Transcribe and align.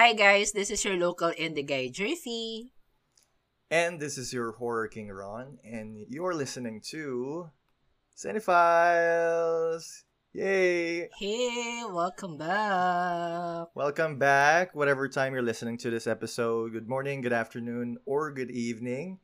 Hi 0.00 0.14
guys, 0.14 0.52
this 0.52 0.70
is 0.70 0.82
your 0.82 0.96
local 0.96 1.28
indie 1.32 1.60
guy, 1.60 1.92
Jerfy. 1.92 2.70
And 3.70 4.00
this 4.00 4.16
is 4.16 4.32
your 4.32 4.52
Horror 4.52 4.88
King 4.88 5.10
Ron, 5.10 5.58
and 5.62 6.06
you're 6.08 6.32
listening 6.32 6.80
to 6.88 7.50
Cinephiles! 8.16 9.84
Yay! 10.32 11.10
Hey, 11.18 11.82
welcome 11.86 12.38
back. 12.38 13.68
Welcome 13.74 14.18
back, 14.18 14.74
whatever 14.74 15.06
time 15.06 15.34
you're 15.34 15.42
listening 15.42 15.76
to 15.76 15.90
this 15.90 16.06
episode. 16.06 16.72
Good 16.72 16.88
morning, 16.88 17.20
good 17.20 17.34
afternoon, 17.34 17.98
or 18.06 18.32
good 18.32 18.50
evening. 18.50 19.18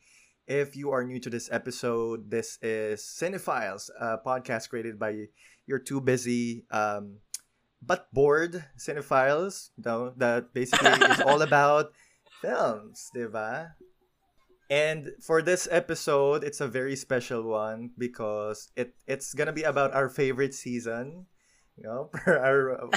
If 0.46 0.76
you 0.76 0.90
are 0.90 1.04
new 1.04 1.20
to 1.20 1.30
this 1.30 1.48
episode, 1.50 2.30
this 2.30 2.58
is 2.60 3.00
Cinephiles, 3.00 3.88
a 3.98 4.18
podcast 4.18 4.68
created 4.68 4.98
by 4.98 5.28
your 5.66 5.78
too 5.78 6.02
busy 6.02 6.66
um, 6.70 7.16
but 7.82 8.12
bored 8.12 8.64
cinephiles 8.78 9.70
no, 9.76 10.12
that 10.16 10.52
basically 10.52 10.90
is 11.10 11.20
all 11.20 11.42
about 11.42 11.92
films, 12.40 13.10
diba? 13.14 13.72
And 14.68 15.12
for 15.22 15.42
this 15.42 15.68
episode, 15.70 16.42
it's 16.42 16.60
a 16.60 16.66
very 16.66 16.96
special 16.96 17.44
one 17.44 17.90
because 17.96 18.70
it 18.74 18.94
it's 19.06 19.32
gonna 19.34 19.52
be 19.52 19.62
about 19.62 19.94
our 19.94 20.08
favorite 20.08 20.54
season. 20.54 21.26
You 21.76 21.84
know, 21.84 22.10
our, 22.26 22.88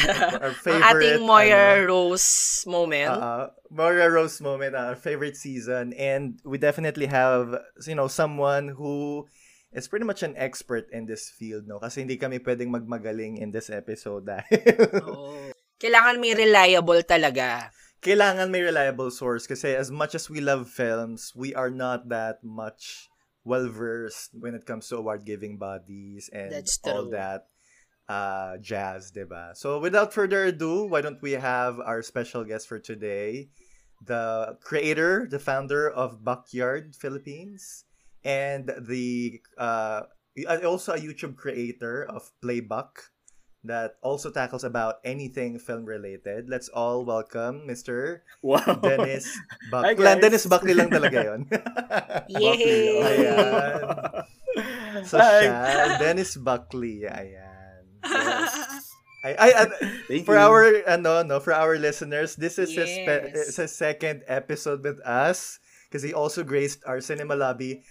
our 0.41 0.53
favorite... 0.63 1.19
Ating 1.19 1.27
Moira 1.27 1.83
ano, 1.83 1.85
Rose 1.85 2.63
moment. 2.65 3.11
Uh, 3.11 3.49
Moira 3.69 4.09
Rose 4.09 4.39
moment, 4.41 4.73
our 4.73 4.95
favorite 4.95 5.35
season. 5.35 5.93
And 5.93 6.39
we 6.45 6.57
definitely 6.57 7.07
have, 7.07 7.59
you 7.85 7.93
know, 7.93 8.07
someone 8.07 8.69
who 8.69 9.27
is 9.73 9.87
pretty 9.87 10.05
much 10.05 10.23
an 10.23 10.33
expert 10.37 10.89
in 10.91 11.05
this 11.05 11.29
field, 11.29 11.67
no? 11.67 11.77
Kasi 11.77 12.01
hindi 12.01 12.17
kami 12.17 12.39
pwedeng 12.41 12.73
magmagaling 12.73 13.37
in 13.37 13.51
this 13.51 13.69
episode 13.69 14.25
dahil... 14.25 14.65
oh. 15.05 15.53
Kailangan 15.79 16.19
may 16.19 16.35
reliable 16.35 16.99
talaga. 17.07 17.71
Kailangan 18.03 18.51
may 18.51 18.63
reliable 18.63 19.11
source 19.11 19.47
kasi 19.47 19.75
as 19.75 19.91
much 19.91 20.15
as 20.15 20.27
we 20.27 20.41
love 20.41 20.67
films, 20.67 21.31
we 21.35 21.55
are 21.55 21.71
not 21.71 22.09
that 22.09 22.43
much 22.43 23.07
well-versed 23.43 24.35
when 24.35 24.55
it 24.55 24.65
comes 24.65 24.87
to 24.87 24.97
award-giving 24.97 25.57
bodies 25.57 26.29
and 26.33 26.51
all 26.83 27.07
that 27.11 27.47
uh, 28.09 28.57
jazz, 28.57 29.11
diba? 29.11 29.55
So 29.55 29.79
without 29.79 30.13
further 30.13 30.45
ado, 30.51 30.85
why 30.85 31.01
don't 31.01 31.21
we 31.21 31.33
have 31.33 31.79
our 31.79 32.01
special 32.01 32.43
guest 32.43 32.67
for 32.67 32.79
today, 32.79 33.49
the 34.03 34.57
creator, 34.63 35.27
the 35.29 35.39
founder 35.39 35.89
of 35.89 36.23
Backyard 36.23 36.95
Philippines, 36.95 37.85
and 38.29 38.69
the 38.85 39.41
uh, 39.57 40.05
also 40.61 40.93
a 40.93 41.01
YouTube 41.01 41.33
creator 41.33 42.05
of 42.05 42.29
Playbuck 42.45 43.09
that 43.65 43.97
also 44.05 44.29
tackles 44.31 44.63
about 44.63 45.01
anything 45.03 45.57
film 45.57 45.83
related. 45.83 46.47
Let's 46.47 46.69
all 46.69 47.03
welcome 47.03 47.65
Mr. 47.67 48.21
Wow. 48.45 48.79
Dennis 48.79 49.27
Buckley. 49.73 50.05
Hi 50.05 50.15
Dennis 50.21 50.45
Buckley 50.45 50.77
lang 50.77 50.93
talaga 50.93 51.17
yon. 51.33 51.41
Yay! 52.29 53.01
Ayan. 53.03 53.75
So 55.03 55.17
Hi. 55.17 55.43
siya, 55.43 55.57
Dennis 55.99 56.37
Buckley. 56.37 57.03
Ayan. 57.09 57.83
Yes. 58.05 58.53
I, 59.19 59.35
I, 59.35 59.49
I 59.51 60.23
for 60.23 60.39
you. 60.39 60.47
our 60.47 60.63
ano 60.87 61.27
no 61.27 61.43
for 61.43 61.51
our 61.51 61.75
listeners 61.75 62.39
this 62.39 62.55
is 62.55 62.71
yes. 62.71 62.87
his, 62.87 62.89
spe- 63.03 63.59
his 63.59 63.75
second 63.75 64.23
episode 64.31 64.79
with 64.79 64.95
us 65.03 65.59
because 65.91 66.07
he 66.07 66.15
also 66.15 66.39
graced 66.39 66.87
our 66.87 67.03
cinema 67.03 67.35
lobby 67.35 67.83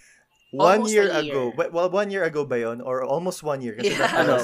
one 0.51 0.81
almost 0.81 0.93
year, 0.93 1.09
year 1.09 1.19
ago. 1.19 1.53
Well, 1.73 1.91
one 1.91 2.11
year 2.11 2.25
ago 2.25 2.45
ba 2.45 2.59
yun? 2.59 2.81
Or 2.81 3.05
almost 3.05 3.43
one 3.43 3.61
year? 3.61 3.77
Kasi 3.77 3.93
yeah. 3.93 4.13
ano, 4.17 4.35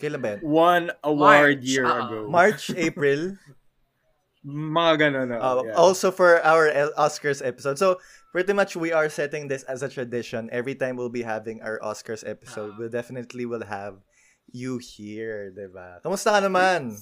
kailan 0.00 0.20
ba 0.20 0.28
yun? 0.36 0.40
One 0.44 0.86
award 1.04 1.60
March, 1.60 1.64
year 1.64 1.86
uh, 1.86 2.06
ago. 2.06 2.18
March, 2.28 2.70
April. 2.76 3.36
Mga 4.46 4.92
ganun. 5.00 5.28
Uh, 5.34 5.40
uh, 5.40 5.62
yeah. 5.66 5.74
Also 5.74 6.10
for 6.10 6.40
our 6.44 6.70
Oscars 6.96 7.44
episode. 7.44 7.78
So, 7.78 8.00
pretty 8.32 8.52
much 8.52 8.76
we 8.76 8.92
are 8.92 9.08
setting 9.08 9.48
this 9.48 9.62
as 9.64 9.82
a 9.82 9.88
tradition. 9.88 10.48
Every 10.52 10.74
time 10.74 10.96
we'll 10.96 11.12
be 11.12 11.26
having 11.26 11.60
our 11.60 11.80
Oscars 11.82 12.22
episode, 12.22 12.78
we'll 12.78 12.92
definitely 12.92 13.44
will 13.44 13.64
have 13.64 13.98
you 14.52 14.78
here, 14.78 15.50
di 15.52 15.68
ba? 15.68 16.00
Kamusta 16.00 16.38
ka 16.38 16.40
naman? 16.40 16.96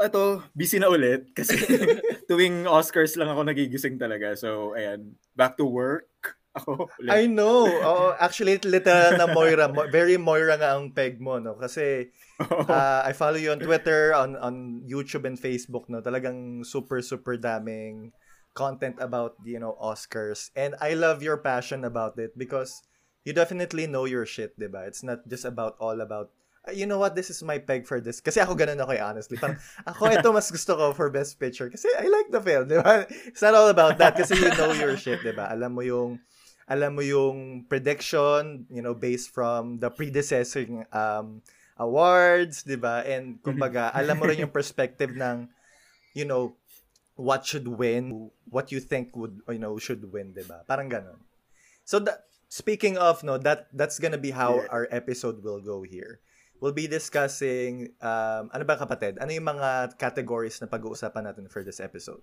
Ito, 0.00 0.44
busy 0.56 0.80
na 0.80 0.88
ulit 0.88 1.28
kasi 1.36 1.60
tuwing 2.28 2.64
Oscars 2.64 3.16
lang 3.20 3.28
ako 3.28 3.44
nagigising 3.44 4.00
talaga. 4.00 4.32
So, 4.36 4.72
ayan, 4.72 5.16
back 5.36 5.60
to 5.60 5.64
work 5.68 6.39
ako. 6.54 6.90
Ulit. 6.98 7.10
I 7.10 7.26
know. 7.30 7.66
Oh, 7.66 8.14
actually, 8.18 8.58
literal 8.62 9.18
na 9.18 9.30
Moira. 9.30 9.70
Very 9.90 10.16
Moira 10.16 10.58
nga 10.58 10.74
ang 10.74 10.90
peg 10.90 11.20
mo, 11.22 11.38
no? 11.38 11.54
Kasi 11.54 12.10
uh, 12.40 13.00
I 13.06 13.12
follow 13.12 13.38
you 13.38 13.52
on 13.54 13.62
Twitter, 13.62 14.14
on 14.14 14.34
on 14.34 14.82
YouTube 14.86 15.26
and 15.26 15.38
Facebook, 15.38 15.86
no? 15.86 16.02
Talagang 16.02 16.66
super, 16.66 17.00
super 17.00 17.38
daming 17.38 18.10
content 18.54 18.98
about, 18.98 19.38
you 19.46 19.62
know, 19.62 19.78
Oscars. 19.78 20.50
And 20.58 20.74
I 20.82 20.98
love 20.98 21.22
your 21.22 21.38
passion 21.38 21.86
about 21.86 22.18
it 22.18 22.34
because 22.34 22.82
you 23.22 23.30
definitely 23.32 23.86
know 23.86 24.04
your 24.10 24.26
shit, 24.26 24.58
di 24.58 24.66
ba? 24.66 24.90
It's 24.90 25.06
not 25.06 25.22
just 25.30 25.46
about 25.46 25.78
all 25.78 26.02
about 26.02 26.34
you 26.68 26.84
know 26.84 26.98
what, 26.98 27.16
this 27.16 27.30
is 27.30 27.42
my 27.42 27.58
peg 27.58 27.86
for 27.86 28.00
this. 28.00 28.20
Kasi 28.20 28.40
ako 28.40 28.52
ganun 28.52 28.80
ako 28.80 28.92
eh, 28.92 29.00
honestly. 29.00 29.40
Parang, 29.40 29.56
ako 29.88 30.12
ito 30.12 30.28
mas 30.28 30.52
gusto 30.52 30.76
ko 30.76 30.92
for 30.92 31.08
best 31.08 31.40
picture. 31.40 31.72
Kasi 31.72 31.88
I 31.96 32.04
like 32.04 32.28
the 32.28 32.42
film, 32.42 32.68
di 32.68 32.76
ba? 32.76 33.08
It's 33.08 33.40
not 33.40 33.56
all 33.56 33.72
about 33.72 33.96
that 33.96 34.12
kasi 34.12 34.36
you 34.36 34.52
know 34.52 34.76
your 34.76 34.96
shit, 35.00 35.24
di 35.24 35.32
ba? 35.32 35.48
Alam 35.48 35.72
mo 35.72 35.80
yung 35.80 36.20
alam 36.70 36.94
mo 36.94 37.02
yung 37.02 37.66
prediction, 37.66 38.64
you 38.70 38.78
know, 38.78 38.94
based 38.94 39.34
from 39.34 39.82
the 39.82 39.90
predecessing 39.90 40.86
um, 40.94 41.42
awards, 41.74 42.62
di 42.62 42.78
ba? 42.78 43.02
And 43.02 43.42
kumbaga, 43.42 43.90
alam 43.90 44.22
mo 44.22 44.30
rin 44.30 44.46
yung 44.46 44.54
perspective 44.54 45.10
ng, 45.10 45.50
you 46.14 46.22
know, 46.22 46.54
what 47.18 47.42
should 47.42 47.66
win, 47.66 48.30
what 48.46 48.70
you 48.70 48.78
think 48.78 49.18
would, 49.18 49.42
you 49.50 49.58
know, 49.58 49.74
should 49.82 50.06
win, 50.14 50.30
di 50.30 50.46
ba? 50.46 50.62
Parang 50.70 50.86
ganun. 50.86 51.18
So, 51.82 51.98
that, 52.06 52.30
speaking 52.46 52.94
of, 52.94 53.26
no, 53.26 53.34
that 53.42 53.66
that's 53.74 53.98
gonna 53.98 54.22
be 54.22 54.30
how 54.30 54.62
yeah. 54.62 54.70
our 54.70 54.86
episode 54.94 55.42
will 55.42 55.58
go 55.58 55.82
here. 55.82 56.22
We'll 56.62 56.76
be 56.76 56.86
discussing, 56.86 57.98
um, 57.98 58.46
ano 58.54 58.62
ba 58.62 58.78
kapatid? 58.78 59.18
Ano 59.18 59.34
yung 59.34 59.48
mga 59.48 59.98
categories 59.98 60.62
na 60.62 60.70
pag-uusapan 60.70 61.34
natin 61.34 61.50
for 61.50 61.66
this 61.66 61.82
episode? 61.82 62.22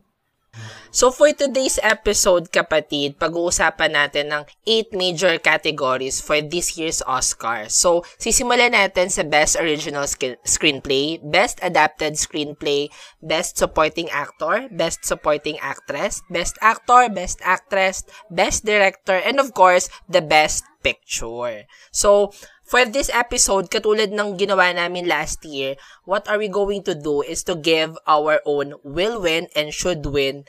So 0.98 1.14
for 1.14 1.30
today's 1.30 1.78
episode, 1.84 2.50
kapatid, 2.50 3.22
pag-uusapan 3.22 3.94
natin 3.94 4.34
ng 4.34 4.44
8 4.66 4.98
major 4.98 5.38
categories 5.38 6.24
for 6.24 6.42
this 6.42 6.74
year's 6.74 7.06
Oscar. 7.06 7.70
So, 7.70 8.02
sisimulan 8.18 8.74
natin 8.74 9.14
sa 9.14 9.22
Best 9.22 9.62
Original 9.62 10.10
Sc- 10.10 10.42
Screenplay, 10.48 11.22
Best 11.22 11.62
Adapted 11.62 12.18
Screenplay, 12.18 12.90
Best 13.22 13.62
Supporting 13.62 14.10
Actor, 14.10 14.74
Best 14.74 15.06
Supporting 15.06 15.62
Actress, 15.62 16.26
Best 16.34 16.58
Actor, 16.66 17.14
Best 17.14 17.46
Actress, 17.46 18.02
Best 18.34 18.66
Director, 18.66 19.22
and 19.22 19.38
of 19.38 19.54
course, 19.54 19.94
the 20.10 20.26
Best 20.26 20.66
Picture. 20.82 21.68
So, 21.92 22.32
For 22.68 22.84
this 22.84 23.08
episode, 23.16 23.72
katulad 23.72 24.12
ng 24.12 24.36
ginawa 24.36 24.76
namin 24.76 25.08
last 25.08 25.40
year, 25.48 25.80
what 26.04 26.28
are 26.28 26.36
we 26.36 26.52
going 26.52 26.84
to 26.84 26.92
do 27.00 27.24
is 27.24 27.48
to 27.48 27.56
give 27.56 27.96
our 28.04 28.44
own 28.44 28.76
will 28.84 29.24
win 29.24 29.48
and 29.56 29.72
should 29.72 30.04
win 30.04 30.44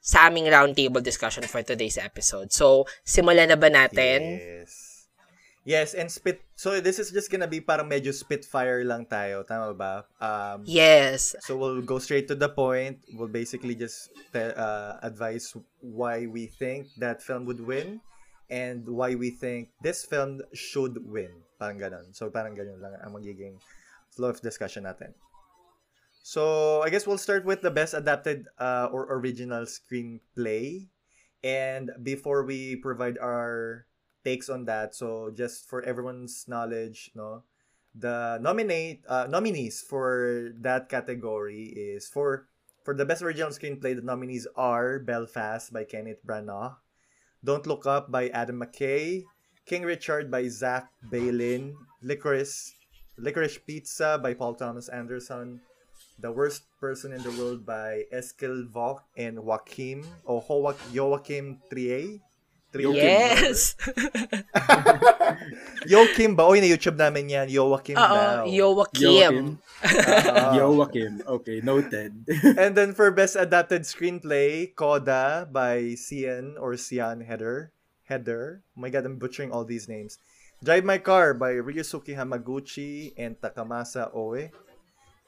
sa 0.00 0.32
aming 0.32 0.48
roundtable 0.48 1.04
discussion 1.04 1.44
for 1.44 1.60
today's 1.60 2.00
episode. 2.00 2.56
So, 2.56 2.88
simulan 3.04 3.52
na 3.52 3.60
ba 3.60 3.68
natin? 3.68 4.40
Yes. 4.40 5.04
Yes, 5.62 5.94
and 5.94 6.10
spit 6.10 6.42
so 6.58 6.82
this 6.82 6.98
is 6.98 7.14
just 7.14 7.30
gonna 7.30 7.46
be 7.46 7.62
parang 7.62 7.86
medyo 7.86 8.10
spitfire 8.10 8.82
lang 8.82 9.06
tayo, 9.06 9.46
tama 9.46 9.70
ba? 9.76 10.08
Um, 10.18 10.66
yes. 10.66 11.38
So 11.46 11.54
we'll 11.54 11.86
go 11.86 12.02
straight 12.02 12.26
to 12.32 12.34
the 12.34 12.50
point. 12.50 12.98
We'll 13.14 13.30
basically 13.30 13.78
just 13.78 14.10
te- 14.34 14.58
uh, 14.58 14.98
advise 15.06 15.54
why 15.78 16.26
we 16.26 16.50
think 16.50 16.90
that 16.98 17.22
film 17.22 17.46
would 17.46 17.62
win 17.62 18.02
and 18.50 18.86
why 18.88 19.14
we 19.14 19.30
think 19.30 19.70
this 19.82 20.04
film 20.04 20.42
should 20.54 20.98
win. 21.04 21.30
Parang 21.58 21.78
ganun. 21.78 22.14
So, 22.14 22.30
parang 22.30 22.56
ganun 22.56 22.80
lang 22.82 22.98
ang 22.98 23.12
magiging 23.14 23.58
flow 24.10 24.30
of 24.30 24.40
discussion 24.40 24.84
natin. 24.84 25.14
So, 26.22 26.82
I 26.82 26.90
guess 26.90 27.06
we'll 27.06 27.18
start 27.18 27.44
with 27.44 27.62
the 27.62 27.70
best 27.70 27.94
adapted 27.94 28.46
uh, 28.58 28.88
or 28.92 29.10
original 29.10 29.66
screenplay. 29.66 30.86
And 31.42 31.90
before 32.02 32.46
we 32.46 32.76
provide 32.78 33.18
our 33.18 33.86
takes 34.22 34.48
on 34.48 34.64
that, 34.66 34.94
so 34.94 35.34
just 35.34 35.66
for 35.66 35.82
everyone's 35.82 36.46
knowledge, 36.46 37.10
no, 37.14 37.42
the 37.94 38.38
nominate 38.40 39.02
uh, 39.08 39.26
nominees 39.28 39.82
for 39.82 40.50
that 40.60 40.88
category 40.88 41.74
is 41.74 42.06
for 42.08 42.46
for 42.84 42.94
the 42.94 43.04
best 43.04 43.22
original 43.22 43.50
screenplay. 43.50 43.94
The 43.94 44.06
nominees 44.06 44.46
are 44.56 44.98
Belfast 44.98 45.72
by 45.72 45.84
Kenneth 45.84 46.24
Branagh, 46.24 46.76
Don't 47.44 47.66
Look 47.66 47.86
Up 47.86 48.06
by 48.06 48.28
Adam 48.30 48.62
McKay, 48.62 49.24
King 49.66 49.82
Richard 49.82 50.30
by 50.30 50.46
Zach 50.46 50.86
Baylin, 51.10 51.74
Licorice 52.02 52.70
Licorice 53.18 53.58
Pizza 53.66 54.18
by 54.22 54.32
Paul 54.34 54.54
Thomas 54.54 54.88
Anderson, 54.88 55.60
The 56.18 56.30
Worst 56.30 56.62
Person 56.78 57.12
in 57.12 57.22
the 57.22 57.34
World 57.34 57.66
by 57.66 58.04
Eskil 58.14 58.70
Vok 58.70 59.02
and 59.16 59.42
Joaquim 59.42 60.06
o 60.26 60.38
Ho- 60.38 60.74
Joaquim 60.94 61.58
Trier. 61.68 62.22
Trier. 62.72 62.96
Yes! 62.96 63.76
Joaquim 65.92 66.32
ba? 66.32 66.48
O, 66.48 66.56
na 66.56 66.64
YouTube 66.64 66.96
namin 66.96 67.28
yan. 67.28 67.46
Joaquim 67.52 68.00
Oo, 68.00 68.00
daw. 68.00 68.48
Joaquim. 68.48 69.60
Ah. 69.84 70.56
Joaquim. 70.56 71.20
Okay, 71.28 71.60
noted. 71.60 72.16
And 72.60 72.72
then 72.72 72.96
for 72.96 73.12
Best 73.12 73.36
Adapted 73.36 73.84
Screenplay, 73.84 74.72
Koda 74.72 75.44
by 75.52 75.92
Cian 76.00 76.56
or 76.56 76.72
Cian 76.80 77.20
Heather. 77.20 77.76
Heather. 78.08 78.64
Oh 78.76 78.80
my 78.80 78.88
God, 78.88 79.04
I'm 79.04 79.20
butchering 79.20 79.52
all 79.52 79.64
these 79.64 79.88
names. 79.88 80.18
Drive 80.62 80.84
My 80.84 80.98
Car 80.98 81.34
by 81.34 81.58
Ryusuke 81.58 82.14
Hamaguchi 82.16 83.12
and 83.18 83.36
Takamasa 83.36 84.14
Oe. 84.14 84.48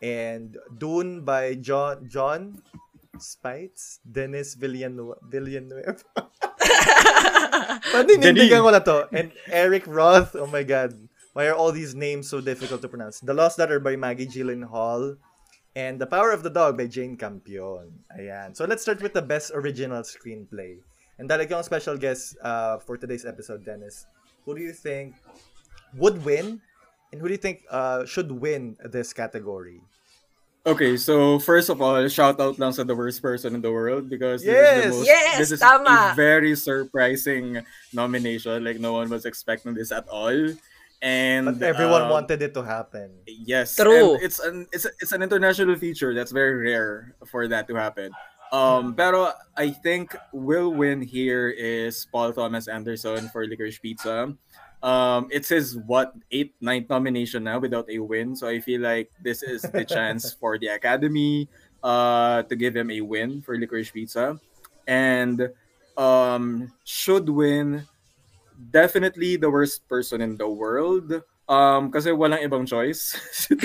And 0.01 0.57
Dune 0.79 1.25
by 1.25 1.55
John 1.61 2.09
John 2.09 2.63
Spites, 3.19 4.01
Dennis 4.05 4.55
Villanueva. 4.55 5.19
Villanueva. 5.27 5.97
Paninindigan 7.93 8.61
ko 8.63 8.71
na 8.71 8.83
to. 8.83 9.09
And 9.13 9.33
Eric 9.49 9.85
Roth. 9.87 10.37
Oh 10.37 10.47
my 10.47 10.63
God. 10.63 10.95
Why 11.35 11.47
are 11.51 11.55
all 11.55 11.73
these 11.73 11.95
names 11.95 12.31
so 12.31 12.41
difficult 12.41 12.83
to 12.83 12.89
pronounce? 12.89 13.19
The 13.21 13.35
Lost 13.35 13.59
Daughter 13.59 13.81
by 13.81 13.97
Maggie 13.97 14.27
Gyllenhaal. 14.27 15.19
And 15.75 15.99
The 15.99 16.07
Power 16.07 16.31
of 16.31 16.47
the 16.47 16.51
Dog 16.51 16.79
by 16.79 16.87
Jane 16.87 17.19
Campion. 17.19 18.07
Ayan. 18.15 18.55
So 18.55 18.65
let's 18.65 18.83
start 18.83 19.03
with 19.03 19.13
the 19.13 19.23
best 19.23 19.51
original 19.51 20.07
screenplay. 20.07 20.79
And 21.19 21.27
dahil 21.27 21.51
ikaw 21.51 21.63
ang 21.63 21.67
special 21.67 21.99
guest 21.99 22.39
uh, 22.43 22.79
for 22.79 22.95
today's 22.95 23.27
episode, 23.27 23.67
Dennis, 23.67 24.07
who 24.47 24.55
do 24.55 24.63
you 24.63 24.75
think 24.75 25.15
would 25.99 26.23
win? 26.23 26.63
And 27.11 27.23
who 27.23 27.27
do 27.31 27.35
you 27.35 27.43
think 27.43 27.63
uh, 27.71 28.07
should 28.07 28.31
win 28.31 28.75
this 28.83 29.15
category? 29.15 29.83
Okay, 30.65 30.97
so 30.97 31.39
first 31.39 31.69
of 31.69 31.83
all, 31.85 32.01
shout 32.09 32.41
out 32.41 32.57
lang 32.57 32.73
sa 32.73 32.89
the 32.89 32.97
worst 32.97 33.21
person 33.21 33.53
in 33.53 33.61
the 33.61 33.69
world 33.69 34.09
because 34.09 34.41
this 34.41 34.57
is 34.57 34.81
the 34.81 34.97
most, 34.97 35.07
Yes, 35.07 35.37
this 35.37 35.53
is 35.53 35.61
tama. 35.61 36.13
a 36.13 36.17
very 36.17 36.57
surprising 36.57 37.61
nomination. 37.93 38.65
Like 38.65 38.81
no 38.81 38.97
one 38.97 39.13
was 39.13 39.29
expecting 39.29 39.77
this 39.77 39.93
at 39.93 40.09
all. 40.09 40.33
And 41.05 41.61
But 41.61 41.69
everyone 41.69 42.09
um, 42.09 42.17
wanted 42.17 42.41
it 42.41 42.57
to 42.57 42.65
happen. 42.65 43.13
Yes, 43.29 43.77
True. 43.77 44.17
and 44.17 44.25
it's 44.25 44.41
an 44.41 44.65
it's 44.73 44.89
it's 45.05 45.13
an 45.13 45.21
international 45.21 45.77
feature 45.77 46.17
that's 46.17 46.33
very 46.33 46.57
rare 46.57 47.13
for 47.29 47.45
that 47.53 47.69
to 47.69 47.77
happen. 47.77 48.09
Um, 48.49 48.97
pero 48.97 49.37
I 49.61 49.69
think 49.69 50.17
will 50.33 50.73
win 50.73 51.05
here 51.05 51.53
is 51.53 52.09
Paul 52.09 52.33
Thomas 52.33 52.73
Anderson 52.73 53.29
for 53.37 53.45
Licorice 53.45 53.83
Pizza. 53.85 54.33
Um, 54.85 55.33
it's 55.33 55.49
his 55.49 55.81
what 55.89 56.13
eighth, 56.31 56.53
ninth 56.61 56.91
nomination 56.91 57.45
now 57.45 57.59
without 57.59 57.89
a 57.89 57.99
win. 57.99 58.37
So 58.37 58.47
I 58.47 58.61
feel 58.61 58.83
like 58.83 59.11
this 59.25 59.43
is 59.43 59.63
the 59.63 59.85
chance 59.89 60.37
for 60.37 60.59
the 60.59 60.77
Academy 60.77 61.49
uh, 61.83 62.43
to 62.45 62.55
give 62.55 62.77
him 62.77 62.91
a 62.91 63.01
win 63.01 63.41
for 63.41 63.57
Licorice 63.57 63.91
Pizza, 63.91 64.39
and 64.87 65.49
um, 65.97 66.71
should 66.85 67.31
win 67.31 67.89
definitely 68.71 69.37
the 69.37 69.49
worst 69.49 69.89
person 69.89 70.21
in 70.21 70.37
the 70.37 70.49
world. 70.49 71.25
Um, 71.45 71.93
kasi 71.93 72.09
walang 72.09 72.41
ibang 72.41 72.65
choice. 72.65 73.13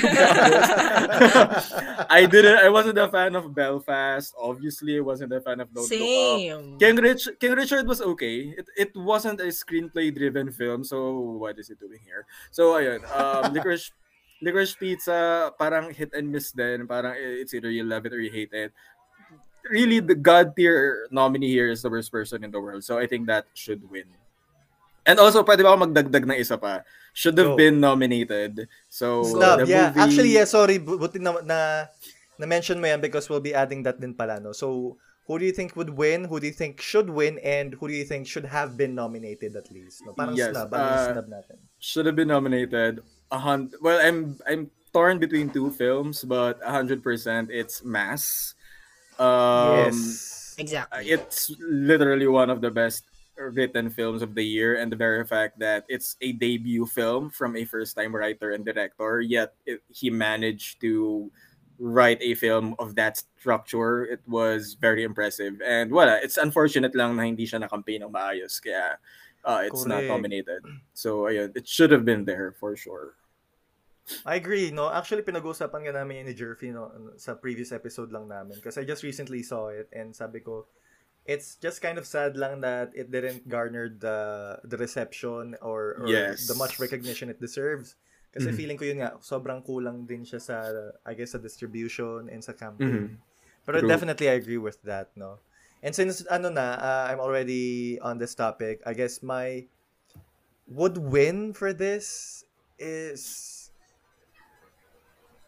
I 2.12 2.28
didn't. 2.28 2.60
I 2.60 2.68
wasn't 2.68 3.00
a 3.00 3.08
fan 3.08 3.40
of 3.40 3.56
Belfast. 3.56 4.36
Obviously, 4.36 4.98
I 4.98 5.00
wasn't 5.00 5.32
a 5.32 5.40
fan 5.40 5.64
of 5.64 5.72
Don't 5.72 5.88
Look 5.88 5.96
Up. 5.96 6.00
Same. 6.00 6.76
King, 6.76 6.96
Rich, 7.00 7.40
King 7.40 7.56
Richard 7.56 7.88
was 7.88 8.02
okay. 8.04 8.52
It, 8.52 8.68
it 8.76 8.92
wasn't 8.96 9.40
a 9.40 9.48
screenplay-driven 9.48 10.52
film, 10.52 10.84
so 10.84 11.40
what 11.40 11.56
is 11.56 11.70
it 11.70 11.80
doing 11.80 12.04
here? 12.04 12.28
So, 12.52 12.76
ayun. 12.76 13.00
Um, 13.16 13.54
Licorice, 13.56 13.92
Licorice 14.44 14.76
Pizza, 14.76 15.54
parang 15.58 15.94
hit 15.96 16.12
and 16.12 16.28
miss 16.28 16.52
din. 16.52 16.84
Parang 16.84 17.16
it's 17.16 17.54
either 17.54 17.72
you 17.72 17.88
love 17.88 18.06
it 18.06 18.12
or 18.12 18.20
you 18.20 18.32
hate 18.32 18.52
it. 18.52 18.74
Really, 19.72 20.04
the 20.04 20.16
God 20.16 20.52
tier 20.52 21.08
nominee 21.12 21.52
here 21.52 21.72
is 21.72 21.82
the 21.82 21.90
worst 21.90 22.12
person 22.12 22.44
in 22.44 22.52
the 22.52 22.60
world. 22.60 22.84
So, 22.84 23.00
I 23.00 23.08
think 23.08 23.28
that 23.28 23.48
should 23.56 23.88
win. 23.90 24.12
And 25.10 25.18
also, 25.18 25.42
pwede 25.42 25.66
ba 25.66 25.74
ako 25.74 25.90
magdagdag 25.90 26.30
ng 26.30 26.38
isa 26.38 26.54
pa? 26.62 26.86
Should 27.18 27.34
have 27.42 27.58
Go. 27.58 27.58
been 27.58 27.82
nominated. 27.82 28.70
So, 28.86 29.26
Snub, 29.26 29.66
the 29.66 29.66
yeah. 29.66 29.90
movie... 29.90 30.02
Actually, 30.06 30.32
yeah, 30.38 30.46
sorry. 30.46 30.78
bu- 30.78 31.02
Buti 31.02 31.18
na, 31.18 31.42
na, 31.42 31.90
na-mention 32.38 32.78
mo 32.78 32.86
yan 32.86 33.02
because 33.02 33.26
we'll 33.26 33.42
be 33.42 33.58
adding 33.58 33.82
that 33.90 33.98
din 33.98 34.14
pala, 34.14 34.38
no? 34.38 34.54
So, 34.54 35.02
who 35.26 35.42
do 35.42 35.46
you 35.50 35.52
think 35.52 35.74
would 35.74 35.90
win? 35.98 36.30
Who 36.30 36.38
do 36.38 36.46
you 36.46 36.54
think 36.54 36.78
should 36.78 37.10
win? 37.10 37.42
And 37.42 37.74
who 37.74 37.90
do 37.90 37.94
you 37.98 38.06
think 38.06 38.30
should 38.30 38.46
have 38.46 38.78
been 38.78 38.94
nominated 38.94 39.58
at 39.58 39.74
least? 39.74 40.06
No? 40.06 40.14
Parang 40.14 40.38
Yes, 40.38 40.54
snub. 40.54 40.70
Ano 40.70 40.86
uh, 40.86 41.06
snub 41.14 41.28
natin? 41.30 41.58
should 41.82 42.06
have 42.06 42.18
been 42.18 42.30
nominated. 42.30 43.02
A 43.34 43.38
hun- 43.42 43.74
well, 43.82 43.98
I'm 43.98 44.38
I'm 44.46 44.70
torn 44.94 45.18
between 45.18 45.50
two 45.50 45.70
films, 45.70 46.26
but 46.26 46.62
hundred 46.62 47.02
percent 47.02 47.50
it's 47.50 47.86
Mass. 47.86 48.54
Um, 49.22 49.90
yes. 49.90 50.38
Exactly. 50.60 51.08
it's 51.08 51.56
literally 51.62 52.28
one 52.28 52.52
of 52.52 52.60
the 52.60 52.68
best 52.68 53.08
written 53.40 53.90
films 53.90 54.22
of 54.22 54.36
the 54.36 54.44
year, 54.44 54.76
and 54.76 54.92
the 54.92 55.00
very 55.00 55.24
fact 55.24 55.60
that 55.64 55.88
it's 55.88 56.20
a 56.20 56.36
debut 56.36 56.86
film 56.86 57.32
from 57.32 57.56
a 57.56 57.64
first-time 57.64 58.12
writer 58.12 58.52
and 58.52 58.68
director, 58.68 59.24
yet 59.24 59.56
it, 59.66 59.80
he 59.88 60.12
managed 60.12 60.84
to 60.84 61.32
write 61.80 62.20
a 62.20 62.36
film 62.36 62.76
of 62.76 63.00
that 63.00 63.24
structure. 63.40 64.04
It 64.04 64.20
was 64.28 64.76
very 64.76 65.08
impressive, 65.08 65.64
and 65.64 65.88
wala. 65.88 66.20
It's 66.20 66.36
unfortunate 66.36 66.92
lang 66.92 67.16
na 67.16 67.24
hindi 67.24 67.48
siya 67.48 67.64
nakampay 67.64 68.04
ng 68.04 68.12
maayos, 68.12 68.60
kaya 68.60 69.00
uh, 69.48 69.64
it's 69.64 69.88
not 69.88 70.04
nominated. 70.04 70.60
So 70.92 71.32
ayun, 71.32 71.56
it 71.56 71.64
should 71.64 71.96
have 71.96 72.04
been 72.04 72.28
there 72.28 72.52
for 72.60 72.76
sure. 72.76 73.16
I 74.26 74.42
agree, 74.42 74.74
no? 74.74 74.90
Actually, 74.90 75.22
pinag-usapan 75.22 75.86
nga 75.86 76.02
namin 76.02 76.26
ni 76.26 76.34
Jerfy, 76.34 76.74
no? 76.74 76.90
Sa 77.16 77.38
previous 77.38 77.70
episode 77.72 78.10
lang 78.10 78.26
namin. 78.26 78.58
Kasi 78.58 78.82
I 78.82 78.86
just 78.90 79.06
recently 79.06 79.46
saw 79.46 79.70
it 79.70 79.86
and 79.94 80.12
sabi 80.18 80.42
ko, 80.42 80.66
it's 81.26 81.56
just 81.60 81.82
kind 81.82 81.98
of 81.98 82.06
sad 82.08 82.38
lang 82.38 82.62
that 82.62 82.92
it 82.96 83.12
didn't 83.12 83.48
garner 83.48 83.90
the 83.90 84.60
the 84.64 84.78
reception 84.78 85.56
or, 85.62 85.96
or 86.00 86.08
Yes. 86.10 86.48
the 86.48 86.56
much 86.56 86.80
recognition 86.80 87.30
it 87.30 87.40
deserves. 87.40 87.96
Kasi 88.30 88.54
Mhm. 88.54 88.56
feeling 88.56 88.78
ko 88.78 88.86
yun 88.86 89.00
nga, 89.02 89.18
sobrang 89.26 89.66
kulang 89.66 90.06
din 90.06 90.22
siya 90.22 90.38
sa, 90.42 90.58
I 91.06 91.18
guess, 91.18 91.34
sa 91.34 91.42
distribution 91.42 92.30
and 92.30 92.44
sa 92.46 92.54
campaign. 92.54 93.10
Mhm. 93.10 93.18
Pero 93.66 93.82
True. 93.82 93.90
definitely 93.90 94.30
I 94.30 94.38
agree 94.38 94.62
with 94.62 94.82
that, 94.86 95.10
no? 95.18 95.42
And 95.82 95.96
since, 95.96 96.22
ano 96.30 96.50
na, 96.54 96.78
uh, 96.78 97.04
I'm 97.10 97.22
already 97.22 97.98
on 98.02 98.18
this 98.22 98.36
topic, 98.36 98.82
I 98.86 98.94
guess 98.94 99.24
my 99.24 99.66
would 100.70 100.98
win 101.02 101.54
for 101.58 101.74
this 101.74 102.46
is 102.78 103.26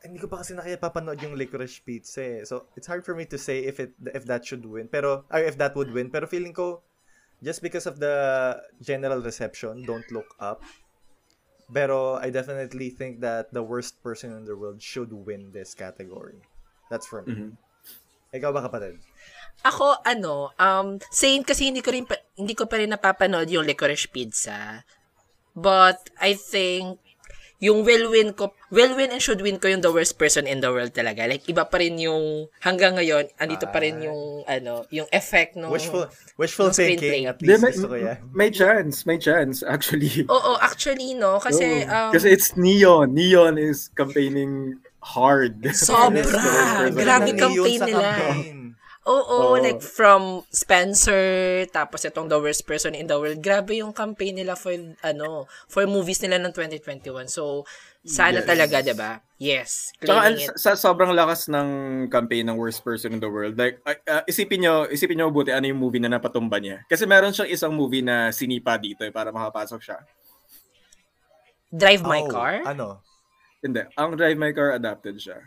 hindi 0.02 0.18
ko 0.18 0.28
pa 0.28 0.42
kasi 0.42 0.58
nakapapanood 0.58 1.22
yung 1.22 1.38
licorice 1.38 1.82
pizza 1.82 2.22
eh. 2.22 2.42
So, 2.46 2.70
it's 2.74 2.90
hard 2.90 3.06
for 3.06 3.14
me 3.14 3.30
to 3.30 3.38
say 3.38 3.66
if 3.66 3.78
it 3.78 3.94
if 4.14 4.26
that 4.26 4.46
should 4.46 4.66
win. 4.66 4.90
Pero, 4.90 5.26
or 5.30 5.42
if 5.42 5.58
that 5.62 5.78
would 5.78 5.94
win. 5.94 6.10
Pero 6.10 6.26
feeling 6.26 6.54
ko, 6.54 6.82
just 7.42 7.62
because 7.62 7.86
of 7.86 8.02
the 8.02 8.58
general 8.82 9.22
reception, 9.22 9.86
don't 9.86 10.08
look 10.10 10.34
up. 10.42 10.62
Pero, 11.72 12.20
I 12.20 12.34
definitely 12.34 12.92
think 12.92 13.22
that 13.22 13.54
the 13.56 13.64
worst 13.64 14.02
person 14.04 14.36
in 14.36 14.44
the 14.44 14.58
world 14.58 14.82
should 14.84 15.14
win 15.14 15.56
this 15.56 15.72
category. 15.72 16.42
That's 16.92 17.08
for 17.08 17.24
me. 17.24 17.32
Mhm. 17.32 17.52
Ikaw 18.32 18.50
ba 18.52 18.64
kapatid? 18.68 19.00
Ako, 19.64 20.02
ano, 20.04 20.56
um, 20.56 20.98
same 21.12 21.44
kasi 21.44 21.68
hindi 21.70 21.84
ko 21.84 21.92
rin, 21.92 22.08
pa, 22.08 22.16
hindi 22.36 22.56
ko 22.56 22.66
pa 22.66 22.80
rin 22.80 22.92
napapanood 22.92 23.48
yung 23.52 23.68
licorice 23.68 24.08
pizza. 24.08 24.84
But, 25.52 26.12
I 26.16 26.36
think, 26.36 27.00
yung 27.62 27.86
will 27.86 28.10
win 28.10 28.34
ko, 28.34 28.52
will 28.74 28.98
win 28.98 29.14
and 29.14 29.22
should 29.22 29.38
win 29.40 29.62
ko 29.62 29.70
yung 29.70 29.86
the 29.86 29.94
worst 29.94 30.18
person 30.18 30.50
in 30.50 30.66
the 30.66 30.74
world 30.74 30.90
talaga. 30.92 31.30
Like, 31.30 31.46
iba 31.46 31.62
pa 31.62 31.78
rin 31.78 32.02
yung, 32.02 32.50
hanggang 32.60 32.98
ngayon, 32.98 33.30
andito 33.38 33.70
pa 33.70 33.78
rin 33.78 34.02
Ah. 34.02 34.10
yung, 34.10 34.22
ano, 34.50 34.74
yung 34.90 35.06
effect 35.14 35.54
ng... 35.54 35.70
Wishful 35.70 36.10
wishful 36.42 36.74
screenplay. 36.74 36.98
thinking 36.98 37.24
at 37.30 37.38
least 37.38 37.62
may, 37.62 37.70
gusto 37.70 37.88
ko 37.88 37.98
yan. 38.02 38.18
may 38.34 38.50
chance, 38.50 39.06
may 39.06 39.22
chance 39.22 39.62
actually. 39.62 40.26
Oo, 40.26 40.58
actually, 40.58 41.14
no? 41.14 41.38
Kasi, 41.38 41.86
um, 41.86 42.10
Kasi 42.10 42.34
it's 42.34 42.58
Neon. 42.58 43.14
Neon 43.14 43.62
is 43.62 43.94
campaigning 43.94 44.82
hard. 45.06 45.62
Sobra! 45.78 46.90
Grabe 46.98 47.38
campaign 47.38 47.80
nila. 47.86 48.10
campaign. 48.18 48.61
Oo, 49.02 49.58
Oo. 49.58 49.58
like 49.58 49.82
from 49.82 50.46
Spencer, 50.54 51.66
tapos 51.74 52.06
itong 52.06 52.30
The 52.30 52.38
Worst 52.38 52.70
Person 52.70 52.94
in 52.94 53.10
the 53.10 53.18
World. 53.18 53.42
Grabe 53.42 53.82
yung 53.82 53.98
campaign 53.98 54.38
nila 54.38 54.54
for, 54.54 54.78
ano, 55.02 55.50
for 55.66 55.90
movies 55.90 56.22
nila 56.22 56.38
ng 56.38 56.54
2021. 56.54 57.26
So, 57.26 57.66
sana 58.02 58.42
Yes. 58.42 58.50
talaga, 58.50 58.76
'di 58.82 58.94
ba? 58.98 59.22
Yes. 59.38 59.94
Tsaka 60.02 60.34
it. 60.34 60.54
sa, 60.54 60.54
sa 60.58 60.72
sobrang 60.74 61.14
lakas 61.14 61.50
ng 61.54 61.70
campaign 62.10 62.50
ng 62.50 62.58
worst 62.58 62.82
person 62.82 63.14
in 63.14 63.22
the 63.22 63.30
world. 63.30 63.54
Like 63.58 63.78
uh, 63.86 63.98
uh, 64.10 64.24
isipin 64.26 64.66
nyo, 64.66 64.90
isipin 64.90 65.18
nyo 65.22 65.30
mabuti 65.30 65.54
ano 65.54 65.70
yung 65.70 65.78
movie 65.82 66.02
na 66.02 66.10
napatumba 66.10 66.58
niya. 66.58 66.82
Kasi 66.90 67.06
meron 67.06 67.30
siyang 67.34 67.54
isang 67.54 67.74
movie 67.74 68.02
na 68.02 68.34
sinipa 68.34 68.78
dito 68.82 69.06
eh, 69.06 69.14
para 69.14 69.30
makapasok 69.30 69.82
siya. 69.82 69.98
Drive 71.70 72.02
My 72.02 72.26
Oh, 72.26 72.30
Car? 72.30 72.66
Ano? 72.66 73.06
Hindi. 73.62 73.86
Ang 73.94 74.18
Drive 74.18 74.38
My 74.38 74.52
Car 74.54 74.74
adapted 74.74 75.22
siya. 75.22 75.38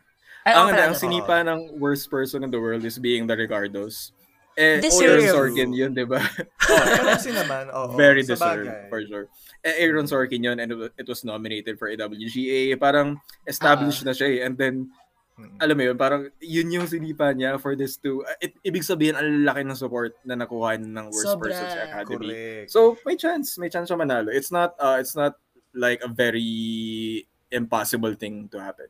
Ay, 0.44 0.52
ang, 0.52 0.68
ang 0.70 0.94
sinipa 0.94 1.40
ng 1.40 1.80
worst 1.80 2.06
person 2.06 2.44
in 2.44 2.52
the 2.52 2.60
world 2.60 2.84
is 2.84 3.00
being 3.00 3.24
the 3.24 3.32
Ricardos. 3.32 4.12
Eh, 4.54 4.78
Deserve. 4.78 5.18
Aaron 5.18 5.34
Sorkin 5.34 5.70
yun, 5.74 5.90
di 5.90 6.06
ba? 6.06 6.22
Kasi 7.10 7.34
naman, 7.34 7.74
oo. 7.74 7.98
Very 7.98 8.22
deserved, 8.22 8.70
bagay. 8.70 8.86
for 8.86 9.02
sure. 9.02 9.26
Eh, 9.66 9.82
Aaron 9.82 10.06
Sorkin 10.06 10.44
yun, 10.44 10.60
and 10.62 10.70
it 10.70 10.78
wa- 10.78 10.94
it 10.94 11.06
was 11.08 11.26
nominated 11.26 11.74
for 11.74 11.90
a 11.90 11.96
WGA. 11.98 12.78
Parang 12.78 13.18
established 13.50 14.06
na 14.06 14.14
siya 14.14 14.28
eh. 14.30 14.40
And 14.46 14.54
then, 14.54 14.94
Mm. 15.34 15.58
alam 15.58 15.74
mo 15.74 15.82
yun, 15.82 15.98
parang 15.98 16.30
yun 16.38 16.70
yung 16.70 16.86
sinipa 16.86 17.34
niya 17.34 17.58
for 17.58 17.74
this 17.74 17.98
to, 17.98 18.22
uh, 18.22 18.38
it, 18.38 18.54
ibig 18.62 18.86
sabihin, 18.86 19.18
ang 19.18 19.42
laki 19.42 19.66
ng 19.66 19.74
support 19.74 20.14
na 20.22 20.38
nakuha 20.38 20.78
ng 20.78 21.10
worst 21.10 21.26
Sobra. 21.26 21.50
person 21.50 21.66
sa 21.66 21.80
Academy. 21.90 22.30
Correct. 22.30 22.70
So, 22.70 22.94
may 23.02 23.18
chance. 23.18 23.58
May 23.58 23.66
chance 23.66 23.90
siya 23.90 23.98
manalo. 23.98 24.30
It's 24.30 24.54
not, 24.54 24.78
uh, 24.78 25.02
it's 25.02 25.18
not 25.18 25.34
like 25.74 25.98
a 26.06 26.08
very 26.08 27.26
impossible 27.50 28.14
thing 28.14 28.46
to 28.54 28.62
happen. 28.62 28.86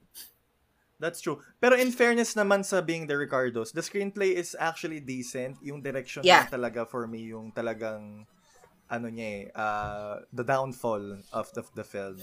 That's 1.02 1.20
true. 1.20 1.42
Pero 1.58 1.74
in 1.74 1.90
fairness 1.90 2.38
naman 2.38 2.62
sa 2.62 2.78
being 2.80 3.06
the 3.10 3.18
Ricardos, 3.18 3.74
the 3.74 3.82
screenplay 3.82 4.34
is 4.38 4.54
actually 4.58 5.02
decent. 5.02 5.58
Yung 5.60 5.82
direction 5.82 6.22
Yeah. 6.22 6.46
talaga 6.46 6.86
for 6.86 7.06
me 7.10 7.34
yung 7.34 7.50
talagang 7.50 8.26
ano 8.86 9.06
niya 9.10 9.28
eh, 9.28 9.42
uh, 9.58 10.22
the 10.30 10.44
downfall 10.44 11.18
of 11.34 11.50
the, 11.56 11.62
the 11.74 11.82
film. 11.84 12.20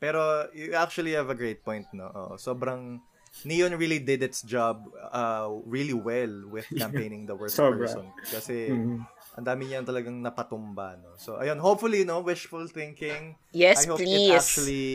Pero 0.00 0.46
you 0.54 0.72
actually 0.78 1.12
have 1.12 1.28
a 1.28 1.36
great 1.36 1.60
point, 1.66 1.84
no? 1.92 2.08
Oo, 2.14 2.34
sobrang 2.38 3.02
Neon 3.44 3.74
really 3.76 3.98
did 3.98 4.22
its 4.22 4.42
job 4.42 4.82
uh, 5.12 5.50
really 5.66 5.94
well 5.94 6.48
with 6.48 6.66
campaigning 6.80 7.26
the 7.26 7.34
worst 7.36 7.58
Sobra. 7.58 7.86
person. 7.86 8.06
Kasi 8.30 8.72
Mhm. 8.72 9.04
ang 9.38 9.44
dami 9.46 9.70
niyan 9.70 9.84
talagang 9.86 10.18
napatumba, 10.22 10.98
no? 10.98 11.14
So, 11.20 11.38
ayun, 11.38 11.58
hopefully, 11.62 12.02
no, 12.02 12.22
wishful 12.24 12.66
thinking. 12.66 13.36
Yes, 13.54 13.84
I 13.84 13.90
hope 13.90 14.02
please. 14.02 14.16
it 14.18 14.34
actually 14.34 14.88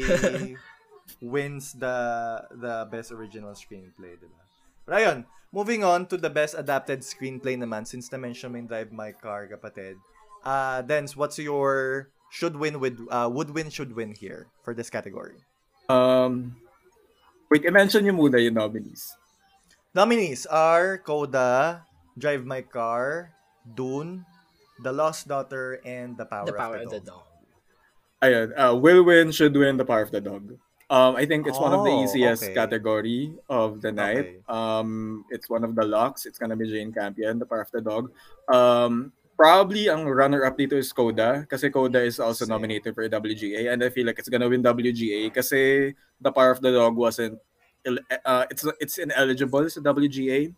wins 1.24 1.72
the 1.72 1.96
the 2.52 2.84
best 2.92 3.16
original 3.16 3.56
screenplay, 3.56 4.20
diba? 4.20 4.44
But 4.84 5.00
ayun, 5.00 5.24
moving 5.56 5.88
on 5.88 6.12
to 6.12 6.20
the 6.20 6.28
best 6.28 6.60
adapted 6.60 7.00
screenplay 7.08 7.56
naman, 7.56 7.88
since 7.88 8.12
na-mention 8.12 8.52
mo 8.52 8.60
yung 8.60 8.68
Drive 8.68 8.92
My 8.92 9.16
Car, 9.16 9.48
kapatid. 9.48 9.96
Uh, 10.44 10.84
Dens, 10.84 11.16
what's 11.16 11.40
your 11.40 12.12
should 12.28 12.60
win 12.60 12.84
with, 12.84 13.00
uh, 13.08 13.32
would 13.32 13.56
win, 13.56 13.72
should 13.72 13.96
win 13.96 14.12
here 14.12 14.52
for 14.68 14.76
this 14.76 14.92
category? 14.92 15.40
Um, 15.88 16.60
wait, 17.48 17.64
i-mention 17.64 18.04
niyo 18.04 18.20
muna 18.20 18.44
yung 18.44 18.60
nominees. 18.60 19.16
Nominees 19.96 20.44
are 20.52 20.98
Coda, 21.00 21.86
Drive 22.18 22.44
My 22.44 22.66
Car, 22.66 23.32
Dune, 23.64 24.26
The 24.84 24.92
Lost 24.92 25.30
Daughter, 25.30 25.80
and 25.86 26.18
The 26.18 26.26
Power, 26.26 26.52
The 26.52 26.60
power 26.60 26.76
of 26.82 26.90
of 26.90 26.90
the, 26.92 27.00
the 27.00 27.06
Dog. 27.06 27.24
dog. 27.24 27.32
Ayun, 28.24 28.48
uh, 28.58 28.76
will 28.76 29.04
win, 29.04 29.32
should 29.32 29.56
win 29.56 29.78
the 29.78 29.86
power 29.86 30.02
of 30.02 30.12
the 30.12 30.20
dog. 30.20 30.58
Um, 30.90 31.16
I 31.16 31.26
think 31.26 31.48
it's 31.48 31.60
one 31.60 31.74
of 31.74 31.84
the 31.84 31.92
Oh, 31.92 32.04
easiest 32.04 32.44
okay. 32.44 32.54
category 32.54 33.34
of 33.50 33.82
the 33.82 33.92
night. 33.92 34.44
Okay. 34.44 34.44
Um, 34.50 35.26
it's 35.32 35.50
one 35.50 35.64
of 35.64 35.76
the 35.76 35.86
locks. 35.86 36.26
It's 36.26 36.38
gonna 36.38 36.56
be 36.56 36.70
Jane 36.70 36.92
Campion, 36.94 37.40
the 37.40 37.46
power 37.46 37.62
of 37.62 37.72
the 37.72 37.82
dog. 37.82 38.12
Um, 38.52 39.12
probably 39.36 39.90
ang 39.90 40.06
runner-up 40.06 40.54
dito 40.58 40.74
is 40.78 40.94
Coda 40.94 41.48
kasi 41.50 41.70
Coda 41.74 42.04
is 42.04 42.20
also 42.20 42.46
Same. 42.46 42.54
nominated 42.54 42.94
for 42.94 43.02
WGA 43.10 43.74
and 43.74 43.82
I 43.84 43.90
feel 43.90 44.06
like 44.06 44.20
it's 44.20 44.30
gonna 44.30 44.48
win 44.48 44.62
WGA 44.62 45.34
kasi 45.34 45.96
the 46.22 46.32
power 46.32 46.52
of 46.54 46.62
the 46.62 46.70
dog 46.72 46.94
wasn't 46.96 47.40
il- 47.84 48.04
uh, 48.24 48.46
it's 48.54 48.62
it's 48.80 49.02
ineligible 49.02 49.66
sa 49.74 49.82
WGA 49.82 50.54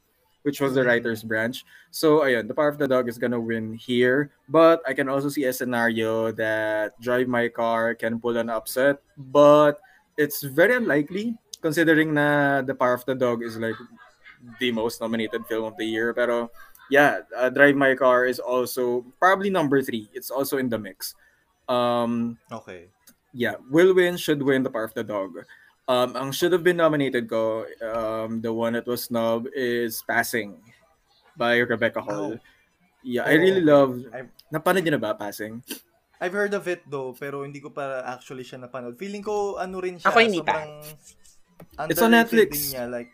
which 0.45 0.61
was 0.61 0.75
the 0.77 0.83
Mm. 0.85 0.91
writers 0.93 1.23
branch. 1.25 1.65
So 1.89 2.21
ayun, 2.21 2.45
the 2.45 2.53
power 2.53 2.69
of 2.69 2.77
the 2.77 2.85
dog 2.85 3.09
is 3.09 3.17
gonna 3.17 3.39
win 3.41 3.73
here. 3.73 4.29
But 4.45 4.83
I 4.85 4.93
can 4.93 5.09
also 5.09 5.25
see 5.31 5.45
a 5.49 5.53
scenario 5.55 6.29
that 6.37 6.93
Drive 7.01 7.25
My 7.25 7.49
Car 7.49 7.95
can 7.97 8.21
pull 8.21 8.37
an 8.37 8.53
upset, 8.53 9.01
but 9.17 9.81
it's 10.17 10.43
very 10.43 10.75
unlikely 10.75 11.35
considering 11.61 12.13
na 12.13 12.61
the 12.61 12.75
power 12.75 12.93
of 12.93 13.05
the 13.05 13.15
dog 13.15 13.43
is 13.43 13.57
like 13.57 13.75
the 14.59 14.71
most 14.71 15.01
nominated 15.01 15.45
film 15.47 15.65
of 15.65 15.75
the 15.77 15.85
year. 15.85 16.13
Pero 16.13 16.51
yeah, 16.89 17.25
uh, 17.35 17.49
Drive 17.49 17.75
My 17.75 17.95
Car 17.95 18.25
is 18.25 18.39
also 18.39 19.01
probably 19.19 19.49
number 19.49 19.81
three. 19.81 20.09
It's 20.13 20.29
also 20.29 20.57
in 20.57 20.69
the 20.69 20.77
mix. 20.77 21.15
Um, 21.67 22.37
Okay. 22.51 22.87
yeah, 23.33 23.55
will 23.71 23.93
win, 23.95 24.17
should 24.17 24.41
win 24.41 24.61
the 24.63 24.69
power 24.69 24.85
of 24.85 24.93
the 24.93 25.03
dog. 25.03 25.41
Um, 25.89 26.15
ang 26.17 26.31
should 26.31 26.53
have 26.53 26.63
been 26.65 26.77
nominated 26.77 27.29
ko, 27.29 27.65
um, 27.81 28.41
the 28.41 28.53
one 28.53 28.73
that 28.73 28.85
was 28.89 29.05
snub 29.05 29.45
is 29.53 30.01
Passing 30.07 30.57
by 31.37 31.57
Rebecca 31.61 32.01
Hall. 32.01 32.33
Oh. 32.33 32.39
Yeah, 33.05 33.21
I 33.25 33.37
Oh, 33.37 33.41
really 33.41 33.61
love. 33.61 34.01
Napanood 34.49 34.81
niyo 34.81 34.97
na 34.97 35.01
ba 35.01 35.13
Passing? 35.13 35.61
I've 36.17 36.31
heard 36.31 36.53
of 36.53 36.63
it 36.65 36.83
though, 36.85 37.11
pero 37.11 37.43
hindi 37.43 37.59
ko 37.59 37.69
pa 37.69 38.01
actually 38.01 38.43
siya 38.43 38.57
napanood. 38.57 38.95
Feeling 38.95 39.21
ko 39.21 39.55
ano 39.55 39.79
rin 39.79 39.99
siya, 39.99 40.07
Ako 40.07 40.17
hindi 40.19 40.39
pa. 40.39 40.63
It's 41.87 41.99
on 41.99 42.11
Netflix. 42.11 42.71
Niya, 42.71 42.87
like, 42.87 43.11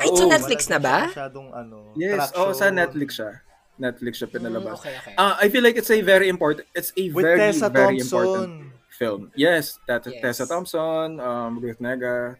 Ay, 0.00 0.08
it's 0.08 0.20
Oh, 0.20 0.24
on 0.24 0.32
Netflix 0.32 0.60
na 0.68 0.78
ba? 0.78 1.08
Masyadong 1.08 1.48
ano, 1.52 1.92
Yes, 1.96 2.32
oh, 2.36 2.52
sa 2.52 2.68
Netflix 2.70 3.16
siya. 3.20 3.32
Netflix 3.74 4.22
siya 4.22 4.28
Mm, 4.28 4.34
pinalabas. 4.34 4.78
okay, 4.78 4.94
okay. 4.94 5.14
Uh, 5.18 5.34
I 5.36 5.50
feel 5.50 5.60
like 5.60 5.74
it's 5.74 5.90
a 5.90 6.00
very 6.00 6.28
important, 6.28 6.64
it's 6.72 6.94
a 6.94 7.10
With 7.10 7.24
very, 7.26 7.38
Tessa 7.42 7.68
very 7.68 7.98
Thompson. 7.98 8.06
important 8.06 8.52
film. 8.88 9.20
Yes, 9.34 9.82
that 9.84 10.06
Yes. 10.06 10.22
Tessa 10.22 10.44
Thompson, 10.46 11.18
um, 11.18 11.58
Ruth 11.58 11.82
Nega. 11.82 12.38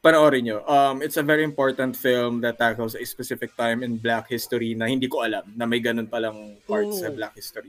Panoorin 0.00 0.42
nyo. 0.42 0.58
Um, 0.64 1.00
it's 1.00 1.16
a 1.16 1.24
very 1.24 1.44
important 1.44 1.92
film 1.92 2.40
that 2.40 2.56
tackles 2.56 2.96
a 2.96 3.04
specific 3.04 3.52
time 3.52 3.84
in 3.84 3.96
Black 3.96 4.28
history 4.28 4.72
na 4.72 4.88
hindi 4.88 5.08
ko 5.08 5.20
alam 5.20 5.44
na 5.52 5.64
may 5.64 5.76
ganun 5.76 6.08
palang 6.08 6.56
parts 6.64 7.00
sa 7.00 7.08
Ooh. 7.08 7.16
Black 7.16 7.36
history. 7.36 7.68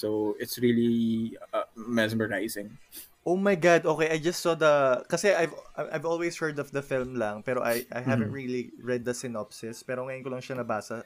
So, 0.00 0.32
it's 0.40 0.56
really 0.56 1.36
uh, 1.52 1.68
mesmerizing. 1.76 2.72
Oh 3.20 3.36
my 3.36 3.52
god, 3.52 3.84
okay, 3.84 4.08
I 4.08 4.16
just 4.16 4.40
saw 4.40 4.56
the 4.56 5.04
kasi 5.04 5.28
I've 5.36 5.52
I've 5.76 6.08
always 6.08 6.40
heard 6.40 6.56
of 6.56 6.72
the 6.72 6.80
film 6.80 7.20
lang 7.20 7.44
pero 7.44 7.60
I 7.60 7.84
I 7.92 8.00
haven't 8.00 8.32
Mhm. 8.32 8.40
really 8.40 8.62
read 8.80 9.04
the 9.04 9.12
synopsis 9.12 9.84
pero 9.84 10.08
ngayon 10.08 10.24
ko 10.24 10.30
lang 10.32 10.40
siya 10.40 10.56
nabasa. 10.56 11.04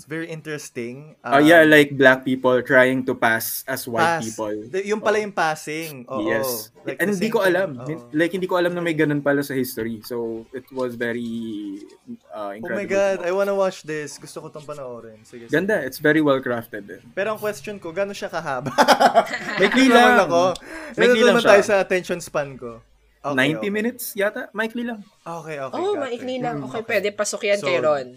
It's 0.00 0.08
very 0.08 0.32
interesting. 0.32 1.12
Uh, 1.20 1.44
yeah, 1.44 1.60
like 1.60 1.92
black 1.92 2.24
people 2.24 2.56
trying 2.64 3.04
to 3.04 3.12
pass 3.12 3.60
as 3.68 3.84
white 3.84 4.00
pass. 4.00 4.24
people. 4.24 4.56
The- 4.72 4.88
yung 4.88 5.04
pala 5.04 5.20
yung 5.20 5.36
passing. 5.36 6.08
Oo. 6.08 6.24
yes. 6.24 6.72
Like 6.88 7.04
And 7.04 7.12
hindi 7.12 7.28
ko 7.28 7.44
thing. 7.44 7.52
alam. 7.52 7.76
Oo. 7.84 8.08
Like, 8.16 8.32
hindi 8.32 8.48
ko 8.48 8.56
alam 8.56 8.72
na 8.72 8.80
may 8.80 8.96
ganun 8.96 9.20
pala 9.20 9.44
sa 9.44 9.52
history. 9.52 10.00
So, 10.08 10.48
it 10.56 10.64
was 10.72 10.96
very 10.96 11.84
Oh 12.32 12.32
uh, 12.32 12.48
my 12.48 12.56
incredible. 12.56 12.88
god, 12.88 13.16
I 13.28 13.32
wanna 13.36 13.52
watch 13.52 13.84
this. 13.84 14.16
Gusto 14.16 14.40
ko 14.40 14.48
tong 14.48 14.64
panoorin. 14.64 15.20
Sige. 15.20 15.44
sige. 15.44 15.52
Ganda. 15.52 15.84
It's 15.84 16.00
very 16.00 16.24
well 16.24 16.40
crafted. 16.40 16.88
Pero 17.12 17.36
ang 17.36 17.40
question 17.44 17.76
ko, 17.76 17.92
gano'n 17.92 18.16
siya 18.16 18.32
kahaba? 18.32 18.72
Maikli 19.60 19.92
lang. 19.92 20.16
ako. 20.24 20.56
Maikli 20.96 21.20
lang 21.20 21.36
naman 21.36 21.44
siya. 21.44 21.50
tayo 21.52 21.62
sa 21.68 21.76
attention 21.76 22.24
span 22.24 22.56
ko. 22.56 22.80
Okay, 23.20 23.52
90 23.52 23.60
okay. 23.60 23.68
minutes 23.68 24.04
yata. 24.16 24.48
Maikli 24.56 24.80
lang. 24.80 25.04
Okay, 25.20 25.60
okay. 25.60 25.76
Oh, 25.76 25.92
maikli 25.92 26.40
lang. 26.40 26.64
Mm, 26.64 26.72
Okay, 26.72 26.82
pwede 26.88 27.12
pasok 27.12 27.44
yan 27.52 27.60
So, 27.60 27.68
kay 27.68 27.76
Ron. 27.76 28.16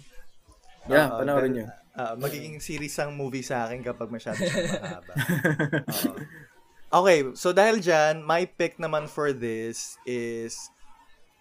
Yeah, 0.85 1.07
Oo, 1.09 1.19
panoorin 1.23 1.51
nyo. 1.55 1.65
ah, 1.95 2.15
magiging 2.15 2.59
series 2.59 2.97
ang 2.99 3.15
movie 3.15 3.45
sa 3.45 3.67
akin 3.67 3.79
kapag 3.79 4.11
masyado 4.11 4.39
siyang 4.39 4.67
mahaba. 4.83 5.13
Oo. 5.87 6.15
okay, 7.03 7.19
so 7.35 7.55
dahil 7.55 7.79
dyan, 7.79 8.19
my 8.21 8.43
pick 8.43 8.75
naman 8.75 9.07
for 9.07 9.31
this 9.31 9.95
is, 10.03 10.57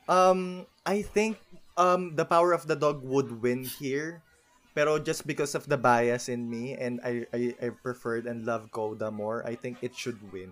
um, 0.06 0.62
I 0.86 1.02
think 1.02 1.42
um, 1.74 2.14
The 2.14 2.24
Power 2.24 2.52
of 2.54 2.70
the 2.70 2.76
Dog 2.76 3.02
would 3.02 3.42
win 3.42 3.64
here. 3.64 4.22
Pero 4.72 4.96
just 4.96 5.28
because 5.28 5.52
of 5.52 5.68
the 5.68 5.76
bias 5.76 6.32
in 6.32 6.48
me 6.48 6.72
and 6.72 6.96
I, 7.04 7.28
I, 7.36 7.52
I 7.60 7.68
preferred 7.76 8.24
and 8.24 8.48
love 8.48 8.72
Coda 8.72 9.12
more, 9.12 9.44
I 9.44 9.52
think 9.52 9.84
it 9.84 9.92
should 9.92 10.16
win. 10.32 10.48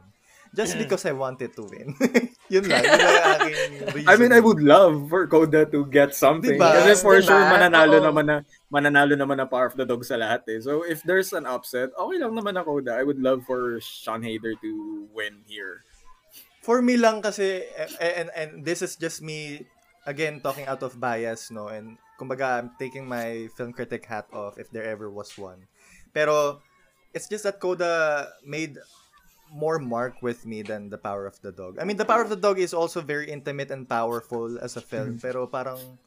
Just 0.53 0.77
because 0.77 1.07
I 1.07 1.17
wanted 1.17 1.57
to 1.57 1.65
win. 1.65 1.95
yun 2.53 2.69
lang. 2.69 2.85
Yun 2.85 3.01
lang 3.01 3.25
aking 3.39 3.73
reason. 3.97 4.09
I 4.13 4.19
mean, 4.21 4.33
I 4.35 4.43
would 4.45 4.61
love 4.61 5.09
for 5.09 5.25
Coda 5.25 5.65
to 5.73 5.87
get 5.89 6.13
something. 6.13 6.59
Diba? 6.59 6.69
Kasi 6.69 7.01
for 7.01 7.17
Diba? 7.17 7.33
sure, 7.33 7.45
mananalo 7.49 7.97
Oo. 7.97 8.07
naman 8.13 8.25
na 8.29 8.37
mananalo 8.71 9.19
naman 9.19 9.43
na 9.43 9.51
Power 9.51 9.67
of 9.67 9.77
the 9.77 9.85
Dog 9.85 10.07
sa 10.07 10.15
lahat 10.15 10.47
eh. 10.47 10.63
So, 10.63 10.87
if 10.87 11.03
there's 11.03 11.35
an 11.35 11.45
upset, 11.45 11.91
okay 11.99 12.19
lang 12.23 12.33
naman 12.33 12.55
na 12.55 12.63
Coda. 12.63 12.95
I 12.95 13.03
would 13.03 13.19
love 13.19 13.43
for 13.45 13.83
Sean 13.83 14.23
Hader 14.23 14.55
to 14.63 14.71
win 15.11 15.43
here. 15.45 15.83
For 16.63 16.81
me 16.81 16.97
lang 16.97 17.21
kasi, 17.21 17.67
eh, 17.67 18.15
and, 18.23 18.31
and 18.33 18.63
this 18.63 18.81
is 18.81 18.95
just 18.95 19.21
me, 19.21 19.67
again, 20.07 20.39
talking 20.41 20.71
out 20.71 20.87
of 20.87 21.03
bias, 21.03 21.51
no? 21.51 21.67
And, 21.67 21.99
kumbaga, 22.15 22.63
I'm 22.63 22.71
taking 22.79 23.11
my 23.11 23.51
film 23.59 23.75
critic 23.75 24.07
hat 24.07 24.31
off 24.33 24.57
if 24.57 24.71
there 24.71 24.87
ever 24.87 25.11
was 25.11 25.35
one. 25.35 25.67
Pero, 26.15 26.63
it's 27.13 27.27
just 27.27 27.43
that 27.43 27.59
Coda 27.59 28.29
made 28.47 28.79
more 29.51 29.81
mark 29.81 30.23
with 30.23 30.47
me 30.47 30.63
than 30.63 30.91
The 30.91 30.99
Power 30.99 31.27
of 31.27 31.41
the 31.43 31.51
Dog. 31.51 31.79
I 31.81 31.85
mean, 31.85 31.97
The 31.97 32.07
Power 32.07 32.23
of 32.23 32.31
the 32.31 32.39
Dog 32.39 32.63
is 32.63 32.71
also 32.71 33.01
very 33.01 33.27
intimate 33.27 33.75
and 33.75 33.89
powerful 33.89 34.63
as 34.63 34.77
a 34.77 34.81
film, 34.81 35.19
pero 35.19 35.49
parang, 35.49 35.99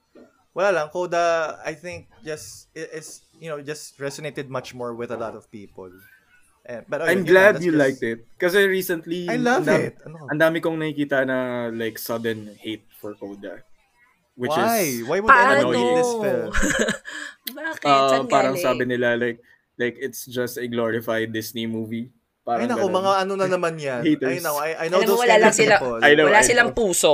wala 0.54 0.70
lang, 0.72 0.88
Coda, 0.90 1.58
I 1.62 1.74
think, 1.74 2.08
just, 2.22 2.70
i- 2.74 2.94
is, 2.94 3.22
you 3.38 3.50
know, 3.50 3.58
just 3.60 3.98
resonated 3.98 4.48
much 4.48 4.74
more 4.74 4.94
with 4.94 5.10
a 5.10 5.18
lot 5.18 5.34
of 5.34 5.50
people. 5.50 5.90
Eh, 6.64 6.80
but, 6.88 7.02
I'm 7.04 7.26
yun 7.26 7.28
lang, 7.28 7.28
glad 7.28 7.54
you 7.60 7.74
just- 7.74 7.82
liked 7.82 8.04
it. 8.04 8.20
Kasi 8.40 8.64
recently, 8.66 9.28
I 9.28 9.36
love 9.36 9.68
ang 9.68 9.76
dami- 9.76 9.88
it. 9.92 9.96
Ano? 10.06 10.18
Ang 10.32 10.40
dami 10.40 10.58
kong 10.62 10.78
nakikita 10.80 11.26
na 11.26 11.38
like 11.68 12.00
sudden 12.00 12.56
hate 12.56 12.88
for 12.96 13.18
Coda. 13.20 13.66
Which 14.34 14.50
Why? 14.50 14.82
is 14.82 15.04
Why 15.06 15.20
would 15.20 15.30
anyone 15.30 15.62
Paano? 15.62 15.76
hate 15.76 15.94
this 15.94 16.14
film? 16.18 16.50
Bakit? 17.60 17.86
uh, 17.86 18.24
parang 18.26 18.56
galing? 18.58 18.66
sabi 18.66 18.84
nila 18.88 19.14
like 19.14 19.38
like 19.78 19.94
it's 20.00 20.26
just 20.26 20.58
a 20.58 20.66
glorified 20.66 21.30
Disney 21.30 21.68
movie. 21.68 22.10
Ay 22.44 22.66
Parang 22.66 22.68
nako, 22.72 22.88
ganun. 22.90 22.98
mga 22.98 23.12
ano 23.22 23.34
na 23.38 23.48
naman 23.48 23.74
yan. 23.78 24.02
Haters. 24.08 24.32
Ay 24.32 24.40
nako, 24.40 24.58
I, 24.58 24.72
I 24.74 24.86
know 24.90 24.98
Alam 24.98 25.06
mo, 25.06 25.10
those 25.14 25.22
wala 25.22 25.30
kind 25.30 25.44
lang 25.44 25.52
of 25.52 25.60
sila- 25.60 25.78
people. 25.80 26.00
I 26.00 26.12
know, 26.16 26.26
Wala 26.28 26.40
I 26.40 26.48
silang 26.48 26.70
know. 26.72 26.78
puso. 26.80 27.14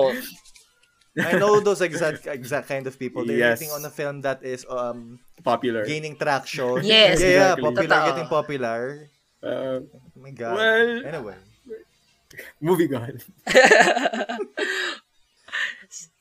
I 1.20 1.36
know 1.38 1.60
those 1.60 1.82
exact 1.82 2.26
exact 2.26 2.68
kind 2.68 2.88
of 2.88 2.96
people. 2.96 3.26
They're 3.26 3.38
Yes. 3.38 3.60
waiting 3.60 3.74
on 3.74 3.84
a 3.84 3.92
film 3.92 4.22
that 4.24 4.40
is 4.42 4.64
um 4.70 5.20
Popular. 5.44 5.84
gaining 5.86 6.16
traction. 6.16 6.80
Yes, 6.88 7.20
yeah, 7.20 7.54
exactly. 7.56 7.64
popular, 7.64 7.96
Totoo. 7.96 8.08
getting 8.12 8.30
popular. 8.30 8.80
Uh, 9.40 9.80
Oh 9.88 10.20
my 10.20 10.32
God. 10.32 10.54
Well- 10.56 11.06
anyway. 11.06 11.38
moving 12.62 12.92
on. 12.96 13.20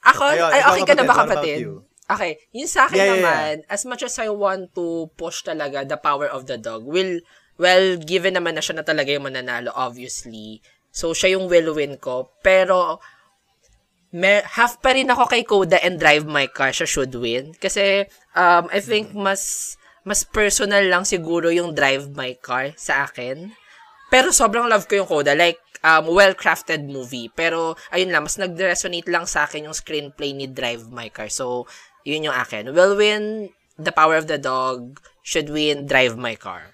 Ako, 0.09 0.23
Ayun, 0.25 0.49
ay, 0.51 0.61
okay 0.73 0.85
ka 0.87 0.95
na 0.97 1.05
ba 1.05 1.15
kapatid? 1.21 1.69
Okay, 2.09 2.41
yun 2.57 2.65
sa 2.65 2.89
akin 2.89 2.97
Yeah, 2.97 3.05
yeah, 3.05 3.13
yeah. 3.13 3.21
naman, 3.21 3.55
as 3.69 3.83
much 3.85 4.01
as 4.01 4.17
I 4.17 4.33
want 4.33 4.73
to 4.73 5.13
push 5.21 5.45
talaga 5.45 5.85
the 5.85 6.01
power 6.01 6.25
of 6.25 6.49
the 6.49 6.57
dog, 6.57 6.89
will, 6.89 7.21
well, 7.61 8.01
given 8.01 8.33
naman 8.33 8.57
na 8.57 8.65
siya 8.65 8.81
na 8.81 8.85
talaga 8.87 9.13
yung 9.13 9.29
mananalo, 9.29 9.69
obviously. 9.77 10.65
So, 10.89 11.13
siya 11.13 11.37
yung 11.37 11.53
will 11.53 11.77
win 11.77 12.01
ko. 12.01 12.33
Pero, 12.41 12.97
mer 14.13 14.45
half 14.57 14.81
pa 14.81 14.97
rin 14.97 15.09
ako 15.09 15.25
kay 15.29 15.43
Koda 15.45 15.79
and 15.85 16.01
Drive 16.01 16.25
My 16.25 16.49
Car, 16.49 16.73
siya 16.73 16.89
should 16.89 17.13
win. 17.13 17.53
Kasi, 17.57 18.09
um, 18.33 18.65
I 18.73 18.81
think 18.81 19.13
mas, 19.13 19.75
mas 20.05 20.25
personal 20.25 20.85
lang 20.89 21.05
siguro 21.05 21.53
yung 21.53 21.77
Drive 21.77 22.09
My 22.17 22.33
Car 22.41 22.73
sa 22.81 23.05
akin. 23.05 23.53
Pero 24.09 24.33
sobrang 24.33 24.69
love 24.69 24.89
ko 24.89 25.05
yung 25.05 25.11
Coda. 25.11 25.37
Like, 25.37 25.61
um, 25.85 26.09
well-crafted 26.09 26.89
movie. 26.89 27.29
Pero, 27.29 27.77
ayun 27.93 28.09
lang, 28.09 28.25
mas 28.25 28.41
nag-resonate 28.41 29.09
lang 29.13 29.29
sa 29.29 29.45
akin 29.45 29.69
yung 29.69 29.77
screenplay 29.77 30.33
ni 30.33 30.49
Drive 30.49 30.89
My 30.89 31.13
Car. 31.13 31.29
So, 31.29 31.69
yun 32.09 32.25
yung 32.25 32.37
akin. 32.37 32.73
Will 32.73 32.97
win 32.97 33.53
The 33.77 33.93
Power 33.93 34.17
of 34.17 34.27
the 34.27 34.41
Dog. 34.41 34.97
Should 35.21 35.53
win 35.53 35.85
Drive 35.85 36.17
My 36.17 36.41
Car. 36.41 36.73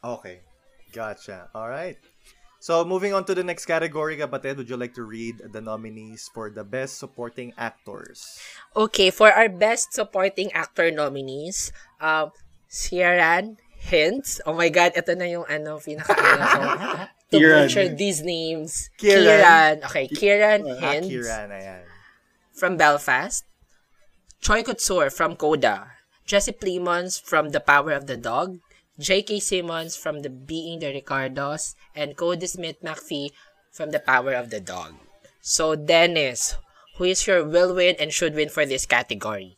Okay. 0.00 0.40
Gotcha. 0.96 1.52
All 1.52 1.68
right. 1.68 2.00
So, 2.66 2.82
moving 2.82 3.14
on 3.14 3.22
to 3.30 3.34
the 3.38 3.46
next 3.46 3.62
category, 3.62 4.18
kapatid, 4.18 4.58
would 4.58 4.66
you 4.66 4.74
like 4.74 4.90
to 4.98 5.06
read 5.06 5.38
the 5.54 5.62
nominees 5.62 6.26
for 6.34 6.50
the 6.50 6.66
Best 6.66 6.98
Supporting 6.98 7.54
Actors? 7.54 8.42
Okay, 8.74 9.14
for 9.14 9.30
our 9.30 9.46
Best 9.46 9.94
Supporting 9.94 10.50
Actor 10.50 10.90
nominees, 10.90 11.70
um, 12.02 12.34
Ciaran 12.66 13.62
Hintz. 13.86 14.42
Oh 14.42 14.50
my 14.58 14.66
God, 14.66 14.98
ito 14.98 15.14
na 15.14 15.30
yung 15.30 15.46
ano, 15.46 15.78
pinaka-ano 15.78 16.42
ko. 16.42 16.60
to 17.30 17.38
Kieran. 17.38 17.70
butcher 17.70 17.86
these 17.94 18.26
names. 18.26 18.90
Kieran. 18.98 19.22
Kieran. 19.22 19.74
Okay, 19.86 20.06
Kieran 20.10 20.60
Ah, 20.66 20.74
Hintz. 20.90 21.06
Kieran, 21.06 21.48
ayan. 21.54 21.82
from 22.50 22.74
Belfast, 22.74 23.46
Troy 24.42 24.66
Couture 24.66 25.06
from 25.14 25.38
Coda, 25.38 25.94
Jesse 26.26 26.50
Plemons 26.50 27.14
from 27.14 27.54
The 27.54 27.62
Power 27.62 27.94
of 27.94 28.10
the 28.10 28.18
Dog, 28.18 28.58
J.K. 28.98 29.40
Simmons 29.40 29.94
from 29.94 30.22
The 30.22 30.30
Being 30.30 30.80
the 30.80 30.88
Ricardos, 30.88 31.76
and 31.94 32.16
Cody 32.16 32.46
Smith 32.46 32.80
McPhee 32.82 33.30
from 33.70 33.90
The 33.90 34.00
Power 34.00 34.32
of 34.32 34.48
the 34.48 34.60
Dog. 34.60 34.94
So, 35.42 35.76
Dennis, 35.76 36.56
who 36.96 37.04
is 37.04 37.26
your 37.26 37.44
will 37.44 37.74
win 37.74 37.96
and 38.00 38.12
should 38.12 38.34
win 38.34 38.48
for 38.48 38.64
this 38.64 38.86
category? 38.86 39.56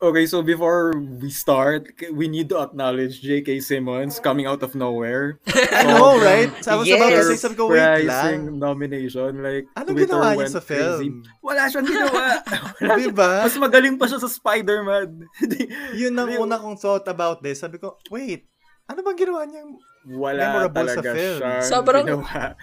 Okay, 0.00 0.24
so 0.24 0.40
before 0.40 0.96
we 0.96 1.28
start, 1.28 1.92
we 2.16 2.24
need 2.24 2.48
to 2.48 2.56
acknowledge 2.56 3.20
J.K. 3.20 3.60
Simmons 3.60 4.16
coming 4.16 4.48
out 4.48 4.64
of 4.64 4.72
nowhere. 4.72 5.36
I 5.76 5.84
know, 5.84 6.16
right? 6.16 6.48
I 6.64 6.74
was 6.80 6.88
about 6.88 7.12
to 7.12 7.20
Yes. 7.20 7.36
say, 7.36 7.52
ko, 7.52 7.68
wait 7.68 8.08
lang. 8.08 8.56
nomination. 8.56 9.44
Like, 9.44 9.68
Anong 9.76 10.00
Twitter 10.00 10.16
ginawa 10.16 10.40
niya 10.40 10.48
sa 10.48 10.64
crazy. 10.64 11.12
film? 11.12 11.20
Wala 11.44 11.68
siyang 11.68 11.84
ginawa. 11.84 12.22
Wala 12.80 12.92
siya- 12.96 13.12
Diba? 13.12 13.30
Mas 13.44 13.56
magaling 13.60 14.00
pa 14.00 14.08
siya 14.08 14.24
sa 14.24 14.32
Spider-Man. 14.32 15.08
Yun 15.92 16.16
ang 16.16 16.32
una 16.40 16.56
kong 16.56 16.80
thought 16.80 17.04
about 17.04 17.44
this. 17.44 17.60
Sabi 17.60 17.76
ko, 17.76 18.00
wait, 18.08 18.48
ano 18.88 19.04
bang 19.04 19.20
ginawa 19.20 19.44
niyang 19.44 19.76
Wala 20.16 20.40
Memorable 20.64 20.88
sa 20.88 20.96
talaga 20.96 21.10
film. 21.12 21.38
siya 21.44 21.52
Sobrang- 21.60 22.06
ginawa. 22.08 22.56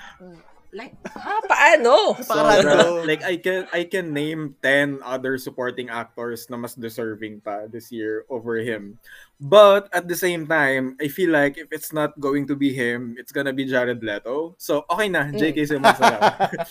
Like, 0.75 0.99
ah, 1.15 1.39
paano? 1.47 2.11
Parang 2.27 2.59
Sobra. 2.59 2.75
ano? 2.75 3.07
like 3.07 3.23
I 3.23 3.39
can 3.39 3.67
I 3.71 3.87
can 3.87 4.11
name 4.11 4.55
10 4.59 4.99
other 4.99 5.39
supporting 5.39 5.87
actors 5.87 6.51
na 6.51 6.59
mas 6.59 6.75
deserving 6.75 7.39
pa 7.39 7.71
this 7.71 7.87
year 7.91 8.27
over 8.27 8.59
him. 8.59 8.99
But 9.39 9.87
at 9.93 10.09
the 10.09 10.17
same 10.17 10.49
time, 10.49 10.97
I 10.99 11.07
feel 11.07 11.29
like 11.29 11.61
if 11.61 11.69
it's 11.71 11.93
not 11.93 12.17
going 12.19 12.49
to 12.49 12.55
be 12.57 12.73
him, 12.73 13.15
it's 13.21 13.31
gonna 13.31 13.53
be 13.53 13.69
Jared 13.69 14.03
Leto. 14.03 14.57
So 14.57 14.83
okay 14.89 15.07
na, 15.07 15.29
J.K. 15.29 15.65
Simmons 15.69 15.99
na 16.01 16.09
lang. 16.09 16.23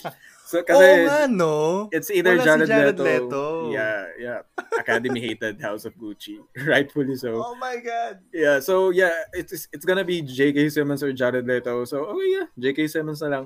so 0.51 0.67
kasi 0.67 0.83
Oo 0.83 1.07
nga, 1.07 1.31
no? 1.31 1.87
it's 1.95 2.11
either 2.11 2.35
Wala 2.35 2.43
si 2.43 2.47
Jared, 2.51 2.69
Jared 2.69 2.99
Leto, 2.99 3.31
Leto. 3.31 3.45
Yeah, 3.71 4.03
yeah. 4.19 4.41
Academy 4.75 5.23
hated 5.23 5.63
House 5.63 5.87
of 5.87 5.95
Gucci, 5.95 6.43
rightfully 6.67 7.15
so. 7.15 7.39
Oh 7.39 7.55
my 7.55 7.79
God. 7.79 8.19
Yeah, 8.35 8.59
so 8.59 8.91
yeah, 8.91 9.15
it's 9.31 9.71
it's 9.71 9.87
gonna 9.87 10.05
be 10.05 10.27
J.K. 10.27 10.69
Simmons 10.75 11.07
or 11.07 11.15
Jared 11.15 11.47
Leto. 11.47 11.87
So 11.87 12.13
okay, 12.19 12.29
yeah, 12.35 12.47
J.K. 12.59 12.91
Simmons 12.91 13.23
na 13.23 13.31
lang. 13.31 13.45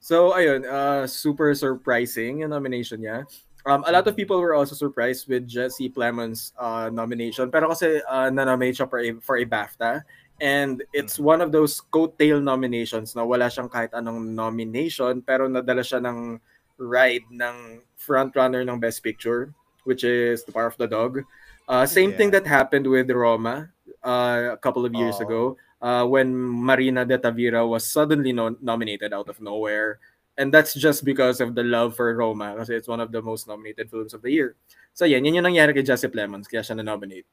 So 0.00 0.32
ayun, 0.32 0.64
uh, 0.64 1.06
super 1.06 1.52
surprising 1.54 2.40
yung 2.40 2.50
nomination 2.50 3.04
niya. 3.04 3.28
Um, 3.68 3.84
a 3.84 3.92
lot 3.92 4.08
of 4.08 4.16
people 4.16 4.40
were 4.40 4.56
also 4.56 4.72
surprised 4.72 5.28
with 5.28 5.44
Jesse 5.44 5.92
Plemons' 5.92 6.56
uh, 6.56 6.88
nomination. 6.88 7.52
Pero 7.52 7.68
kasi 7.68 8.00
uh, 8.08 8.32
na-nominate 8.32 8.80
siya 8.80 8.88
for 8.88 8.98
a, 9.04 9.12
for 9.20 9.36
a 9.36 9.44
BAFTA. 9.44 10.00
And 10.40 10.80
it's 10.96 11.20
one 11.20 11.44
of 11.44 11.52
those 11.52 11.84
coattail 11.92 12.40
nominations 12.40 13.12
na 13.12 13.28
wala 13.28 13.52
siyang 13.52 13.68
kahit 13.68 13.92
anong 13.92 14.32
nomination 14.32 15.20
pero 15.20 15.44
nadala 15.52 15.84
siya 15.84 16.00
ng 16.00 16.40
ride 16.80 17.28
ng 17.28 17.84
frontrunner 18.00 18.64
ng 18.64 18.80
Best 18.80 19.04
Picture, 19.04 19.52
which 19.84 20.00
is 20.00 20.48
The 20.48 20.52
Power 20.56 20.72
of 20.72 20.80
the 20.80 20.88
Dog. 20.88 21.28
Uh, 21.68 21.84
same 21.84 22.16
Yeah. 22.16 22.16
thing 22.16 22.30
that 22.32 22.48
happened 22.48 22.88
with 22.88 23.12
Roma 23.12 23.68
uh, 24.00 24.56
a 24.56 24.60
couple 24.64 24.88
of 24.88 24.96
years 24.96 25.20
Oh. 25.20 25.24
ago 25.28 25.42
uh, 25.82 26.04
when 26.06 26.36
Marina 26.36 27.04
de 27.04 27.18
Tavira 27.18 27.66
was 27.66 27.84
suddenly 27.88 28.32
no- 28.32 28.56
nominated 28.60 29.12
out 29.12 29.28
of 29.28 29.40
nowhere. 29.40 29.98
And 30.38 30.48
that's 30.54 30.72
just 30.72 31.04
because 31.04 31.40
of 31.40 31.54
the 31.54 31.64
love 31.64 31.96
for 31.96 32.14
Roma 32.16 32.54
kasi 32.56 32.72
it's 32.72 32.88
one 32.88 33.00
of 33.00 33.12
the 33.12 33.20
most 33.20 33.44
nominated 33.44 33.90
films 33.90 34.14
of 34.14 34.22
the 34.22 34.30
year. 34.32 34.56
So 34.96 35.04
yan, 35.04 35.24
yan 35.24 35.36
yung 35.36 35.52
nangyari 35.52 35.76
kay 35.76 35.84
Jesse 35.84 36.08
Plemons 36.08 36.48
kaya 36.48 36.64
siya 36.64 36.80
na-nominate. 36.80 37.28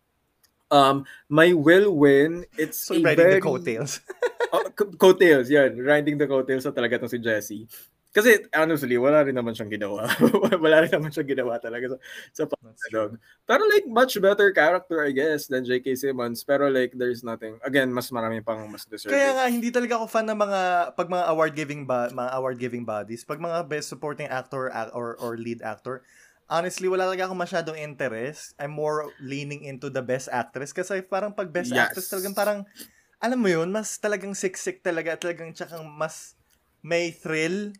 Um, 0.67 1.07
my 1.31 1.53
will 1.55 1.95
win, 1.95 2.43
it's 2.59 2.83
So, 2.83 2.95
a 2.95 3.01
riding 3.01 3.15
very... 3.15 3.33
the 3.39 3.47
coattails. 3.47 4.01
Oh, 4.47 4.63
co- 4.71 4.95
coattails, 4.95 5.51
yan. 5.51 5.75
Riding 5.75 6.15
the 6.15 6.23
coattails 6.23 6.63
na 6.63 6.71
talaga 6.71 7.03
to 7.03 7.11
si 7.11 7.19
Jesse. 7.19 7.67
Kasi, 8.17 8.49
honestly, 8.57 8.97
wala 8.97 9.21
rin 9.21 9.37
naman 9.37 9.53
siyang 9.53 9.69
ginawa. 9.69 10.09
wala 10.65 10.81
rin 10.81 10.89
naman 10.89 11.13
siyang 11.13 11.29
ginawa 11.37 11.61
talaga 11.61 11.93
sa, 12.33 12.49
sa 12.49 12.89
Dog. 12.89 13.21
Pero 13.45 13.61
like, 13.69 13.85
much 13.85 14.17
better 14.17 14.49
character, 14.49 15.05
I 15.05 15.13
guess, 15.13 15.45
than 15.45 15.61
J.K. 15.61 15.93
Simmons. 15.93 16.41
Pero 16.41 16.65
like, 16.73 16.97
there's 16.97 17.21
nothing. 17.21 17.61
Again, 17.61 17.93
mas 17.93 18.09
marami 18.09 18.41
pang 18.41 18.65
mas 18.65 18.89
deserving. 18.89 19.13
Kaya 19.13 19.37
nga, 19.37 19.45
hindi 19.53 19.69
talaga 19.69 20.01
ako 20.01 20.05
fan 20.09 20.25
ng 20.33 20.39
mga, 20.39 20.61
pag 20.97 21.07
mga 21.07 21.25
award-giving 21.29 21.81
ba, 21.85 22.09
mga 22.09 22.31
award-giving 22.41 22.83
bodies, 22.83 23.21
pag 23.21 23.37
mga 23.39 23.69
best 23.69 23.93
supporting 23.93 24.27
actor 24.27 24.73
ac- 24.73 24.91
or, 24.97 25.13
or 25.21 25.37
lead 25.37 25.61
actor, 25.61 26.01
honestly, 26.49 26.89
wala 26.89 27.05
talaga 27.05 27.29
akong 27.29 27.39
masyadong 27.39 27.77
interest. 27.77 28.57
I'm 28.57 28.73
more 28.73 29.13
leaning 29.21 29.63
into 29.63 29.87
the 29.93 30.01
best 30.01 30.27
actress 30.33 30.73
kasi 30.73 31.05
parang 31.05 31.31
pag 31.37 31.53
best 31.53 31.71
Yes. 31.71 31.93
actress 31.93 32.09
talagang 32.11 32.35
parang, 32.35 32.59
alam 33.21 33.39
mo 33.39 33.49
yun, 33.51 33.69
mas 33.71 33.95
talagang 33.99 34.35
siksik 34.37 34.83
talaga, 34.83 35.15
talagang 35.19 35.53
tsakang 35.53 35.85
mas 35.87 36.35
may 36.83 37.11
thrill 37.11 37.73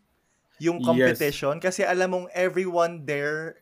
yung 0.58 0.78
Yes. 0.78 0.86
competition 0.86 1.54
kasi 1.58 1.82
alam 1.82 2.10
mong 2.10 2.26
everyone 2.34 3.06
there 3.06 3.58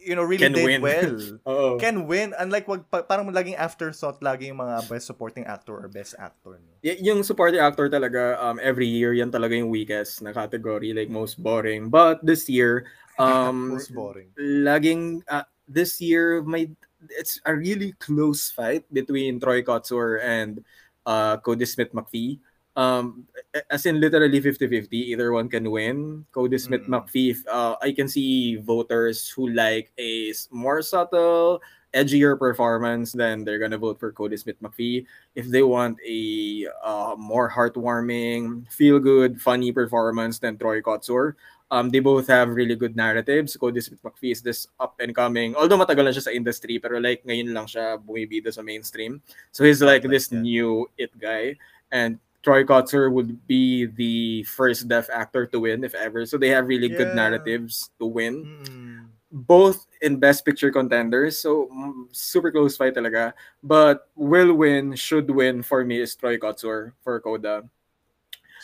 you 0.00 0.16
know 0.16 0.24
really 0.24 0.48
Can 0.48 0.56
did 0.56 0.64
win. 0.64 0.80
well 0.80 1.12
Oo. 1.50 1.68
can 1.76 2.08
win 2.08 2.32
unlike 2.40 2.64
wag 2.64 2.88
pa- 2.88 3.04
parang 3.04 3.28
laging 3.28 3.52
afterthought 3.56 4.16
lagi 4.24 4.48
yung 4.48 4.56
mga 4.56 4.88
best 4.88 5.04
supporting 5.04 5.44
actor 5.44 5.76
or 5.76 5.88
best 5.92 6.16
actor 6.16 6.56
no? 6.56 6.72
Y- 6.80 7.00
yung 7.04 7.20
supporting 7.20 7.60
actor 7.60 7.88
talaga, 7.88 8.36
um, 8.40 8.56
every 8.60 8.88
year, 8.88 9.12
yan 9.12 9.28
talaga 9.32 9.56
yung 9.56 9.68
weakest 9.68 10.20
na 10.20 10.32
category, 10.32 10.92
like 10.92 11.08
most 11.08 11.36
boring. 11.36 11.88
But 11.88 12.20
this 12.24 12.48
year, 12.48 12.88
um, 13.20 13.76
most 13.76 13.92
boring 13.92 14.32
laging, 14.36 15.20
uh, 15.28 15.44
this 15.68 16.00
year, 16.00 16.40
may, 16.44 16.72
it's 17.12 17.40
a 17.44 17.52
really 17.52 17.92
close 18.00 18.48
fight 18.52 18.84
between 18.88 19.36
Troy 19.40 19.60
Kotsur 19.60 20.20
and 20.20 20.64
uh, 21.04 21.36
Cody 21.44 21.64
Smith 21.64 21.92
McPhee. 21.92 22.40
Um, 22.76 23.26
as 23.70 23.86
in 23.86 24.00
literally 24.00 24.40
50-50, 24.42 24.90
either 25.14 25.30
one 25.30 25.48
can 25.48 25.70
win. 25.70 26.26
Cody 26.32 26.58
Smith 26.58 26.82
Mm. 26.90 27.06
McPhee, 27.06 27.38
uh, 27.46 27.76
I 27.80 27.92
can 27.92 28.08
see 28.08 28.56
voters 28.56 29.30
who 29.30 29.48
like 29.50 29.92
a 29.98 30.34
more 30.50 30.82
subtle, 30.82 31.62
edgier 31.94 32.34
performance, 32.36 33.12
then 33.14 33.44
they're 33.46 33.62
gonna 33.62 33.78
vote 33.78 34.00
for 34.02 34.10
Cody 34.10 34.36
Smith 34.36 34.58
McPhee. 34.60 35.06
If 35.38 35.46
they 35.46 35.62
want 35.62 35.98
a 36.02 36.66
uh, 36.82 37.14
more 37.14 37.46
heartwarming, 37.46 38.66
feel 38.66 38.98
good, 38.98 39.38
funny 39.40 39.70
performance, 39.70 40.38
then 40.42 40.58
Troy 40.58 40.82
Kotsur. 40.82 41.34
Um, 41.70 41.90
they 41.90 42.00
both 42.02 42.26
have 42.26 42.50
really 42.50 42.74
good 42.74 42.94
narratives. 42.98 43.56
Cody 43.56 43.80
Smith 43.80 44.02
McPhee 44.02 44.32
is 44.32 44.42
this 44.42 44.66
up 44.82 44.98
and 44.98 45.14
coming, 45.14 45.54
although 45.54 45.78
matagal 45.78 46.04
na 46.04 46.10
siya 46.10 46.26
sa 46.26 46.34
industry, 46.34 46.82
pero 46.82 46.98
like 46.98 47.22
ngayon 47.22 47.54
lang 47.54 47.70
siya 47.70 48.02
bumibida 48.02 48.50
sa 48.50 48.62
mainstream. 48.66 49.22
So 49.54 49.62
he's 49.62 49.78
like 49.78 50.02
Like 50.02 50.10
this 50.10 50.26
that. 50.34 50.42
new 50.42 50.90
it 50.98 51.14
guy. 51.18 51.54
And 51.94 52.18
Troy 52.44 52.62
Kotsur 52.62 53.10
would 53.10 53.46
be 53.48 53.86
the 53.86 54.44
first 54.44 54.86
deaf 54.86 55.08
actor 55.08 55.46
to 55.48 55.60
win, 55.60 55.82
if 55.82 55.94
ever. 55.96 56.26
So 56.28 56.36
they 56.36 56.52
have 56.52 56.68
really 56.68 56.92
good 56.92 57.16
narratives 57.16 57.90
to 57.98 58.06
win. 58.06 58.44
Mm. 58.44 58.94
both 59.34 59.90
in 59.98 60.14
best 60.14 60.46
picture 60.46 60.70
contenders 60.70 61.42
so 61.42 61.66
mm, 61.66 62.06
super 62.14 62.54
close 62.54 62.78
fight 62.78 62.94
talaga. 62.94 63.34
But 63.66 64.06
will 64.14 64.54
win 64.54 64.94
should 64.94 65.26
win 65.26 65.66
for 65.66 65.82
me 65.82 65.98
is 65.98 66.14
Troy 66.14 66.38
Kotsur 66.38 66.94
for 67.02 67.18
Coda 67.18 67.66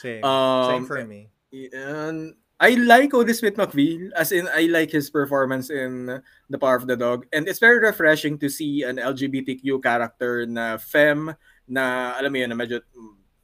same. 0.01 0.25
Um 0.25 0.71
same 0.71 0.87
for 0.87 1.05
me. 1.05 1.29
and 1.75 2.35
I 2.61 2.77
like 2.77 3.13
Cody 3.13 3.33
Smith 3.33 3.57
McVie, 3.57 4.13
as 4.13 4.33
in 4.33 4.49
I 4.53 4.69
like 4.69 4.93
his 4.93 5.09
performance 5.09 5.73
in 5.73 6.21
The 6.49 6.59
Power 6.61 6.77
of 6.77 6.87
the 6.87 6.97
Dog, 6.97 7.25
and 7.33 7.49
it's 7.49 7.59
very 7.59 7.81
refreshing 7.81 8.37
to 8.37 8.53
see 8.53 8.85
an 8.85 9.01
LGBTQ 9.01 9.81
character 9.81 10.45
na 10.45 10.77
femme 10.77 11.33
na 11.65 12.15
alam 12.21 12.33
mo 12.33 12.37
yun 12.37 12.53
na 12.53 12.59
medyo 12.61 12.85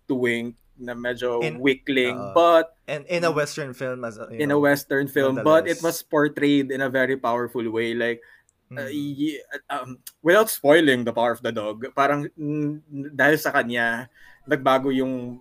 tuwing 0.07 0.55
na 0.77 0.93
medyo 0.93 1.41
in, 1.41 1.57
weakling 1.57 2.17
uh, 2.17 2.33
but 2.37 2.77
and 2.85 3.09
in 3.09 3.25
a 3.25 3.33
western 3.33 3.73
film 3.73 4.05
as 4.05 4.21
a, 4.21 4.29
in 4.29 4.53
know, 4.53 4.57
a 4.57 4.61
western 4.61 5.09
film 5.09 5.41
but 5.41 5.65
it 5.65 5.81
was 5.81 6.05
portrayed 6.05 6.69
in 6.71 6.85
a 6.85 6.91
very 6.93 7.17
powerful 7.17 7.65
way 7.73 7.97
like 7.97 8.21
mm. 8.69 8.77
uh, 8.77 8.91
y- 8.93 9.41
um, 9.73 9.97
without 10.21 10.53
spoiling 10.53 11.05
the 11.05 11.13
power 11.13 11.33
of 11.33 11.41
the 11.41 11.53
dog 11.53 11.89
parang 11.97 12.29
mm, 12.37 12.85
dahil 13.17 13.41
sa 13.41 13.57
kanya 13.57 14.13
nagbago 14.45 14.93
yung 14.93 15.41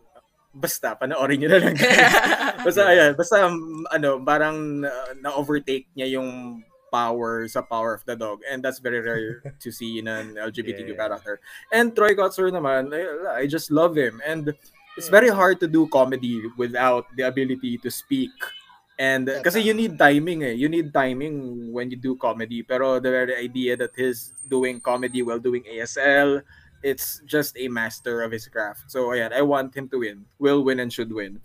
basta 0.56 0.96
panoorin 0.96 1.36
niyo 1.36 1.50
na 1.52 1.60
lang 1.60 1.76
basta 2.66 2.82
ayan 2.88 3.12
basta 3.20 3.44
um, 3.44 3.84
ano 3.92 4.24
parang 4.24 4.88
uh, 4.88 5.12
na-overtake 5.20 5.92
niya 6.00 6.16
yung 6.16 6.64
power 6.96 7.44
sa 7.52 7.60
power 7.60 7.92
of 7.92 8.08
the 8.08 8.16
dog 8.16 8.40
and 8.48 8.64
that's 8.64 8.80
very 8.80 9.04
rare 9.04 9.44
to 9.64 9.68
see 9.68 10.00
in 10.00 10.08
an 10.08 10.40
LGBTQ 10.40 10.96
yeah. 10.96 10.96
character 10.96 11.44
and 11.76 11.92
Troy 11.92 12.16
Kotsur 12.16 12.48
naman 12.48 12.96
I, 12.96 13.44
I 13.44 13.52
just 13.52 13.68
love 13.68 14.00
him 14.00 14.24
and 14.24 14.56
it's 14.98 15.10
very 15.10 15.30
hard 15.30 15.60
to 15.60 15.68
do 15.68 15.88
comedy 15.88 16.42
without 16.58 17.06
the 17.16 17.24
ability 17.24 17.78
to 17.80 17.92
speak. 17.92 18.32
And 18.98 19.28
kasi 19.44 19.60
you 19.60 19.76
need 19.76 20.00
timing 20.00 20.44
eh. 20.44 20.56
You 20.56 20.72
need 20.72 20.94
timing 20.96 21.72
when 21.76 21.92
you 21.92 22.00
do 22.00 22.16
comedy. 22.16 22.64
Pero 22.64 23.00
the 23.00 23.12
very 23.12 23.36
idea 23.36 23.76
that 23.76 23.92
he's 23.96 24.32
doing 24.48 24.80
comedy 24.80 25.22
while 25.22 25.40
doing 25.40 25.68
ASL, 25.68 26.42
it's 26.80 27.20
just 27.28 27.60
a 27.60 27.68
master 27.68 28.24
of 28.24 28.32
his 28.32 28.48
craft. 28.48 28.88
So 28.88 29.12
yeah, 29.12 29.30
I 29.36 29.44
want 29.44 29.76
him 29.76 29.92
to 29.92 30.00
win. 30.00 30.24
Will 30.40 30.64
win 30.64 30.80
and 30.80 30.92
should 30.92 31.12
win. 31.12 31.44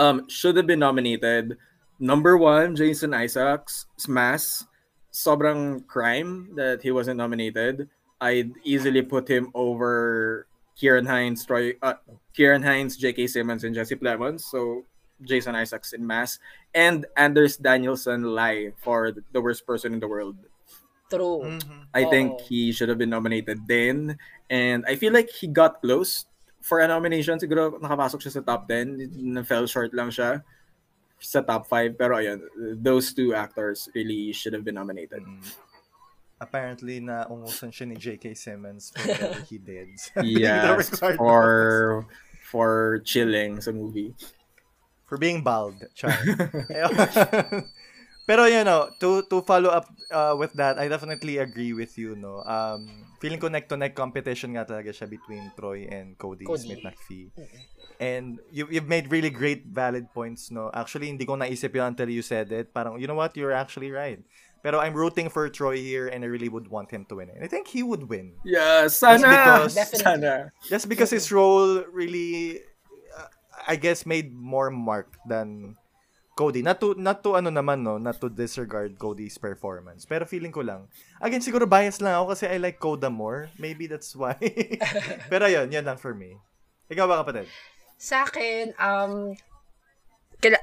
Um, 0.00 0.24
should 0.28 0.56
have 0.56 0.66
been 0.66 0.80
nominated. 0.80 1.60
Number 2.02 2.34
one, 2.34 2.74
Jason 2.74 3.14
Isaacs, 3.14 3.86
Smash. 3.94 4.66
Sobrang 5.14 5.86
crime 5.86 6.50
that 6.58 6.82
he 6.82 6.90
wasn't 6.90 7.22
nominated. 7.22 7.86
I'd 8.18 8.50
easily 8.66 9.06
put 9.06 9.30
him 9.30 9.54
over 9.54 10.48
Kieran 10.74 11.06
Hines, 11.06 11.46
Troy, 11.46 11.78
uh, 11.78 12.02
Kieran 12.34 12.66
Hines, 12.66 12.98
J.K. 12.98 13.30
Simmons, 13.30 13.62
and 13.62 13.70
Jesse 13.70 13.94
Plemons. 13.94 14.42
So 14.42 14.82
Jason 15.22 15.54
Isaacs 15.54 15.92
in 15.92 16.02
mass, 16.02 16.42
and 16.74 17.06
Anders 17.14 17.54
Danielson 17.54 18.34
lie 18.34 18.74
for 18.82 19.14
the 19.14 19.40
worst 19.40 19.62
person 19.62 19.94
in 19.94 20.00
the 20.00 20.08
world. 20.08 20.34
True. 21.06 21.46
Mm-hmm. 21.46 21.86
I 21.94 22.02
oh. 22.02 22.10
think 22.10 22.40
he 22.40 22.72
should 22.72 22.88
have 22.88 22.98
been 22.98 23.14
nominated 23.14 23.62
then, 23.68 24.18
and 24.50 24.82
I 24.88 24.96
feel 24.96 25.12
like 25.12 25.30
he 25.30 25.46
got 25.46 25.78
close 25.78 26.26
for 26.66 26.82
a 26.82 26.88
nomination. 26.88 27.38
Siguro 27.38 27.78
nakapasok 27.78 28.26
siya 28.26 28.32
sa 28.32 28.42
top 28.42 28.66
10, 28.66 29.14
na 29.22 29.46
fell 29.46 29.70
short 29.70 29.94
lang 29.94 30.10
siya 30.10 30.42
sa 31.22 31.40
top 31.40 31.70
5. 31.70 31.94
Pero 31.96 32.18
ayun, 32.18 32.42
those 32.76 33.14
two 33.14 33.32
actors 33.32 33.88
really 33.94 34.34
should 34.34 34.52
have 34.52 34.66
been 34.66 34.76
nominated. 34.76 35.22
Mm-hmm 35.22 35.70
apparently 36.42 36.98
na 36.98 37.22
ungusan 37.30 37.70
siya 37.70 37.86
ni 37.86 37.94
J.K. 37.94 38.34
Simmons 38.34 38.90
for 38.90 39.06
whatever 39.14 39.40
he 39.46 39.62
did. 39.62 39.94
yes, 40.26 40.90
for 41.14 42.04
for 42.42 42.98
chilling 43.06 43.62
sa 43.62 43.70
movie. 43.70 44.10
For 45.06 45.16
being 45.16 45.46
bald, 45.46 45.78
char. 45.94 46.10
Pero 48.32 48.48
you 48.48 48.64
know, 48.64 48.88
to 48.96 49.28
to 49.28 49.44
follow 49.44 49.68
up 49.68 49.92
uh, 50.08 50.32
with 50.32 50.56
that, 50.56 50.80
I 50.80 50.88
definitely 50.88 51.36
agree 51.36 51.76
with 51.76 52.00
you, 52.00 52.16
no. 52.16 52.40
Um, 52.48 52.88
feeling 53.20 53.36
ko 53.36 53.52
neck 53.52 53.68
to 53.68 53.76
neck 53.76 53.92
competition 53.92 54.56
nga 54.56 54.64
talaga 54.64 54.88
siya 54.88 55.04
between 55.04 55.52
Troy 55.52 55.84
and 55.84 56.16
Cody, 56.16 56.48
Cody. 56.48 56.64
Smith 56.64 56.80
McPhee. 56.80 57.28
And 58.00 58.40
you 58.48 58.64
you've 58.72 58.88
made 58.88 59.12
really 59.12 59.28
great 59.28 59.68
valid 59.68 60.08
points, 60.16 60.48
no. 60.48 60.72
Actually, 60.72 61.12
hindi 61.12 61.28
ko 61.28 61.36
naisip 61.36 61.76
yun 61.76 61.92
until 61.92 62.08
you 62.08 62.24
said 62.24 62.48
it. 62.56 62.72
Parang, 62.72 62.96
you 62.96 63.04
know 63.04 63.20
what, 63.20 63.36
you're 63.36 63.52
actually 63.52 63.92
right. 63.92 64.24
Pero 64.64 64.80
I'm 64.80 64.96
rooting 64.96 65.28
for 65.28 65.52
Troy 65.52 65.76
here 65.76 66.08
and 66.08 66.24
I 66.24 66.32
really 66.32 66.48
would 66.48 66.72
want 66.72 66.88
him 66.88 67.04
to 67.12 67.20
win 67.20 67.28
it. 67.28 67.36
I 67.36 67.52
think 67.52 67.68
he 67.68 67.84
would 67.84 68.08
win. 68.08 68.40
Yeah, 68.48 68.88
sana. 68.88 69.20
Just 69.20 69.28
because, 69.28 69.74
Definitely. 69.76 70.08
sana. 70.08 70.32
Just 70.72 70.88
because 70.88 71.10
his 71.12 71.28
role 71.28 71.84
really, 71.92 72.64
uh, 73.12 73.28
I 73.68 73.76
guess, 73.76 74.08
made 74.08 74.32
more 74.32 74.72
mark 74.72 75.20
than 75.28 75.76
Cody. 76.32 76.64
Not 76.64 76.80
to, 76.80 76.96
not 76.96 77.20
to 77.24 77.36
ano 77.36 77.52
naman, 77.52 77.84
no? 77.84 78.00
Not 78.00 78.16
to 78.24 78.32
disregard 78.32 78.96
Cody's 78.96 79.36
performance. 79.36 80.08
Pero 80.08 80.24
feeling 80.24 80.52
ko 80.52 80.64
lang. 80.64 80.88
Again, 81.20 81.44
siguro 81.44 81.68
bias 81.68 82.00
lang 82.00 82.16
ako 82.16 82.32
kasi 82.32 82.48
I 82.48 82.56
like 82.56 82.80
Coda 82.80 83.12
more. 83.12 83.52
Maybe 83.60 83.84
that's 83.84 84.16
why. 84.16 84.36
Pero 85.32 85.44
yun, 85.44 85.68
yun 85.68 85.84
lang 85.84 86.00
for 86.00 86.16
me. 86.16 86.40
Ikaw 86.88 87.04
ba 87.04 87.20
kapatid? 87.20 87.48
Sa 88.00 88.24
akin, 88.24 88.72
um, 88.80 89.36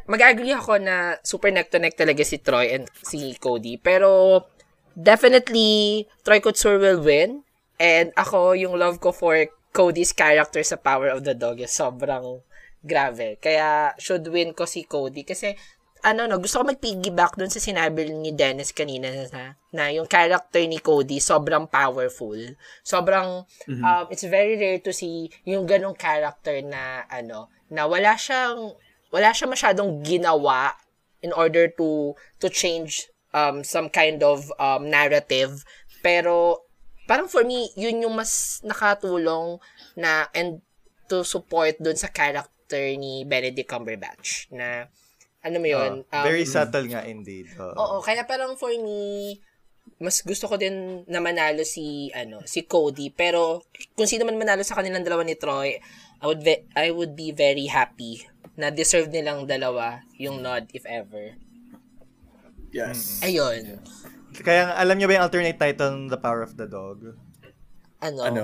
mag-agree 0.10 0.52
ako 0.52 0.82
na 0.82 1.16
super 1.24 1.54
neck 1.54 1.72
to 1.72 1.80
neck 1.80 1.96
talaga 1.96 2.26
si 2.26 2.42
Troy 2.42 2.74
and 2.74 2.90
si 3.06 3.38
Cody. 3.40 3.78
Pero, 3.80 4.44
definitely, 4.98 6.10
Troy 6.26 6.42
Couture 6.44 6.82
will 6.82 7.00
win. 7.00 7.46
And 7.80 8.12
ako, 8.18 8.60
yung 8.60 8.76
love 8.76 9.00
ko 9.00 9.16
for 9.16 9.40
Cody's 9.72 10.12
character 10.12 10.60
sa 10.66 10.76
Power 10.76 11.14
of 11.14 11.24
the 11.24 11.38
Dog 11.38 11.62
is 11.62 11.72
sobrang 11.72 12.42
grave. 12.84 13.38
Kaya, 13.40 13.94
should 14.00 14.28
win 14.28 14.56
ko 14.56 14.64
si 14.66 14.84
Cody. 14.88 15.24
Kasi, 15.24 15.56
ano 16.00 16.28
no, 16.32 16.40
gusto 16.40 16.64
ko 16.64 16.72
mag-piggyback 16.72 17.36
dun 17.36 17.52
sa 17.52 17.60
sinabi 17.60 18.08
ni 18.08 18.32
Dennis 18.32 18.72
kanina 18.72 19.12
na, 19.12 19.60
na 19.76 19.92
yung 19.92 20.08
character 20.08 20.64
ni 20.64 20.80
Cody 20.80 21.20
sobrang 21.20 21.68
powerful. 21.68 22.40
Sobrang, 22.88 23.44
mm-hmm. 23.68 23.84
um, 23.84 24.06
it's 24.08 24.24
very 24.24 24.56
rare 24.56 24.80
to 24.80 24.96
see 24.96 25.28
yung 25.44 25.68
ganong 25.68 26.00
character 26.00 26.64
na, 26.64 27.04
ano, 27.12 27.52
na 27.70 27.86
wala 27.86 28.18
siyang 28.18 28.74
wala 29.10 29.30
siya 29.34 29.50
masyadong 29.50 30.02
ginawa 30.06 30.74
in 31.22 31.34
order 31.34 31.70
to 31.70 32.14
to 32.42 32.50
change 32.50 33.10
um 33.34 33.62
some 33.62 33.90
kind 33.90 34.22
of 34.26 34.50
um 34.58 34.90
narrative 34.90 35.66
pero 36.02 36.66
parang 37.06 37.30
for 37.30 37.46
me 37.46 37.70
yun 37.78 38.02
yung 38.06 38.18
mas 38.18 38.62
nakatulong 38.66 39.62
na 39.98 40.30
and 40.34 40.62
to 41.10 41.26
support 41.26 41.78
dun 41.82 41.98
sa 41.98 42.10
character 42.10 42.54
ni 42.78 43.26
Benedict 43.26 43.66
Cumberbatch 43.66 44.52
na 44.54 44.86
ano 45.40 45.58
mo 45.58 45.68
yun 45.68 46.04
uh, 46.12 46.26
very 46.26 46.44
um, 46.44 46.52
subtle 46.52 46.86
nga 46.92 47.08
indeed 47.08 47.48
uh, 47.58 47.74
oo 47.74 48.04
kaya 48.04 48.28
parang 48.28 48.60
for 48.60 48.70
me 48.70 49.40
mas 49.98 50.22
gusto 50.22 50.46
ko 50.46 50.56
din 50.60 51.02
na 51.10 51.24
manalo 51.24 51.66
si 51.66 52.14
ano 52.14 52.46
si 52.46 52.68
Cody 52.68 53.10
pero 53.10 53.64
kung 53.98 54.06
sino 54.06 54.28
man 54.28 54.38
manalo 54.38 54.62
sa 54.62 54.78
kanilang 54.78 55.02
dalawa 55.02 55.26
ni 55.26 55.40
Troy 55.40 55.80
I 56.20 56.26
would 56.28 56.44
ve- 56.44 56.68
I 56.76 56.92
would 56.92 57.16
be 57.16 57.32
very 57.32 57.72
happy 57.72 58.28
na 58.60 58.76
deserve 58.76 59.08
nilang 59.08 59.48
dalawa 59.48 60.04
yung 60.20 60.44
nod 60.44 60.68
if 60.76 60.84
ever. 60.84 61.40
Yes. 62.76 63.24
Ayun. 63.24 63.80
Kaya 64.44 64.76
alam 64.76 65.00
niyo 65.00 65.08
ba 65.08 65.16
yung 65.16 65.26
alternate 65.26 65.56
title 65.56 66.12
The 66.12 66.20
Power 66.20 66.44
of 66.44 66.60
the 66.60 66.68
Dog? 66.68 67.16
Ano? 68.04 68.20
Ano? 68.20 68.44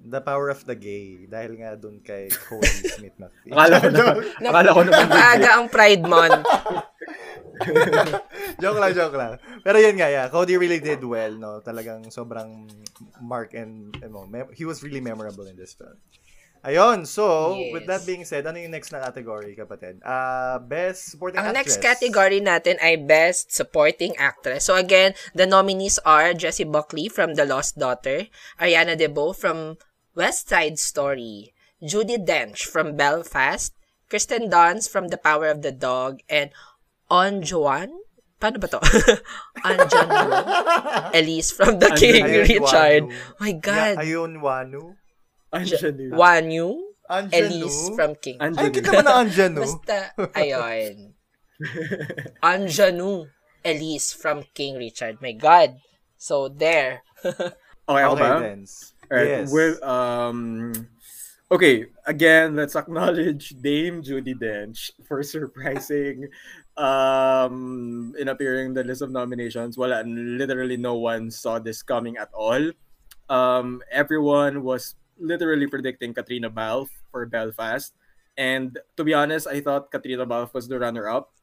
The 0.00 0.20
Power 0.24 0.48
of 0.48 0.64
the 0.64 0.76
Gay. 0.76 1.28
Dahil 1.28 1.60
nga 1.60 1.76
dun 1.76 2.00
kay 2.00 2.32
Cody 2.32 2.88
Smith 2.96 3.16
McPhee. 3.20 3.52
akala 3.52 3.76
ko 3.76 3.88
na. 3.92 4.04
akala 4.48 4.70
ko 4.72 4.82
na. 4.84 4.90
Napaaga 5.04 5.48
ang 5.60 5.66
Pride 5.68 6.04
Month. 6.04 6.44
joke 8.62 8.80
lang, 8.80 8.92
joke 8.96 9.16
lang. 9.16 9.32
Pero 9.60 9.76
yun 9.76 9.96
nga, 10.00 10.08
yeah. 10.08 10.26
Cody 10.32 10.56
really 10.56 10.80
did 10.80 11.04
well, 11.04 11.32
no? 11.36 11.60
Talagang 11.60 12.08
sobrang 12.08 12.68
mark 13.20 13.52
and, 13.52 13.92
you 14.00 14.08
know, 14.08 14.24
he 14.56 14.64
was 14.64 14.80
really 14.80 15.00
memorable 15.04 15.44
in 15.44 15.56
this 15.56 15.76
film. 15.76 15.96
Ayun, 16.60 17.08
so, 17.08 17.56
yes. 17.56 17.72
with 17.72 17.86
that 17.88 18.04
being 18.04 18.20
said, 18.28 18.44
ano 18.44 18.60
yung 18.60 18.76
next 18.76 18.92
na 18.92 19.00
category, 19.00 19.56
kapatid? 19.56 19.96
Uh, 20.04 20.60
best 20.60 21.16
Supporting 21.16 21.40
Ang 21.40 21.56
Actress. 21.56 21.56
next 21.56 21.76
category 21.80 22.36
natin 22.36 22.76
ay 22.84 23.00
Best 23.00 23.48
Supporting 23.48 24.12
Actress. 24.20 24.68
So 24.68 24.76
again, 24.76 25.16
the 25.32 25.48
nominees 25.48 25.96
are 26.04 26.36
Jessie 26.36 26.68
Buckley 26.68 27.08
from 27.08 27.32
The 27.32 27.48
Lost 27.48 27.80
Daughter, 27.80 28.28
Ariana 28.60 28.92
DeBose 28.92 29.40
from 29.40 29.80
West 30.14 30.48
Side 30.48 30.78
Story, 30.78 31.54
Judy 31.82 32.18
Dench 32.18 32.66
from 32.66 32.96
Belfast, 32.96 33.72
Kristen 34.10 34.50
Dunst 34.50 34.90
from 34.90 35.08
The 35.08 35.18
Power 35.18 35.46
of 35.46 35.62
the 35.62 35.72
Dog, 35.72 36.20
and 36.28 36.50
On 37.10 37.42
Juan? 37.42 37.90
Paano 38.40 38.56
ba 38.62 38.68
to? 38.70 38.80
Anjan 39.66 40.08
Elise 41.18 41.50
from 41.50 41.82
The 41.82 41.92
King 41.98 42.24
Richard. 42.24 43.10
Oh 43.10 43.36
my 43.42 43.52
God. 43.52 43.98
Yeah, 43.98 44.06
Ayun 44.06 44.40
Wanu. 44.40 44.96
Anjanu. 45.52 46.14
Wanyu. 46.14 46.78
Elise 47.10 47.90
from 47.98 48.14
King. 48.22 48.38
Anjanu. 48.38 48.62
Ay, 48.62 48.70
kita 48.70 48.88
mo 48.94 49.02
na 49.02 49.12
Anjanu. 49.20 49.60
Basta, 49.66 50.14
ayun. 50.38 51.18
Anjanu. 52.54 53.26
Elise 53.60 54.14
from 54.14 54.46
King 54.54 54.78
Richard. 54.78 55.18
My 55.20 55.34
God. 55.34 55.76
So, 56.16 56.48
there. 56.48 57.02
okay, 57.84 58.02
ako 58.06 58.14
ba? 58.16 58.56
Alright, 59.10 59.26
yes. 59.26 59.50
well, 59.50 59.74
um, 59.82 60.86
okay, 61.50 61.86
again, 62.06 62.54
let's 62.54 62.76
acknowledge 62.76 63.50
Dame 63.60 64.02
Judy 64.02 64.34
Dench 64.34 64.90
for 65.02 65.22
surprising 65.22 66.30
um, 66.76 68.14
in 68.18 68.28
appearing 68.28 68.70
in 68.70 68.74
the 68.74 68.84
list 68.84 69.02
of 69.02 69.10
nominations. 69.10 69.76
Wala, 69.76 70.06
literally 70.06 70.76
no 70.76 70.94
one 70.94 71.30
saw 71.30 71.58
this 71.58 71.82
coming 71.82 72.16
at 72.18 72.30
all. 72.32 72.70
Um, 73.28 73.82
everyone 73.90 74.62
was 74.62 74.94
literally 75.18 75.66
predicting 75.66 76.14
Katrina 76.14 76.48
Balfe 76.48 76.90
for 77.10 77.26
Belfast. 77.26 77.92
And 78.38 78.78
to 78.96 79.02
be 79.02 79.12
honest, 79.12 79.46
I 79.46 79.60
thought 79.60 79.90
Katrina 79.90 80.24
Balfe 80.24 80.54
was 80.54 80.68
the 80.68 80.78
runner-up. 80.78 81.34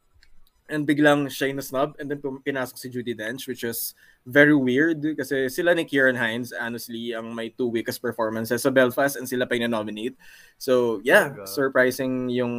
And 0.67 0.84
biglang 0.84 1.32
siya 1.32 1.47
yung 1.47 1.63
snub 1.63 1.95
and 1.95 2.12
then 2.12 2.19
pinasok 2.19 2.75
si 2.75 2.91
Judy 2.91 3.15
Dench 3.15 3.47
which 3.47 3.63
is 3.63 3.95
very 4.27 4.51
weird 4.51 4.99
kasi 5.15 5.47
sila 5.47 5.71
ni 5.71 5.88
Kieran 5.88 6.19
Hines 6.19 6.51
honestly 6.51 7.15
ang 7.15 7.32
may 7.32 7.56
two 7.56 7.71
weakest 7.71 8.03
performances 8.03 8.67
sa 8.67 8.71
Belfast 8.71 9.15
and 9.15 9.23
sila 9.23 9.47
pa 9.47 9.56
yung 9.56 9.71
nominate. 9.71 10.19
So 10.60 10.99
yeah, 11.08 11.32
oh 11.32 11.47
surprising 11.47 12.27
yung 12.27 12.53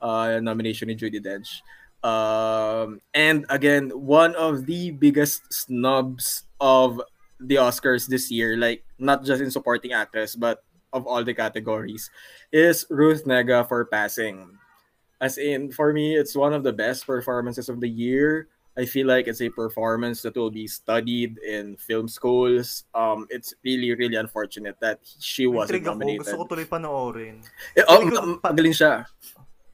uh, 0.00 0.40
nomination 0.40 0.88
ni 0.88 0.96
Judy 0.96 1.20
Dench. 1.20 1.60
Um, 2.02 3.00
and 3.14 3.44
again, 3.50 3.90
one 3.90 4.34
of 4.36 4.66
the 4.66 4.90
biggest 4.92 5.42
snubs 5.52 6.44
of 6.60 7.02
the 7.40 7.56
Oscars 7.56 8.06
this 8.06 8.30
year, 8.30 8.56
like 8.56 8.84
not 8.98 9.24
just 9.24 9.42
in 9.42 9.50
supporting 9.50 9.92
actress 9.92 10.34
but 10.34 10.62
of 10.92 11.06
all 11.06 11.22
the 11.24 11.34
categories, 11.34 12.10
is 12.52 12.86
Ruth 12.90 13.24
Nega 13.24 13.66
for 13.68 13.84
passing. 13.84 14.57
As 15.20 15.38
in, 15.38 15.70
for 15.72 15.92
me, 15.92 16.14
it's 16.14 16.36
one 16.36 16.52
of 16.54 16.62
the 16.62 16.72
best 16.72 17.06
performances 17.06 17.68
of 17.68 17.80
the 17.80 17.88
year. 17.88 18.48
I 18.78 18.86
feel 18.86 19.10
like 19.10 19.26
it's 19.26 19.42
a 19.42 19.50
performance 19.50 20.22
that 20.22 20.38
will 20.38 20.54
be 20.54 20.70
studied 20.70 21.38
in 21.42 21.74
film 21.74 22.06
schools. 22.06 22.86
Um, 22.94 23.26
it's 23.28 23.52
really, 23.66 23.92
really 23.98 24.14
unfortunate 24.14 24.78
that 24.78 25.02
she 25.18 25.50
wasn't 25.50 25.82
Intrigue 25.82 25.90
nominated. 25.90 26.22
Ako. 26.22 26.30
Gusto 26.30 26.38
ko 26.38 26.44
tuloy 26.54 26.68
panoorin. 26.70 27.42
Eh, 27.74 27.82
oh, 27.90 28.06
magaling 28.38 28.78
siya. 28.78 29.02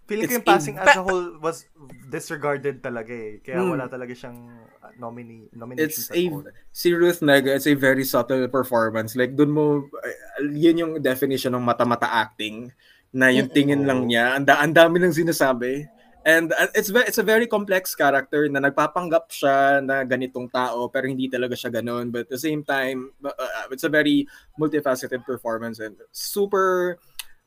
Feeling 0.09 0.29
ko 0.29 0.35
yung 0.41 0.49
passing 0.49 0.77
in, 0.81 0.85
as 0.85 0.97
a 0.97 1.05
whole 1.05 1.37
was 1.41 1.69
disregarded 2.09 2.81
talaga 2.81 3.13
eh. 3.13 3.45
Kaya 3.45 3.61
hmm. 3.61 3.77
wala 3.77 3.93
talaga 3.93 4.17
siyang 4.17 4.41
uh, 4.81 4.93
nominee, 4.97 5.53
nomination 5.53 5.85
it's 5.85 6.09
sa 6.09 6.17
a, 6.17 6.25
Si 6.73 6.89
Ruth 6.97 7.21
Nega, 7.21 7.53
it's 7.57 7.69
a 7.69 7.77
very 7.77 8.09
subtle 8.09 8.49
performance. 8.49 9.13
Like, 9.17 9.37
dun 9.37 9.53
mo, 9.53 9.85
uh, 9.85 10.45
yun 10.49 10.81
yung 10.81 10.93
definition 11.05 11.53
ng 11.53 11.65
mata-mata 11.65 12.09
acting 12.09 12.73
na 13.15 13.31
yung 13.31 13.47
tingin 13.47 13.87
lang 13.87 14.11
niya, 14.11 14.35
ang, 14.35 14.45
ang 14.45 14.75
dami 14.75 14.99
nang 14.99 15.15
sinasabi. 15.15 15.87
And 16.25 16.57
uh, 16.57 16.73
it's 16.73 16.89
it's 16.89 17.21
a 17.21 17.27
very 17.27 17.45
complex 17.45 17.93
character 17.93 18.49
na 18.49 18.57
nagpapanggap 18.57 19.29
siya 19.29 19.85
na 19.85 20.09
ganitong 20.09 20.49
tao 20.49 20.89
pero 20.89 21.05
hindi 21.05 21.29
talaga 21.29 21.53
siya 21.53 21.69
ganoon. 21.69 22.09
But 22.09 22.27
at 22.27 22.33
the 22.33 22.41
same 22.41 22.65
time, 22.65 23.13
uh, 23.21 23.37
uh, 23.37 23.69
it's 23.69 23.85
a 23.85 23.93
very 23.93 24.25
multifaceted 24.57 25.21
performance 25.29 25.85
and 25.85 26.01
super 26.17 26.97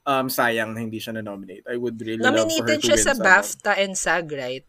um, 0.05 0.29
sayang 0.29 0.77
na 0.77 0.79
hindi 0.85 1.01
siya 1.01 1.19
na-nominate. 1.19 1.65
I 1.65 1.75
would 1.75 1.97
really 1.99 2.21
Nominated 2.21 2.53
love 2.53 2.57
for 2.63 2.69
her 2.69 2.77
siya 2.77 2.95
to 2.95 3.01
win 3.01 3.07
sa 3.09 3.13
BAFTA 3.17 3.73
and 3.81 3.93
SAG, 3.97 4.25
right? 4.37 4.67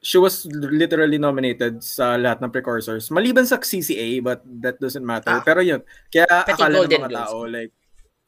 She 0.00 0.16
was 0.16 0.48
literally 0.48 1.18
nominated 1.20 1.84
sa 1.84 2.18
lahat 2.18 2.40
ng 2.40 2.50
precursors. 2.50 3.12
Maliban 3.12 3.46
sa 3.46 3.60
CCA, 3.60 4.24
but 4.24 4.40
that 4.46 4.80
doesn't 4.80 5.04
matter. 5.04 5.38
Ah. 5.38 5.44
Pero 5.44 5.60
yun, 5.60 5.82
kaya 6.10 6.26
Pati 6.26 6.52
akala 6.54 6.86
ng 6.86 7.06
mga 7.06 7.12
tao, 7.12 7.44
like, 7.44 7.76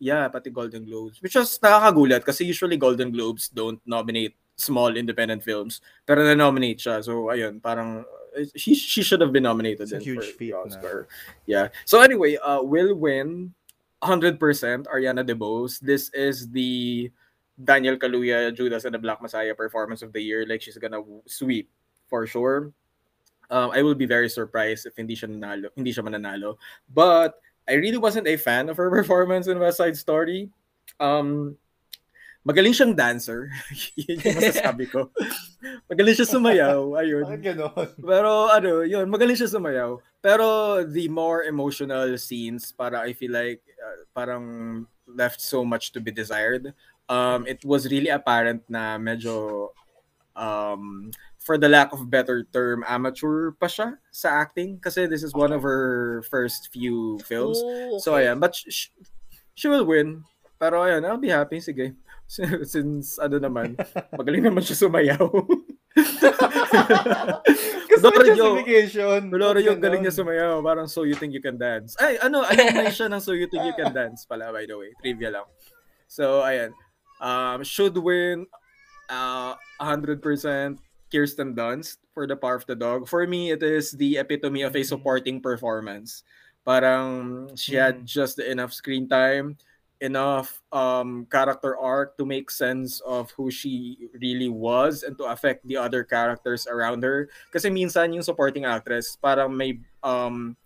Yeah, 0.00 0.32
pati 0.32 0.48
Golden 0.48 0.88
Globes. 0.88 1.20
Which 1.20 1.36
was 1.36 1.60
nakakagulat 1.60 2.24
kasi 2.24 2.48
usually 2.48 2.80
Golden 2.80 3.12
Globes 3.12 3.52
don't 3.52 3.78
nominate 3.84 4.34
small 4.56 4.96
independent 4.96 5.44
films. 5.44 5.84
Pero 6.08 6.24
na-nominate 6.24 6.80
siya. 6.80 7.04
So, 7.04 7.28
ayun, 7.28 7.60
parang 7.60 8.08
she, 8.56 8.74
she 8.74 9.02
should 9.02 9.20
have 9.20 9.32
been 9.32 9.44
nominated 9.44 9.82
It's 9.82 9.92
a 9.92 9.98
huge 9.98 10.24
feat 10.36 10.52
Oscar. 10.52 11.08
Yeah. 11.46 11.68
So 11.84 12.00
anyway, 12.00 12.36
uh, 12.36 12.62
will 12.62 12.94
win 12.94 13.54
100% 14.02 14.38
Ariana 14.86 15.26
DeBose. 15.26 15.80
This 15.80 16.10
is 16.14 16.48
the 16.48 17.10
Daniel 17.62 17.96
Kaluuya, 17.96 18.54
Judas 18.54 18.84
and 18.84 18.94
the 18.94 18.98
Black 18.98 19.20
Messiah 19.20 19.54
performance 19.54 20.02
of 20.02 20.12
the 20.12 20.20
year. 20.20 20.46
Like 20.48 20.62
she's 20.62 20.78
gonna 20.78 21.02
sweep 21.26 21.68
for 22.08 22.26
sure. 22.26 22.72
Um, 23.50 23.72
I 23.74 23.82
will 23.82 23.96
be 23.96 24.06
very 24.06 24.28
surprised 24.28 24.86
if 24.86 24.96
hindi 24.96 25.16
siya 25.16 25.28
nanalo, 25.28 25.68
hindi 25.74 25.92
siya 25.92 26.06
mananalo. 26.06 26.56
But 26.88 27.34
I 27.70 27.78
really 27.78 28.02
wasn't 28.02 28.26
a 28.26 28.34
fan 28.34 28.68
of 28.68 28.76
her 28.76 28.90
performance 28.98 29.46
in 29.46 29.62
West 29.62 29.78
Side 29.78 29.96
Story. 29.96 30.50
Um, 30.98 31.54
magaling 32.42 32.74
siyang 32.74 32.98
dancer. 32.98 33.46
yun 33.94 34.18
yung 34.18 34.36
masasabi 34.42 34.90
ko. 34.90 35.06
magaling 35.90 36.16
siya 36.18 36.26
sumayaw. 36.26 36.98
Ayun. 36.98 37.24
Pero 38.02 38.50
ano, 38.50 38.82
yun, 38.82 39.06
magaling 39.06 39.38
siya 39.38 39.54
sumayaw. 39.54 40.02
Pero 40.18 40.82
the 40.82 41.06
more 41.06 41.46
emotional 41.46 42.18
scenes, 42.18 42.74
para 42.74 43.06
I 43.06 43.14
feel 43.14 43.30
like 43.30 43.62
uh, 43.78 44.02
parang 44.10 44.84
left 45.06 45.38
so 45.38 45.62
much 45.62 45.94
to 45.94 46.02
be 46.02 46.10
desired. 46.10 46.74
Um, 47.06 47.46
it 47.46 47.62
was 47.62 47.86
really 47.86 48.10
apparent 48.10 48.66
na 48.70 48.98
medyo 48.98 49.70
um, 50.34 51.10
for 51.40 51.56
the 51.56 51.68
lack 51.68 51.92
of 51.92 52.08
better 52.12 52.44
term, 52.52 52.84
amateur 52.84 53.56
pa 53.56 53.66
siya 53.66 53.96
sa 54.12 54.44
acting 54.44 54.76
kasi 54.76 55.08
this 55.08 55.24
is 55.24 55.32
one 55.32 55.52
of 55.52 55.64
her 55.64 56.20
first 56.28 56.68
few 56.68 57.18
films. 57.24 57.58
Oh, 57.64 57.96
okay. 57.96 58.04
So 58.04 58.08
ayan, 58.20 58.38
but 58.38 58.54
she, 58.54 58.92
she 59.56 59.66
will 59.68 59.88
win. 59.88 60.24
Pero 60.60 60.84
ayan, 60.84 61.08
I'll 61.08 61.16
be 61.16 61.32
happy. 61.32 61.64
Sige. 61.64 61.96
Since 62.72 63.16
ano 63.18 63.40
naman, 63.40 63.74
magaling 64.20 64.44
naman 64.44 64.60
siya 64.62 64.86
sumayaw. 64.86 65.24
Ko 68.00 68.08
justification. 68.24 69.28
Doloro 69.28 69.60
yung 69.60 69.80
galing 69.80 70.04
niya 70.04 70.14
sumayaw. 70.14 70.60
Parang 70.62 70.88
So 70.88 71.04
You 71.04 71.16
Think 71.16 71.36
You 71.36 71.42
Can 71.42 71.58
Dance. 71.60 71.96
Ay, 72.00 72.16
ano, 72.22 72.44
alumni 72.44 72.88
siya 72.88 73.10
ng 73.12 73.20
So 73.20 73.36
You 73.36 73.48
Think 73.50 73.64
You 73.66 73.76
Can 73.76 73.92
Dance 73.92 74.24
pala, 74.24 74.52
by 74.52 74.64
the 74.64 74.76
way. 74.76 74.92
Trivia 75.00 75.32
lang. 75.32 75.48
So, 76.08 76.40
ayan. 76.40 76.72
Um, 77.20 77.60
should 77.66 77.96
win 78.00 78.48
uh, 79.12 79.52
100% 79.82 80.22
Kirsten 81.10 81.52
Dunst 81.58 81.98
for 82.14 82.26
The 82.26 82.38
Power 82.38 82.56
of 82.56 82.66
the 82.66 82.78
Dog. 82.78 83.10
For 83.10 83.26
me, 83.26 83.50
it 83.50 83.62
is 83.62 83.92
the 83.92 84.16
epitome 84.16 84.62
of 84.62 84.74
a 84.74 84.80
mm-hmm. 84.80 84.88
supporting 84.88 85.42
performance. 85.42 86.22
Parang 86.64 87.50
she 87.56 87.74
had 87.74 88.02
mm. 88.02 88.04
just 88.06 88.38
enough 88.38 88.72
screen 88.72 89.08
time, 89.08 89.58
enough 90.00 90.62
um, 90.72 91.26
character 91.28 91.76
arc 91.76 92.16
to 92.16 92.24
make 92.24 92.50
sense 92.50 93.00
of 93.02 93.30
who 93.32 93.50
she 93.50 94.08
really 94.20 94.48
was 94.48 95.02
and 95.02 95.16
to 95.18 95.24
affect 95.24 95.66
the 95.66 95.76
other 95.76 96.04
characters 96.04 96.68
around 96.68 97.02
her. 97.02 97.28
Kasi 97.52 97.68
minsan 97.68 98.12
yung 98.12 98.24
supporting 98.24 98.64
actress, 98.64 99.16
parang 99.16 99.52
may 99.56 99.80
um, 100.04 100.56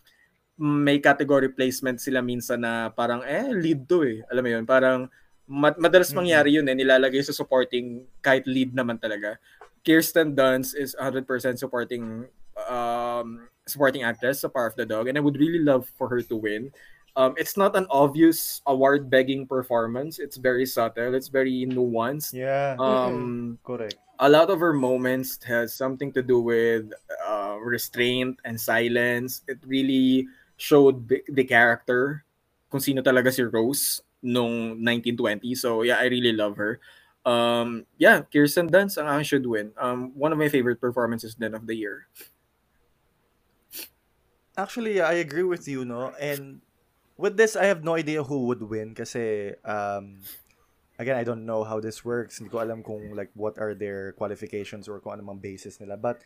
may 0.59 1.03
category 1.03 1.51
placement 1.51 1.99
sila 1.99 2.23
minsan 2.23 2.63
na 2.63 2.91
parang 2.91 3.23
eh 3.27 3.51
lead 3.51 3.87
to 3.91 4.07
eh. 4.07 4.19
Alam 4.31 4.43
mo 4.43 4.51
yun, 4.55 4.65
parang 4.67 5.11
mad- 5.51 5.79
madalas 5.83 6.15
mangyari 6.15 6.55
yun 6.57 6.67
eh 6.71 6.77
nilalagay 6.77 7.21
sa 7.23 7.35
supporting 7.35 8.07
kahit 8.23 8.47
lead 8.47 8.71
naman 8.71 8.99
talaga. 8.99 9.37
Kirsten 9.85 10.35
Dunst 10.35 10.75
is 10.75 10.97
100% 10.99 11.29
supporting 11.59 12.27
um, 12.69 13.49
supporting 13.67 14.03
actress 14.03 14.41
sa 14.41 14.49
Power 14.49 14.69
of 14.73 14.77
the 14.77 14.87
Dog, 14.87 15.09
and 15.09 15.17
I 15.19 15.21
would 15.21 15.37
really 15.37 15.61
love 15.61 15.89
for 15.97 16.09
her 16.09 16.23
to 16.23 16.37
win. 16.37 16.73
Um, 17.17 17.35
it's 17.39 17.57
not 17.57 17.77
an 17.77 17.87
obvious 17.91 18.61
award 18.67 19.09
begging 19.09 19.47
performance. 19.47 20.19
It's 20.19 20.37
very 20.37 20.67
subtle. 20.67 21.15
It's 21.15 21.29
very 21.29 21.67
nuanced. 21.67 22.35
Yeah. 22.35 22.75
Um, 22.79 23.59
correct. 23.63 23.95
A 24.19 24.29
lot 24.29 24.51
of 24.51 24.59
her 24.59 24.73
moments 24.73 25.39
has 25.45 25.75
something 25.75 26.11
to 26.13 26.23
do 26.23 26.41
with 26.41 26.91
uh, 27.27 27.57
restraint 27.63 28.39
and 28.45 28.61
silence. 28.61 29.43
It 29.47 29.59
really 29.67 30.27
showed 30.57 31.09
the, 31.09 31.23
the 31.31 31.45
character, 31.45 32.25
kung 32.71 32.81
sino 32.81 33.03
talaga 33.03 33.31
si 33.31 33.43
Rose 33.43 34.03
nung 34.23 34.83
1920. 34.83 35.55
So 35.55 35.83
yeah, 35.83 36.03
I 36.03 36.11
really 36.11 36.33
love 36.33 36.57
her. 36.57 36.81
Um, 37.25 37.87
yeah, 37.99 38.23
Kirsten 38.29 38.69
Dunst 38.69 39.01
ang 39.01 39.09
aking 39.09 39.25
should 39.25 39.47
win. 39.47 39.73
Um, 39.77 40.13
one 40.15 40.33
of 40.33 40.39
my 40.39 40.49
favorite 40.49 40.81
performances 40.81 41.35
then 41.35 41.55
of 41.55 41.67
the 41.67 41.75
year. 41.75 42.07
Actually, 44.57 45.01
I 45.01 45.15
agree 45.19 45.43
with 45.43 45.67
you, 45.67 45.85
no? 45.85 46.15
And 46.21 46.61
with 47.17 47.37
this, 47.37 47.57
I 47.57 47.65
have 47.67 47.83
no 47.83 47.97
idea 47.97 48.23
who 48.23 48.47
would 48.47 48.63
win 48.63 48.95
kasi 48.95 49.53
um, 49.65 50.23
again, 50.99 51.17
I 51.17 51.25
don't 51.25 51.45
know 51.45 51.65
how 51.65 51.81
this 51.81 52.05
works. 52.05 52.39
Hindi 52.39 52.51
ko 52.53 52.63
alam 52.63 52.85
kung 52.85 53.17
like 53.17 53.31
what 53.35 53.59
are 53.59 53.75
their 53.75 54.13
qualifications 54.15 54.87
or 54.87 55.01
kung 55.01 55.19
ano 55.19 55.23
mang 55.27 55.43
basis 55.43 55.81
nila. 55.81 55.97
But 55.97 56.23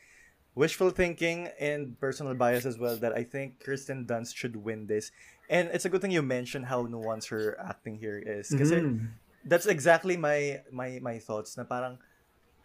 wishful 0.52 0.90
thinking 0.90 1.48
and 1.56 1.96
personal 1.96 2.34
bias 2.34 2.66
as 2.66 2.76
well 2.76 2.96
that 3.00 3.16
I 3.16 3.24
think 3.24 3.64
Kirsten 3.64 4.04
Dunst 4.04 4.36
should 4.36 4.60
win 4.60 4.90
this. 4.90 5.08
And 5.48 5.72
it's 5.72 5.86
a 5.86 5.88
good 5.88 6.02
thing 6.04 6.12
you 6.12 6.20
mentioned 6.20 6.66
how 6.68 6.84
nuanced 6.84 7.32
her 7.32 7.56
acting 7.56 7.96
here 7.96 8.20
is. 8.20 8.52
Kasi 8.52 8.84
mm-hmm 8.84 9.27
that's 9.44 9.66
exactly 9.66 10.16
my 10.16 10.62
my 10.72 10.98
my 11.02 11.18
thoughts 11.18 11.56
na 11.56 11.64
parang 11.64 11.98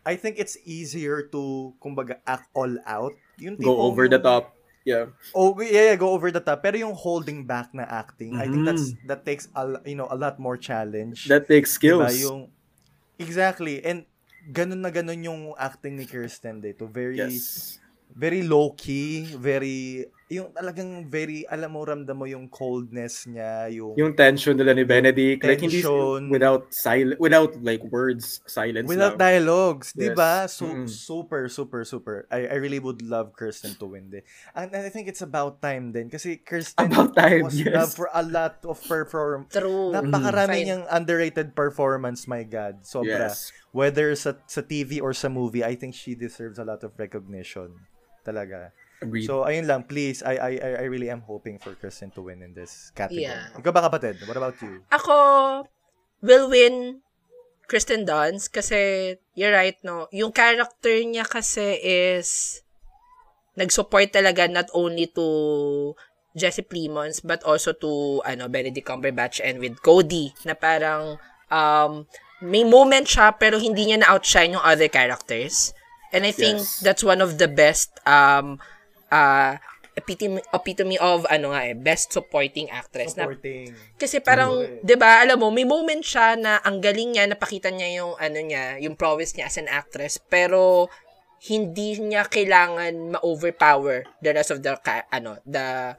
I 0.04 0.16
think 0.20 0.36
it's 0.38 0.60
easier 0.68 1.24
to 1.32 1.74
kumbaga 1.80 2.20
act 2.28 2.52
all 2.52 2.76
out. 2.84 3.16
Yung 3.40 3.56
go 3.56 3.88
over 3.88 4.06
yung, 4.06 4.20
the 4.20 4.22
top. 4.22 4.52
Yeah. 4.84 5.16
Oh, 5.32 5.56
yeah, 5.64 5.92
yeah, 5.92 5.96
go 5.96 6.12
over 6.12 6.28
the 6.28 6.44
top. 6.44 6.60
Pero 6.60 6.76
yung 6.76 6.92
holding 6.92 7.48
back 7.48 7.72
na 7.72 7.88
acting, 7.88 8.36
mm-hmm. 8.36 8.44
I 8.44 8.52
think 8.52 8.64
that's 8.68 8.88
mm-hmm. 8.92 9.08
that 9.08 9.24
takes 9.24 9.48
a 9.56 9.80
you 9.88 9.96
know 9.96 10.12
a 10.12 10.18
lot 10.20 10.44
more 10.44 10.60
challenge. 10.60 11.32
That 11.32 11.48
takes 11.48 11.72
skills. 11.72 12.12
Diba? 12.12 12.20
Yung 12.20 12.40
Exactly. 13.16 13.80
And 13.80 14.04
ganun 14.52 14.84
na 14.84 14.92
ganun 14.92 15.24
yung 15.24 15.42
acting 15.56 15.96
ni 15.96 16.04
Kirsten 16.04 16.60
dito. 16.60 16.84
Very 16.90 17.24
yes. 17.24 17.80
very 18.14 18.44
low 18.44 18.76
key, 18.76 19.26
very 19.40 20.06
yung 20.32 20.50
talagang 20.56 21.12
very, 21.12 21.44
alam 21.46 21.76
mo, 21.76 21.84
ramdam 21.84 22.16
mo 22.16 22.26
yung 22.26 22.48
coldness 22.48 23.28
niya, 23.28 23.68
yung... 23.70 23.94
Yung 24.00 24.14
tension 24.16 24.56
nila 24.56 24.72
ni 24.74 24.88
Benedict. 24.88 25.44
Like, 25.44 25.60
hindi 25.60 25.84
Tension. 25.84 26.32
without 26.32 26.72
silent, 26.72 27.20
without 27.20 27.52
like 27.62 27.84
words, 27.92 28.40
silence 28.48 28.88
Without 28.88 29.20
lang. 29.20 29.30
dialogues, 29.44 29.92
di 29.94 30.10
Yes. 30.10 30.18
ba? 30.18 30.34
So, 30.48 30.66
Mm-mm. 30.66 30.88
super, 30.90 31.48
super, 31.52 31.84
super. 31.84 32.26
I, 32.32 32.48
I 32.50 32.58
really 32.58 32.80
would 32.80 33.04
love 33.04 33.36
Kirsten 33.36 33.76
to 33.78 33.86
win 33.86 34.10
din. 34.10 34.24
And, 34.56 34.72
and 34.74 34.84
I 34.86 34.90
think 34.90 35.08
it's 35.08 35.22
about 35.22 35.62
time 35.62 35.92
din. 35.92 36.10
Kasi 36.10 36.38
Kirsten 36.42 36.88
About 36.90 37.14
time, 37.14 37.44
was 37.46 37.60
yes. 37.60 37.74
loved 37.76 37.94
for 37.94 38.10
a 38.14 38.24
lot 38.24 38.64
of 38.66 38.80
perform. 38.88 39.46
True. 39.52 39.92
Napakarami 39.94 40.64
Fine. 40.64 40.66
niyang 40.66 40.86
underrated 40.90 41.54
performance, 41.54 42.26
my 42.28 42.42
God. 42.44 42.82
Sobra. 42.82 43.30
Yes. 43.30 43.52
Whether 43.74 44.14
sa, 44.16 44.38
sa 44.46 44.62
TV 44.62 45.02
or 45.02 45.14
sa 45.14 45.30
movie, 45.30 45.62
I 45.66 45.76
think 45.76 45.94
she 45.94 46.14
deserves 46.14 46.58
a 46.58 46.66
lot 46.66 46.82
of 46.84 46.94
recognition. 46.98 47.74
Talaga. 48.24 48.72
Agreed. 49.04 49.28
So, 49.28 49.44
ayun 49.44 49.68
lang, 49.68 49.84
please. 49.84 50.24
I, 50.24 50.36
I, 50.38 50.52
I- 50.84 50.90
really 50.90 51.10
am 51.10 51.22
hoping 51.22 51.60
for 51.60 51.76
Kirsten 51.76 52.12
to 52.16 52.22
win 52.24 52.42
in 52.42 52.54
this 52.54 52.92
category. 52.96 53.28
Yeah. 53.28 53.52
Ikaw 53.56 53.72
ba, 53.72 53.84
kapatid? 53.86 54.24
What 54.24 54.38
about 54.38 54.56
you? 54.64 54.82
Ako, 54.90 55.16
will 56.24 56.48
win 56.48 57.04
Kristen 57.68 58.04
Dunst 58.04 58.52
kasi 58.52 59.14
you're 59.34 59.52
right, 59.52 59.76
no? 59.84 60.08
Yung 60.12 60.32
character 60.32 60.94
niya 61.04 61.24
kasi 61.24 61.80
is 61.80 62.60
nag-support 63.56 64.10
talaga 64.12 64.50
not 64.50 64.68
only 64.74 65.08
to 65.08 65.94
Jesse 66.34 66.66
Plemons 66.66 67.22
but 67.22 67.46
also 67.46 67.72
to 67.78 68.18
ano 68.26 68.50
Benedict 68.50 68.88
Cumberbatch 68.90 69.38
and 69.46 69.62
with 69.62 69.78
Cody 69.86 70.34
na 70.42 70.58
parang 70.58 71.22
um, 71.54 72.10
may 72.42 72.66
moment 72.66 73.06
siya 73.06 73.38
pero 73.38 73.62
hindi 73.62 73.86
niya 73.88 74.02
na-outshine 74.02 74.58
yung 74.58 74.66
other 74.66 74.90
characters. 74.90 75.72
And 76.14 76.26
I 76.26 76.34
think 76.34 76.62
Yes. 76.62 76.82
that's 76.82 77.02
one 77.02 77.22
of 77.22 77.38
the 77.38 77.50
best 77.50 77.94
um, 78.06 78.58
uh, 79.14 79.54
epitome, 79.94 80.42
epitome 80.50 80.98
of 80.98 81.22
ano 81.30 81.54
nga 81.54 81.70
eh, 81.70 81.78
best 81.78 82.10
supporting 82.10 82.66
actress 82.74 83.14
na 83.14 83.30
Supporting. 83.30 83.70
kasi 83.94 84.18
parang, 84.18 84.58
Correct. 84.58 84.82
'di 84.82 84.96
ba, 84.98 85.22
alam 85.22 85.38
mo, 85.38 85.54
may 85.54 85.70
moment 85.70 86.02
siya 86.02 86.34
na 86.34 86.58
ang 86.66 86.82
galing 86.82 87.14
niya 87.14 87.30
napakita 87.30 87.70
niya 87.70 88.02
yung 88.02 88.18
ano 88.18 88.40
niya, 88.42 88.82
yung 88.82 88.98
prowess 88.98 89.38
niya 89.38 89.46
as 89.46 89.62
an 89.62 89.70
actress, 89.70 90.18
pero 90.18 90.90
hindi 91.46 92.00
niya 92.02 92.26
kailangan 92.26 93.14
ma-overpower 93.14 94.08
the 94.24 94.32
rest 94.34 94.50
of 94.50 94.66
the 94.66 94.74
ca- 94.82 95.06
ano, 95.14 95.38
the 95.46 95.94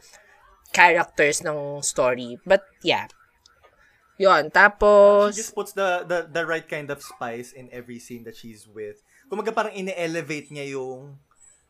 characters 0.75 1.47
ng 1.47 1.79
story. 1.87 2.35
But 2.43 2.67
yeah. 2.83 3.07
'Yon, 4.15 4.51
tapos 4.55 5.35
She 5.35 5.43
just 5.43 5.55
puts 5.55 5.75
the, 5.75 6.07
the 6.07 6.27
the 6.31 6.43
right 6.47 6.67
kind 6.67 6.87
of 6.91 7.03
spice 7.03 7.51
in 7.51 7.67
every 7.75 7.99
scene 7.99 8.23
that 8.27 8.39
she's 8.39 8.67
with. 8.67 9.03
Kumaga 9.27 9.51
parang 9.51 9.75
ine-elevate 9.75 10.55
niya 10.55 10.79
yung 10.79 11.19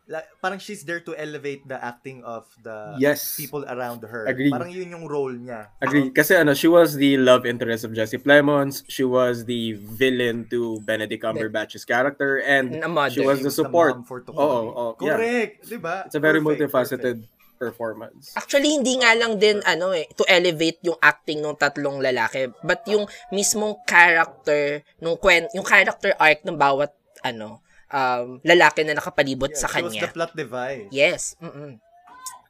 la- 0.06 0.24
parang 0.38 0.60
she's 0.60 0.84
there 0.84 1.00
to 1.00 1.16
elevate 1.16 1.64
the 1.64 1.76
acting 1.76 2.20
of 2.24 2.44
the 2.60 2.96
Yes. 3.00 3.36
people 3.36 3.64
around 3.64 4.04
her. 4.04 4.28
Agree. 4.28 4.52
Parang 4.52 4.68
yun 4.68 4.92
yung 4.92 5.08
role 5.08 5.32
niya. 5.32 5.72
Agree. 5.80 6.12
Kasi 6.12 6.36
ano, 6.36 6.52
she 6.52 6.68
was 6.68 6.96
the 6.96 7.16
love 7.16 7.44
interest 7.44 7.84
of 7.84 7.92
Jesse 7.92 8.20
Plemons. 8.20 8.84
She 8.88 9.04
was 9.04 9.44
the 9.44 9.74
villain 9.96 10.44
to 10.52 10.80
Benedict 10.84 11.24
Cumberbatch's 11.24 11.84
character. 11.84 12.38
And 12.44 12.84
she 13.10 13.24
was 13.24 13.40
the 13.40 13.50
support. 13.50 13.96
for 14.04 14.20
Tukoy. 14.20 14.36
Oo, 14.36 14.60
oo, 14.68 14.86
yeah. 15.00 15.16
Correct. 15.16 15.54
Diba? 15.64 16.04
It's 16.06 16.14
a 16.16 16.20
very 16.20 16.40
Perfect, 16.42 16.60
multifaceted 16.60 17.16
perfect. 17.24 17.56
performance. 17.56 18.34
Actually, 18.36 18.76
hindi 18.76 19.00
nga 19.00 19.16
lang 19.16 19.40
din, 19.40 19.64
ano 19.64 19.94
eh, 19.96 20.04
to 20.12 20.26
elevate 20.28 20.82
yung 20.84 20.98
acting 21.00 21.40
ng 21.40 21.56
tatlong 21.56 22.02
lalaki. 22.04 22.52
But 22.60 22.84
yung 22.84 23.08
mismong 23.32 23.80
character, 23.88 24.84
nung 25.00 25.16
kwen, 25.16 25.48
yung 25.56 25.64
character 25.64 26.12
arc 26.20 26.44
ng 26.44 26.58
bawat, 26.60 26.92
ano, 27.24 27.63
um, 27.94 28.42
lalaki 28.42 28.82
na 28.82 28.98
nakapalibot 28.98 29.54
Yeah, 29.54 29.60
sa 29.62 29.70
she 29.70 29.80
was 29.86 29.94
kanya. 29.94 30.02
the 30.02 30.10
plot 30.10 30.32
device. 30.34 30.90
Yes. 30.90 31.38
Mm-mm. 31.38 31.78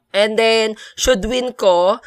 And 0.09 0.31
then, 0.39 0.73
should 0.97 1.21
win 1.27 1.53
ko, 1.53 2.01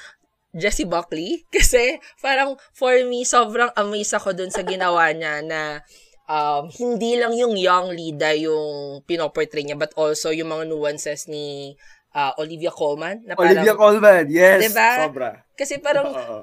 Jessie 0.57 0.89
Buckley. 0.89 1.45
Kasi, 1.55 2.03
parang, 2.19 2.59
for 2.75 2.99
me, 3.07 3.23
sobrang 3.23 3.71
amazed 3.79 4.19
ako 4.19 4.35
dun 4.35 4.51
sa 4.51 4.67
ginawa 4.67 5.15
niya 5.15 5.45
na 5.47 5.85
um, 6.27 6.67
hindi 6.73 7.15
lang 7.21 7.37
yung 7.39 7.55
young 7.55 7.95
Lida 7.95 8.35
yung 8.35 9.01
pinoportray 9.07 9.63
niya, 9.63 9.79
but 9.79 9.95
also 9.95 10.35
yung 10.35 10.51
mga 10.51 10.67
nuances 10.73 11.31
ni 11.31 11.77
uh, 12.17 12.33
Olivia 12.41 12.73
Colman. 12.75 13.23
Na 13.29 13.37
parang, 13.39 13.55
Olivia 13.55 13.75
Colman, 13.79 14.25
yes. 14.27 14.73
Diba? 14.73 14.91
Sobra. 15.07 15.31
Kasi 15.55 15.79
parang, 15.79 16.11
Oo. 16.17 16.39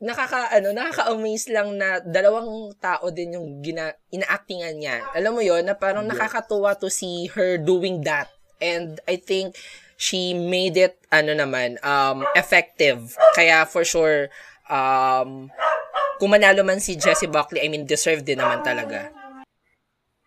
Nakaka 0.00 0.48
ano 0.56 0.72
nakaka-amaze 0.72 1.52
lang 1.52 1.76
na 1.76 2.00
dalawang 2.00 2.72
tao 2.80 3.12
din 3.12 3.36
yung 3.36 3.60
gina 3.60 3.92
ina-actingan 4.08 4.80
niya. 4.80 5.04
Alam 5.12 5.36
mo 5.36 5.42
'yon 5.44 5.68
na 5.68 5.76
parang 5.76 6.08
nakakatuwa 6.08 6.72
to 6.80 6.88
see 6.88 7.28
her 7.36 7.60
doing 7.60 8.00
that. 8.08 8.32
And 8.64 8.96
I 9.04 9.20
think 9.20 9.56
she 10.00 10.32
made 10.32 10.80
it 10.80 10.96
ano 11.12 11.36
naman 11.36 11.76
um 11.84 12.24
effective. 12.32 13.12
Kaya 13.36 13.68
for 13.68 13.84
sure 13.84 14.32
um 14.72 15.52
kung 16.16 16.32
manalo 16.32 16.64
man 16.64 16.80
si 16.80 16.96
Jessie 16.96 17.28
Buckley, 17.28 17.60
I 17.60 17.68
mean 17.68 17.84
deserved 17.84 18.24
din 18.24 18.40
naman 18.40 18.64
talaga. 18.64 19.12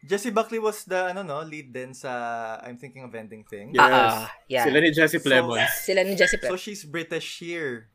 Jessie 0.04 0.36
Buckley 0.36 0.60
was 0.60 0.84
the 0.84 1.16
ano 1.16 1.24
no 1.24 1.40
lead 1.42 1.72
din 1.72 1.96
sa 1.96 2.12
I'm 2.62 2.78
thinking 2.78 3.08
of 3.08 3.14
ending 3.16 3.42
things. 3.48 3.74
Yes. 3.74 3.82
Ah, 3.82 4.28
ah, 4.28 4.28
yeah. 4.52 4.66
Sila 4.68 4.78
ni 4.84 4.90
Jesse 4.92 5.18
So, 5.18 5.26
Plemons. 5.26 5.70
Sila 5.82 6.02
ni 6.06 6.14
Jessie 6.14 6.38
So 6.38 6.54
Buckley. 6.54 6.62
she's 6.62 6.84
British 6.86 7.40
here. 7.40 7.93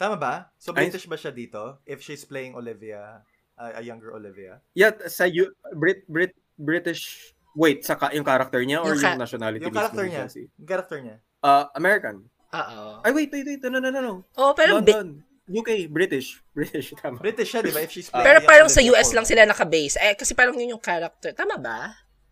Tama 0.00 0.16
ba? 0.16 0.48
So 0.56 0.72
British 0.72 1.04
ba 1.04 1.14
siya 1.14 1.28
dito? 1.30 1.76
If 1.84 2.00
she's 2.00 2.24
playing 2.24 2.56
Olivia, 2.56 3.20
uh, 3.54 3.76
a 3.76 3.82
younger 3.82 4.16
Olivia? 4.16 4.64
Yeah, 4.72 4.96
sa 5.06 5.28
U- 5.28 5.52
Brit 5.70 6.08
Brit 6.08 6.32
British 6.56 7.32
Wait, 7.50 7.82
sa 7.82 7.98
ka- 7.98 8.08
yung 8.10 8.22
character 8.22 8.62
niya 8.62 8.78
or 8.78 8.94
Yung 8.94 8.96
yung, 8.96 9.12
ka- 9.12 9.20
nationality 9.20 9.60
Yung 9.60 9.74
character 9.74 10.06
ni 10.06 10.14
niya. 10.14 10.22
Jessie? 10.24 10.46
Yung 10.54 10.68
character 10.70 10.98
niya. 11.02 11.16
Uh, 11.42 11.66
American. 11.74 12.22
Oo. 12.48 13.02
Ay, 13.02 13.10
wait, 13.10 13.28
wait, 13.28 13.42
wait. 13.44 13.60
No, 13.64 13.76
no, 13.76 13.90
no, 13.90 13.98
no. 14.00 14.14
Oh, 14.34 14.54
pero 14.54 14.78
bi- 14.78 14.94
London. 14.94 15.18
UK. 15.50 15.90
British. 15.90 16.38
British. 16.56 16.94
Tama. 16.94 17.18
British 17.18 17.50
siya, 17.50 17.60
di 17.60 17.74
ba? 17.74 17.82
If 17.82 17.90
she's 17.90 18.06
Ah. 18.08 18.16
playing 18.16 18.24
pero 18.24 18.38
young 18.38 18.46
parang 18.48 18.70
sa 18.70 18.80
US 18.86 19.10
lang 19.10 19.26
sila 19.26 19.42
naka-base. 19.44 19.98
Eh, 19.98 20.14
kasi 20.14 20.30
parang 20.32 20.54
yun 20.54 20.72
yung 20.72 20.80
character. 20.80 21.34
Tama 21.34 21.58
ba? 21.58 21.90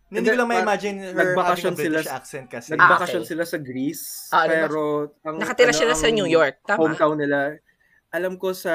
Hindi 0.09 0.25
ko 0.25 0.37
lang 0.37 0.49
ma-imagine 0.49 0.95
her 1.13 1.37
having 1.37 1.37
a 1.63 1.71
British 1.71 1.85
sila- 2.01 2.17
accent 2.17 2.45
kasi. 2.49 2.73
Nagbakasyon 2.73 3.21
Ah, 3.21 3.23
okay. 3.23 3.31
sila 3.31 3.43
sa 3.45 3.57
Greece. 3.57 4.03
Ah, 4.29 4.43
pero 4.43 4.81
ang, 5.21 5.37
Nakatira 5.37 5.69
ano, 5.69 5.77
sila 5.77 5.93
sa 5.93 6.09
New 6.09 6.25
York. 6.25 6.65
Tama? 6.65 6.81
Hometown 6.81 7.15
nila. 7.15 7.39
Alam 8.09 8.35
ko 8.35 8.49
sa 8.51 8.73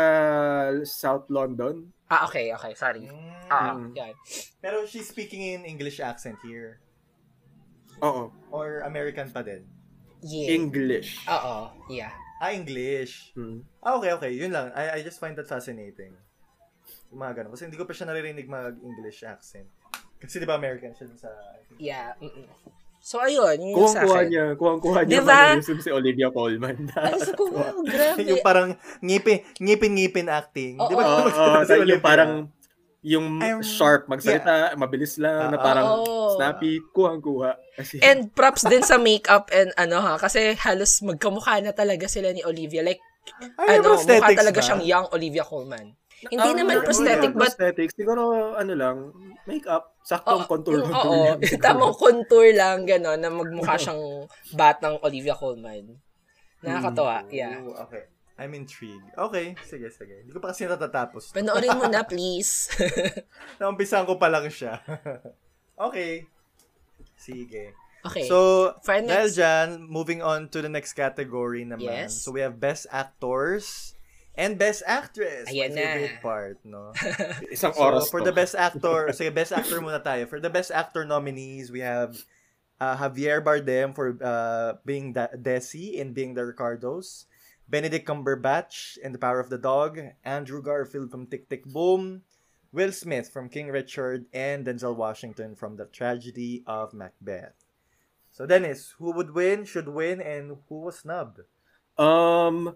South 0.85 1.27
London. 1.29 1.91
Ah, 2.07 2.23
okay, 2.23 2.55
okay. 2.55 2.73
Sorry. 2.75 3.03
Mm. 3.05 3.51
Ah, 3.51 3.75
Mm. 3.75 3.91
yan. 3.93 4.15
Pero 4.63 4.87
she's 4.87 5.05
speaking 5.05 5.43
in 5.43 5.67
English 5.67 5.99
accent 5.99 6.39
here. 6.41 6.79
Oo. 7.99 8.31
Or 8.51 8.83
American 8.83 9.27
pa 9.29 9.43
din. 9.43 9.67
Yeah. 10.21 10.55
English. 10.55 11.19
Oo, 11.27 11.69
yeah. 11.89 12.15
Ah, 12.39 12.51
English. 12.51 13.35
Hmm. 13.35 13.67
Ah, 13.79 13.99
okay, 13.99 14.13
okay. 14.13 14.31
Yun 14.33 14.51
lang. 14.51 14.71
I, 14.73 14.97
I 14.97 15.03
just 15.03 15.19
find 15.19 15.35
that 15.35 15.47
fascinating. 15.47 16.15
Yung 17.11 17.19
mga 17.19 17.43
ganun. 17.43 17.53
Kasi 17.53 17.67
hindi 17.67 17.77
ko 17.77 17.85
pa 17.85 17.93
siya 17.93 18.07
naririnig 18.07 18.47
mag-English 18.47 19.23
accent. 19.23 19.67
Kasi 20.25 20.37
di 20.41 20.47
ba 20.47 20.57
American 20.57 20.91
siya 20.91 21.07
sa... 21.15 21.31
Yeah. 21.77 22.17
mm-mm. 22.19 22.49
So, 23.05 23.21
ayun. 23.21 23.61
Yun 23.61 23.77
yung 23.77 23.85
sa 23.85 24.01
Kuwang-kuha 24.01 24.17
akin. 24.17 24.29
niya. 24.33 24.45
Kuwang-kuha 24.57 24.99
niya. 25.05 25.13
Diba? 25.21 25.41
Diba? 25.55 25.77
si 25.77 25.91
Olivia 25.93 26.29
Colman. 26.33 26.77
Ay, 26.97 27.21
ko, 27.37 27.53
wow, 27.53 27.77
grabe. 27.85 28.21
yung 28.33 28.41
parang 28.41 28.69
ngipin, 28.99 29.45
ngipin-ngipin 29.61 30.27
acting. 30.27 30.81
Oo. 30.81 30.89
di 30.89 30.95
ba? 30.97 31.05
Oo, 31.05 31.29
oo, 31.29 31.61
Si 31.63 31.77
yung 31.85 32.01
parang 32.01 32.49
yung 33.05 33.27
I'm- 33.45 33.61
sharp 33.61 34.09
magsalita, 34.09 34.73
mabilis 34.81 35.21
lang, 35.21 35.53
na 35.53 35.61
Ah, 35.61 35.61
parang 35.61 35.87
oo. 36.01 36.33
snappy, 36.33 36.81
kuhang-kuha. 36.97 37.53
Kasi, 37.77 38.01
And 38.01 38.33
props 38.33 38.65
din 38.65 38.81
sa 38.81 38.97
makeup 38.97 39.53
and 39.53 39.77
ano 39.77 40.01
ha, 40.01 40.17
kasi 40.17 40.57
halos 40.57 41.05
magkamukha 41.05 41.61
na 41.61 41.77
talaga 41.77 42.09
sila 42.09 42.33
ni 42.33 42.41
Olivia. 42.41 42.81
Like, 42.81 43.05
Ay, 43.61 43.85
ano, 43.85 44.01
mukha 44.01 44.33
talaga 44.33 44.61
ba? 44.61 44.65
siyang 44.65 44.81
young 44.81 45.07
Olivia 45.13 45.45
Colman. 45.45 45.93
Hindi 46.23 46.41
Ah, 46.41 46.57
naman 46.57 46.81
prosthetic, 46.81 47.31
yeah, 47.31 47.37
but 47.37 47.43
prosthetic. 47.53 47.89
Siguro, 47.93 48.23
ano 48.55 48.73
lang, 48.73 48.97
makeup, 49.45 49.93
saktong 50.01 50.45
Oo, 50.45 50.49
contour. 50.49 50.79
Oo, 51.05 51.37
lang 51.37 51.43
siguro. 51.45 51.65
tamang 51.65 51.95
contour 51.95 52.47
lang, 52.55 52.87
gano'n, 52.87 53.19
na 53.19 53.29
magmukha 53.29 53.77
siyang 53.77 54.25
batang 54.53 54.97
Olivia 55.01 55.35
Colman. 55.35 55.99
Nakakatawa, 56.65 57.29
yeah. 57.29 57.61
Ooh, 57.61 57.77
okay. 57.77 58.09
I'm 58.35 58.51
intrigued. 58.51 59.05
Okay, 59.15 59.55
sige, 59.63 59.87
sige. 59.91 60.27
Hindi 60.27 60.33
ko 60.33 60.43
pa 60.43 60.51
kasi 60.51 60.67
natatapos. 60.67 61.31
Panoorin 61.31 61.77
mo 61.77 61.87
na, 61.87 62.03
please. 62.11 62.67
Naumpisahan 63.59 64.09
ko 64.09 64.19
pa 64.19 64.27
lang 64.27 64.49
siya. 64.51 64.83
okay. 65.77 66.27
Sige. 67.15 67.77
okay. 68.03 68.27
So, 68.27 68.73
For 68.83 68.99
dahil 68.99 69.31
dyan, 69.31 69.87
moving 69.87 70.19
on 70.19 70.51
to 70.51 70.59
the 70.59 70.69
next 70.69 70.99
category 70.99 71.63
naman. 71.63 72.11
Yes. 72.11 72.17
So, 72.17 72.35
we 72.35 72.43
have 72.43 72.59
Best 72.59 72.91
Actors 72.91 73.95
and 74.37 74.59
Best 74.59 74.83
Actress. 74.87 75.49
Ayan 75.51 75.75
my 75.75 75.75
na. 75.75 75.83
favorite 75.95 76.21
part, 76.23 76.57
no? 76.65 76.93
Isang 77.55 77.75
So, 77.75 77.83
oras 77.83 78.11
for 78.11 78.21
to. 78.21 78.27
the 78.27 78.33
Best 78.35 78.55
Actor, 78.55 79.09
sige, 79.17 79.35
Best 79.35 79.53
Actor 79.53 79.81
muna 79.81 80.03
tayo. 80.03 80.29
For 80.29 80.41
the 80.41 80.51
Best 80.51 80.71
Actor 80.71 81.05
nominees, 81.07 81.71
we 81.71 81.81
have 81.81 82.25
uh, 82.81 82.97
Javier 82.97 83.43
Bardem 83.43 83.95
for 83.95 84.19
uh, 84.23 84.75
being 84.85 85.13
da- 85.15 85.35
Desi 85.37 86.01
and 86.01 86.15
being 86.15 86.35
the 86.35 86.45
Ricardos. 86.45 87.27
Benedict 87.69 88.05
Cumberbatch 88.07 88.99
in 89.01 89.13
The 89.13 89.19
Power 89.19 89.41
of 89.41 89.49
the 89.49 89.57
Dog. 89.57 89.97
Andrew 90.25 90.61
Garfield 90.61 91.11
from 91.11 91.27
Tick 91.27 91.49
Tick 91.49 91.65
Boom. 91.65 92.21
Will 92.75 92.93
Smith 92.93 93.31
from 93.33 93.49
King 93.49 93.69
Richard. 93.73 94.27
And 94.35 94.67
Denzel 94.67 94.93
Washington 94.97 95.57
from 95.57 95.77
The 95.81 95.87
Tragedy 95.87 96.61
of 96.67 96.93
Macbeth. 96.93 97.57
So 98.35 98.45
Dennis, 98.45 98.99
who 98.99 99.15
would 99.17 99.33
win, 99.33 99.65
should 99.65 99.89
win, 99.89 100.21
and 100.21 100.59
who 100.69 100.83
was 100.83 100.99
snubbed? 101.01 101.41
Um, 101.97 102.75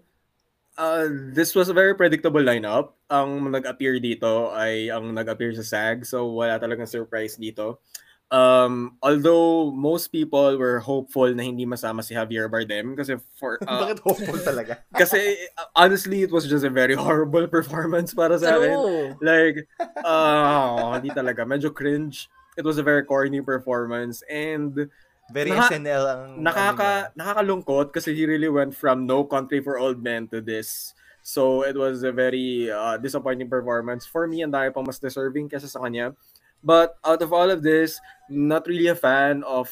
uh, 0.79 1.11
this 1.35 1.59
was 1.59 1.69
a 1.69 1.75
very 1.75 1.93
predictable 1.99 2.41
lineup. 2.41 2.95
Ang 3.11 3.51
nag-appear 3.51 3.99
dito 3.99 4.55
ay 4.55 4.89
ang 4.89 5.11
nag-appear 5.11 5.53
sa 5.59 5.67
SAG, 5.67 6.07
so 6.07 6.31
wala 6.39 6.57
talagang 6.63 6.87
surprise 6.87 7.35
dito. 7.35 7.83
Um, 8.29 9.01
although 9.01 9.73
most 9.73 10.13
people 10.13 10.61
were 10.61 10.85
hopeful 10.85 11.33
na 11.33 11.49
hindi 11.49 11.65
masama 11.65 12.05
si 12.05 12.13
Javier 12.13 12.45
Bardem 12.45 12.93
kasi 12.93 13.17
for 13.41 13.57
uh, 13.65 13.89
Bakit 13.89 14.05
hopeful 14.05 14.37
talaga? 14.45 14.85
kasi 15.01 15.49
uh, 15.57 15.73
honestly 15.73 16.29
it 16.29 16.31
was 16.31 16.45
just 16.45 16.61
a 16.61 16.69
very 16.69 16.93
horrible 17.01 17.49
performance 17.49 18.13
para 18.13 18.37
sa 18.37 18.61
akin. 18.61 18.77
True. 18.77 19.09
Like 19.25 19.65
uh, 20.05 21.01
hindi 21.01 21.09
talaga 21.09 21.49
medyo 21.49 21.73
cringe. 21.73 22.29
It 22.61 22.69
was 22.69 22.77
a 22.77 22.85
very 22.85 23.01
corny 23.01 23.41
performance 23.41 24.21
and 24.29 24.93
Very 25.29 25.53
Naka- 25.53 25.77
SNL 25.77 26.05
ang... 26.09 26.23
nakaka 26.41 27.13
nakakalungkot 27.13 27.93
kasi 27.93 28.17
he 28.17 28.25
really 28.25 28.49
went 28.49 28.73
from 28.73 29.05
No 29.05 29.25
Country 29.29 29.61
for 29.61 29.77
Old 29.77 30.01
Men 30.01 30.29
to 30.33 30.41
this. 30.41 30.97
So 31.21 31.61
it 31.61 31.77
was 31.77 32.03
a 32.03 32.13
very 32.13 32.73
uh, 32.73 32.97
disappointing 32.97 33.53
performance 33.53 34.09
for 34.09 34.25
me 34.25 34.41
and 34.41 34.49
dahil 34.49 34.73
pang 34.73 34.89
mas 34.89 34.97
deserving 34.97 35.53
kasi 35.53 35.69
sa 35.69 35.85
kanya. 35.85 36.17
But 36.65 36.97
out 37.05 37.21
of 37.21 37.37
all 37.37 37.53
of 37.53 37.61
this, 37.61 38.01
not 38.33 38.65
really 38.65 38.89
a 38.89 38.97
fan 38.97 39.45
of 39.45 39.69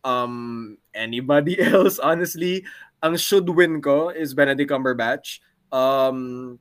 um 0.00 0.80
anybody 0.96 1.60
else 1.72 2.00
honestly. 2.00 2.64
Ang 3.04 3.16
should 3.20 3.48
win 3.48 3.84
ko 3.84 4.08
is 4.08 4.32
Benedict 4.32 4.72
Cumberbatch. 4.72 5.44
Um 5.68 6.56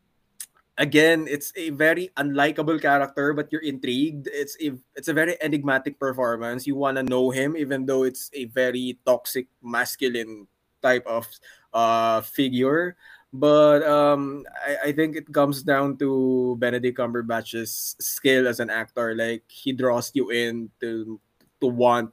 again, 0.79 1.27
it's 1.27 1.51
a 1.59 1.69
very 1.75 2.09
unlikable 2.15 2.81
character, 2.81 3.35
but 3.35 3.51
you're 3.51 3.61
intrigued. 3.61 4.31
It's 4.31 4.55
a 4.63 4.73
it's 4.95 5.11
a 5.11 5.13
very 5.13 5.35
enigmatic 5.43 5.99
performance. 5.99 6.65
You 6.65 6.79
want 6.79 6.97
to 6.97 7.03
know 7.03 7.29
him, 7.29 7.59
even 7.59 7.85
though 7.85 8.07
it's 8.07 8.31
a 8.33 8.47
very 8.49 8.97
toxic, 9.05 9.51
masculine 9.61 10.47
type 10.81 11.05
of 11.05 11.27
uh, 11.75 12.23
figure. 12.23 12.95
But 13.29 13.85
um, 13.85 14.47
I, 14.65 14.89
I 14.89 14.91
think 14.95 15.13
it 15.13 15.29
comes 15.29 15.61
down 15.61 16.01
to 16.01 16.57
Benedict 16.57 16.97
Cumberbatch's 16.97 17.93
skill 17.99 18.47
as 18.47 18.59
an 18.59 18.71
actor. 18.71 19.13
Like 19.13 19.43
he 19.45 19.75
draws 19.75 20.09
you 20.15 20.31
in 20.31 20.71
to 20.81 21.19
to 21.61 21.67
want 21.67 22.09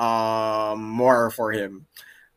um, 0.00 0.82
more 0.82 1.30
for 1.30 1.52
him. 1.52 1.86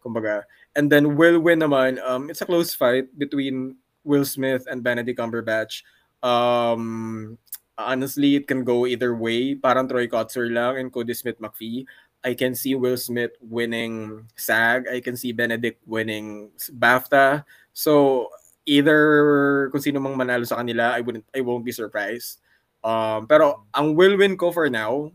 Kumbaga. 0.03 0.43
And 0.75 0.91
then 0.91 1.17
Will 1.17 1.39
Win 1.41 1.59
naman, 1.59 1.97
um, 2.05 2.29
it's 2.29 2.39
a 2.41 2.45
close 2.45 2.71
fight 2.75 3.09
between 3.17 3.75
Will 4.09 4.25
Smith 4.25 4.65
and 4.65 4.81
Benedict 4.81 5.21
Cumberbatch. 5.21 5.85
Um, 6.25 7.37
honestly, 7.77 8.35
it 8.35 8.49
can 8.49 8.65
go 8.65 8.89
either 8.89 9.13
way. 9.13 9.53
Parang 9.53 9.85
Troy 9.85 10.09
Kotsur 10.09 10.49
lang 10.49 10.81
and 10.81 10.89
Cody 10.89 11.13
Smith 11.13 11.37
McPhee. 11.37 11.85
I 12.25 12.33
can 12.33 12.57
see 12.57 12.75
Will 12.75 12.97
Smith 12.97 13.37
winning 13.39 14.25
SAG. 14.35 14.89
I 14.91 14.99
can 14.99 15.15
see 15.15 15.31
Benedict 15.31 15.79
winning 15.87 16.51
BAFTA. 16.75 17.45
So 17.71 18.27
either 18.65 19.69
kung 19.71 19.79
sino 19.79 20.03
mang 20.03 20.19
manalo 20.19 20.43
sa 20.43 20.59
kanila, 20.59 20.91
I 20.91 20.99
wouldn't 20.99 21.23
I 21.31 21.39
won't 21.39 21.63
be 21.63 21.71
surprised. 21.71 22.43
Um, 22.83 23.27
pero 23.27 23.63
ang 23.71 23.95
will 23.95 24.17
win 24.19 24.35
ko 24.35 24.51
for 24.51 24.67
now 24.67 25.11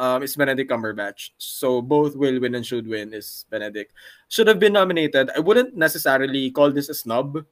um, 0.00 0.22
is 0.24 0.36
Benedict 0.36 0.70
Cumberbatch. 0.70 1.36
So 1.36 1.80
both 1.84 2.16
will 2.16 2.40
win 2.40 2.56
and 2.56 2.64
should 2.64 2.88
win 2.88 3.12
is 3.12 3.44
Benedict. 3.52 3.92
Should 4.28 4.48
have 4.48 4.60
been 4.60 4.72
nominated. 4.76 5.28
I 5.36 5.40
wouldn't 5.40 5.76
necessarily 5.76 6.50
call 6.50 6.72
this 6.72 6.88
a 6.88 6.96
snub 6.96 7.44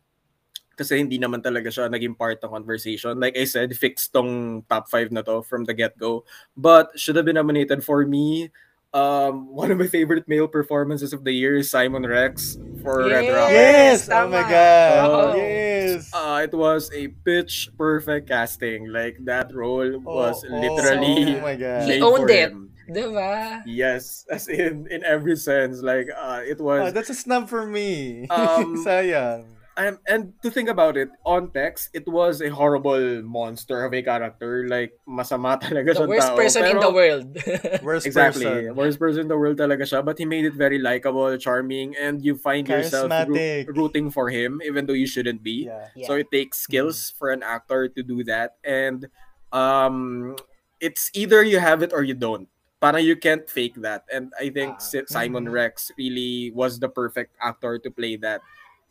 kasi 0.77 0.99
hindi 0.99 1.19
naman 1.19 1.41
talaga 1.43 1.71
siya 1.73 1.89
naging 1.89 2.19
part 2.19 2.39
ng 2.43 2.51
conversation. 2.51 3.19
Like 3.19 3.37
I 3.39 3.45
said, 3.45 3.71
fixed 3.77 4.13
tong 4.13 4.63
top 4.69 4.91
5 4.91 5.11
na 5.13 5.23
to 5.23 5.43
from 5.43 5.65
the 5.65 5.75
get-go. 5.75 6.25
But 6.57 6.93
should 6.99 7.17
have 7.17 7.25
been 7.25 7.39
nominated 7.39 7.83
for 7.85 8.05
me. 8.07 8.51
Um, 8.95 9.51
one 9.51 9.75
of 9.75 9.79
my 9.83 9.91
favorite 9.91 10.29
male 10.31 10.47
performances 10.47 11.11
of 11.13 11.25
the 11.27 11.35
year 11.35 11.57
is 11.59 11.67
Simon 11.69 12.07
Rex 12.07 12.55
for 12.79 13.03
Red 13.11 13.27
Yes! 13.27 13.35
Rocket. 13.35 13.55
Yes! 13.59 13.99
Oh 14.07 14.13
Tama. 14.15 14.31
my 14.31 14.45
God! 14.47 15.11
Oh. 15.11 15.35
Yes! 15.35 16.11
Uh, 16.15 16.41
it 16.47 16.55
was 16.55 16.91
a 16.95 17.09
pitch 17.27 17.71
perfect 17.75 18.29
casting. 18.31 18.95
Like 18.95 19.19
that 19.27 19.51
role 19.51 19.99
was 19.99 20.47
Oh, 20.47 20.55
oh, 20.55 20.61
literally 20.63 21.35
oh 21.35 21.43
my 21.43 21.57
God. 21.59 21.83
He 21.91 21.99
made 21.99 22.03
owned 22.07 22.31
for 22.31 22.31
it. 22.31 22.51
him. 22.55 22.71
Diba? 22.87 23.63
Yes, 23.67 24.27
as 24.31 24.47
in 24.47 24.87
in 24.93 25.03
every 25.03 25.35
sense. 25.43 25.83
Like 25.83 26.07
uh, 26.15 26.47
it 26.47 26.61
Oh, 26.63 26.65
was. 26.85 26.93
that's 26.95 27.11
a 27.11 27.19
snub 27.19 27.49
for 27.51 27.67
me. 27.67 28.29
Um, 28.31 28.79
Sayang. 28.87 29.54
And, 29.77 29.99
and 30.07 30.33
to 30.43 30.51
think 30.51 30.69
about 30.69 30.97
it, 30.97 31.11
on 31.25 31.51
text, 31.51 31.91
it 31.93 32.07
was 32.07 32.41
a 32.41 32.49
horrible 32.49 33.23
monster 33.23 33.85
of 33.85 33.93
a 33.95 34.03
character. 34.03 34.67
Like 34.69 34.93
masama 35.09 35.61
talaga 35.63 35.95
The 35.95 36.07
worst 36.07 36.29
tao. 36.29 36.37
person 36.37 36.65
in 36.67 36.79
the 36.79 36.93
world. 36.93 37.27
Worst 37.83 38.07
Exactly. 38.07 38.45
person. 38.45 38.75
Worst 38.77 38.99
person 38.99 39.21
in 39.23 39.29
the 39.29 39.37
world 39.39 39.59
talaga 39.59 39.83
siya. 39.83 40.05
But 40.05 40.19
he 40.19 40.25
made 40.25 40.45
it 40.45 40.55
very 40.55 40.79
likable, 40.79 41.37
charming, 41.39 41.97
and 41.97 42.25
you 42.25 42.37
find 42.37 42.69
yourself 42.69 43.11
Charismatic. 43.11 43.67
roo- 43.69 43.75
rooting 43.75 44.11
for 44.11 44.31
him, 44.31 44.61
even 44.65 44.87
though 44.87 44.95
you 44.97 45.07
shouldn't 45.07 45.43
be. 45.43 45.67
Yeah. 45.67 45.89
Yeah. 45.97 46.07
So 46.07 46.15
it 46.15 46.31
takes 46.31 46.59
skills 46.59 47.11
for 47.19 47.31
an 47.31 47.43
actor 47.43 47.89
to 47.89 48.03
do 48.03 48.23
that. 48.25 48.57
And 48.65 49.09
um 49.53 50.37
it's 50.81 51.11
either 51.15 51.43
you 51.43 51.59
have 51.59 51.83
it 51.83 51.93
or 51.93 52.03
you 52.03 52.15
don't. 52.15 52.49
Parang 52.83 53.03
you 53.03 53.17
can't 53.17 53.49
fake 53.49 53.81
that. 53.81 54.05
And 54.13 54.33
I 54.39 54.51
think. 54.51 54.81
Si- 54.81 55.09
Simon 55.09 55.47
Mhm. 55.49 55.53
Rex 55.57 55.91
really 55.97 56.53
was 56.53 56.79
the 56.79 56.89
perfect 56.91 57.35
actor 57.41 57.79
to 57.81 57.89
play 57.91 58.17
that. 58.21 58.43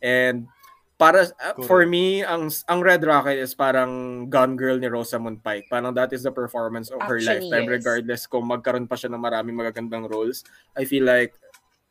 And 0.02 0.48
para 0.94 1.26
uh, 1.26 1.58
for 1.66 1.82
me 1.86 2.22
ang 2.22 2.46
ang 2.70 2.80
Red 2.80 3.02
Rocket 3.02 3.38
is 3.38 3.54
parang 3.54 4.24
Gone 4.30 4.54
Girl 4.54 4.78
ni 4.78 4.86
Rosamund 4.86 5.42
Pike. 5.42 5.66
Parang 5.66 5.94
that 5.94 6.14
is 6.14 6.22
the 6.22 6.30
performance 6.30 6.90
of 6.90 7.02
her 7.02 7.18
Actually, 7.18 7.50
lifetime 7.50 7.66
yes. 7.66 7.74
regardless 7.74 8.22
kung 8.30 8.46
magkaroon 8.46 8.86
pa 8.86 8.94
siya 8.94 9.10
ng 9.10 9.22
maraming 9.22 9.58
magagandang 9.58 10.06
roles. 10.06 10.46
I 10.78 10.86
feel 10.86 11.02
like 11.02 11.34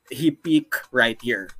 he 0.08 0.32
peak 0.32 0.72
right 0.92 1.20
here. 1.20 1.52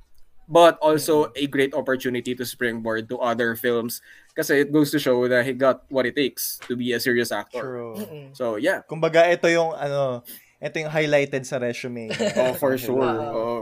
But 0.44 0.76
also 0.84 1.32
a 1.32 1.48
great 1.48 1.72
opportunity 1.72 2.36
to 2.36 2.44
springboard 2.44 3.08
to 3.08 3.16
other 3.16 3.56
films 3.56 4.04
kasi 4.36 4.60
it 4.60 4.72
goes 4.72 4.92
to 4.92 5.00
show 5.00 5.16
that 5.24 5.48
he 5.48 5.56
got 5.56 5.88
what 5.88 6.04
it 6.04 6.16
takes 6.16 6.60
to 6.68 6.76
be 6.76 6.92
a 6.92 7.00
serious 7.00 7.32
actor. 7.32 7.64
True. 7.64 7.96
So 8.36 8.60
yeah. 8.60 8.84
Kumbaga, 8.84 9.24
ito 9.24 9.48
yung, 9.48 9.72
ano, 9.72 10.20
ito 10.60 10.76
yung 10.84 10.92
highlighted 10.92 11.48
sa 11.48 11.56
resume. 11.56 12.12
Oh, 12.36 12.52
for 12.60 12.76
sure. 12.76 13.00
Wow. 13.00 13.32
Oh. 13.32 13.60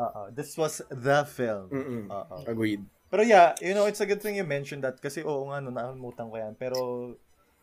Oo. 0.00 0.22
This 0.32 0.60
was 0.60 0.84
the 0.92 1.24
film. 1.24 1.72
Mm-mm. 1.72 2.04
Oo. 2.12 2.36
Agreed. 2.44 2.84
Pero 3.10 3.22
yeah, 3.22 3.54
you 3.60 3.74
know, 3.74 3.86
it's 3.86 4.00
a 4.00 4.06
good 4.06 4.22
thing 4.22 4.36
you 4.36 4.44
mentioned 4.46 4.84
that 4.86 5.02
kasi 5.02 5.22
oo 5.26 5.50
nga, 5.50 5.60
no, 5.60 5.70
nakalimutan 5.74 6.30
ko 6.30 6.36
yan. 6.38 6.54
Pero 6.54 7.14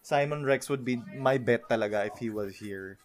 Simon 0.03 0.43
Rex 0.43 0.67
would 0.69 0.83
be 0.83 0.99
my 1.15 1.37
bet 1.39 1.63
talaga 1.71 2.07
if 2.07 2.19
he 2.19 2.29
was 2.29 2.55
here. 2.59 2.99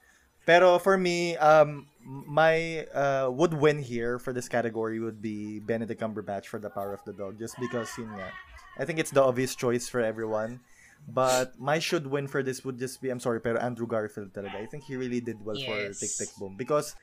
Pero 0.45 0.79
for 0.83 0.99
me, 0.99 1.39
um, 1.39 1.87
my 2.03 2.83
uh, 2.91 3.31
would 3.31 3.55
win 3.55 3.79
here 3.79 4.19
for 4.19 4.35
this 4.35 4.51
category 4.51 4.99
would 4.99 5.23
be 5.23 5.63
Benedict 5.63 6.03
Cumberbatch 6.03 6.51
for 6.51 6.59
The 6.59 6.71
Power 6.71 6.93
of 6.93 7.03
the 7.07 7.15
Dog 7.15 7.39
just 7.39 7.55
because 7.63 7.87
yun 7.95 8.11
nga. 8.19 8.35
I 8.75 8.85
think 8.85 8.99
it's 8.99 9.15
the 9.15 9.23
obvious 9.23 9.55
choice 9.55 9.87
for 9.89 10.03
everyone. 10.03 10.59
But 11.03 11.59
my 11.59 11.79
should 11.79 12.07
win 12.07 12.27
for 12.31 12.43
this 12.43 12.65
would 12.65 12.79
just 12.79 13.03
be, 13.03 13.11
I'm 13.11 13.19
sorry, 13.19 13.41
pero 13.43 13.59
Andrew 13.59 13.87
Garfield 13.87 14.31
talaga. 14.33 14.63
I 14.63 14.67
think 14.67 14.85
he 14.87 14.95
really 14.95 15.19
did 15.19 15.43
well 15.43 15.59
for 15.59 15.75
Yes. 15.75 15.99
Tick 15.99 16.15
Tick 16.15 16.31
Boom. 16.39 16.55
Because, 16.55 16.95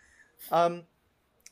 um, 0.51 0.87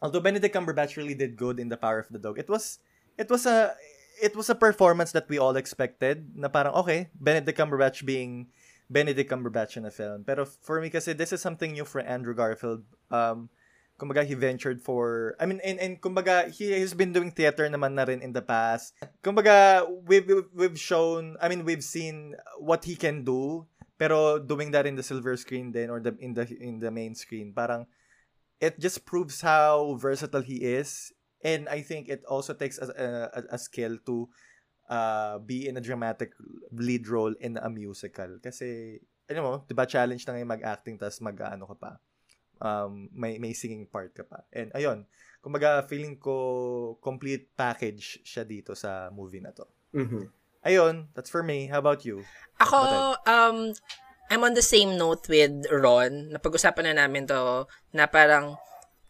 although 0.02 0.24
Benedict 0.24 0.56
Cumberbatch 0.56 0.96
really 0.96 1.16
did 1.16 1.36
good 1.36 1.60
in 1.60 1.68
The 1.68 1.76
Power 1.76 2.00
of 2.00 2.08
the 2.08 2.20
Dog, 2.20 2.40
it 2.40 2.48
was, 2.48 2.80
it 3.18 3.30
was 3.30 3.46
a, 3.46 3.74
it 4.22 4.36
was 4.36 4.50
a 4.50 4.56
performance 4.56 5.12
that 5.12 5.30
we 5.30 5.38
all 5.38 5.56
expected 5.56 6.36
na 6.36 6.48
parang, 6.48 6.74
okay, 6.74 7.10
Benedict 7.20 7.58
Cumberbatch 7.58 8.06
being 8.06 8.48
Benedict 8.90 9.30
Cumberbatch 9.30 9.78
in 9.78 9.86
a 9.86 9.92
film. 9.92 10.24
Pero 10.24 10.46
for 10.46 10.80
me 10.82 10.90
kasi, 10.90 11.14
this 11.14 11.34
is 11.34 11.42
something 11.42 11.74
new 11.74 11.86
for 11.86 12.02
Andrew 12.02 12.34
Garfield. 12.34 12.84
Um, 13.12 13.50
kumbaga, 14.00 14.24
he 14.24 14.34
ventured 14.34 14.82
for, 14.82 15.36
I 15.40 15.46
mean, 15.46 15.60
and, 15.64 15.80
and 15.80 16.02
kumbaga, 16.02 16.50
he 16.50 16.72
has 16.80 16.94
been 16.94 17.12
doing 17.12 17.32
theater 17.32 17.68
naman 17.68 17.94
na 17.94 18.04
rin 18.04 18.22
in 18.22 18.34
the 18.34 18.42
past. 18.42 18.94
Kumbaga, 19.24 19.86
we've, 20.06 20.30
we've, 20.54 20.80
shown, 20.80 21.36
I 21.42 21.50
mean, 21.50 21.66
we've 21.66 21.84
seen 21.84 22.36
what 22.60 22.86
he 22.86 22.96
can 22.96 23.24
do, 23.24 23.66
pero 23.98 24.40
doing 24.40 24.72
that 24.72 24.86
in 24.86 24.96
the 24.96 25.04
silver 25.04 25.36
screen 25.36 25.72
then, 25.72 25.90
or 25.90 26.00
the, 26.00 26.16
in 26.20 26.34
the, 26.34 26.48
in 26.62 26.80
the 26.80 26.92
main 26.92 27.16
screen, 27.16 27.54
parang, 27.54 27.88
it 28.62 28.80
just 28.80 29.06
proves 29.06 29.42
how 29.42 29.98
versatile 30.00 30.42
he 30.42 30.58
is. 30.58 31.12
And 31.44 31.70
I 31.70 31.86
think 31.86 32.10
it 32.10 32.26
also 32.26 32.54
takes 32.54 32.82
a, 32.82 32.90
a, 33.30 33.56
a 33.56 33.58
skill 33.58 33.98
to 34.06 34.30
uh, 34.90 35.38
be 35.40 35.68
in 35.68 35.78
a 35.78 35.84
dramatic 35.84 36.34
lead 36.74 37.08
role 37.08 37.36
in 37.40 37.58
a 37.58 37.70
musical. 37.70 38.42
Kasi, 38.42 38.98
alam 39.30 39.44
mo, 39.44 39.54
di 39.68 39.78
ba, 39.78 39.86
challenge 39.86 40.26
na 40.26 40.34
ngayon 40.34 40.50
mag-acting 40.50 40.98
tas 40.98 41.22
mag-ano 41.22 41.70
ka 41.70 41.78
pa. 41.78 41.92
Um, 42.58 43.10
may, 43.14 43.38
may 43.38 43.54
singing 43.54 43.86
part 43.86 44.18
ka 44.18 44.26
pa. 44.26 44.42
And 44.50 44.74
ayun, 44.74 45.06
kumbaga, 45.46 45.86
feeling 45.86 46.18
ko 46.18 46.98
complete 47.06 47.54
package 47.54 48.18
siya 48.26 48.42
dito 48.42 48.74
sa 48.74 49.14
movie 49.14 49.44
na 49.44 49.54
to. 49.54 49.70
Mhm. 49.94 50.34
Ayun, 50.66 51.14
that's 51.14 51.30
for 51.30 51.46
me. 51.46 51.70
How 51.70 51.80
about 51.80 52.02
you? 52.04 52.26
Ako, 52.60 53.14
um, 53.30 53.78
I'm 54.28 54.44
on 54.44 54.58
the 54.58 54.66
same 54.66 54.98
note 54.98 55.30
with 55.30 55.70
Ron. 55.72 56.34
Napag-usapan 56.34 56.92
na 56.92 57.06
namin 57.06 57.30
to 57.30 57.70
na 57.96 58.10
parang 58.10 58.60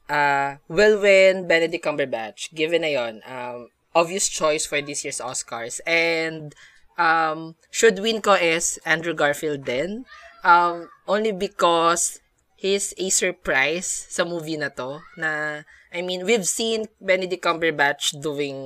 uh, 0.10 0.58
will 0.68 1.00
win 1.00 1.48
Benedict 1.48 1.84
Cumberbatch. 1.84 2.54
Given 2.54 2.82
na 2.82 2.92
yon 2.92 3.22
um, 3.28 3.70
obvious 3.96 4.28
choice 4.28 4.66
for 4.66 4.82
this 4.82 5.04
year's 5.04 5.22
Oscars. 5.22 5.80
And 5.86 6.56
um, 6.98 7.56
should 7.72 8.00
win 8.00 8.22
ko 8.22 8.34
is 8.34 8.80
Andrew 8.86 9.14
Garfield 9.14 9.64
din. 9.64 10.06
Um, 10.44 10.90
only 11.08 11.32
because 11.32 12.20
he's 12.58 12.94
a 12.98 13.10
surprise 13.14 13.88
sa 14.10 14.26
movie 14.26 14.58
na 14.58 14.74
to 14.74 15.00
na 15.16 15.62
I 15.94 16.02
mean 16.02 16.26
we've 16.26 16.46
seen 16.46 16.90
Benedict 17.00 17.46
Cumberbatch 17.46 18.18
doing 18.18 18.58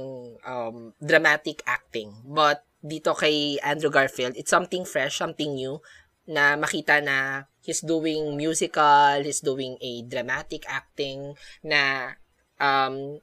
um, 0.48 0.96
dramatic 0.98 1.62
acting 1.68 2.16
but 2.24 2.64
dito 2.82 3.14
kay 3.14 3.60
Andrew 3.62 3.92
Garfield 3.92 4.34
it's 4.40 4.50
something 4.50 4.88
fresh 4.88 5.20
something 5.20 5.54
new 5.54 5.84
na 6.26 6.56
makita 6.56 7.04
na 7.04 7.46
he's 7.62 7.82
doing 7.82 8.36
musical 8.38 9.22
he's 9.22 9.42
doing 9.42 9.78
a 9.82 10.02
dramatic 10.06 10.66
acting 10.68 11.38
na 11.66 12.14
um 12.62 13.18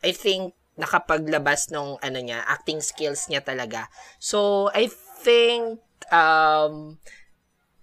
I 0.00 0.16
think 0.16 0.56
nakapaglabas 0.80 1.68
nung 1.68 2.00
ano 2.00 2.18
niya 2.22 2.40
acting 2.48 2.80
skills 2.80 3.28
niya 3.28 3.44
talaga 3.44 3.92
so 4.16 4.70
I 4.72 4.88
think 5.20 5.82
um 6.08 6.96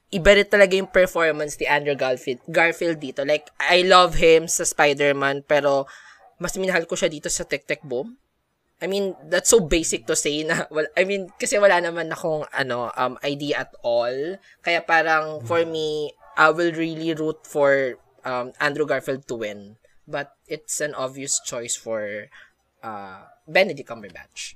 iba 0.08 0.39
rin 0.39 0.47
talaga 0.47 0.74
yung 0.80 0.88
performance 0.88 1.60
ni 1.60 1.68
Andrew 1.68 1.95
Garfield, 1.95 2.39
Garfield 2.47 2.99
dito. 3.03 3.28
Like, 3.28 3.51
I 3.60 3.84
love 3.84 4.16
him 4.16 4.47
sa 4.47 4.64
Spider-Man, 4.64 5.43
pero 5.43 5.84
mas 6.39 6.55
minahal 6.55 6.88
ko 6.88 6.95
siya 6.95 7.12
dito 7.12 7.28
sa 7.28 7.43
Tek 7.43 7.68
Tek 7.68 7.84
Boom. 7.84 8.16
I 8.82 8.86
mean, 8.86 9.17
that's 9.25 9.49
so 9.49 9.59
basic 9.59 10.05
to 10.05 10.15
say 10.15 10.43
na, 10.43 10.65
well, 10.71 10.86
I 10.95 11.03
mean, 11.03 11.30
kasi 11.39 11.57
wala 11.57 11.82
naman 11.82 12.13
akong, 12.13 12.45
ano, 12.53 12.91
um, 12.95 13.17
idea 13.25 13.65
at 13.65 13.73
all. 13.82 14.38
Kaya 14.61 14.82
parang, 14.86 15.41
for 15.41 15.65
me, 15.65 16.13
I 16.38 16.53
will 16.53 16.71
really 16.71 17.13
root 17.13 17.41
for 17.45 17.97
um, 18.23 18.53
Andrew 18.61 18.86
Garfield 18.86 19.28
to 19.28 19.36
win. 19.36 19.78
But 20.07 20.38
it's 20.47 20.80
an 20.80 20.93
obvious 20.93 21.41
choice 21.43 21.75
for 21.75 22.30
uh, 22.84 23.28
Benedict 23.47 23.89
Cumberbatch. 23.89 24.55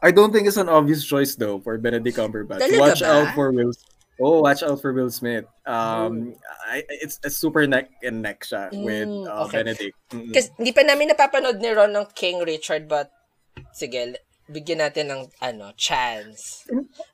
I 0.00 0.10
don't 0.12 0.32
think 0.32 0.46
it's 0.46 0.60
an 0.60 0.68
obvious 0.68 1.04
choice 1.04 1.34
though 1.34 1.58
for 1.60 1.76
Benedict 1.76 2.16
Cumberbatch. 2.16 2.60
Talaga 2.60 2.80
Watch 2.80 3.00
ba? 3.00 3.08
out 3.08 3.28
for 3.34 3.52
Will. 3.52 3.72
Oh, 4.20 4.40
watch 4.40 4.62
out 4.62 4.80
for 4.80 4.92
Will 4.92 5.10
Smith. 5.10 5.44
Um, 5.66 6.36
I, 6.70 6.84
it's 6.88 7.18
a 7.24 7.30
super 7.30 7.66
neck 7.66 7.90
and 8.04 8.22
neck 8.22 8.44
siya 8.46 8.70
with 8.70 9.08
Mm, 9.10 9.26
uh, 9.26 9.48
okay. 9.48 9.64
Benedict. 9.64 9.96
Mm-mm. 10.12 10.30
Kasi 10.30 10.54
hindi 10.60 10.70
pa 10.70 10.86
namin 10.86 11.10
napapanood 11.10 11.58
ni 11.58 11.72
Ron 11.72 11.96
ng 11.96 12.06
King 12.14 12.44
Richard, 12.46 12.86
but 12.86 13.10
sige, 13.72 14.18
bigyan 14.46 14.84
natin 14.84 15.08
ng 15.08 15.22
ano, 15.40 15.72
chance. 15.74 16.64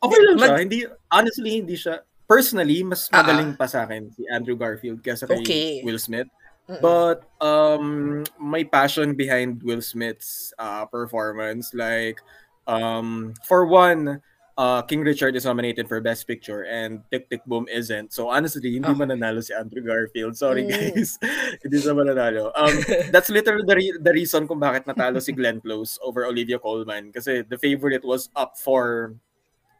Okay 0.02 0.20
lang 0.26 0.36
siya. 0.36 0.50
Mag- 0.50 0.62
Hindi, 0.62 0.78
honestly, 1.10 1.50
hindi 1.62 1.76
siya. 1.78 2.02
Personally, 2.26 2.82
mas 2.86 3.10
Ah, 3.10 3.22
magaling 3.22 3.58
pa 3.58 3.66
sa 3.66 3.82
akin 3.82 4.06
si 4.14 4.22
Andrew 4.30 4.54
Garfield 4.54 5.02
kaysa 5.02 5.26
kay 5.26 5.42
Okay. 5.42 5.68
Will 5.82 5.98
Smith. 5.98 6.30
Mm-mm. 6.70 6.78
But 6.78 7.26
um 7.42 8.22
my 8.38 8.62
passion 8.62 9.18
behind 9.18 9.58
Will 9.66 9.82
Smith's 9.82 10.54
uh 10.54 10.86
performance 10.86 11.74
like 11.74 12.22
um 12.70 13.34
for 13.42 13.66
one 13.66 14.22
uh 14.60 14.84
King 14.84 15.00
Richard 15.00 15.32
is 15.40 15.48
nominated 15.48 15.88
for 15.88 15.96
best 16.04 16.28
picture 16.28 16.68
and 16.68 17.00
Tick 17.08 17.32
Tick 17.32 17.40
Boom 17.48 17.64
isn't. 17.72 18.12
So 18.12 18.28
honestly, 18.28 18.76
hindi 18.76 18.92
Ah. 18.92 18.98
mananalo 18.98 19.40
si 19.40 19.56
Andrew 19.56 19.80
Garfield. 19.80 20.36
Sorry 20.36 20.68
Mm. 20.68 20.70
guys. 20.70 21.16
hindi 21.64 21.80
siya 21.80 21.96
mananalo. 21.96 22.52
Um 22.52 22.76
that's 23.14 23.32
literally 23.32 23.64
the, 23.64 23.76
re- 23.80 24.00
the 24.04 24.12
reason 24.12 24.44
kung 24.44 24.60
bakit 24.60 24.84
natalo 24.84 25.16
si 25.16 25.32
Glenn 25.32 25.64
Close 25.64 25.96
over 26.04 26.28
Olivia 26.28 26.60
Colman 26.60 27.08
kasi 27.08 27.40
the 27.40 27.56
favorite 27.56 28.04
was 28.04 28.28
up 28.36 28.60
for 28.60 29.16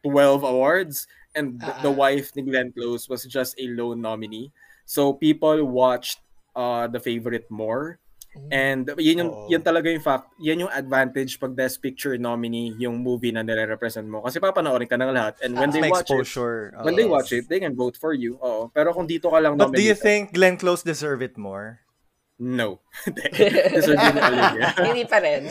12 0.08 0.48
awards 0.48 1.04
and 1.36 1.60
th- 1.60 1.76
the 1.84 1.92
Ah. 1.92 2.00
wife 2.08 2.32
ni 2.32 2.48
Glenn 2.48 2.72
Close 2.72 3.04
was 3.04 3.28
just 3.28 3.52
a 3.60 3.68
lone 3.76 4.00
nominee. 4.00 4.48
So 4.88 5.12
people 5.12 5.60
watched 5.68 6.24
uh 6.56 6.88
the 6.88 6.98
favorite 7.04 7.44
more. 7.52 8.00
And 8.50 8.86
yun 8.94 9.26
yung, 9.26 9.30
Oo. 9.34 9.46
yun 9.50 9.62
talaga 9.62 9.90
yung 9.90 10.02
fact, 10.02 10.30
yan 10.38 10.62
yung 10.62 10.70
advantage 10.70 11.34
pag 11.36 11.50
best 11.50 11.82
picture 11.82 12.14
nominee 12.14 12.78
yung 12.78 13.02
movie 13.02 13.34
na 13.34 13.42
nire-represent 13.42 14.06
mo. 14.06 14.22
Kasi 14.22 14.38
papanoorin 14.38 14.86
ka 14.86 14.94
ng 14.94 15.10
lahat. 15.10 15.34
And 15.42 15.58
when 15.58 15.70
Ah. 15.70 15.74
they 15.74 15.82
watch 15.90 16.06
it, 16.06 16.22
exposure. 16.22 16.70
when 16.86 16.94
they 16.94 17.06
watch 17.10 17.30
it, 17.34 17.50
they 17.50 17.58
can 17.58 17.74
vote 17.74 17.98
for 17.98 18.14
you. 18.14 18.38
Oo. 18.38 18.70
Pero 18.70 18.94
kung 18.94 19.10
dito 19.10 19.30
ka 19.34 19.38
lang 19.42 19.58
But 19.58 19.74
do 19.74 19.82
you 19.82 19.98
think 19.98 20.30
Glenn 20.30 20.54
Close 20.56 20.86
deserve 20.86 21.26
it 21.26 21.34
more? 21.34 21.82
No. 22.40 22.80
Deserve 23.36 24.00
yun 24.00 24.16
Olivia. 24.16 24.72
Hindi 24.88 25.04
pa 25.04 25.20
rin. 25.20 25.44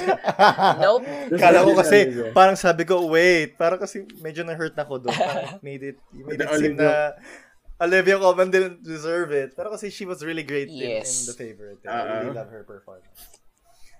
Nope. 0.81 1.05
Kala 1.37 1.61
ko 1.61 1.77
kasi, 1.77 2.09
parang 2.33 2.57
sabi 2.57 2.81
ko, 2.81 3.05
wait, 3.05 3.53
parang 3.61 3.77
kasi 3.77 4.09
medyo 4.25 4.41
na-hurt 4.41 4.73
na 4.73 4.89
ko 4.89 4.97
doon. 4.97 5.13
Made 5.61 5.93
it, 5.93 5.97
you 6.09 6.25
made 6.25 6.41
it 6.41 6.49
seem 6.57 6.73
na 6.73 7.13
Olivia 7.81 8.19
Colman 8.19 8.51
didn't 8.51 8.83
deserve 8.83 9.31
it. 9.31 9.55
Pero 9.55 9.71
kasi 9.71 9.89
she 9.89 10.05
was 10.05 10.23
really 10.23 10.43
great 10.43 10.67
in, 10.67 10.99
in 10.99 11.03
the 11.03 11.35
favorite. 11.37 11.79
I 11.85 11.89
uh-uh. 11.89 12.03
really 12.03 12.27
Uh-uh. 12.35 12.43
love 12.43 12.49
her 12.51 12.63
performance. 12.63 13.07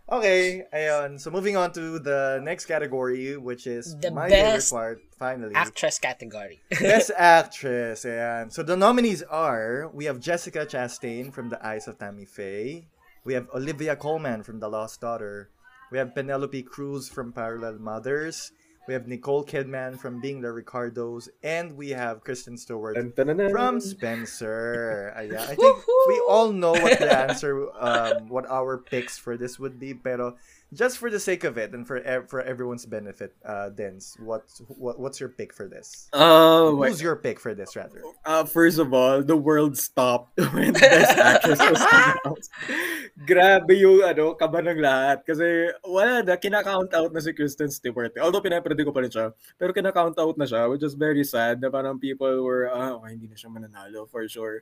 Okay, 0.10 0.66
ayun. 0.74 1.22
So 1.22 1.30
moving 1.30 1.54
on 1.56 1.70
to 1.78 2.00
the 2.02 2.42
next 2.42 2.66
category, 2.66 3.38
which 3.38 3.68
is 3.70 3.94
The 4.02 4.10
my 4.10 4.26
best 4.28 4.74
favorite 4.74 4.74
part, 4.74 4.98
finally. 5.22 5.54
Actress 5.54 6.00
category. 6.02 6.60
Best 6.82 7.12
actress. 7.18 8.06
Ayan. 8.10 8.50
So 8.52 8.64
the 8.66 8.74
nominees 8.76 9.22
are 9.30 9.86
we 9.94 10.06
have 10.10 10.18
Jessica 10.20 10.66
Chastain 10.66 11.30
from 11.32 11.50
The 11.54 11.62
Eyes 11.62 11.86
of 11.88 12.02
Tammy 12.02 12.26
Faye. 12.26 12.90
We 13.24 13.38
have 13.38 13.54
Olivia 13.54 13.96
Colman 13.96 14.42
from 14.42 14.58
The 14.60 14.68
Lost 14.68 14.98
Daughter. 15.00 15.54
We 15.94 16.02
have 16.02 16.16
Penelope 16.18 16.64
Cruz 16.66 17.06
from 17.08 17.30
Parallel 17.32 17.78
Mothers. 17.78 18.50
We 18.90 18.94
have 18.94 19.08
Nicole 19.08 19.46
Kidman 19.46 20.00
from 20.00 20.20
Being 20.20 20.42
the 20.42 20.52
Ricardos. 20.52 21.30
And 21.44 21.78
we 21.78 21.92
have 21.92 22.24
Kristen 22.24 22.58
Stewart 22.58 22.96
Dun, 22.96 23.14
dun, 23.16 23.28
dun, 23.28 23.38
dun. 23.38 23.52
from 23.52 23.80
Spencer. 23.80 25.14
Ayan. 25.16 25.38
I 25.38 25.54
think 25.54 25.78
we 26.08 26.24
all 26.28 26.52
know 26.52 26.72
what 26.72 26.98
the 26.98 27.16
answer, 27.30 27.70
um, 27.80 28.30
what 28.30 28.50
our 28.50 28.80
picks 28.80 29.16
for 29.16 29.38
this 29.38 29.60
would 29.60 29.80
be. 29.80 29.94
Pero 29.94 30.38
just 30.74 30.98
for 30.98 31.10
the 31.10 31.20
sake 31.20 31.44
of 31.44 31.58
it 31.58 31.74
and 31.74 31.88
for 31.88 31.98
ev- 32.06 32.30
for 32.30 32.42
everyone's 32.42 32.86
benefit, 32.86 33.34
uh, 33.46 33.70
Dens, 33.70 34.16
what's 34.22 34.62
what, 34.70 35.00
what's 35.00 35.20
your 35.20 35.30
pick 35.30 35.54
for 35.54 35.68
this? 35.68 36.10
Oh, 36.14 36.76
wait. 36.76 36.90
Who's 36.90 37.02
your 37.02 37.16
pick 37.16 37.40
for 37.40 37.56
this, 37.56 37.76
rather? 37.76 38.02
Uh, 38.26 38.46
first 38.46 38.78
of 38.78 38.94
all, 38.94 39.24
the 39.24 39.36
world 39.36 39.78
stopped 39.78 40.38
when 40.54 40.74
Best 40.74 41.18
Actress 41.18 41.60
was 41.60 41.82
announced. 41.82 42.52
Grabe 43.30 43.74
yung 43.76 44.06
ano, 44.06 44.38
kaba 44.38 44.62
ng 44.62 44.78
lahat. 44.78 45.26
Kasi 45.26 45.74
wala 45.84 46.22
na, 46.22 46.38
kinakount 46.38 46.94
out 46.94 47.12
na 47.14 47.20
si 47.20 47.34
Kristen 47.34 47.74
Stewart. 47.74 48.14
Although 48.22 48.46
pinapredi 48.46 48.86
ko 48.86 48.94
pa 48.94 49.02
rin 49.02 49.12
siya. 49.12 49.34
Pero 49.58 49.74
kinakount 49.74 50.18
out 50.22 50.38
na 50.38 50.46
siya, 50.46 50.70
which 50.70 50.86
is 50.86 50.94
very 50.94 51.26
sad 51.26 51.60
na 51.60 51.74
parang 51.74 51.98
people 51.98 52.46
were, 52.46 52.70
ah, 52.70 52.94
okay, 53.02 53.18
hindi 53.18 53.28
na 53.28 53.36
siya 53.36 53.50
mananalo 53.50 54.06
for 54.06 54.24
sure. 54.30 54.62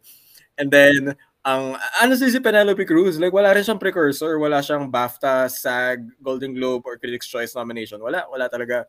And 0.58 0.72
then, 0.72 1.14
ang 1.48 1.80
honestly 2.04 2.28
si 2.28 2.44
Penelope 2.44 2.84
Cruz, 2.84 3.16
like 3.16 3.32
wala 3.32 3.56
rin 3.56 3.64
siyang 3.64 3.80
precursor, 3.80 4.36
wala 4.36 4.60
siyang 4.60 4.92
BAFTA, 4.92 5.48
SAG, 5.48 6.04
Golden 6.20 6.52
Globe, 6.52 6.84
or 6.84 7.00
Critics' 7.00 7.32
Choice 7.32 7.56
nomination. 7.56 8.04
Wala, 8.04 8.28
wala 8.28 8.52
talaga. 8.52 8.84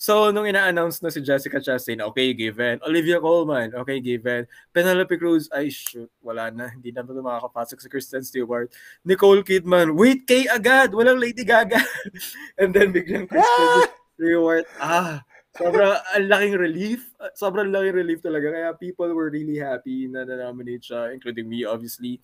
So, 0.00 0.32
nung 0.32 0.48
ina-announce 0.48 1.04
na 1.04 1.12
si 1.12 1.20
Jessica 1.20 1.60
Chastain, 1.60 2.00
okay, 2.00 2.32
given. 2.32 2.80
Olivia 2.88 3.20
Colman, 3.20 3.76
okay, 3.76 4.00
given. 4.00 4.48
Penelope 4.72 5.12
Cruz, 5.20 5.52
ay 5.52 5.68
shoot, 5.68 6.08
wala 6.24 6.48
na. 6.48 6.72
Hindi 6.72 6.88
na 6.88 7.04
ba 7.04 7.12
makakapasok 7.12 7.84
si 7.84 7.88
Kristen 7.92 8.24
Stewart. 8.24 8.72
Nicole 9.04 9.44
Kidman, 9.44 9.92
wait, 9.92 10.24
kay 10.24 10.48
agad, 10.48 10.96
walang 10.96 11.20
Lady 11.20 11.44
Gaga. 11.44 11.84
And 12.56 12.72
then 12.72 12.96
biglang 12.96 13.28
Kristen 13.28 13.92
Stewart, 14.16 14.64
ah, 14.80 15.20
sobrang 15.56 15.98
ang 16.14 16.26
laking 16.28 16.58
relief. 16.58 17.10
Sobrang 17.34 17.70
laking 17.72 17.96
relief 17.96 18.20
talaga. 18.22 18.52
Kaya 18.54 18.70
people 18.78 19.10
were 19.14 19.30
really 19.30 19.58
happy 19.58 20.06
na 20.06 20.24
na-nominate 20.24 20.82
siya, 20.82 21.14
including 21.14 21.48
me, 21.48 21.64
obviously. 21.64 22.20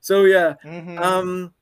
So, 0.00 0.24
yeah. 0.24 0.56
Mm-hmm. 0.64 0.98
Um, 1.00 1.54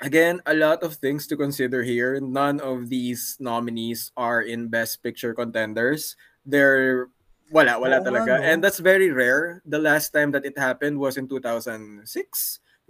again, 0.00 0.40
a 0.46 0.54
lot 0.54 0.82
of 0.82 0.96
things 0.98 1.26
to 1.28 1.36
consider 1.36 1.82
here. 1.82 2.20
None 2.20 2.60
of 2.60 2.88
these 2.88 3.36
nominees 3.40 4.12
are 4.16 4.42
in 4.42 4.68
Best 4.68 5.02
Picture 5.02 5.34
contenders. 5.34 6.16
They're 6.44 7.08
wala, 7.50 7.78
wala 7.78 8.02
nga, 8.02 8.10
talaga. 8.10 8.34
And 8.42 8.62
that's 8.62 8.78
very 8.78 9.10
rare. 9.10 9.62
The 9.66 9.78
last 9.78 10.10
time 10.10 10.30
that 10.32 10.44
it 10.44 10.58
happened 10.58 10.98
was 10.98 11.16
in 11.16 11.28
2006. 11.28 12.02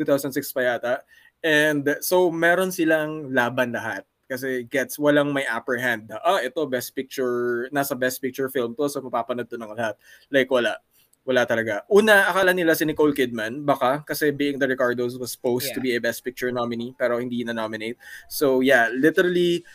2006 0.01 0.53
pa 0.53 0.61
yata. 0.61 0.95
And 1.45 1.97
so, 2.01 2.31
meron 2.33 2.73
silang 2.73 3.33
laban 3.33 3.73
lahat. 3.73 4.05
Kasi 4.27 4.67
gets, 4.67 4.99
walang 4.99 5.31
may 5.31 5.47
upper 5.47 5.79
hand. 5.79 6.11
na, 6.11 6.19
Ah, 6.23 6.43
ito, 6.43 6.67
best 6.67 6.91
picture, 6.95 7.71
nasa 7.71 7.95
best 7.95 8.19
picture 8.19 8.51
film 8.51 8.75
to, 8.75 8.91
so 8.91 8.99
mapapanood 9.01 9.47
to 9.47 9.55
ng 9.57 9.71
lahat. 9.75 9.95
Like, 10.31 10.51
wala. 10.51 10.83
Wala 11.27 11.43
talaga. 11.43 11.83
Una, 11.91 12.31
akala 12.31 12.55
nila 12.55 12.75
si 12.79 12.87
Nicole 12.87 13.11
Kidman, 13.11 13.67
baka, 13.67 14.07
kasi 14.07 14.31
Being 14.31 14.63
the 14.63 14.71
Ricardos 14.71 15.19
was 15.19 15.35
supposed 15.35 15.75
to 15.75 15.83
Yeah. 15.83 15.83
be 15.83 15.91
a 15.99 16.01
Best 16.03 16.23
Picture 16.23 16.55
nominee, 16.55 16.95
pero 16.95 17.19
hindi 17.19 17.43
na 17.43 17.51
nominate. 17.51 17.99
So, 18.31 18.63
yeah, 18.63 18.91
literally, 18.95 19.67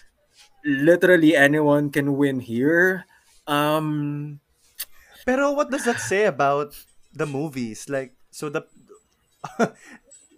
literally 0.64 1.36
anyone 1.36 1.92
can 1.92 2.16
win 2.16 2.40
here. 2.40 3.04
Um, 3.48 4.40
Pero 5.28 5.52
what 5.52 5.70
does 5.70 5.84
that 5.86 6.00
say 6.00 6.26
about 6.26 6.74
the 7.14 7.28
movies? 7.28 7.86
Like, 7.92 8.16
so 8.32 8.48
the 8.50 8.64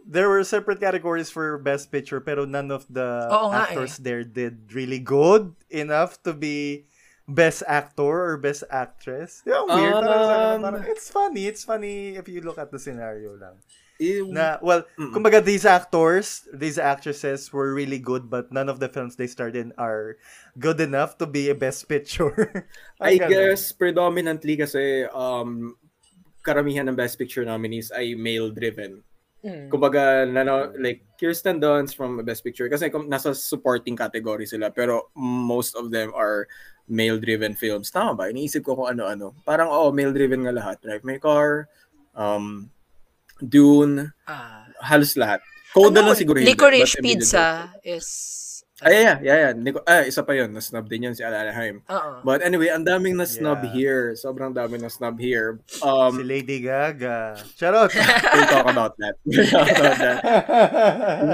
there 0.05 0.27
were 0.29 0.43
separate 0.43 0.79
categories 0.79 1.29
for 1.29 1.57
best 1.57 1.91
picture, 1.91 2.19
pero 2.19 2.45
none 2.45 2.69
of 2.69 2.85
the 2.89 3.27
Oo 3.27 3.51
actors 3.51 3.97
there 3.97 4.23
did 4.23 4.71
really 4.73 4.99
good 4.99 5.55
enough 5.69 6.21
to 6.23 6.33
be 6.33 6.85
best 7.23 7.63
actor 7.65 8.03
or 8.27 8.35
best 8.35 8.63
actress. 8.67 9.41
Yeah, 9.47 9.63
weird. 9.63 9.95
Parang- 9.95 10.59
Um, 10.59 10.61
parang- 10.61 10.85
it's 10.91 11.07
funny. 11.07 11.47
It's 11.47 11.63
funny 11.63 12.19
if 12.19 12.27
you 12.27 12.43
look 12.43 12.59
at 12.59 12.71
the 12.71 12.79
scenario 12.79 13.39
lang. 13.39 13.63
eh, 14.01 14.19
Na, 14.25 14.57
well, 14.59 14.83
Mm. 14.99 15.13
kumbaga 15.15 15.39
these 15.39 15.63
actors, 15.63 16.43
these 16.51 16.75
actresses 16.75 17.53
were 17.53 17.71
really 17.71 18.01
good, 18.01 18.27
but 18.27 18.51
none 18.51 18.67
of 18.67 18.83
the 18.83 18.89
films 18.91 19.15
they 19.15 19.29
starred 19.29 19.55
in 19.55 19.71
are 19.79 20.19
good 20.59 20.81
enough 20.83 21.15
to 21.21 21.25
be 21.29 21.47
a 21.47 21.55
best 21.55 21.87
picture. 21.87 22.67
I 22.99 23.15
ganun. 23.15 23.29
guess 23.31 23.71
predominantly 23.71 24.59
kasi 24.59 25.07
um 25.15 25.77
karamihan 26.43 26.91
ng 26.91 26.97
Best 26.99 27.15
Picture 27.15 27.47
nominees 27.47 27.87
ay 27.95 28.19
male-driven. 28.19 28.99
Mm. 29.43 29.67
Kumbaga, 29.67 30.23
nano, 30.23 30.71
like, 30.79 31.03
Kirsten 31.19 31.59
Dunst 31.59 31.99
from 31.99 32.15
Best 32.23 32.43
Picture, 32.47 32.71
kasi 32.71 32.87
kung 32.87 33.11
nasa 33.11 33.35
supporting 33.35 33.95
category 33.95 34.47
sila, 34.47 34.71
pero 34.71 35.11
most 35.19 35.75
of 35.75 35.91
them 35.91 36.15
are 36.15 36.47
male-driven 36.87 37.51
films. 37.55 37.91
Tama 37.91 38.15
ba? 38.15 38.31
Iniisip 38.31 38.63
ko 38.63 38.75
kung 38.79 38.95
ano-ano. 38.95 39.35
Parang, 39.43 39.67
oh, 39.67 39.91
male-driven 39.91 40.47
nga 40.47 40.55
lahat. 40.55 40.79
Drive 40.79 41.03
My 41.03 41.19
Car, 41.19 41.67
um, 42.15 42.71
Dune, 43.43 44.15
Ah. 44.23 44.63
halos 44.79 45.15
lahat. 45.19 45.43
Coda 45.75 45.99
Ano, 45.99 46.11
lang 46.11 46.19
siguro. 46.19 46.39
Licorice 46.39 47.01
Pizza 47.03 47.67
is... 47.83 48.52
Ay, 48.83 49.01
yeah, 49.01 49.17
yeah, 49.23 49.37
yeah. 49.47 49.51
Nico, 49.55 49.79
ah, 49.83 50.03
isa 50.03 50.21
pa 50.21 50.35
yun. 50.35 50.51
Na-snub 50.51 50.85
din 50.85 51.07
yun 51.07 51.15
si 51.15 51.23
Alanaheim. 51.23 51.79
Oo. 51.87 52.11
But 52.21 52.43
anyway, 52.43 52.67
ang 52.69 52.83
daming 52.83 53.15
na-snub 53.15 53.63
Yeah. 53.63 53.71
here. 53.71 54.03
Sobrang 54.13 54.51
daming 54.51 54.83
na-snub 54.83 55.15
here. 55.17 55.63
Um, 55.79 56.19
si 56.19 56.23
Lady 56.27 56.59
Gaga. 56.59 57.39
Charot! 57.55 57.95
we'll 58.35 58.51
talk 58.51 58.67
about 58.67 58.93
that. 58.99 59.15
We'll 59.23 59.47
talk 59.47 59.67
about 59.71 59.97
that. 60.03 60.21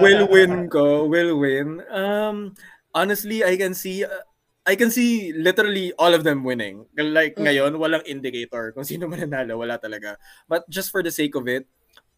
Will 0.01 0.29
win 0.29 0.69
ko. 0.69 1.05
Will 1.05 1.35
win. 1.37 1.81
Um, 1.89 2.53
honestly, 2.93 3.43
I 3.43 3.57
can 3.57 3.73
see... 3.73 4.05
uh, 4.05 4.23
I 4.69 4.77
can 4.77 4.93
see 4.93 5.33
literally 5.33 5.97
all 5.97 6.13
of 6.13 6.21
them 6.21 6.45
winning. 6.45 6.85
Like 6.93 7.33
Mm. 7.41 7.49
ngayon, 7.49 7.71
walang 7.81 8.05
indicator. 8.05 8.69
Kung 8.69 8.85
sino 8.85 9.09
man 9.09 9.25
nanalo, 9.25 9.57
wala 9.57 9.81
talaga. 9.81 10.21
But 10.45 10.69
just 10.69 10.93
for 10.93 11.01
the 11.01 11.09
sake 11.09 11.33
of 11.33 11.49
it, 11.49 11.65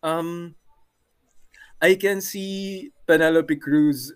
um, 0.04 0.60
I 1.80 1.96
can 1.96 2.20
see 2.20 2.92
Penelope 3.08 3.56
Cruz. 3.56 4.12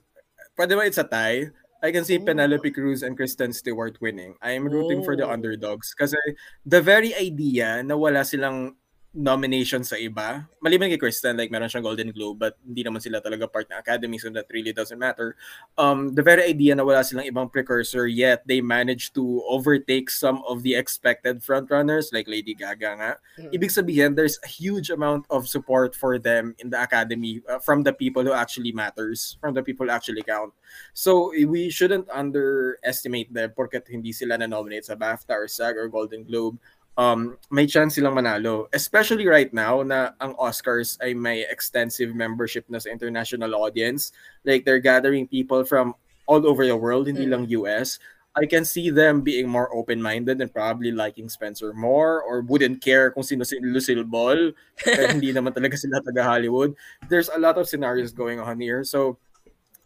Pwede 0.56 0.74
ba 0.76 0.88
it's 0.88 0.98
a 0.98 1.04
tie? 1.04 1.52
I 1.84 1.92
can 1.92 2.08
see 2.08 2.18
Oh. 2.18 2.26
Penelope 2.26 2.72
Cruz 2.72 3.04
and 3.04 3.14
Kristen 3.20 3.52
Stewart 3.54 4.00
winning. 4.02 4.34
I'm 4.42 4.66
rooting 4.66 5.04
for 5.04 5.14
the 5.20 5.28
Oh. 5.28 5.36
underdogs 5.36 5.92
kasi 5.94 6.18
the 6.66 6.80
very 6.82 7.12
idea 7.14 7.84
na 7.84 7.94
wala 8.00 8.24
silang 8.26 8.80
nomination 9.16 9.80
sa 9.88 9.96
iba, 9.96 10.44
maliban 10.60 10.92
kay 10.92 11.00
Kristen, 11.00 11.40
like 11.40 11.48
meron 11.48 11.72
siyang 11.72 11.88
Golden 11.88 12.12
Globe, 12.12 12.36
but 12.36 12.60
hindi 12.68 12.84
naman 12.84 13.00
sila 13.00 13.24
talaga 13.24 13.48
part 13.48 13.72
ng 13.72 13.80
Academy, 13.80 14.20
so 14.20 14.28
that 14.30 14.46
really 14.52 14.76
doesn't 14.76 15.00
matter. 15.00 15.40
Um, 15.80 16.12
the 16.12 16.22
very 16.22 16.44
idea 16.44 16.76
na 16.76 16.84
wala 16.84 17.00
silang 17.00 17.24
ibang 17.24 17.48
precursor, 17.48 18.12
yet 18.12 18.44
they 18.44 18.60
managed 18.60 19.16
to 19.16 19.42
overtake 19.48 20.12
some 20.12 20.44
of 20.44 20.68
the 20.68 20.76
expected 20.76 21.40
frontrunners, 21.40 22.12
like 22.12 22.28
Lady 22.28 22.54
Gaga 22.54 22.92
nga. 23.00 23.12
Mm. 23.40 23.56
Ibig 23.56 23.72
sabihin, 23.72 24.12
there's 24.20 24.38
a 24.44 24.52
huge 24.52 24.92
amount 24.92 25.24
of 25.32 25.48
support 25.48 25.96
for 25.96 26.20
them 26.20 26.54
in 26.60 26.70
the 26.70 26.78
Academy 26.78 27.40
uh, 27.48 27.58
from 27.64 27.88
the 27.88 27.96
people 27.96 28.22
who 28.22 28.36
actually 28.36 28.76
matters, 28.76 29.40
from 29.40 29.56
the 29.56 29.64
people 29.64 29.88
who 29.88 29.96
actually 29.96 30.22
count. 30.22 30.52
So, 30.92 31.32
we 31.32 31.72
shouldn't 31.72 32.12
underestimate 32.12 33.32
them 33.32 33.56
porket 33.56 33.88
hindi 33.88 34.12
sila 34.12 34.36
na-nominate 34.36 34.92
sa 34.92 35.00
BAFTA 35.00 35.32
or 35.32 35.48
SAG 35.48 35.80
or 35.80 35.88
Golden 35.88 36.28
Globe 36.28 36.60
um, 36.98 37.38
may 37.52 37.68
chance 37.68 37.96
silang 37.96 38.16
manalo. 38.16 38.68
Especially 38.74 39.28
right 39.28 39.52
now 39.54 39.84
na 39.84 40.12
ang 40.22 40.36
Oscars 40.36 40.98
ay 41.04 41.14
may 41.14 41.44
extensive 41.48 42.16
membership 42.16 42.66
na 42.70 42.80
sa 42.80 42.90
international 42.90 43.56
audience. 43.56 44.12
Like 44.44 44.64
they're 44.66 44.84
gathering 44.84 45.28
people 45.28 45.64
from 45.66 45.94
all 46.26 46.48
over 46.48 46.66
the 46.66 46.76
world, 46.76 47.08
hindi 47.08 47.28
Mm. 47.28 47.32
lang 47.32 47.44
US. 47.64 48.00
I 48.36 48.44
can 48.44 48.68
see 48.68 48.92
them 48.92 49.24
being 49.24 49.48
more 49.48 49.72
open-minded 49.72 50.44
and 50.44 50.52
probably 50.52 50.92
liking 50.92 51.32
Spencer 51.32 51.72
more 51.72 52.20
or 52.20 52.44
wouldn't 52.44 52.84
care 52.84 53.08
kung 53.12 53.24
sino 53.24 53.48
si 53.48 53.56
Lucille 53.64 54.04
Ball. 54.04 54.52
Pero 54.76 55.08
hindi 55.16 55.32
naman 55.32 55.56
talaga 55.56 55.80
sila 55.80 56.04
taga 56.04 56.20
Hollywood. 56.20 56.76
There's 57.08 57.32
a 57.32 57.40
lot 57.40 57.56
of 57.56 57.72
scenarios 57.72 58.12
going 58.12 58.44
on 58.44 58.60
here. 58.60 58.84
So, 58.84 59.16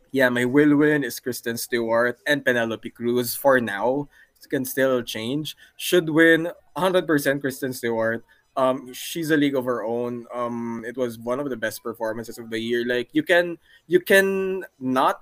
yeah, 0.10 0.34
my 0.34 0.50
will 0.50 0.74
win 0.82 1.06
is 1.06 1.22
Kristen 1.22 1.62
Stewart 1.62 2.18
and 2.26 2.42
Penelope 2.42 2.90
Cruz 2.90 3.38
for 3.38 3.62
now. 3.62 4.10
It 4.42 4.50
can 4.50 4.66
still 4.66 5.04
change. 5.06 5.54
Should 5.78 6.10
win 6.10 6.50
100% 6.80 7.42
Kristen 7.42 7.74
Stewart. 7.74 8.24
Um, 8.58 8.94
she's 8.94 9.32
a 9.32 9.38
league 9.38 9.56
of 9.56 9.66
her 9.66 9.84
own. 9.84 10.26
Um, 10.34 10.84
it 10.88 10.98
was 10.98 11.20
one 11.20 11.40
of 11.40 11.50
the 11.50 11.58
best 11.58 11.84
performances 11.84 12.38
of 12.38 12.50
the 12.50 12.60
year. 12.60 12.86
Like 12.86 13.10
you 13.14 13.24
can 13.24 13.58
you 13.88 14.00
can 14.00 14.66
not 14.80 15.22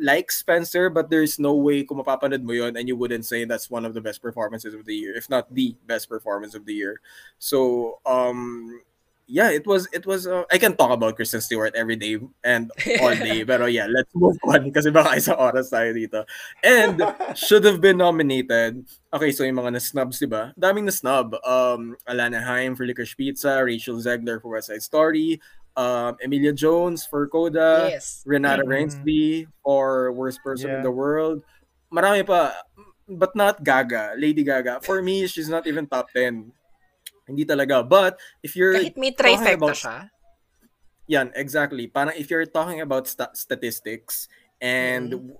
like 0.00 0.32
Spencer, 0.32 0.88
but 0.90 1.10
there's 1.10 1.38
no 1.38 1.54
way 1.54 1.84
kung 1.84 1.98
mapapanood 1.98 2.42
mo 2.42 2.52
yun 2.52 2.76
and 2.76 2.88
you 2.88 2.96
wouldn't 2.96 3.24
say 3.24 3.44
that's 3.44 3.70
one 3.70 3.84
of 3.84 3.94
the 3.94 4.00
best 4.00 4.20
performances 4.20 4.74
of 4.74 4.84
the 4.84 4.94
year, 4.94 5.16
if 5.16 5.28
not 5.28 5.52
the 5.52 5.76
best 5.86 6.08
performance 6.08 6.54
of 6.54 6.64
the 6.64 6.74
year. 6.74 7.00
So 7.38 8.00
um 8.04 8.80
yeah, 9.26 9.50
it 9.50 9.66
was 9.66 9.86
it 9.92 10.06
was 10.06 10.26
uh, 10.26 10.44
I 10.50 10.58
can 10.58 10.74
talk 10.78 10.90
about 10.94 11.16
Kristen 11.16 11.40
Stewart 11.42 11.74
every 11.74 11.96
day 11.96 12.18
and 12.46 12.70
all 13.02 13.14
day. 13.26 13.42
but 13.42 13.60
yeah, 13.72 13.86
let's 13.90 14.10
move 14.14 14.38
on 14.46 14.70
kasi 14.76 14.90
baka 14.94 15.18
isang 15.18 15.38
oras 15.38 15.70
tayo 15.74 15.90
dito. 15.94 16.22
And 16.62 17.02
should 17.34 17.66
have 17.66 17.82
been 17.82 17.98
nominated. 17.98 18.86
Okay, 19.12 19.32
so 19.32 19.42
yung 19.44 19.56
mga 19.56 19.78
na-snubs, 19.78 20.18
di 20.20 20.26
ba? 20.28 20.52
Daming 20.54 20.86
na-snub. 20.86 21.34
Um, 21.42 21.96
Alana 22.06 22.42
Haim 22.42 22.76
for 22.76 22.84
Licorice 22.86 23.16
Pizza, 23.16 23.58
Rachel 23.64 23.96
Zegler 23.98 24.38
for 24.42 24.52
West 24.54 24.68
Side 24.68 24.82
Story, 24.84 25.40
um, 25.74 26.14
Emilia 26.20 26.52
Jones 26.52 27.06
for 27.08 27.24
Coda, 27.26 27.88
Yes. 27.90 28.20
Renata 28.28 28.62
Mhm. 28.62 28.68
Rainsby 28.68 29.46
for 29.64 30.12
Worst 30.12 30.44
Person 30.44 30.70
in 30.70 30.82
the 30.84 30.92
World. 30.92 31.40
Marami 31.88 32.26
pa. 32.26 32.52
But 33.08 33.38
not 33.38 33.62
Gaga, 33.62 34.18
Lady 34.18 34.42
Gaga. 34.42 34.82
For 34.82 34.98
me, 35.00 35.30
she's 35.30 35.48
not 35.48 35.64
even 35.70 35.86
top 35.86 36.10
10. 36.10 36.50
Hindi 37.26 37.44
talaga. 37.44 37.82
But 37.82 38.16
if 38.42 38.54
you're 38.54 38.74
Kahit 38.74 38.96
may 38.96 39.10
trifecta 39.12 39.58
about- 39.58 39.74
siya. 39.76 39.98
yan, 41.06 41.30
exactly. 41.34 41.86
Parang 41.86 42.14
if 42.16 42.30
you're 42.30 42.46
talking 42.46 42.80
about 42.80 43.06
sta- 43.06 43.34
statistics 43.34 44.26
and 44.62 45.34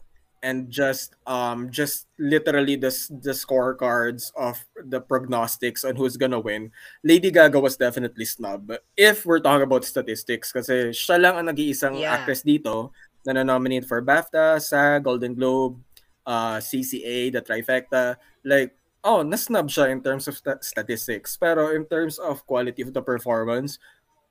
and 0.45 0.69
just 0.71 1.17
um 1.27 1.73
just 1.73 2.07
literally 2.21 2.77
the 2.77 2.93
the 3.25 3.33
scorecards 3.33 4.31
of 4.37 4.61
the 4.77 5.01
prognostics 5.01 5.83
on 5.83 5.97
who's 5.97 6.15
gonna 6.19 6.39
win, 6.39 6.71
Lady 7.03 7.31
Gaga 7.31 7.59
was 7.59 7.75
definitely 7.79 8.27
snub. 8.29 8.71
If 8.95 9.25
we're 9.25 9.41
talking 9.43 9.65
about 9.65 9.83
statistics, 9.87 10.53
kasi 10.53 10.91
siya 10.93 11.19
lang 11.23 11.35
ang 11.41 11.47
nag-iisang 11.51 11.99
Yeah. 11.99 12.15
actress 12.21 12.43
dito 12.47 12.93
na 13.27 13.43
na-nominate 13.43 13.87
for 13.91 13.99
BAFTA, 14.03 14.63
SAG, 14.63 15.03
Golden 15.03 15.35
Globe, 15.35 15.83
uh, 16.23 16.63
CCA, 16.63 17.31
the 17.35 17.43
trifecta. 17.43 18.15
Like, 18.47 18.79
oh, 19.07 19.23
nasnub 19.23 19.71
siya 19.71 19.87
in 19.95 20.03
terms 20.03 20.27
of 20.27 20.35
sta- 20.35 20.59
statistics. 20.61 21.39
Pero 21.39 21.71
in 21.71 21.87
terms 21.87 22.19
of 22.19 22.43
quality 22.45 22.83
of 22.83 22.91
the 22.91 23.01
performance, 23.01 23.79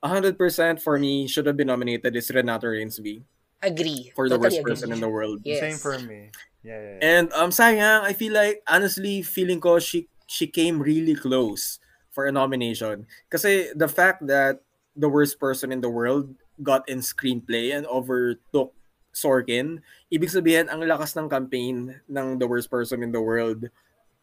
100% 0.04 0.36
for 0.84 1.00
me 1.00 1.26
should 1.26 1.48
have 1.48 1.56
been 1.58 1.72
nominated 1.72 2.14
is 2.16 2.30
Renata 2.30 2.68
Rainsby 2.68 3.24
Agree. 3.64 4.12
for 4.14 4.28
the 4.30 4.38
Totally 4.38 4.62
worst 4.62 4.68
person 4.68 4.92
agree. 4.92 4.98
in 4.98 5.02
the 5.02 5.10
world. 5.10 5.40
Yes. 5.48 5.64
Same 5.64 5.80
for 5.80 5.98
me. 5.98 6.30
Yeah, 6.62 6.78
yeah, 6.78 6.94
yeah. 7.00 7.02
And 7.02 7.26
um 7.34 7.50
sayang, 7.50 8.04
I 8.04 8.14
feel 8.14 8.34
like 8.34 8.62
honestly 8.68 9.24
feeling 9.24 9.58
ko 9.64 9.80
she 9.80 10.12
she 10.28 10.46
came 10.46 10.78
really 10.84 11.16
close 11.16 11.80
for 12.12 12.28
a 12.28 12.32
nomination. 12.36 13.08
Kasi 13.32 13.74
the 13.74 13.88
fact 13.90 14.28
that 14.28 14.62
the 14.94 15.10
worst 15.10 15.40
person 15.40 15.72
in 15.72 15.82
the 15.82 15.90
world 15.90 16.36
got 16.62 16.86
in 16.88 17.00
screenplay 17.02 17.74
and 17.74 17.86
overtook 17.90 18.74
Sorkin, 19.16 19.80
ibig 20.12 20.28
sabihin 20.28 20.68
ang 20.68 20.84
lakas 20.84 21.16
ng 21.16 21.32
campaign 21.32 21.96
ng 22.12 22.28
the 22.38 22.46
worst 22.46 22.68
person 22.68 23.00
in 23.02 23.16
the 23.16 23.24
world 23.24 23.72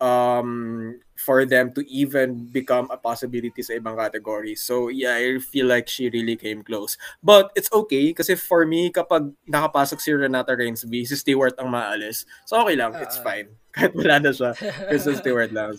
um 0.03 0.99
for 1.15 1.47
them 1.47 1.71
to 1.71 1.87
even 1.87 2.51
become 2.51 2.91
a 2.91 2.99
possibility 2.99 3.63
sa 3.63 3.79
ibang 3.79 3.95
categories. 3.95 4.59
So 4.59 4.91
yeah, 4.91 5.15
I 5.15 5.39
feel 5.39 5.71
like 5.71 5.87
she 5.87 6.11
really 6.11 6.35
came 6.35 6.67
close. 6.67 6.99
But 7.23 7.55
it's 7.55 7.71
okay 7.71 8.11
kasi 8.11 8.35
for 8.35 8.67
me 8.67 8.91
kapag 8.91 9.31
nakapasok 9.47 10.03
si 10.03 10.11
Renata 10.11 10.59
Rainsby, 10.59 11.07
si 11.07 11.15
Stewart 11.15 11.55
ang 11.63 11.71
maalis. 11.71 12.27
So 12.51 12.59
okay 12.67 12.75
lang, 12.75 12.99
it's 12.99 13.23
Oo. 13.23 13.25
fine. 13.25 13.55
Kahit 13.75 13.95
wala 13.95 14.19
na 14.19 14.35
siya, 14.35 14.51
Kristen 14.91 15.17
Stewart 15.23 15.55
lang. 15.55 15.79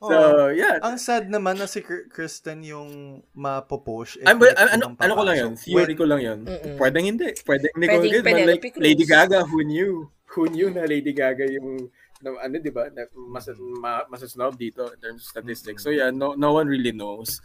Oh, 0.00 0.08
So 0.08 0.16
yeah, 0.56 0.80
ang 0.80 0.96
sad 0.96 1.28
naman 1.28 1.60
na 1.60 1.68
si 1.68 1.84
Kristen 1.84 2.64
yung 2.64 3.20
mapopush. 3.36 4.16
I'm, 4.24 4.40
I'm, 4.40 4.70
ano, 4.80 4.84
ano 4.96 5.12
ko 5.12 5.22
lang 5.26 5.36
yun, 5.36 5.52
theory 5.60 5.92
Wait, 5.92 6.00
ko 6.00 6.04
lang 6.08 6.20
yun. 6.24 6.38
Mm-mm. 6.48 6.80
Pwedeng 6.80 7.04
hindi. 7.04 7.28
Pwedeng 7.44 7.74
Nicole 7.76 8.08
Pwedeng 8.08 8.12
Kidman. 8.16 8.24
Like, 8.24 8.62
Penelope 8.64 8.68
Cruz. 8.72 8.82
Lady 8.82 9.04
Gaga, 9.04 9.40
who 9.44 9.58
knew? 9.66 10.08
Who 10.38 10.46
knew 10.48 10.70
na 10.70 10.86
Lady 10.86 11.10
Gaga 11.10 11.50
yung 11.50 11.90
no, 12.22 12.36
ano, 12.38 12.58
di 12.58 12.70
ba? 12.70 12.88
Na, 12.90 13.06
mas, 13.14 13.46
ma, 13.58 14.02
masasnob 14.10 14.56
dito 14.58 14.90
in 14.94 14.98
terms 15.00 15.22
of 15.24 15.28
statistics. 15.30 15.82
So 15.82 15.90
yeah, 15.90 16.10
no, 16.10 16.34
no 16.34 16.52
one 16.54 16.66
really 16.66 16.92
knows. 16.92 17.40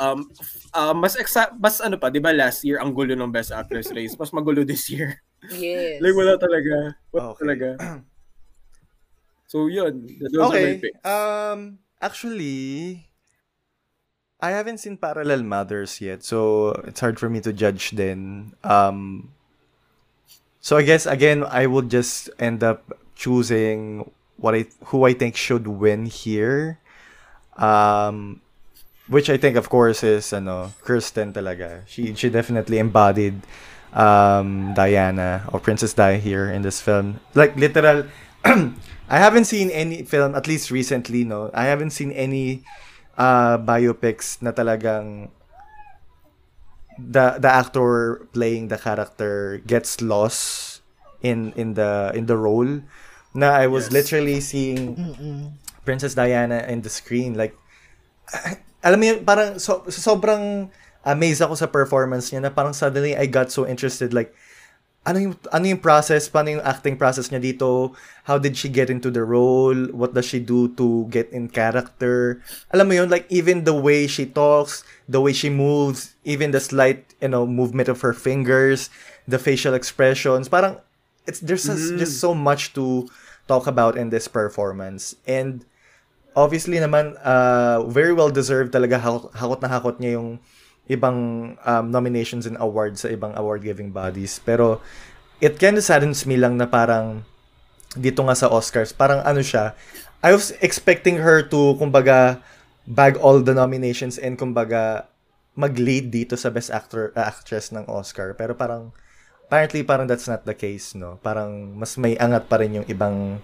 Um, 0.00 0.32
uh, 0.72 0.96
mas 0.96 1.12
exa- 1.16 1.52
mas 1.60 1.76
ano 1.84 2.00
pa, 2.00 2.08
di 2.08 2.18
ba 2.24 2.32
last 2.32 2.64
year 2.64 2.80
ang 2.80 2.96
gulo 2.96 3.12
ng 3.12 3.28
Best 3.28 3.52
Actress 3.52 3.92
race, 3.96 4.16
mas 4.16 4.32
magulo 4.32 4.64
this 4.64 4.88
year. 4.88 5.20
Yes. 5.52 6.00
like 6.00 6.16
wala 6.16 6.36
talaga. 6.40 6.96
Wala 7.12 7.32
Okay. 7.32 7.38
talaga. 7.44 7.68
So 9.50 9.66
yun, 9.66 10.06
those 10.22 10.30
are 10.38 10.46
my 10.46 10.54
Okay. 10.54 10.74
picks. 10.78 11.02
Um, 11.02 11.82
actually, 11.98 13.10
I 14.38 14.54
haven't 14.54 14.78
seen 14.78 14.94
Parallel 14.96 15.42
Mothers 15.42 16.00
yet, 16.00 16.22
so 16.22 16.70
it's 16.86 17.00
hard 17.02 17.18
for 17.18 17.28
me 17.28 17.42
to 17.42 17.52
judge 17.52 17.90
then. 17.98 18.54
Um, 18.62 19.34
so 20.60 20.78
I 20.78 20.86
guess 20.86 21.02
again, 21.04 21.42
I 21.42 21.66
would 21.66 21.90
just 21.90 22.30
end 22.38 22.62
up 22.62 22.94
choosing 23.20 24.08
what 24.40 24.56
I 24.56 24.64
who 24.88 25.04
I 25.04 25.12
think 25.12 25.36
should 25.36 25.68
win 25.68 26.08
here. 26.08 26.80
Um, 27.60 28.40
which 29.12 29.28
I 29.28 29.36
think, 29.36 29.60
of 29.60 29.68
course, 29.68 30.00
is 30.00 30.32
ano, 30.32 30.72
Kirsten 30.80 31.36
talaga. 31.36 31.84
She 31.84 32.16
she 32.16 32.32
definitely 32.32 32.80
embodied 32.80 33.44
um, 33.92 34.72
Diana 34.72 35.44
or 35.52 35.60
Princess 35.60 35.92
Di 35.92 36.16
here 36.16 36.48
in 36.48 36.64
this 36.64 36.80
film. 36.80 37.20
Like 37.36 37.58
literal, 37.60 38.08
I 38.46 39.18
haven't 39.20 39.44
seen 39.44 39.68
any 39.68 40.06
film 40.08 40.32
at 40.32 40.48
least 40.48 40.72
recently. 40.72 41.28
No, 41.28 41.50
I 41.52 41.68
haven't 41.68 41.90
seen 41.90 42.14
any 42.16 42.64
uh, 43.18 43.60
biopics 43.60 44.40
na 44.40 44.56
talagang 44.56 45.28
the 46.96 47.36
the 47.42 47.50
actor 47.50 48.24
playing 48.32 48.70
the 48.70 48.78
character 48.78 49.60
gets 49.66 50.00
lost 50.00 50.80
in 51.20 51.52
in 51.58 51.74
the 51.74 52.14
in 52.14 52.30
the 52.30 52.38
role 52.38 52.80
na 53.34 53.54
I 53.54 53.66
was 53.66 53.88
yes. 53.88 53.92
literally 53.92 54.40
seeing 54.40 54.96
Mm-mm. 54.96 55.40
Princess 55.84 56.14
Diana 56.14 56.66
in 56.68 56.82
the 56.82 56.90
screen 56.90 57.34
like 57.34 57.54
alam 58.86 58.98
mo 59.00 59.04
yun, 59.12 59.18
parang 59.24 59.60
so, 59.60 59.84
sobrang 59.88 60.70
amazed 61.04 61.40
ako 61.40 61.54
sa 61.56 61.68
performance 61.68 62.32
niya 62.32 62.48
na 62.48 62.52
parang 62.52 62.76
suddenly 62.76 63.16
I 63.16 63.24
got 63.28 63.52
so 63.52 63.64
interested 63.64 64.12
like 64.12 64.32
ano 65.00 65.16
yung 65.16 65.34
ano 65.48 65.64
yung 65.64 65.80
process 65.80 66.28
paano 66.28 66.60
yung 66.60 66.64
acting 66.64 67.00
process 67.00 67.32
niya 67.32 67.40
dito 67.40 67.96
how 68.28 68.36
did 68.36 68.52
she 68.52 68.68
get 68.68 68.92
into 68.92 69.08
the 69.08 69.24
role 69.24 69.88
what 69.96 70.12
does 70.12 70.28
she 70.28 70.36
do 70.36 70.68
to 70.76 71.08
get 71.08 71.32
in 71.32 71.48
character 71.48 72.44
alam 72.68 72.84
mo 72.84 72.92
yun 72.92 73.08
like 73.08 73.24
even 73.32 73.64
the 73.64 73.72
way 73.72 74.04
she 74.04 74.28
talks 74.28 74.84
the 75.08 75.16
way 75.16 75.32
she 75.32 75.48
moves 75.48 76.20
even 76.28 76.52
the 76.52 76.60
slight 76.60 77.16
you 77.24 77.32
know 77.32 77.48
movement 77.48 77.88
of 77.88 78.04
her 78.04 78.12
fingers 78.12 78.92
the 79.24 79.40
facial 79.40 79.72
expressions 79.72 80.52
parang 80.52 80.76
it's 81.26 81.40
there's 81.40 81.68
mm. 81.68 81.98
just 81.98 82.20
so 82.20 82.32
much 82.32 82.72
to 82.72 83.08
talk 83.48 83.66
about 83.66 83.98
in 83.98 84.08
this 84.08 84.28
performance 84.28 85.16
and 85.26 85.66
obviously 86.38 86.78
naman 86.78 87.18
uh 87.26 87.82
very 87.90 88.14
well 88.14 88.30
deserved 88.30 88.70
talaga 88.70 88.96
hakot 89.34 89.60
na 89.60 89.68
hakot 89.68 89.98
niya 89.98 90.16
yung 90.20 90.38
ibang 90.90 91.54
um, 91.62 91.86
nominations 91.94 92.50
and 92.50 92.58
awards 92.58 93.06
sa 93.06 93.08
ibang 93.14 93.30
award-giving 93.38 93.94
bodies. 93.94 94.42
Pero 94.42 94.82
it 95.38 95.62
kind 95.62 95.78
of 95.78 95.86
saddens 95.86 96.26
me 96.26 96.34
lang 96.34 96.58
na 96.58 96.66
parang 96.66 97.22
dito 97.94 98.26
nga 98.26 98.34
sa 98.34 98.50
Oscars, 98.50 98.90
parang 98.90 99.22
ano 99.22 99.38
siya, 99.38 99.78
I 100.20 100.34
was 100.34 100.50
expecting 100.58 101.22
her 101.22 101.46
to, 101.46 101.78
kumbaga, 101.78 102.42
bag 102.90 103.16
all 103.22 103.38
the 103.40 103.54
nominations 103.54 104.18
and 104.18 104.34
kumbaga, 104.34 105.06
mag-lead 105.54 106.10
dito 106.10 106.34
sa 106.34 106.50
Best 106.50 106.74
Actor, 106.74 107.14
uh, 107.14 107.22
Actress 107.22 107.70
ng 107.70 107.86
Oscar. 107.86 108.34
Pero 108.34 108.52
parang, 108.58 108.90
apparently 109.50 109.82
parang 109.82 110.06
that's 110.06 110.30
not 110.30 110.46
the 110.46 110.54
case, 110.54 110.94
no? 110.94 111.18
Parang 111.26 111.74
mas 111.74 111.98
may 111.98 112.14
angat 112.14 112.46
pa 112.46 112.62
rin 112.62 112.78
yung 112.78 112.86
ibang 112.86 113.42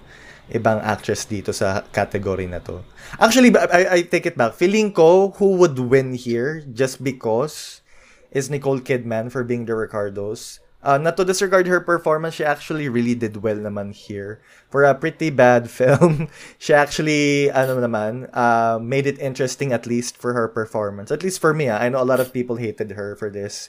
ibang 0.55 0.79
actress 0.87 1.27
dito 1.27 1.51
sa 1.51 1.83
category 1.91 2.47
na 2.47 2.63
to. 2.63 2.79
Actually, 3.19 3.51
I, 3.59 3.99
I 3.99 3.99
take 4.07 4.31
it 4.31 4.39
back. 4.39 4.55
Feeling 4.55 4.95
ko 4.95 5.35
who 5.43 5.59
would 5.59 5.75
win 5.83 6.15
here 6.15 6.63
just 6.63 7.03
because 7.03 7.83
is 8.31 8.47
Nicole 8.47 8.79
Kidman 8.79 9.35
for 9.35 9.43
being 9.43 9.67
the 9.67 9.75
Ricardos. 9.75 10.63
Uh, 10.87 11.03
not 11.03 11.19
to 11.19 11.27
disregard 11.27 11.67
her 11.67 11.83
performance, 11.83 12.39
she 12.39 12.47
actually 12.47 12.87
really 12.87 13.19
did 13.19 13.43
well 13.43 13.59
naman 13.59 13.91
here. 13.91 14.39
For 14.71 14.87
a 14.87 14.95
pretty 14.95 15.35
bad 15.35 15.67
film, 15.73 16.31
she 16.63 16.71
actually, 16.71 17.51
ano 17.51 17.83
naman, 17.83 18.31
uh, 18.31 18.79
made 18.79 19.11
it 19.11 19.19
interesting 19.19 19.75
at 19.75 19.83
least 19.83 20.15
for 20.15 20.31
her 20.39 20.47
performance. 20.47 21.11
At 21.11 21.27
least 21.27 21.43
for 21.43 21.51
me, 21.51 21.67
ah. 21.67 21.83
I 21.83 21.91
know 21.91 21.99
a 21.99 22.07
lot 22.07 22.23
of 22.23 22.31
people 22.31 22.63
hated 22.63 22.95
her 22.95 23.19
for 23.19 23.35
this. 23.35 23.67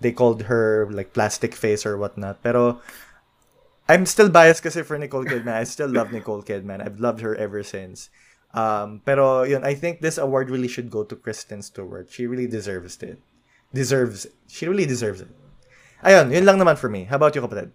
They 0.00 0.12
called 0.12 0.46
her 0.46 0.86
like 0.90 1.12
plastic 1.12 1.54
face 1.54 1.84
or 1.84 1.98
whatnot. 1.98 2.42
Pero 2.42 2.80
I'm 3.88 4.04
still 4.04 4.28
biased 4.28 4.62
kasi 4.62 4.84
for 4.84 4.98
Nicole 4.98 5.24
Kidman. 5.24 5.56
I 5.56 5.64
still 5.64 5.88
love 5.88 6.12
Nicole 6.12 6.42
Kidman. 6.42 6.84
I've 6.84 7.00
loved 7.00 7.20
her 7.24 7.34
ever 7.34 7.64
since. 7.64 8.10
Um, 8.54 9.00
pero 9.04 9.42
yun, 9.42 9.64
I 9.64 9.74
think 9.74 10.00
this 10.00 10.16
award 10.16 10.50
really 10.50 10.68
should 10.68 10.90
go 10.90 11.04
to 11.04 11.16
Kristen 11.16 11.60
Stewart. 11.62 12.08
She 12.10 12.26
really 12.26 12.46
deserves 12.46 12.96
it. 13.02 13.20
Deserves, 13.72 14.26
she 14.48 14.68
really 14.68 14.86
deserves 14.86 15.20
it. 15.20 15.28
Ayun, 16.04 16.32
yun 16.32 16.44
lang 16.44 16.56
naman 16.56 16.78
for 16.78 16.88
me. 16.88 17.04
How 17.04 17.16
about 17.16 17.34
you, 17.34 17.42
kapatid? 17.42 17.72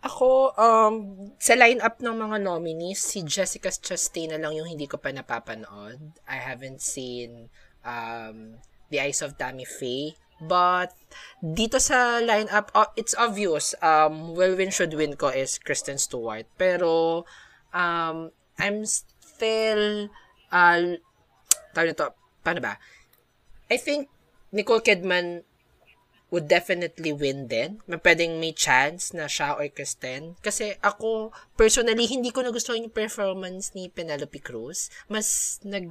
Ako, 0.00 0.56
um, 0.56 0.94
sa 1.36 1.52
lineup 1.56 2.00
ng 2.00 2.16
mga 2.16 2.40
nominees, 2.40 3.04
si 3.04 3.20
Jessica 3.20 3.68
Chastain 3.68 4.32
na 4.32 4.40
lang 4.40 4.56
yung 4.56 4.68
hindi 4.68 4.88
ko 4.88 4.96
pa 4.96 5.12
napapanood. 5.12 6.16
I 6.24 6.40
haven't 6.40 6.80
seen 6.80 7.52
um, 7.84 8.56
The 8.88 9.04
Eyes 9.04 9.20
of 9.20 9.36
Tammy 9.36 9.68
Faye. 9.68 10.16
But, 10.40 10.96
dito 11.44 11.76
sa 11.76 12.18
lineup, 12.24 12.72
uh, 12.72 12.88
it's 12.96 13.12
obvious, 13.12 13.76
um, 13.84 14.32
will 14.32 14.56
win 14.56 14.72
should 14.72 14.96
win 14.96 15.14
ko 15.20 15.28
is 15.28 15.60
Kristen 15.60 16.00
Stewart. 16.00 16.48
Pero, 16.56 17.24
um, 17.76 18.32
I'm 18.56 18.88
still, 18.88 20.08
uh, 20.48 20.96
tawag 21.76 21.92
nito, 21.92 22.16
paano 22.40 22.60
ba? 22.64 22.80
I 23.70 23.76
think 23.76 24.08
Nicole 24.50 24.80
Kidman 24.82 25.44
would 26.30 26.46
definitely 26.46 27.10
win 27.12 27.50
din. 27.50 27.82
Pwedeng 27.86 28.38
may 28.38 28.54
chance 28.54 29.10
na 29.10 29.26
siya 29.26 29.58
or 29.58 29.66
Kristen. 29.68 30.38
Kasi 30.40 30.78
ako, 30.78 31.34
personally, 31.58 32.06
hindi 32.06 32.30
ko 32.30 32.46
nagustuhan 32.46 32.86
yung 32.86 32.94
performance 32.94 33.74
ni 33.74 33.90
Penelope 33.90 34.38
Cruz. 34.38 34.88
Mas 35.10 35.58
nag 35.66 35.90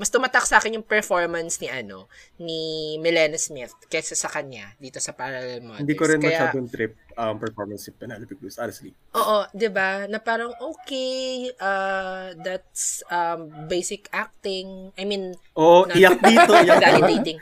mas 0.00 0.08
tumatak 0.08 0.48
sa 0.48 0.56
akin 0.56 0.80
yung 0.80 0.86
performance 0.88 1.60
ni 1.60 1.68
ano, 1.68 2.08
ni 2.40 2.96
Milena 3.04 3.36
Smith 3.36 3.76
kaysa 3.92 4.16
sa 4.16 4.32
kanya 4.32 4.72
dito 4.80 4.96
sa 4.96 5.12
Parallel 5.12 5.60
Mothers. 5.60 5.84
Hindi 5.84 5.92
ko 5.92 6.08
rin 6.08 6.16
Kaya, 6.24 6.48
masyadong 6.48 6.68
trip 6.72 6.96
um, 7.20 7.36
performance 7.36 7.84
si 7.84 7.92
Penelope 7.92 8.32
Cruz, 8.40 8.56
honestly. 8.56 8.96
Oo, 9.12 9.44
'di 9.52 9.68
ba? 9.68 10.08
Na 10.08 10.16
parang 10.16 10.56
okay, 10.56 11.52
uh, 11.60 12.32
that's 12.40 13.04
um, 13.12 13.52
basic 13.68 14.08
acting. 14.08 14.88
I 14.96 15.04
mean, 15.04 15.36
oh, 15.52 15.84
not, 15.84 16.00
iyak 16.00 16.16
dito, 16.32 16.52
iyak 16.56 16.80
validating. 16.80 17.36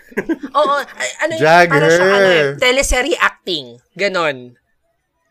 Oo, 0.50 0.76
ano 1.22 1.32
Jagger. 1.38 1.70
para 1.70 1.86
siya 1.94 2.06
ano, 2.10 2.30
teleserye 2.58 3.16
acting, 3.22 3.78
ganon. 3.94 4.58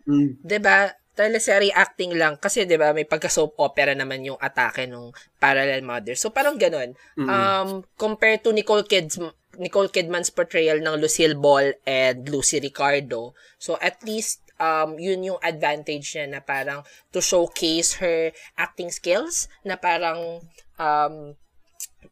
Mm. 0.07 0.39
'Di 0.39 0.57
ba? 0.63 0.95
Teleserye 1.17 1.73
acting 1.73 2.13
lang 2.13 2.37
kasi 2.37 2.69
'di 2.69 2.77
ba 2.77 2.93
may 2.93 3.09
pagka 3.09 3.25
soap 3.25 3.57
opera 3.57 3.97
naman 3.97 4.21
yung 4.21 4.37
atake 4.37 4.85
ng 4.85 5.09
Parallel 5.41 5.81
Mother. 5.81 6.13
So 6.13 6.29
parang 6.29 6.61
ganoon. 6.61 6.93
Mm-hmm. 7.17 7.27
Um 7.27 7.69
compared 7.97 8.45
to 8.45 8.53
Nicole 8.53 8.85
Kidman 8.85 9.33
Nicole 9.57 9.89
Kidman's 9.89 10.29
portrayal 10.29 10.77
ng 10.85 11.01
Lucille 11.01 11.33
Ball 11.33 11.73
and 11.89 12.29
Lucy 12.29 12.61
Ricardo. 12.61 13.33
So 13.57 13.81
at 13.81 13.97
least 14.05 14.45
um 14.61 15.01
yun 15.01 15.25
yung 15.25 15.41
advantage 15.41 16.13
niya 16.13 16.29
na 16.29 16.41
parang 16.45 16.85
to 17.09 17.17
showcase 17.17 17.97
her 17.97 18.29
acting 18.53 18.93
skills 18.93 19.49
na 19.65 19.81
parang 19.81 20.45
um 20.77 21.33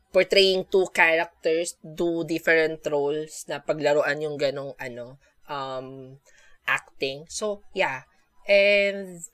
portraying 0.10 0.66
two 0.72 0.90
characters, 0.96 1.78
two 1.84 2.26
different 2.26 2.82
roles 2.90 3.46
na 3.46 3.62
paglaruan 3.62 4.18
yung 4.18 4.42
ganong 4.42 4.74
ano 4.82 5.22
um 5.46 6.18
acting. 6.66 7.30
So 7.30 7.62
yeah, 7.78 8.10
And 8.46 9.26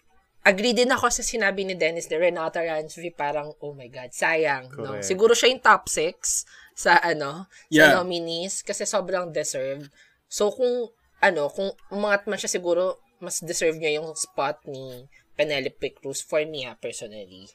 agree 0.41 0.73
din 0.73 0.89
ako 0.89 1.13
sa 1.13 1.21
sinabi 1.21 1.67
ni 1.67 1.77
Dennis 1.77 2.09
na 2.09 2.17
Renata 2.17 2.65
Ransby 2.65 3.13
parang 3.13 3.53
oh 3.61 3.77
my 3.77 3.87
god 3.91 4.09
sayang 4.09 4.73
no? 4.73 4.97
Siguro 5.05 5.37
siya 5.37 5.53
yung 5.53 5.61
top 5.61 5.85
6 5.85 6.73
sa 6.73 6.97
ano 6.97 7.45
yeah. 7.69 7.93
sa 7.93 8.01
nominees 8.01 8.65
kasi 8.65 8.89
sobrang 8.89 9.29
deserved. 9.29 9.93
So 10.25 10.49
kung 10.49 10.89
ano 11.21 11.51
kung 11.53 11.77
umangat 11.93 12.25
man 12.25 12.41
siya 12.41 12.57
siguro 12.57 12.97
mas 13.21 13.37
deserve 13.45 13.77
niya 13.77 14.01
yung 14.01 14.17
spot 14.17 14.65
ni 14.65 15.05
Penelope 15.37 16.01
Cruz 16.01 16.25
for 16.25 16.41
me 16.41 16.65
ha, 16.65 16.73
personally. 16.73 17.45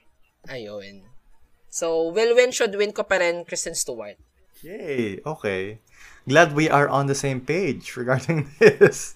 Ayun. 0.46 1.02
So 1.66 2.14
will 2.14 2.38
win 2.38 2.54
should 2.54 2.72
win 2.78 2.94
ko 2.94 3.02
pa 3.02 3.18
rin 3.18 3.42
Kristen 3.42 3.74
Stewart. 3.74 4.14
Yay! 4.62 5.20
Okay. 5.26 5.82
Glad 6.24 6.54
we 6.54 6.70
are 6.70 6.88
on 6.88 7.10
the 7.10 7.18
same 7.18 7.42
page 7.42 7.98
regarding 7.98 8.46
this 8.62 9.15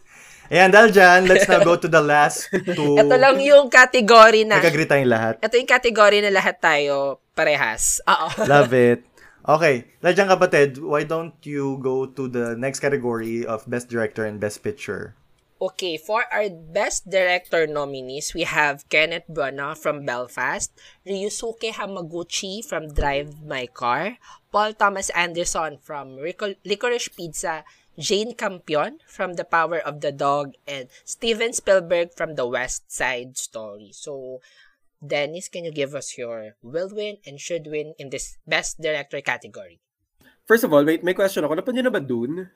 Ayan, 0.50 0.74
dahil 0.74 0.90
dyan, 0.90 1.30
let's 1.30 1.46
now 1.46 1.62
go 1.62 1.78
to 1.78 1.86
the 1.86 2.02
last 2.02 2.50
two. 2.50 2.98
Ito 3.02 3.14
lang 3.14 3.38
yung 3.38 3.70
category 3.70 4.42
na. 4.42 4.58
Nag-agree 4.58 4.90
tayong 4.90 5.06
lahat. 5.06 5.34
Ito 5.38 5.54
yung 5.54 5.70
category 5.70 6.18
na 6.18 6.34
lahat 6.34 6.58
tayo 6.58 7.22
parehas. 7.38 8.02
Oo. 8.02 8.26
Love 8.50 8.74
it. 8.74 9.06
Okay, 9.46 9.88
dyan 10.02 10.28
kapatid, 10.28 10.82
why 10.82 11.06
don't 11.06 11.38
you 11.46 11.78
go 11.80 12.04
to 12.04 12.28
the 12.28 12.58
next 12.58 12.82
category 12.82 13.46
of 13.46 13.64
Best 13.70 13.88
Director 13.88 14.26
and 14.26 14.36
Best 14.42 14.60
Picture? 14.60 15.16
Okay, 15.60 15.96
for 15.96 16.24
our 16.28 16.50
Best 16.50 17.08
Director 17.08 17.64
nominees, 17.68 18.34
we 18.34 18.42
have 18.44 18.84
Kenneth 18.92 19.28
Branagh 19.30 19.78
from 19.78 20.04
Belfast, 20.04 20.72
Ryusuke 21.04 21.72
Hamaguchi 21.72 22.64
from 22.64 22.92
Drive 22.92 23.40
My 23.44 23.64
Car, 23.68 24.16
Paul 24.52 24.74
Thomas 24.74 25.08
Anderson 25.16 25.78
from 25.80 26.18
Licorice 26.64 27.12
Pizza, 27.12 27.64
Jane 27.98 28.34
Campion 28.34 28.98
from 29.06 29.34
The 29.34 29.44
Power 29.44 29.78
of 29.78 30.00
the 30.00 30.12
Dog, 30.12 30.54
and 30.66 30.88
Steven 31.04 31.52
Spielberg 31.52 32.14
from 32.14 32.34
The 32.34 32.46
West 32.46 32.92
Side 32.92 33.36
Story. 33.36 33.90
So, 33.92 34.40
Dennis, 35.00 35.48
can 35.48 35.64
you 35.64 35.72
give 35.72 35.94
us 35.94 36.16
your 36.16 36.54
will 36.62 36.90
win 36.92 37.18
and 37.26 37.40
should 37.40 37.66
win 37.66 37.94
in 37.98 38.10
this 38.10 38.38
Best 38.46 38.80
Director 38.80 39.20
category? 39.20 39.80
First 40.46 40.64
of 40.64 40.72
all, 40.72 40.84
wait, 40.84 41.02
may 41.02 41.14
question 41.14 41.44
ako. 41.44 41.54
Niyo 41.58 41.84
na 41.86 41.94
ba 41.94 42.02
Dune? 42.02 42.50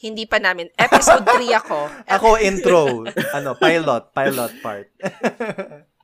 Hindi 0.00 0.24
pa 0.24 0.40
namin. 0.40 0.72
Episode 0.80 1.28
3 1.28 1.60
ako. 1.60 1.78
ako 2.08 2.28
intro. 2.40 3.04
ano, 3.36 3.52
pilot. 3.60 4.02
Pilot 4.16 4.52
part. 4.64 4.88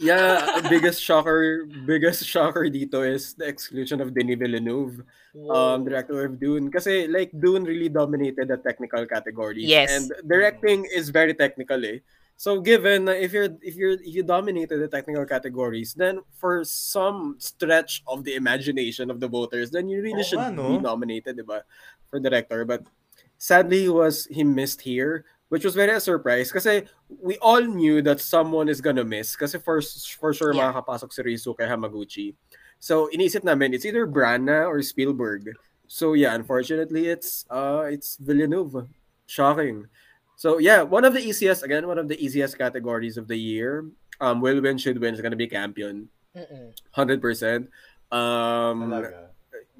yeah, 0.00 0.60
biggest 0.68 1.02
shocker, 1.04 1.68
biggest 1.84 2.24
shocker 2.24 2.64
dito 2.72 3.04
is 3.04 3.34
the 3.34 3.44
exclusion 3.46 4.00
of 4.00 4.14
Denis 4.14 4.40
Villeneuve, 4.40 5.04
um, 5.52 5.84
director 5.84 6.24
of 6.24 6.40
Dune. 6.40 6.72
Kasi 6.72 7.06
like 7.06 7.30
Dune 7.38 7.64
really 7.64 7.88
dominated 7.88 8.48
the 8.48 8.56
technical 8.56 9.04
categories. 9.04 9.68
Yes. 9.68 9.92
And 9.92 10.10
directing 10.26 10.88
is 10.88 11.10
very 11.12 11.34
technical 11.34 11.84
eh. 11.84 12.00
So 12.40 12.56
given 12.58 13.04
that 13.04 13.20
if 13.20 13.36
you're 13.36 13.52
if 13.60 13.76
you're 13.76 14.00
if 14.00 14.16
you 14.16 14.24
dominated 14.24 14.80
the 14.80 14.88
technical 14.88 15.28
categories, 15.28 15.92
then 15.92 16.24
for 16.32 16.64
some 16.64 17.36
stretch 17.36 18.00
of 18.08 18.24
the 18.24 18.34
imagination 18.34 19.12
of 19.12 19.20
the 19.20 19.28
voters, 19.28 19.68
then 19.68 19.92
you 19.92 20.00
really 20.00 20.24
Oo 20.24 20.24
should 20.24 20.40
nga, 20.40 20.48
no? 20.48 20.72
be 20.72 20.80
nominated, 20.80 21.36
diba, 21.36 21.60
for 22.08 22.16
director. 22.16 22.64
But 22.64 22.88
sadly, 23.36 23.84
he 23.84 23.92
was 23.92 24.24
he 24.32 24.40
missed 24.40 24.80
here, 24.80 25.28
which 25.50 25.66
was 25.66 25.74
very 25.74 25.90
a 25.90 26.00
surprise 26.00 26.48
kasi 26.54 26.86
we 27.20 27.34
all 27.42 27.60
knew 27.60 27.98
that 28.00 28.22
someone 28.22 28.70
is 28.70 28.78
gonna 28.80 29.04
miss 29.04 29.34
kasi 29.34 29.58
for 29.58 29.82
for 30.18 30.30
sure 30.32 30.54
Yeah. 30.54 30.70
makakapasok 30.70 31.10
si 31.10 31.20
Rizuka 31.26 31.66
Hamaguchi. 31.66 32.38
So 32.78 33.10
iniisip 33.12 33.42
namin 33.44 33.74
it's 33.74 33.84
either 33.84 34.06
Branagh 34.06 34.64
or 34.70 34.80
Spielberg. 34.80 35.52
So 35.90 36.14
yeah, 36.14 36.38
unfortunately, 36.38 37.10
it's 37.10 37.44
uh 37.50 37.90
it's 37.90 38.14
Villeneuve. 38.16 38.86
Shocking. 39.26 39.90
So 40.38 40.56
yeah, 40.62 40.80
one 40.86 41.02
of 41.04 41.12
the 41.12 41.20
easiest 41.20 41.66
again, 41.66 41.84
one 41.90 41.98
of 41.98 42.06
the 42.08 42.16
easiest 42.16 42.56
categories 42.56 43.18
of 43.18 43.26
the 43.28 43.36
year. 43.36 43.84
Um, 44.20 44.44
will 44.44 44.60
win, 44.60 44.76
should 44.76 45.00
win 45.00 45.16
is 45.16 45.20
gonna 45.24 45.34
be 45.34 45.48
campion, 45.48 46.12
Mm-mm. 46.36 46.76
hundred 46.92 47.18
percent. 47.24 47.72
Um, 48.12 48.92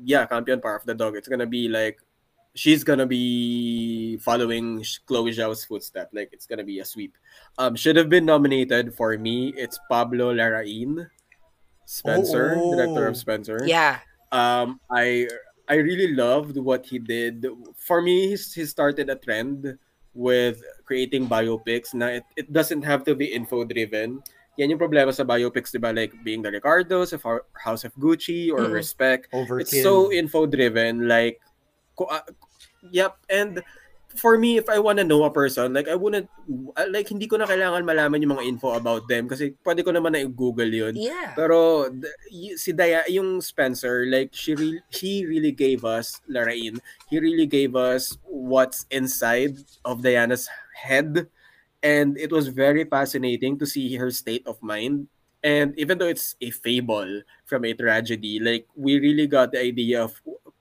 yeah, 0.03 0.25
campion 0.25 0.61
power 0.65 0.77
of 0.81 0.85
the 0.89 0.97
dog. 0.97 1.13
It's 1.15 1.29
gonna 1.29 1.47
be 1.47 1.69
like 1.69 2.01
she's 2.55 2.83
gonna 2.85 3.07
be 3.07 4.17
following 4.19 4.85
Chloe 5.07 5.31
Zhao's 5.33 5.65
footstep. 5.65 6.11
Like 6.13 6.31
it's 6.33 6.47
gonna 6.47 6.65
be 6.65 6.81
a 6.81 6.85
sweep. 6.85 7.15
Um, 7.59 7.77
should 7.77 7.97
have 7.97 8.09
been 8.09 8.25
nominated 8.27 8.95
for 8.95 9.17
me. 9.17 9.53
It's 9.57 9.79
Pablo 9.89 10.35
Larraín, 10.35 11.07
Spencer, 11.87 12.55
Oh, 12.57 12.71
oh. 12.73 12.77
director 12.77 13.07
of 13.07 13.17
Spencer 13.17 13.59
Yeah. 13.67 13.99
um 14.31 14.79
i 14.95 15.27
i 15.67 15.75
really 15.75 16.15
loved 16.15 16.55
what 16.55 16.87
he 16.87 17.03
did 17.03 17.43
for 17.75 17.99
me 17.99 18.31
he's, 18.31 18.55
he 18.55 18.63
started 18.65 19.11
a 19.11 19.19
trend 19.19 19.75
with 20.15 20.63
creating 20.87 21.27
biopics 21.27 21.91
Now 21.99 22.15
it, 22.15 22.23
it 22.39 22.53
doesn't 22.55 22.87
have 22.87 23.03
to 23.11 23.19
be 23.19 23.27
info 23.27 23.67
driven 23.67 24.23
yan 24.55 24.71
yung 24.71 24.79
problema 24.79 25.11
sa 25.11 25.27
biopics 25.27 25.75
diba 25.75 25.91
like 25.91 26.15
being 26.23 26.47
the 26.47 26.51
ricardos 26.55 27.11
of 27.11 27.27
Hou- 27.27 27.43
house 27.59 27.83
of 27.83 27.91
gucci 27.99 28.55
or 28.55 28.71
Mhm. 28.71 28.79
respect 28.79 29.27
Overkill. 29.35 29.67
it's 29.67 29.75
so 29.83 30.15
info 30.15 30.47
driven 30.47 31.11
like 31.11 31.43
ko- 31.43 31.50
yep 32.91 33.17
and 33.29 33.61
for 34.11 34.35
me 34.35 34.59
if 34.59 34.67
i 34.69 34.75
want 34.79 34.99
to 34.99 35.07
know 35.07 35.23
a 35.23 35.31
person 35.31 35.71
like 35.71 35.87
i 35.87 35.95
wouldn't 35.95 36.27
uh, 36.75 36.89
like 36.91 37.07
hindi 37.07 37.31
ko 37.31 37.39
na 37.39 37.47
kailangan 37.47 37.87
malaman 37.87 38.19
yung 38.19 38.35
mga 38.35 38.47
info 38.49 38.75
about 38.75 39.07
them 39.07 39.31
kasi 39.31 39.55
pwede 39.63 39.87
ko 39.87 39.95
naman 39.95 40.11
na 40.17 40.25
i-google 40.27 40.67
yun 40.67 40.99
Yeah. 40.99 41.31
pero 41.39 41.87
si 42.59 42.75
Daya, 42.75 43.07
yung 43.07 43.39
Spencer, 43.39 44.03
like 44.11 44.35
she 44.35 44.59
re- 44.59 44.83
he 44.91 45.23
really 45.27 45.55
gave 45.55 45.87
us 45.87 46.19
Larain. 46.27 46.83
He 47.07 47.23
really 47.23 47.47
gave 47.47 47.79
us 47.79 48.19
what's 48.27 48.83
inside 48.91 49.63
of 49.87 50.03
Diana's 50.03 50.51
head 50.75 51.31
and 51.87 52.19
it 52.19 52.35
was 52.35 52.49
very 52.51 52.83
fascinating 52.85 53.59
to 53.63 53.67
see 53.67 53.95
her 53.95 54.11
state 54.11 54.43
of 54.47 54.59
mind. 54.59 55.07
And 55.41 55.73
even 55.79 55.97
though 55.97 56.11
it's 56.11 56.35
a 56.43 56.51
fable 56.51 57.23
from 57.47 57.65
a 57.65 57.73
tragedy, 57.73 58.37
like 58.43 58.67
we 58.77 58.99
really 59.01 59.27
got 59.31 59.53
the 59.55 59.63
idea 59.63 60.03
of 60.05 60.19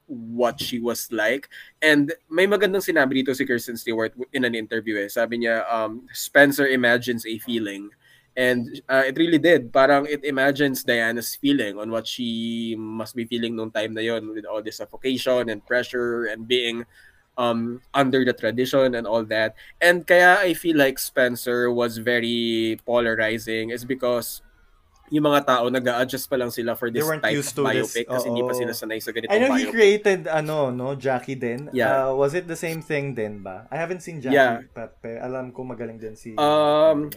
what 0.10 0.60
she 0.60 0.82
was 0.82 1.08
like. 1.14 1.48
And 1.82 2.12
may 2.30 2.50
magandang 2.50 2.82
sinabi 2.82 3.22
dito 3.22 3.38
si 3.38 3.46
Kirsten 3.46 3.78
Stewart 3.78 4.12
in 4.34 4.44
an 4.44 4.58
interview 4.58 4.98
eh. 4.98 5.08
Sabi 5.08 5.46
niya, 5.46 5.64
um, 5.70 6.10
Spencer 6.12 6.68
imagines 6.68 7.26
a 7.30 7.38
feeling. 7.38 7.94
And 8.36 8.82
uh, 8.90 9.04
it 9.06 9.18
really 9.18 9.38
did. 9.38 9.72
Parang 9.72 10.08
it 10.10 10.24
imagines 10.24 10.84
Diana's 10.84 11.36
feeling 11.36 11.78
on 11.78 11.92
what 11.92 12.08
she 12.08 12.74
must 12.78 13.16
be 13.16 13.26
feeling 13.26 13.56
nung 13.56 13.70
time 13.70 13.94
na 13.94 14.02
yon 14.02 14.34
with 14.34 14.46
all 14.46 14.64
this 14.64 14.78
suffocation 14.82 15.50
and 15.50 15.66
pressure 15.66 16.26
and 16.26 16.48
being 16.48 16.86
um, 17.38 17.82
under 17.94 18.24
the 18.24 18.34
tradition 18.34 18.96
and 18.96 19.06
all 19.06 19.24
that. 19.26 19.56
And 19.82 20.08
kaya 20.08 20.40
I 20.40 20.54
feel 20.54 20.78
like 20.78 21.00
Spencer 21.00 21.72
was 21.72 21.98
very 21.98 22.80
polarizing 22.86 23.72
is 23.72 23.84
because 23.84 24.42
yung 25.10 25.26
mga 25.26 25.42
tao 25.46 25.66
nag-a-adjust 25.68 26.30
pa 26.30 26.38
lang 26.38 26.50
sila 26.50 26.74
for 26.74 26.90
this 26.90 27.06
type 27.06 27.34
used 27.34 27.58
of 27.58 27.66
to 27.66 27.74
this. 27.74 27.90
biopic 27.94 28.06
kasi 28.08 28.26
hindi 28.30 28.42
pa 28.46 28.54
sila 28.54 28.72
sanay 28.74 29.00
sa 29.02 29.10
ganitong 29.10 29.34
I 29.34 29.38
know 29.38 29.54
he 29.54 29.66
biopic. 29.66 29.74
created 29.74 30.20
ano 30.26 30.70
no 30.70 30.94
Jackie 30.94 31.38
din. 31.38 31.70
Yeah. 31.74 32.10
Uh, 32.10 32.16
was 32.16 32.34
it 32.34 32.46
the 32.46 32.58
same 32.58 32.82
thing 32.82 33.14
din 33.14 33.42
ba? 33.42 33.66
I 33.70 33.78
haven't 33.78 34.02
seen 34.02 34.22
Jackie 34.22 34.38
Yeah. 34.38 34.62
but, 34.72 34.96
alam 35.04 35.50
ko 35.52 35.66
magaling 35.66 35.98
din 35.98 36.14
si 36.14 36.34
Um, 36.38 37.10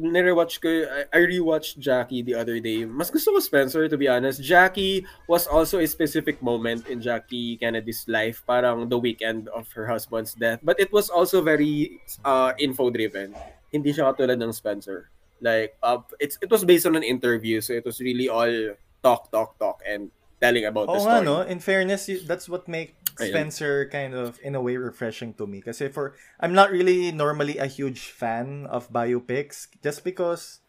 nirewatch 0.00 0.64
ko, 0.64 0.68
I, 0.68 1.04
I 1.12 1.18
rewatched 1.28 1.76
Jackie 1.76 2.22
the 2.24 2.32
other 2.32 2.56
day. 2.56 2.88
Mas 2.88 3.12
gusto 3.12 3.36
ko 3.36 3.38
Spencer, 3.40 3.84
to 3.84 4.00
be 4.00 4.08
honest. 4.08 4.40
Jackie 4.40 5.04
was 5.28 5.44
also 5.44 5.76
a 5.76 5.84
specific 5.84 6.40
moment 6.40 6.88
in 6.88 7.04
Jackie 7.04 7.60
Kennedy's 7.60 8.08
life, 8.08 8.40
parang 8.48 8.88
the 8.88 8.96
weekend 8.96 9.52
of 9.52 9.68
her 9.76 9.84
husband's 9.84 10.32
death. 10.32 10.60
But 10.64 10.80
it 10.80 10.88
was 10.88 11.12
also 11.12 11.44
very 11.44 12.00
uh, 12.24 12.56
info-driven. 12.56 13.36
Hindi 13.68 13.92
siya 13.92 14.08
katulad 14.08 14.40
ng 14.40 14.52
Spencer. 14.56 15.12
Like, 15.40 15.76
uh, 15.82 16.04
it's 16.20 16.38
it 16.42 16.50
was 16.50 16.64
based 16.64 16.86
on 16.86 16.96
an 16.96 17.02
interview, 17.04 17.60
so 17.60 17.72
it 17.72 17.84
was 17.84 18.00
really 18.00 18.28
all 18.28 18.76
talk, 19.02 19.30
talk, 19.32 19.58
talk, 19.58 19.80
and 19.86 20.10
telling 20.40 20.64
about 20.64 20.92
the 20.92 20.98
Oo 20.98 21.00
story. 21.00 21.20
nga 21.20 21.20
no, 21.22 21.36
in 21.44 21.60
fairness, 21.60 22.08
that's 22.26 22.48
what 22.48 22.66
makes. 22.68 22.96
Spencer 23.20 23.84
kind 23.92 24.16
of 24.16 24.40
in 24.40 24.56
a 24.56 24.62
way 24.64 24.80
refreshing 24.80 25.36
to 25.36 25.44
me 25.44 25.60
Because 25.60 25.84
for 25.92 26.16
I'm 26.40 26.56
not 26.56 26.72
really 26.72 27.12
normally 27.12 27.60
a 27.60 27.68
huge 27.68 28.08
fan 28.08 28.64
of 28.72 28.88
biopics 28.88 29.68
just 29.84 30.08
because 30.08 30.64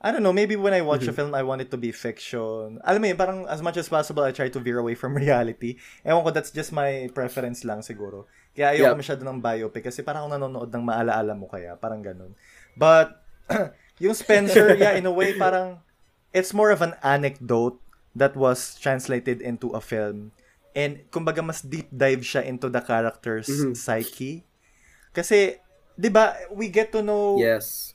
I 0.00 0.12
don't 0.12 0.22
know, 0.22 0.32
maybe 0.32 0.56
when 0.56 0.72
I 0.74 0.82
watch 0.82 1.08
a 1.08 1.12
Mm-hmm. 1.12 1.16
film, 1.16 1.34
I 1.34 1.42
want 1.42 1.60
it 1.62 1.70
to 1.72 1.78
be 1.80 1.92
fiction. 1.92 2.78
Alam 2.86 3.00
mo 3.02 3.06
yun, 3.10 3.18
parang 3.18 3.40
as 3.50 3.60
much 3.64 3.76
as 3.76 3.88
possible, 3.88 4.22
I 4.24 4.32
try 4.32 4.48
to 4.48 4.60
veer 4.60 4.78
away 4.80 4.94
from 4.94 5.16
reality. 5.20 5.78
Ewan 6.06 6.24
ko, 6.24 6.30
that's 6.32 6.52
just 6.54 6.72
my 6.72 7.10
preference 7.12 7.64
lang 7.68 7.82
siguro. 7.84 8.26
Kaya 8.56 8.76
ayoko 8.80 8.92
Yep. 8.92 8.98
masyado 8.98 9.24
ng 9.26 9.42
biopic 9.44 9.88
kasi 9.90 10.00
parang 10.06 10.28
ako 10.28 10.30
nanonood 10.40 10.70
ng 10.72 10.84
maalaala 10.84 11.34
mo 11.36 11.48
kaya, 11.50 11.76
parang 11.76 12.00
ganun. 12.04 12.32
But, 12.78 13.12
yung 14.00 14.16
Spencer, 14.16 14.74
yeah, 14.74 14.96
in 14.96 15.04
a 15.06 15.12
way, 15.12 15.36
parang, 15.36 15.84
it's 16.32 16.56
more 16.56 16.72
of 16.72 16.80
an 16.80 16.96
anecdote 17.04 17.78
that 18.16 18.34
was 18.34 18.74
translated 18.80 19.38
into 19.40 19.70
a 19.76 19.80
film. 19.80 20.32
And, 20.74 21.04
kumbaga, 21.10 21.44
mas 21.44 21.60
deep 21.62 21.90
dive 21.92 22.24
siya 22.24 22.42
into 22.42 22.66
the 22.72 22.80
character's 22.80 23.46
Mhm. 23.46 23.76
psyche. 23.76 24.46
Kasi, 25.12 25.58
di 25.98 26.08
ba, 26.08 26.34
we 26.50 26.70
get 26.72 26.90
to 26.96 27.02
know 27.02 27.36
Yes. 27.38 27.94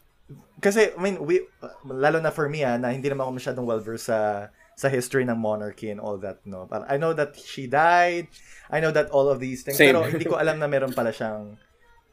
kasi, 0.60 0.90
I 0.92 1.00
mean, 1.00 1.22
we, 1.22 1.46
lalo 1.86 2.20
na 2.20 2.32
for 2.32 2.50
me, 2.50 2.64
ah, 2.66 2.78
na 2.78 2.90
hindi 2.90 3.10
naman 3.10 3.28
ako 3.30 3.34
masyadong 3.38 3.66
well-versed 3.66 4.10
sa, 4.10 4.50
sa 4.76 4.88
history 4.92 5.24
ng 5.24 5.38
monarchy 5.38 5.88
and 5.94 6.02
all 6.02 6.18
that, 6.20 6.42
no? 6.44 6.68
Parang, 6.68 6.90
I 6.90 6.98
know 6.98 7.14
that 7.14 7.38
she 7.40 7.68
died, 7.70 8.28
I 8.68 8.82
know 8.82 8.92
that 8.92 9.08
all 9.14 9.30
of 9.30 9.40
these 9.40 9.64
things, 9.64 9.78
Same. 9.78 9.94
pero 9.96 10.04
hindi 10.04 10.26
ko 10.26 10.36
alam 10.36 10.60
na 10.60 10.68
meron 10.68 10.92
pala 10.92 11.14
siyang 11.16 11.56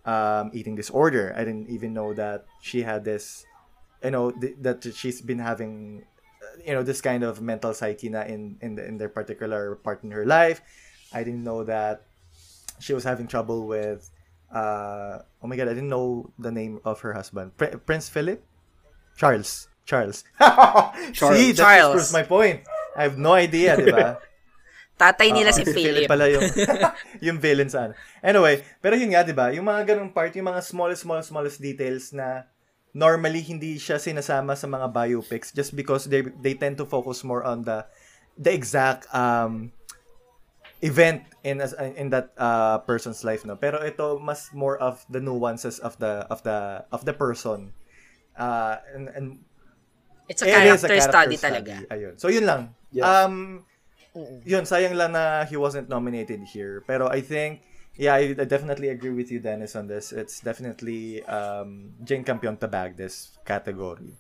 um, 0.05 0.47
eating 0.53 0.77
disorder. 0.77 1.33
I 1.35 1.43
didn't 1.43 1.71
even 1.73 1.95
know 1.95 2.13
that 2.15 2.45
she 2.61 2.83
had 2.87 3.03
this, 3.03 3.43
you 4.05 4.11
know, 4.11 4.31
th- 4.31 4.57
that 4.61 4.83
she's 4.95 5.21
been 5.21 5.39
having, 5.39 6.05
uh, 6.43 6.59
you 6.65 6.75
know, 6.75 6.83
this 6.83 7.01
kind 7.01 7.23
of 7.23 7.41
mental 7.41 7.75
psyche 7.75 8.09
na 8.09 8.23
in, 8.23 8.57
in, 8.61 8.75
the, 8.77 8.85
in 8.85 8.99
their 8.99 9.09
particular 9.09 9.77
part 9.77 10.03
in 10.05 10.11
her 10.11 10.27
life. 10.27 10.61
I 11.13 11.23
didn't 11.25 11.45
know 11.45 11.65
that 11.65 12.03
she 12.81 12.93
was 12.95 13.05
having 13.05 13.27
trouble 13.27 13.67
with 13.67 14.11
uh 14.53 15.25
oh 15.41 15.47
my 15.49 15.57
god 15.57 15.65
i 15.65 15.73
didn't 15.73 15.89
know 15.89 16.29
the 16.37 16.53
name 16.53 16.77
of 16.85 17.01
her 17.01 17.15
husband 17.17 17.57
Pr- 17.57 17.81
prince 17.89 18.13
philip 18.13 18.45
charles 19.17 19.69
charles 19.87 20.25
see 21.17 21.57
that 21.57 21.57
just 21.57 21.57
Charles. 21.57 21.93
proves 21.97 22.13
my 22.13 22.23
point 22.23 22.61
i 22.93 23.03
have 23.03 23.17
no 23.17 23.33
idea 23.33 23.81
di 23.81 23.89
ba 23.89 24.21
Tatay 25.03 25.33
nila 25.35 25.51
Oo, 25.51 25.57
si 25.57 25.65
Philip. 25.67 26.07
pala 26.07 26.29
yung 26.31 26.47
yung 27.27 27.39
villain 27.43 27.67
sa 27.67 27.91
ano. 27.91 27.95
Anyway, 28.23 28.63
pero 28.79 28.95
yun 28.95 29.11
nga, 29.11 29.27
'di 29.27 29.35
ba? 29.35 29.51
Yung 29.51 29.67
mga 29.67 29.97
ganung 29.97 30.13
part, 30.15 30.31
yung 30.37 30.47
mga 30.47 30.63
smallest 30.63 31.03
smallest 31.03 31.29
smallest 31.33 31.59
details 31.59 32.15
na 32.15 32.47
normally 32.93 33.41
hindi 33.41 33.77
siya 33.81 33.97
sinasama 33.97 34.53
sa 34.57 34.69
mga 34.69 34.93
biopics 34.93 35.53
just 35.53 35.73
because 35.73 36.07
they 36.13 36.21
they 36.45 36.53
tend 36.53 36.77
to 36.77 36.85
focus 36.85 37.25
more 37.25 37.41
on 37.43 37.65
the 37.65 37.85
the 38.37 38.53
exact 38.53 39.09
um 39.17 39.73
event 40.85 41.23
in 41.47 41.61
as 41.63 41.73
in 41.97 42.11
that 42.11 42.35
uh 42.37 42.79
person's 42.85 43.25
life 43.25 43.47
no 43.49 43.57
pero 43.57 43.81
ito 43.81 44.19
mas 44.21 44.51
more 44.53 44.77
of 44.77 45.01
the 45.09 45.21
nuances 45.23 45.79
of 45.81 45.97
the 46.03 46.27
of 46.29 46.43
the 46.43 46.83
of 46.93 47.07
the 47.09 47.15
person 47.15 47.73
uh 48.37 48.77
and, 48.95 49.09
and 49.15 49.27
It's 50.31 50.41
a 50.41 50.49
it 50.49 50.55
is 50.73 50.81
character, 50.87 51.01
study 51.03 51.37
talaga. 51.37 51.75
ayun 51.93 52.15
so 52.17 52.29
yun 52.31 52.47
lang 52.47 52.73
Yes. 52.93 53.05
um 53.05 53.65
yun, 54.45 54.65
sayang 54.69 54.93
lang 54.93 55.17
na 55.17 55.45
he 55.49 55.57
wasn't 55.57 55.89
nominated 55.89 56.45
here. 56.45 56.85
Pero 56.85 57.09
I 57.09 57.25
think, 57.25 57.65
yeah, 57.97 58.15
I, 58.15 58.35
I 58.39 58.45
definitely 58.45 58.89
agree 58.89 59.11
with 59.11 59.31
you, 59.31 59.41
Dennis, 59.41 59.77
on 59.77 59.87
this. 59.87 60.13
It's 60.13 60.41
definitely 60.41 61.25
um, 61.25 61.93
Jane 62.05 62.25
Campion 62.25 62.57
to 62.59 62.69
bag 62.69 62.97
this 62.97 63.37
category. 63.45 64.15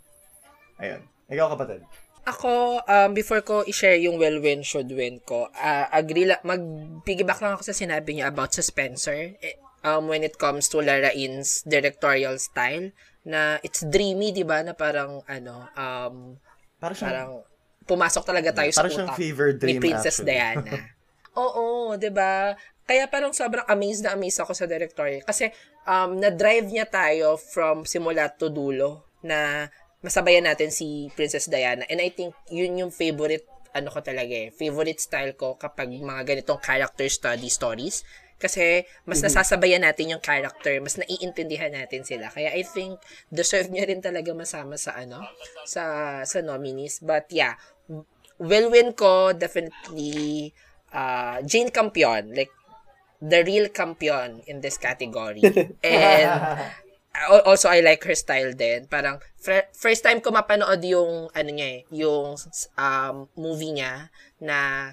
Ayun. 0.81 1.03
Ikaw, 1.31 1.47
kapatid. 1.57 1.81
Ako, 2.23 2.83
um, 2.87 3.11
before 3.14 3.43
ko 3.43 3.66
i-share 3.66 3.99
yung 3.99 4.14
will 4.18 4.39
win, 4.39 4.62
should 4.62 4.87
win 4.95 5.18
ko, 5.27 5.51
ah, 5.59 5.91
agree 5.91 6.23
la- 6.23 6.43
mag-piggyback 6.47 7.43
lang 7.43 7.59
ako 7.59 7.66
sa 7.66 7.75
sinabi 7.75 8.14
niya 8.14 8.31
about 8.31 8.55
sa 8.55 8.62
Spencer. 8.62 9.35
Eh, 9.43 9.59
um, 9.83 10.07
when 10.07 10.23
it 10.23 10.39
comes 10.39 10.70
to 10.70 10.79
Larain's 10.79 11.66
directorial 11.66 12.39
style, 12.39 12.95
na 13.27 13.59
it's 13.66 13.83
dreamy, 13.83 14.31
di 14.31 14.47
ba? 14.47 14.62
Na 14.62 14.75
parang, 14.75 15.27
ano, 15.27 15.66
um, 15.75 16.39
Para 16.79 16.95
siyang, 16.95 17.11
parang 17.11 17.33
pumasok 17.87 18.23
talaga 18.23 18.51
tayo 18.55 18.70
sa 18.70 18.83
para 18.83 18.91
siyang 18.91 19.11
utak 19.11 19.18
fever 19.18 19.49
ni 19.55 19.59
dream, 19.59 19.81
Princess 19.83 20.23
actually. 20.23 20.39
Diana. 20.39 20.75
Oo, 21.43 21.97
'di 21.97 22.11
ba? 22.12 22.53
Kaya 22.83 23.07
parang 23.07 23.30
sobrang 23.30 23.66
amazed 23.70 24.03
na 24.03 24.14
amazed 24.14 24.43
ako 24.43 24.53
sa 24.53 24.66
director. 24.66 25.09
Kasi 25.22 25.51
um, 25.87 26.18
na-drive 26.18 26.66
niya 26.66 26.87
tayo 26.91 27.39
from 27.39 27.87
simula 27.87 28.30
to 28.35 28.51
dulo 28.51 29.07
na 29.22 29.70
masabayan 30.03 30.51
natin 30.51 30.74
si 30.74 31.09
Princess 31.14 31.47
Diana. 31.47 31.87
And 31.87 32.03
I 32.03 32.11
think 32.11 32.35
yun 32.51 32.78
yung 32.83 32.91
favorite 32.91 33.47
ano 33.72 33.89
ko 33.89 34.05
talaga 34.05 34.35
eh, 34.37 34.53
favorite 34.53 35.01
style 35.01 35.33
ko 35.33 35.57
kapag 35.57 35.89
mga 35.89 36.28
ganitong 36.28 36.61
character 36.61 37.09
study 37.09 37.49
stories. 37.49 38.05
Kasi 38.37 38.83
mas 39.07 39.22
mm-hmm. 39.22 39.30
nasasabayan 39.30 39.83
natin 39.87 40.18
yung 40.18 40.20
character, 40.20 40.74
mas 40.83 40.99
naiintindihan 40.99 41.70
natin 41.70 42.03
sila. 42.03 42.26
Kaya 42.28 42.51
I 42.51 42.66
think 42.66 42.99
deserve 43.30 43.70
niya 43.70 43.87
rin 43.87 44.03
talaga 44.03 44.35
masama 44.35 44.74
sa 44.74 44.99
ano, 44.99 45.22
sa 45.62 45.83
sa 46.26 46.39
nominees. 46.43 46.99
But 46.99 47.30
yeah, 47.30 47.55
will 48.43 48.68
win 48.74 48.99
ko 48.99 49.30
definitely 49.30 50.51
uh, 50.91 51.39
Jane 51.47 51.70
Campion. 51.70 52.35
Like 52.35 52.51
the 53.23 53.47
real 53.47 53.70
champion 53.70 54.43
in 54.51 54.59
this 54.59 54.77
category. 54.77 55.47
And 55.87 56.75
also 57.47 57.70
I 57.70 57.81
like 57.81 58.03
her 58.05 58.18
style 58.18 58.53
din. 58.53 58.91
Parang 58.91 59.23
first 59.73 60.03
time 60.03 60.18
ko 60.18 60.35
mapanood 60.35 60.83
yung 60.83 61.31
ano 61.31 61.51
niya 61.55 61.68
eh, 61.79 61.81
yung 61.95 62.35
um, 62.75 63.16
movie 63.39 63.79
niya 63.79 64.11
na 64.43 64.91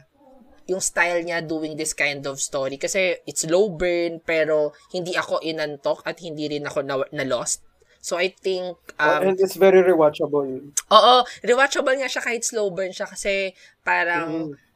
yung 0.69 0.83
style 0.83 1.25
niya 1.25 1.41
doing 1.41 1.73
this 1.73 1.97
kind 1.97 2.21
of 2.29 2.37
story 2.37 2.77
kasi 2.77 3.17
it's 3.25 3.49
low 3.49 3.73
burn 3.73 4.21
pero 4.21 4.77
hindi 4.93 5.17
ako 5.17 5.41
inantok 5.41 6.05
at 6.05 6.21
hindi 6.21 6.45
rin 6.45 6.69
ako 6.69 6.85
na, 6.85 7.01
na 7.09 7.25
lost. 7.25 7.65
So 7.99 8.15
I 8.15 8.31
think 8.31 8.77
um, 9.01 9.09
oh, 9.09 9.33
and 9.33 9.35
it's 9.41 9.57
very 9.57 9.81
rewatchable. 9.81 10.71
Oo, 10.71 11.15
rewatchable 11.41 11.97
nga 11.97 12.07
siya 12.07 12.21
kahit 12.21 12.45
slow 12.45 12.69
burn 12.69 12.93
siya 12.93 13.09
kasi 13.09 13.57
parang 13.81 14.53
mm 14.53 14.68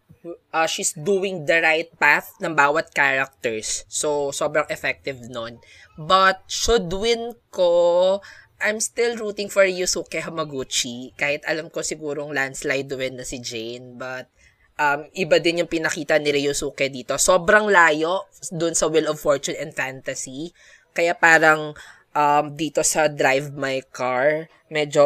uh, 0.53 0.67
she's 0.67 0.93
doing 0.93 1.45
the 1.49 1.59
right 1.63 1.89
path 1.97 2.33
ng 2.39 2.53
bawat 2.53 2.93
characters. 2.93 3.83
So, 3.89 4.29
sobrang 4.29 4.69
effective 4.69 5.19
nun. 5.27 5.59
But, 5.97 6.45
should 6.47 6.91
win 6.93 7.37
ko, 7.49 8.21
I'm 8.63 8.79
still 8.79 9.19
rooting 9.19 9.51
for 9.51 9.67
Yusuke 9.67 10.23
Hamaguchi. 10.23 11.11
Kahit 11.19 11.43
alam 11.43 11.67
ko 11.67 11.83
sigurong 11.83 12.31
landslide 12.31 12.91
win 12.95 13.19
na 13.19 13.25
si 13.27 13.43
Jane. 13.43 13.99
But, 13.99 14.31
um, 14.79 15.05
iba 15.13 15.37
din 15.37 15.65
yung 15.65 15.71
pinakita 15.71 16.17
ni 16.17 16.33
Ryusuke 16.33 16.89
dito. 16.89 17.17
Sobrang 17.19 17.69
layo 17.69 18.29
dun 18.49 18.73
sa 18.73 18.89
Wheel 18.89 19.09
of 19.09 19.21
Fortune 19.21 19.57
and 19.59 19.75
Fantasy. 19.75 20.55
Kaya 20.93 21.17
parang 21.17 21.73
um, 22.13 22.53
dito 22.53 22.81
sa 22.85 23.09
Drive 23.09 23.53
My 23.53 23.81
Car, 23.89 24.47
medyo 24.69 25.05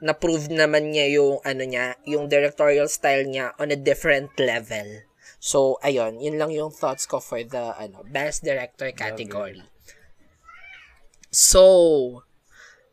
na-prove 0.00 0.52
naman 0.52 0.92
niya 0.92 1.20
yung 1.20 1.40
ano 1.44 1.62
niya, 1.64 1.96
yung 2.08 2.26
directorial 2.28 2.88
style 2.88 3.28
niya 3.28 3.54
on 3.60 3.72
a 3.72 3.78
different 3.78 4.32
level. 4.40 5.04
So, 5.38 5.78
ayun, 5.86 6.18
yun 6.18 6.36
lang 6.36 6.50
yung 6.50 6.74
thoughts 6.74 7.06
ko 7.06 7.22
for 7.22 7.38
the 7.46 7.72
ano, 7.78 8.02
best 8.10 8.42
director 8.42 8.90
category. 8.90 9.62
So, 11.30 12.24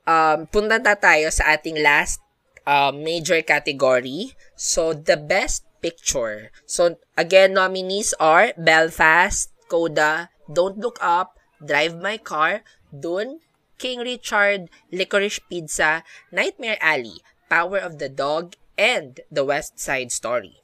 um, 0.06 0.46
punta 0.52 0.78
na 0.78 0.94
tayo 0.94 1.32
sa 1.34 1.58
ating 1.58 1.82
last 1.82 2.22
uh, 2.70 2.94
major 2.94 3.42
category. 3.42 4.38
So, 4.54 4.94
the 4.94 5.18
best 5.18 5.66
picture. 5.82 6.54
So, 6.70 7.02
again, 7.18 7.58
nominees 7.58 8.14
are 8.22 8.54
Belfast, 8.58 9.50
Coda, 9.66 10.30
Don't 10.46 10.78
Look 10.78 11.02
Up, 11.02 11.42
Drive 11.58 11.98
My 11.98 12.22
Car, 12.22 12.62
Dune, 12.94 13.42
King 13.86 14.02
Richard, 14.02 14.74
Licorice 14.90 15.38
Pizza, 15.46 16.02
Nightmare 16.34 16.82
Alley, 16.82 17.22
Power 17.54 17.78
of 17.78 18.02
the 18.02 18.10
Dog, 18.10 18.58
and 18.74 19.22
The 19.30 19.46
West 19.46 19.78
Side 19.78 20.10
Story. 20.10 20.58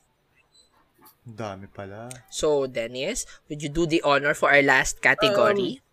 Dami 1.21 1.69
pala. 1.69 2.09
So, 2.33 2.65
Dennis, 2.65 3.29
would 3.45 3.61
you 3.61 3.69
do 3.69 3.85
the 3.85 4.01
honor 4.01 4.33
for 4.33 4.49
our 4.49 4.65
last 4.65 5.05
category? 5.05 5.85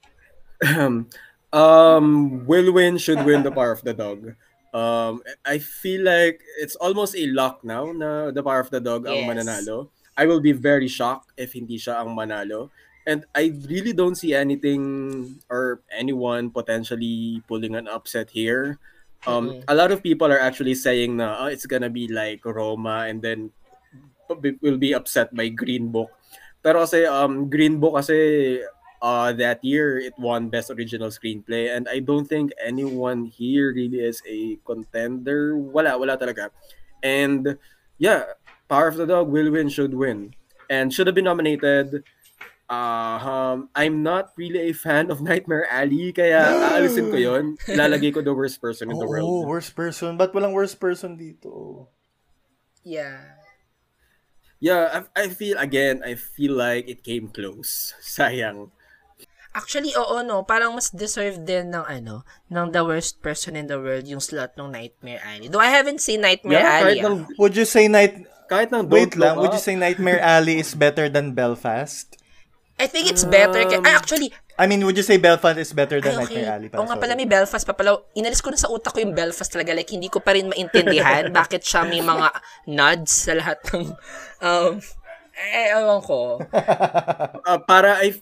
Um, 0.64 1.12
um 1.52 2.48
will 2.48 2.72
win 2.72 2.96
should 2.96 3.20
win 3.28 3.44
the 3.44 3.52
power 3.52 3.76
of 3.76 3.84
the 3.84 3.92
dog. 3.92 4.32
Um, 4.72 5.20
I 5.44 5.60
feel 5.60 6.08
like 6.08 6.40
it's 6.56 6.80
almost 6.80 7.12
a 7.12 7.28
lock 7.28 7.60
now 7.60 7.92
na 7.92 8.32
the 8.32 8.40
power 8.40 8.64
of 8.64 8.72
the 8.72 8.80
dog 8.80 9.04
yes. 9.04 9.12
ang 9.12 9.28
mananalo. 9.28 9.92
I 10.16 10.24
will 10.24 10.40
be 10.40 10.56
very 10.56 10.88
shocked 10.88 11.36
if 11.36 11.52
hindi 11.52 11.76
siya 11.76 12.00
ang 12.00 12.16
manalo. 12.16 12.72
And 13.08 13.24
I 13.32 13.56
really 13.64 13.96
don't 13.96 14.20
see 14.20 14.36
anything 14.36 15.40
or 15.48 15.80
anyone 15.88 16.52
potentially 16.52 17.40
pulling 17.48 17.72
an 17.72 17.88
upset 17.88 18.28
here. 18.28 18.76
Um, 19.24 19.48
mm-hmm. 19.48 19.64
A 19.66 19.74
lot 19.74 19.90
of 19.90 20.04
people 20.04 20.28
are 20.28 20.38
actually 20.38 20.76
saying 20.76 21.16
na 21.16 21.40
oh, 21.40 21.48
it's 21.48 21.64
gonna 21.64 21.88
be 21.88 22.06
like 22.06 22.44
Roma 22.44 23.08
and 23.08 23.24
then 23.24 23.50
will 24.60 24.76
be 24.76 24.92
upset 24.92 25.32
by 25.32 25.48
Green 25.48 25.88
Book. 25.88 26.12
Pero 26.60 26.84
kasi 26.84 27.08
um, 27.08 27.48
Green 27.48 27.80
Book 27.80 27.96
kasi 27.96 28.60
uh, 29.00 29.32
that 29.32 29.64
year 29.64 29.98
it 29.98 30.12
won 30.20 30.52
Best 30.52 30.70
Original 30.70 31.08
Screenplay 31.08 31.74
and 31.74 31.88
I 31.88 32.04
don't 32.04 32.28
think 32.28 32.52
anyone 32.60 33.24
here 33.24 33.72
really 33.72 34.04
is 34.04 34.20
a 34.28 34.60
contender. 34.68 35.56
Wala, 35.56 35.96
wala 35.96 36.20
talaga. 36.20 36.52
And 37.02 37.56
yeah, 37.96 38.36
Power 38.68 38.88
of 38.88 39.00
the 39.00 39.06
Dog 39.06 39.32
will 39.32 39.50
win, 39.50 39.72
should 39.72 39.94
win. 39.94 40.34
And 40.68 40.92
should 40.92 41.08
have 41.08 41.16
been 41.16 41.24
nominated 41.24 42.04
Uh, 42.68 43.16
um, 43.24 43.72
I'm 43.72 44.04
not 44.04 44.36
really 44.36 44.68
a 44.68 44.72
fan 44.76 45.08
of 45.08 45.24
Nightmare 45.24 45.64
Alley, 45.72 46.12
kaya 46.12 46.52
aalisin 46.76 47.08
ko 47.08 47.16
yon. 47.16 47.56
Ilalagay 47.64 48.12
ko 48.16 48.20
the 48.20 48.36
worst 48.36 48.60
person 48.60 48.92
in 48.92 48.96
the 49.00 49.08
world. 49.08 49.24
Oh, 49.24 49.48
worst 49.48 49.72
person. 49.72 50.20
Ba't 50.20 50.36
walang 50.36 50.52
worst 50.52 50.76
person 50.76 51.16
dito? 51.16 51.88
Yeah. 52.84 53.40
Yeah, 54.60 55.06
I, 55.16 55.24
I 55.24 55.24
feel, 55.32 55.56
again, 55.56 56.04
I 56.04 56.20
feel 56.20 56.52
like 56.52 56.92
it 56.92 57.00
came 57.00 57.32
close. 57.32 57.96
Sayang. 58.04 58.68
Actually, 59.56 59.96
oo, 59.96 60.20
no. 60.20 60.44
Parang 60.44 60.76
mas 60.76 60.92
deserve 60.92 61.40
din 61.40 61.72
ng 61.72 61.88
ano, 61.88 62.28
ng 62.52 62.68
the 62.68 62.84
worst 62.84 63.24
person 63.24 63.56
in 63.56 63.64
the 63.64 63.80
world 63.80 64.04
yung 64.04 64.20
slot 64.20 64.52
ng 64.60 64.68
Nightmare 64.68 65.24
Alley. 65.24 65.48
Though 65.48 65.64
I 65.64 65.72
haven't 65.72 66.04
seen 66.04 66.20
Nightmare 66.20 66.60
yeah, 66.60 66.84
Alley. 66.84 67.00
Ng, 67.00 67.24
ah. 67.24 67.40
would 67.40 67.56
you 67.56 67.64
say 67.64 67.88
night 67.88 68.28
kahit 68.48 68.68
ng 68.68 68.92
Wait 68.92 69.16
lang, 69.16 69.40
would 69.40 69.56
you 69.56 69.60
say 69.60 69.72
Nightmare 69.72 70.20
Alley 70.20 70.60
is 70.60 70.76
better 70.76 71.08
than 71.08 71.32
Belfast? 71.32 72.17
I 72.78 72.86
think 72.86 73.10
it's 73.10 73.26
better. 73.26 73.66
Um, 73.66 73.82
ah, 73.82 73.98
actually, 73.98 74.30
I 74.58 74.66
mean, 74.66 74.86
would 74.86 74.94
you 74.94 75.02
say 75.02 75.18
Belfast 75.18 75.58
is 75.58 75.74
better 75.74 75.98
than 75.98 76.14
ay, 76.14 76.22
okay. 76.22 76.42
Nightmare 76.42 76.50
Alley? 76.54 76.68
Oo 76.78 76.86
nga 76.86 76.98
pala, 76.98 77.18
may 77.18 77.26
Belfast 77.26 77.66
pa 77.66 77.74
pala. 77.74 78.02
Inalis 78.14 78.38
ko 78.38 78.54
na 78.54 78.58
sa 78.58 78.70
utak 78.70 78.94
ko 78.94 79.02
yung 79.02 79.14
Belfast 79.14 79.50
talaga. 79.50 79.74
Like, 79.74 79.90
hindi 79.90 80.06
ko 80.06 80.22
pa 80.22 80.34
rin 80.34 80.46
maintindihan 80.46 81.30
bakit 81.34 81.66
siya 81.66 81.82
may 81.86 82.02
mga 82.02 82.30
nods 82.70 83.26
sa 83.26 83.38
lahat 83.38 83.58
ng... 83.74 83.94
Um, 84.42 84.78
eh, 85.38 85.74
ewan 85.74 86.02
ko. 86.02 86.42
uh, 87.46 87.58
para, 87.66 88.02
I, 88.02 88.18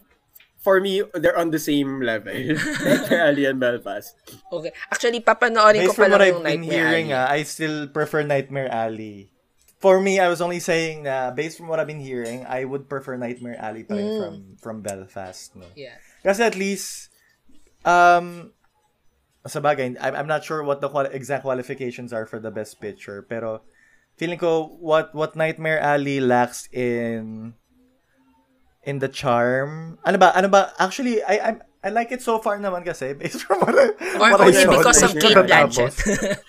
for 0.60 0.80
me, 0.80 1.04
they're 1.20 1.36
on 1.36 1.52
the 1.52 1.60
same 1.60 2.00
level. 2.04 2.32
Nightmare 2.84 3.24
Alley 3.28 3.44
and 3.48 3.60
Belfast. 3.60 4.16
Okay. 4.48 4.72
Actually, 4.88 5.20
papanoorin 5.24 5.84
Based 5.84 5.96
ko 5.96 6.04
pa 6.04 6.08
lang 6.08 6.32
yung 6.32 6.44
Nightmare 6.44 6.68
hearing, 6.68 7.06
Alley. 7.12 7.28
Uh, 7.28 7.36
I 7.36 7.48
still 7.48 7.88
prefer 7.88 8.24
Nightmare 8.24 8.72
Alley 8.72 9.35
for 9.78 10.00
me, 10.00 10.18
I 10.20 10.28
was 10.28 10.40
only 10.40 10.60
saying 10.60 11.04
na 11.04 11.30
based 11.30 11.58
from 11.58 11.68
what 11.68 11.80
I've 11.80 11.86
been 11.86 12.00
hearing, 12.00 12.46
I 12.48 12.64
would 12.64 12.88
prefer 12.88 13.16
Nightmare 13.16 13.56
Alley 13.60 13.84
pa 13.84 13.94
rin 13.94 14.06
mm. 14.06 14.18
from 14.20 14.34
from 14.60 14.76
Belfast. 14.80 15.54
No? 15.56 15.68
Yeah. 15.76 16.00
Kasi 16.24 16.42
at 16.42 16.56
least, 16.56 17.12
um, 17.84 18.52
sa 19.46 19.60
bagay, 19.60 19.96
I'm, 20.00 20.14
I'm 20.16 20.30
not 20.30 20.42
sure 20.42 20.64
what 20.64 20.80
the 20.80 20.88
quali- 20.88 21.12
exact 21.12 21.44
qualifications 21.44 22.12
are 22.12 22.26
for 22.26 22.40
the 22.40 22.50
best 22.50 22.80
picture, 22.80 23.22
pero 23.22 23.62
feeling 24.16 24.40
ko 24.40 24.76
what 24.80 25.12
what 25.14 25.36
Nightmare 25.36 25.78
Alley 25.78 26.18
lacks 26.20 26.66
in 26.72 27.54
in 28.82 28.98
the 28.98 29.12
charm. 29.12 30.00
Ano 30.08 30.16
ba? 30.16 30.32
Ano 30.32 30.48
ba? 30.48 30.72
Actually, 30.80 31.20
I 31.22 31.52
I'm 31.52 31.58
I 31.84 31.92
like 31.92 32.10
it 32.10 32.24
so 32.24 32.40
far 32.40 32.58
naman 32.58 32.82
kasi 32.82 33.14
based 33.14 33.44
from 33.44 33.62
what 33.62 33.76
I, 33.76 33.94
Or 34.18 34.28
what 34.32 34.40
only 34.42 34.58
I 34.58 34.66
because 34.66 35.00
of 35.04 35.12
Kate 35.14 35.38
Blanchett. 35.38 35.94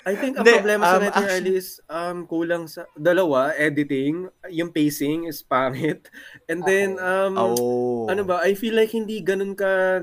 I 0.08 0.16
think 0.18 0.40
ang 0.40 0.46
De, 0.48 0.58
problema 0.58 0.84
um, 0.88 0.92
sa 0.92 0.98
Nightmare 1.04 1.32
Alley 1.38 1.56
is 1.60 1.70
um, 1.92 2.18
kulang 2.26 2.66
sa 2.66 2.88
dalawa, 2.98 3.54
editing, 3.54 4.32
yung 4.50 4.74
pacing 4.74 5.30
is 5.30 5.44
pangit. 5.44 6.10
And 6.50 6.64
then, 6.64 6.98
um, 6.98 7.38
oh. 7.38 8.10
ano 8.10 8.24
ba, 8.24 8.42
I 8.42 8.56
feel 8.56 8.74
like 8.74 8.96
hindi 8.96 9.22
ganun 9.22 9.54
ka, 9.54 10.02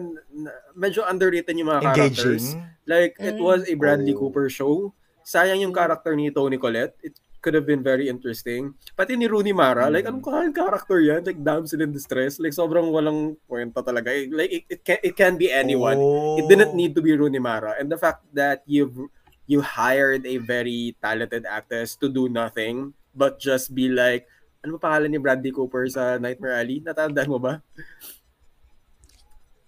medyo 0.77 1.03
underrated 1.09 1.57
yung 1.57 1.73
mga 1.73 1.83
Engaging. 1.83 1.95
characters. 1.97 2.45
Like, 2.85 3.17
it 3.19 3.41
was 3.41 3.65
a 3.67 3.75
Bradley 3.75 4.13
oh. 4.13 4.21
Cooper 4.21 4.47
show. 4.53 4.93
Sayang 5.25 5.65
yung 5.65 5.73
character 5.73 6.13
ni 6.13 6.29
Tony 6.29 6.61
Collette. 6.61 7.01
It 7.01 7.17
could 7.45 7.53
have 7.53 7.69
been 7.69 7.85
very 7.85 8.09
interesting. 8.09 8.73
Pati 8.97 9.21
ni 9.21 9.29
Rooney 9.29 9.53
Mara, 9.53 9.93
mm. 9.93 9.93
like 9.93 10.09
anong 10.09 10.25
kahang 10.25 10.57
character 10.57 10.97
yan? 11.05 11.21
Like 11.21 11.45
damsel 11.45 11.85
in 11.85 11.93
distress. 11.93 12.41
Like 12.41 12.57
sobrang 12.57 12.89
walang 12.89 13.37
kwenta 13.45 13.85
talaga. 13.85 14.17
Like 14.33 14.49
it, 14.49 14.65
it 14.73 14.81
can 14.81 14.99
it 15.05 15.13
can 15.13 15.37
be 15.37 15.53
anyone. 15.53 16.01
Oh. 16.01 16.41
It 16.41 16.49
didn't 16.49 16.73
need 16.73 16.97
to 16.97 17.05
be 17.05 17.13
Rooney 17.13 17.45
Mara. 17.45 17.77
And 17.77 17.93
the 17.93 18.01
fact 18.01 18.25
that 18.33 18.65
you've 18.65 18.97
you 19.45 19.61
hired 19.61 20.25
a 20.25 20.41
very 20.41 20.97
talented 21.05 21.45
actress 21.45 22.01
to 22.01 22.09
do 22.09 22.33
nothing 22.33 22.97
but 23.13 23.37
just 23.37 23.77
be 23.77 23.93
like 23.93 24.25
ano 24.65 24.81
ba 24.81 24.89
pangalan 24.89 25.13
ni 25.13 25.21
Bradley 25.21 25.53
Cooper 25.53 25.85
sa 25.93 26.17
Nightmare 26.17 26.57
Alley? 26.57 26.81
Natandaan 26.81 27.29
mo 27.29 27.37
ba? 27.37 27.61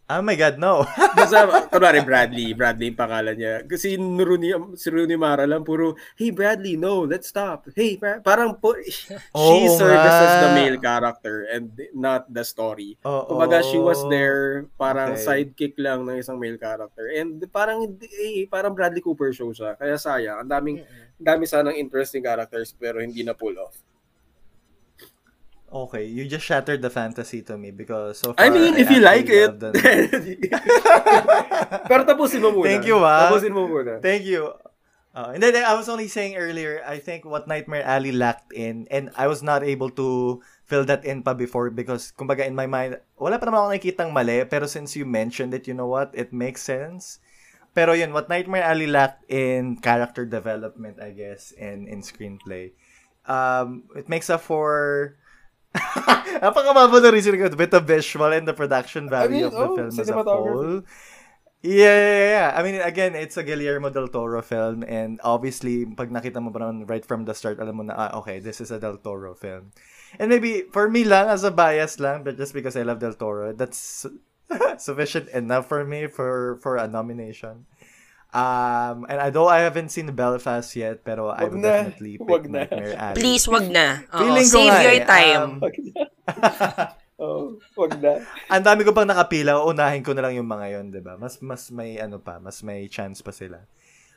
Oh 0.06 0.22
my 0.22 0.38
God, 0.38 0.54
no. 0.62 0.86
Basta, 1.18 1.66
kunwari 1.66 1.98
Bradley, 1.98 2.54
Bradley 2.54 2.94
yung 2.94 3.00
pangalan 3.00 3.34
niya. 3.34 3.66
Kasi 3.66 3.98
Rooney, 3.98 4.54
si 4.78 4.86
Rooney 4.86 5.18
Mara 5.18 5.50
lang 5.50 5.66
puro, 5.66 5.98
hey 6.14 6.30
Bradley, 6.30 6.78
no, 6.78 7.02
let's 7.02 7.26
stop. 7.26 7.66
Hey, 7.74 7.98
Bra-" 7.98 8.22
parang 8.22 8.54
po, 8.54 8.78
she 8.86 9.10
Oo 9.34 9.66
services 9.74 10.30
nga. 10.30 10.42
the 10.46 10.50
male 10.54 10.78
character 10.78 11.50
and 11.50 11.74
not 11.90 12.22
the 12.30 12.46
story. 12.46 12.94
Oo. 13.02 13.34
Kumbaga, 13.34 13.66
she 13.66 13.82
was 13.82 13.98
there, 14.06 14.70
parang 14.78 15.18
Okay. 15.18 15.42
sidekick 15.42 15.74
lang 15.74 16.06
ng 16.06 16.22
isang 16.22 16.38
male 16.38 16.54
character. 16.54 17.10
And 17.10 17.42
parang, 17.50 17.98
eh, 17.98 18.46
parang 18.46 18.78
Bradley 18.78 19.02
Cooper 19.02 19.34
show 19.34 19.50
siya. 19.50 19.74
Kaya 19.74 19.98
sayang, 19.98 20.46
ang 20.46 20.50
daming, 20.50 20.86
ang 21.18 21.26
dami 21.34 21.50
sanang 21.50 21.74
interesting 21.74 22.22
characters 22.22 22.70
pero 22.78 23.02
hindi 23.02 23.26
na 23.26 23.34
pull 23.34 23.58
off. 23.58 23.74
Okay, 25.76 26.08
you 26.08 26.24
just 26.24 26.48
shattered 26.48 26.80
the 26.80 26.88
fantasy 26.88 27.44
to 27.44 27.60
me 27.60 27.70
because 27.70 28.16
so 28.16 28.32
far 28.32 28.40
I 28.40 28.48
mean, 28.48 28.80
if 28.80 28.88
you 28.88 29.04
like 29.04 29.28
it. 29.28 29.60
the- 29.60 29.76
pero 31.88 32.08
tapusin 32.08 32.40
mo 32.40 32.56
muna. 32.56 32.64
Thank 32.64 32.88
you, 32.88 32.96
ah. 33.04 33.28
Tapusin 33.28 33.52
mo 33.52 33.68
muna. 33.68 34.00
Thank 34.00 34.24
you. 34.24 34.56
Uh, 35.16 35.32
and 35.32 35.40
then 35.40 35.56
I 35.64 35.72
was 35.72 35.88
only 35.88 36.08
saying 36.08 36.36
earlier, 36.36 36.84
I 36.84 37.00
think 37.00 37.24
what 37.24 37.48
Nightmare 37.48 37.84
Alley 37.84 38.12
lacked 38.12 38.52
in, 38.52 38.84
and 38.92 39.08
I 39.16 39.28
was 39.28 39.40
not 39.40 39.64
able 39.64 39.88
to 39.96 40.40
fill 40.68 40.84
that 40.92 41.08
in 41.08 41.24
pa 41.24 41.32
before 41.32 41.72
because, 41.72 42.12
kumbaga, 42.12 42.44
in 42.44 42.52
my 42.52 42.68
mind, 42.68 43.00
wala 43.16 43.40
pa 43.40 43.48
naman 43.48 43.64
ako 43.64 43.68
nakikitang 43.72 44.12
mali, 44.12 44.44
pero 44.44 44.68
since 44.68 44.92
you 44.92 45.08
mentioned 45.08 45.56
it, 45.56 45.64
you 45.64 45.72
know 45.72 45.88
what, 45.88 46.12
it 46.12 46.36
makes 46.36 46.60
sense. 46.60 47.16
Pero 47.72 47.96
yun, 47.96 48.12
what 48.12 48.28
Nightmare 48.28 48.64
Alley 48.64 48.88
lacked 48.88 49.24
in 49.32 49.80
character 49.80 50.28
development, 50.28 51.00
I 51.00 51.16
guess, 51.16 51.52
and 51.56 51.88
in 51.88 52.04
screenplay, 52.04 52.76
um, 53.24 53.88
it 53.96 54.12
makes 54.12 54.28
up 54.28 54.44
for 54.44 55.16
Napakababa 56.42 57.00
na 57.02 57.10
reason 57.12 57.36
ko 57.36 57.52
with 57.56 57.70
the 57.70 57.80
visual 57.80 58.32
and 58.32 58.48
the 58.48 58.54
production 58.54 59.08
value 59.08 59.44
mean, 59.44 59.50
of 59.50 59.52
the 59.52 59.66
oh, 59.66 59.76
film 59.76 59.92
as 60.00 60.08
a 60.08 60.14
whole. 60.14 60.82
Yeah, 61.66 61.98
yeah, 61.98 62.28
yeah. 62.30 62.48
I 62.54 62.62
mean, 62.62 62.76
again, 62.80 63.14
it's 63.16 63.36
a 63.36 63.42
Guillermo 63.42 63.90
del 63.90 64.08
Toro 64.08 64.42
film 64.42 64.84
and 64.84 65.18
obviously, 65.24 65.82
pag 65.84 66.12
nakita 66.12 66.38
mo 66.38 66.54
pa 66.54 66.62
naman 66.62 66.86
right 66.86 67.02
from 67.02 67.24
the 67.24 67.34
start, 67.34 67.58
alam 67.58 67.80
mo 67.80 67.82
na, 67.82 67.96
ah, 67.96 68.10
okay, 68.22 68.38
this 68.38 68.60
is 68.60 68.70
a 68.70 68.78
del 68.78 69.00
Toro 69.00 69.34
film. 69.34 69.72
And 70.20 70.30
maybe, 70.30 70.68
for 70.70 70.86
me 70.86 71.02
lang, 71.02 71.26
as 71.26 71.42
a 71.42 71.50
bias 71.50 71.98
lang, 71.98 72.22
but 72.22 72.36
just 72.36 72.54
because 72.54 72.76
I 72.76 72.86
love 72.86 73.00
del 73.00 73.18
Toro, 73.18 73.50
that's 73.50 74.06
sufficient 74.78 75.28
enough 75.30 75.66
for 75.66 75.82
me 75.84 76.06
for 76.06 76.56
for 76.62 76.76
a 76.76 76.86
nomination. 76.86 77.66
Um, 78.34 79.06
and 79.08 79.18
although 79.22 79.48
I 79.48 79.64
haven't 79.64 79.90
seen 79.94 80.10
Belfast 80.12 80.68
yet, 80.76 81.04
pero 81.06 81.30
I 81.32 81.46
Wag 81.46 81.52
would 81.52 81.62
na. 81.62 81.68
definitely 81.70 82.14
pick 82.18 82.28
Wag 82.28 82.44
na. 82.50 82.66
Nightmare 82.66 82.94
Alley. 82.98 83.16
Please, 83.22 83.44
wag 83.48 83.66
na. 83.70 83.86
Oo, 84.12 84.36
save 84.44 84.68
nga 84.68 84.82
your 84.82 84.98
eh, 85.00 85.06
time. 85.06 85.40
um, 85.40 85.52
Wag 85.62 85.76
na. 85.80 85.92
oh, 87.22 87.56
wag 87.78 87.92
na. 88.02 88.12
ang 88.52 88.62
dami 88.66 88.84
ko 88.84 88.92
pang 88.92 89.08
nakapila, 89.08 89.62
unahin 89.64 90.04
ko 90.04 90.12
na 90.12 90.20
lang 90.26 90.36
yung 90.36 90.50
mga 90.50 90.66
yon, 90.76 90.86
'di 90.92 91.00
ba? 91.00 91.16
Mas 91.16 91.40
mas 91.40 91.72
may 91.72 91.96
ano 91.96 92.20
pa, 92.20 92.36
mas 92.42 92.60
may 92.60 92.84
chance 92.92 93.24
pa 93.24 93.32
sila. 93.32 93.64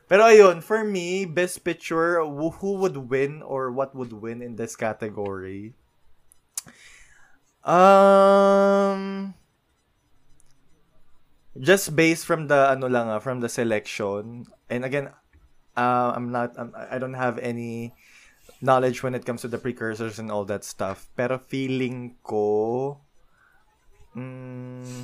Pero 0.10 0.26
ayun, 0.26 0.60
for 0.66 0.82
me, 0.84 1.24
best 1.24 1.62
picture, 1.62 2.20
who 2.26 2.72
would 2.82 2.98
win 3.14 3.46
or 3.46 3.70
what 3.70 3.94
would 3.94 4.12
win 4.12 4.42
in 4.42 4.58
this 4.58 4.74
category? 4.76 5.78
Um 7.64 9.38
just 11.60 11.96
based 11.96 12.24
from 12.26 12.48
the 12.48 12.72
ano 12.72 12.88
lang 12.88 13.12
ah, 13.12 13.20
from 13.20 13.44
the 13.44 13.52
selection. 13.52 14.48
And 14.72 14.88
again, 14.88 15.12
uh, 15.76 16.16
I'm 16.16 16.32
not 16.32 16.56
I'm, 16.56 16.72
I 16.74 16.98
don't 16.98 17.20
have 17.20 17.38
any 17.40 17.94
knowledge 18.64 19.04
when 19.04 19.16
it 19.16 19.28
comes 19.28 19.44
to 19.44 19.52
the 19.52 19.60
precursors 19.60 20.18
and 20.18 20.32
all 20.32 20.48
that 20.48 20.64
stuff. 20.64 21.12
Pero 21.20 21.38
feeling 21.38 22.16
ko 22.24 22.98
mm, 24.16 25.04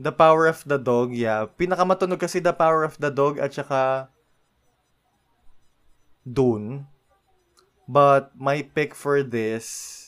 The 0.00 0.12
Power 0.16 0.48
of 0.48 0.64
the 0.64 0.80
Dog, 0.80 1.12
yeah. 1.12 1.44
Pinakamatunog 1.44 2.20
kasi 2.24 2.40
The 2.40 2.56
Power 2.56 2.88
of 2.88 2.96
the 2.96 3.12
Dog 3.12 3.36
at 3.36 3.52
saka 3.52 4.08
Dune. 6.24 6.88
But 7.84 8.32
my 8.38 8.64
pick 8.64 8.94
for 8.94 9.20
this 9.20 9.99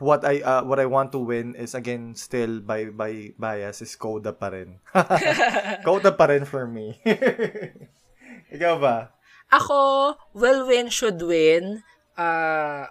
what 0.00 0.24
I 0.24 0.40
uh, 0.40 0.64
what 0.64 0.80
I 0.80 0.88
want 0.88 1.12
to 1.12 1.20
win 1.20 1.54
is 1.54 1.76
again 1.76 2.16
still 2.16 2.60
by 2.60 2.88
by 2.90 3.36
bias 3.36 3.84
is 3.84 3.94
Coda 3.94 4.32
pa 4.32 4.50
rin. 4.50 4.80
Coda 5.86 6.12
pa 6.16 6.26
rin 6.32 6.48
for 6.48 6.66
me. 6.66 6.98
Ikaw 8.56 8.74
ba? 8.80 9.14
Ako, 9.50 10.14
will 10.34 10.66
win, 10.66 10.90
should 10.90 11.18
win. 11.22 11.82
Uh, 12.14 12.86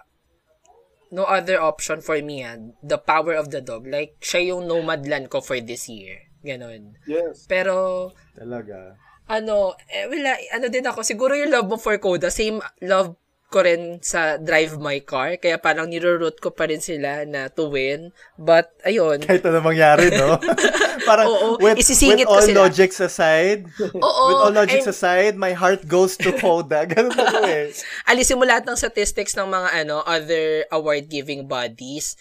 no 1.12 1.24
other 1.24 1.60
option 1.60 2.00
for 2.00 2.20
me. 2.20 2.44
Ah. 2.44 2.56
The 2.84 3.00
power 3.00 3.34
of 3.34 3.48
the 3.48 3.60
dog. 3.60 3.88
Like, 3.88 4.20
siya 4.20 4.52
yung 4.54 4.68
nomadland 4.68 5.28
ko 5.32 5.40
for 5.40 5.60
this 5.60 5.88
year. 5.88 6.30
Ganon. 6.44 6.96
Yes. 7.04 7.44
Pero, 7.48 8.12
Talaga. 8.36 8.96
ano, 9.28 9.76
eh, 9.88 10.08
wala, 10.08 10.36
ano 10.52 10.66
din 10.68 10.84
ako, 10.84 11.04
siguro 11.04 11.36
yung 11.36 11.52
love 11.52 11.68
mo 11.68 11.76
for 11.76 11.96
Coda, 12.00 12.32
same 12.32 12.60
love 12.84 13.16
ko 13.50 13.60
rin 13.60 13.98
sa 13.98 14.38
Drive 14.38 14.78
My 14.78 15.02
Car. 15.02 15.34
Kaya 15.36 15.58
parang 15.58 15.84
niro-root 15.84 16.38
ko 16.38 16.48
pa 16.48 16.64
rin 16.64 16.78
sila 16.78 17.26
na 17.26 17.50
to 17.50 17.66
win. 17.66 18.14
But, 18.34 18.70
ayun. 18.80 19.20
Kahit 19.20 19.42
ano 19.42 19.58
mangyari, 19.58 20.08
no? 20.08 20.38
Parang 21.02 21.26
Oo, 21.26 21.58
with, 21.58 21.76
isisingit 21.76 22.22
with 22.22 22.30
ko 22.30 22.38
all 22.38 22.46
sila. 22.46 22.58
logics 22.64 23.00
aside, 23.00 23.66
Oo. 23.98 24.22
with 24.28 24.40
all 24.40 24.54
logics 24.54 24.86
I'm- 24.86 24.94
aside, 24.94 25.34
my 25.34 25.50
heart 25.50 25.82
goes 25.84 26.14
to 26.14 26.30
Coda. 26.30 26.86
Ganun 26.88 27.10
ako 27.10 27.38
eh. 27.42 27.72
alisin 28.06 28.36
mo 28.36 28.44
lahat 28.44 28.68
ng 28.68 28.76
statistics 28.76 29.34
ng 29.34 29.48
mga 29.48 29.82
ano 29.82 30.04
other 30.04 30.68
award-giving 30.70 31.44
bodies. 31.44 32.14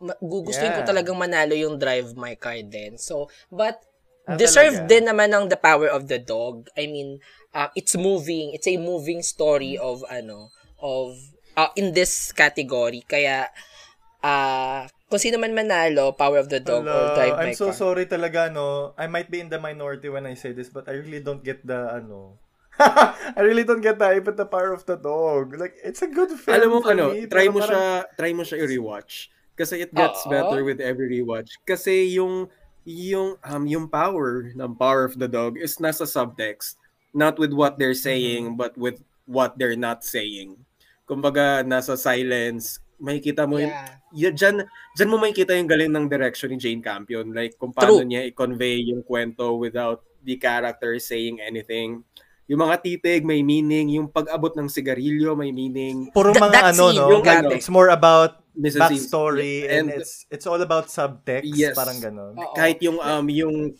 Gugustuhin 0.00 0.72
ko 0.72 0.80
Yeah. 0.80 0.88
talagang 0.88 1.18
manalo 1.18 1.52
yung 1.52 1.76
Drive 1.76 2.16
My 2.16 2.32
Car 2.34 2.56
din. 2.62 2.96
So, 2.96 3.28
but 3.52 3.76
Ah, 4.24 4.38
deserved 4.38 4.86
talaga? 4.86 4.90
din 4.92 5.04
naman 5.04 5.28
ng 5.28 5.44
The 5.48 5.58
Power 5.58 5.90
of 5.90 6.06
the 6.06 6.16
Dog. 6.16 6.70
I 6.72 6.86
mean, 6.86 7.18
uh, 7.50 7.68
it's 7.74 7.98
moving. 7.98 8.54
It's 8.54 8.64
a 8.64 8.78
moving 8.78 9.20
story 9.20 9.74
of 9.74 10.06
ano 10.06 10.54
of 10.82 11.16
uh, 11.56 11.70
in 11.76 11.92
this 11.92 12.32
category. 12.32 13.04
Kaya 13.06 13.48
uh, 14.24 14.86
kung 15.10 15.18
sino 15.18 15.38
man 15.38 15.52
manalo, 15.52 16.16
Power 16.16 16.38
of 16.38 16.48
the 16.48 16.60
Dog 16.60 16.86
or 16.86 16.92
Hala, 16.92 17.14
Drive 17.16 17.36
My 17.36 17.44
I'm 17.50 17.58
so 17.58 17.72
Car. 17.72 17.74
sorry 17.74 18.06
talaga, 18.06 18.52
no? 18.52 18.94
I 18.96 19.06
might 19.06 19.30
be 19.30 19.40
in 19.40 19.50
the 19.50 19.58
minority 19.58 20.08
when 20.08 20.26
I 20.26 20.34
say 20.34 20.52
this, 20.52 20.70
but 20.70 20.88
I 20.88 20.94
really 21.02 21.20
don't 21.20 21.42
get 21.42 21.66
the, 21.66 21.98
ano, 21.98 22.38
I 22.80 23.40
really 23.42 23.64
don't 23.64 23.82
get 23.82 23.98
the 23.98 24.06
hype 24.06 24.28
at 24.28 24.36
the 24.38 24.46
power 24.46 24.72
of 24.72 24.86
the 24.86 24.96
dog. 24.96 25.58
Like, 25.58 25.74
it's 25.82 26.00
a 26.02 26.08
good 26.08 26.30
film 26.38 26.56
Alam 26.56 26.68
mo 26.70 26.78
for 26.80 26.94
ano, 26.94 27.12
me, 27.12 27.26
try 27.26 27.50
mo 27.50 27.58
parang- 27.60 27.68
siya, 27.68 28.16
try 28.16 28.32
mo 28.32 28.42
siya 28.46 28.58
i-rewatch. 28.64 29.28
Kasi 29.58 29.84
it 29.84 29.92
gets 29.92 30.24
Oo. 30.24 30.30
better 30.32 30.64
with 30.64 30.80
every 30.80 31.20
rewatch. 31.20 31.52
Kasi 31.68 32.16
yung 32.16 32.48
yung 32.88 33.36
um 33.44 33.68
yung 33.68 33.92
power 33.92 34.48
ng 34.56 34.72
power 34.80 35.04
of 35.04 35.20
the 35.20 35.28
dog 35.28 35.60
is 35.60 35.76
nasa 35.76 36.08
subtext, 36.08 36.80
not 37.12 37.36
with 37.36 37.52
what 37.52 37.76
they're 37.76 37.92
saying, 37.98 38.56
but 38.56 38.72
with 38.80 39.04
what 39.28 39.60
they're 39.60 39.76
not 39.76 40.00
saying. 40.00 40.56
Kumbaga 41.10 41.66
nasa 41.66 41.98
silence, 41.98 42.78
makikita 43.02 43.50
mo 43.50 43.58
yun. 43.58 43.74
Yeah. 43.74 43.98
Yeah, 44.10 44.32
dyan, 44.34 44.56
dyan 44.94 45.10
mo 45.10 45.18
makikita 45.18 45.58
yung 45.58 45.66
galing 45.66 45.90
ng 45.90 46.06
direction 46.06 46.54
ni 46.54 46.58
Jane 46.62 46.78
Campion. 46.78 47.34
Like, 47.34 47.58
kung 47.58 47.74
paano 47.74 47.98
True. 47.98 48.06
niya 48.06 48.30
i-convey 48.30 48.94
yung 48.94 49.02
kwento 49.02 49.58
without 49.58 50.06
the 50.22 50.38
character 50.38 50.94
saying 51.02 51.42
anything. 51.42 52.06
Yung 52.46 52.62
mga 52.62 52.82
titig 52.82 53.22
may 53.22 53.42
meaning, 53.42 53.94
yung 53.94 54.10
pag-abot 54.10 54.54
ng 54.54 54.66
sigarilyo 54.66 55.34
may 55.34 55.50
meaning. 55.50 56.10
Puro 56.10 56.30
Th- 56.30 56.42
mga 56.42 56.74
ano, 56.74 56.90
scene, 56.90 56.98
no? 56.98 57.10
yung 57.14 57.22
ano, 57.26 57.48
It's 57.54 57.70
more 57.70 57.90
about 57.90 58.42
Mrs. 58.58 58.82
backstory 58.82 59.70
and, 59.70 59.86
And- 59.86 60.02
it's 60.02 60.26
it's 60.26 60.46
all 60.50 60.58
about 60.58 60.90
subtext. 60.90 61.46
Yes. 61.46 61.78
Parang 61.78 62.02
ganon. 62.02 62.34
Oo. 62.34 62.54
kahit 62.58 62.82
yung 62.82 62.98
um 62.98 63.26
yung 63.30 63.70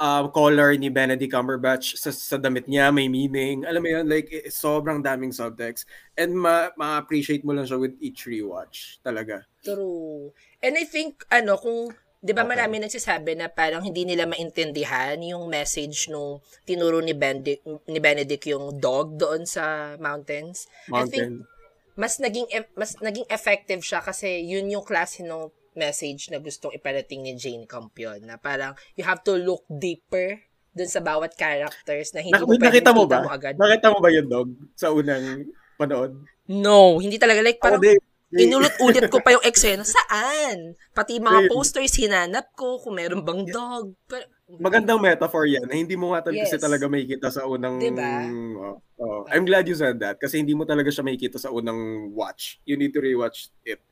um, 0.00 0.32
color 0.32 0.74
ni 0.80 0.88
Benedict 0.88 1.28
Cumberbatch 1.28 1.94
sa, 2.00 2.08
sa 2.08 2.40
damit 2.40 2.64
niya 2.64 2.88
may 2.88 3.06
meaning. 3.06 3.68
Alam 3.68 3.84
mo 3.84 3.88
yun, 3.92 4.08
like 4.08 4.32
eh, 4.32 4.48
sobrang 4.48 5.04
daming 5.04 5.30
subtext. 5.30 5.84
And 6.16 6.32
ma- 6.32 6.72
ma-appreciate 6.74 7.44
mo 7.44 7.52
lang 7.52 7.68
siya 7.68 7.76
with 7.78 7.94
each 8.00 8.24
rewatch. 8.24 8.98
Talaga. 9.04 9.44
True. 9.60 10.32
And 10.64 10.74
I 10.80 10.88
think, 10.88 11.28
ano, 11.28 11.60
kung, 11.60 11.92
di 12.20 12.32
ba 12.32 12.44
Okay. 12.44 12.52
marami 12.56 12.80
nagsasabi 12.80 13.36
na 13.36 13.52
parang 13.52 13.84
hindi 13.84 14.08
nila 14.08 14.24
maintindihan 14.24 15.20
yung 15.20 15.48
message 15.48 16.08
nung 16.08 16.40
tinuro 16.64 17.04
ni 17.04 17.12
Benedict, 17.12 17.64
ni 17.84 18.00
Benedict 18.00 18.44
yung 18.48 18.80
dog 18.80 19.20
doon 19.20 19.44
sa 19.44 19.96
mountains. 20.00 20.64
I 20.88 21.04
think, 21.04 21.44
Mountain. 21.44 21.48
mas 21.96 22.16
naging, 22.16 22.48
mas 22.72 22.96
naging 23.00 23.28
effective 23.28 23.84
siya 23.84 24.00
kasi 24.00 24.40
yun 24.48 24.68
yung 24.72 24.84
klase 24.84 25.20
ng 25.20 25.52
message 25.72 26.28
na 26.28 26.38
gustong 26.38 26.72
iparating 26.72 27.20
ni 27.20 27.34
Jane 27.34 27.64
Campion 27.64 28.18
na 28.20 28.36
parang 28.36 28.74
you 28.94 29.02
have 29.02 29.20
to 29.20 29.34
look 29.34 29.62
deeper 29.68 30.38
dun 30.70 30.86
sa 30.86 30.98
bawat 30.98 31.34
characters 31.34 32.10
na 32.10 32.20
hindi 32.20 32.32
Nak- 32.32 32.42
mo 32.42 32.50
pwedeng 32.50 32.66
nakita 32.66 32.90
mo 32.90 33.02
ba? 33.04 33.18
mo 33.20 33.30
agad. 33.30 33.54
Nakita 33.54 33.86
mo 33.90 33.98
ba 33.98 34.08
yung 34.08 34.28
dog 34.28 34.48
sa 34.72 34.88
unang 34.88 35.46
panood? 35.74 36.14
No, 36.46 36.98
hindi 36.98 37.16
talaga. 37.16 37.40
Like, 37.40 37.58
parang 37.58 37.78
Ako 37.78 37.86
din. 37.88 37.98
Inulit-ulit 38.30 39.10
ko 39.10 39.18
pa 39.18 39.34
yung 39.34 39.42
eksena. 39.50 39.82
Saan? 39.82 40.78
Pati 40.94 41.18
mga 41.18 41.46
Same. 41.46 41.50
posters 41.50 41.94
hinanap 41.98 42.54
ko 42.54 42.78
kung 42.78 42.94
meron 42.94 43.26
bang 43.26 43.42
dog. 43.44 43.98
Pero, 44.06 44.22
Magandang 44.50 44.98
metaphor 44.98 45.46
yan 45.46 45.62
na 45.62 45.74
hindi 45.74 45.94
mo 45.94 46.10
nga 46.10 46.26
talaga 46.26 46.42
kasi 46.42 46.54
Yes. 46.54 46.62
talaga 46.62 46.84
makikita 46.86 47.30
sa 47.30 47.46
unang 47.46 47.78
Diba? 47.78 48.26
Oh, 48.58 48.78
oh. 48.98 49.20
I'm 49.26 49.42
glad 49.42 49.66
you 49.66 49.74
said 49.74 49.98
that 49.98 50.18
kasi 50.18 50.38
hindi 50.38 50.54
mo 50.54 50.62
talaga 50.62 50.90
siya 50.90 51.02
makikita 51.02 51.38
sa 51.38 51.50
unang 51.50 51.78
watch. 52.10 52.58
You 52.62 52.74
need 52.74 52.90
to 52.90 53.02
rewatch 53.02 53.50
it. 53.62 53.82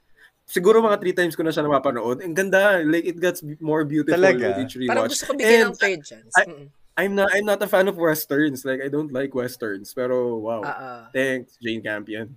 Siguro 0.48 0.80
mga 0.80 0.96
three 0.98 1.12
times 1.12 1.36
ko 1.36 1.44
na 1.44 1.52
siya 1.52 1.68
napapanood. 1.68 2.24
Ang 2.24 2.32
ganda. 2.32 2.80
Like, 2.80 3.04
it 3.04 3.20
gets 3.20 3.44
more 3.60 3.84
beautiful 3.84 4.16
Talaga? 4.16 4.56
with 4.56 4.64
each 4.64 4.74
rewatch. 4.80 4.88
Parang 4.88 5.12
gusto 5.12 5.24
ko 5.28 5.32
bigyan 5.36 5.60
And 5.60 5.68
ng 5.68 5.76
third 5.76 6.00
chance. 6.02 6.32
I-. 6.32 6.72
I'm 6.98 7.14
not 7.14 7.30
I'm 7.30 7.46
not 7.46 7.62
a 7.62 7.70
fan 7.70 7.86
of 7.86 7.94
westerns. 7.94 8.64
Like, 8.66 8.82
I 8.82 8.88
don't 8.90 9.12
like 9.12 9.30
westerns. 9.30 9.94
Pero, 9.94 10.34
wow. 10.40 10.64
Ah. 10.66 11.06
Thanks, 11.14 11.54
Jane 11.62 11.78
Campion. 11.78 12.34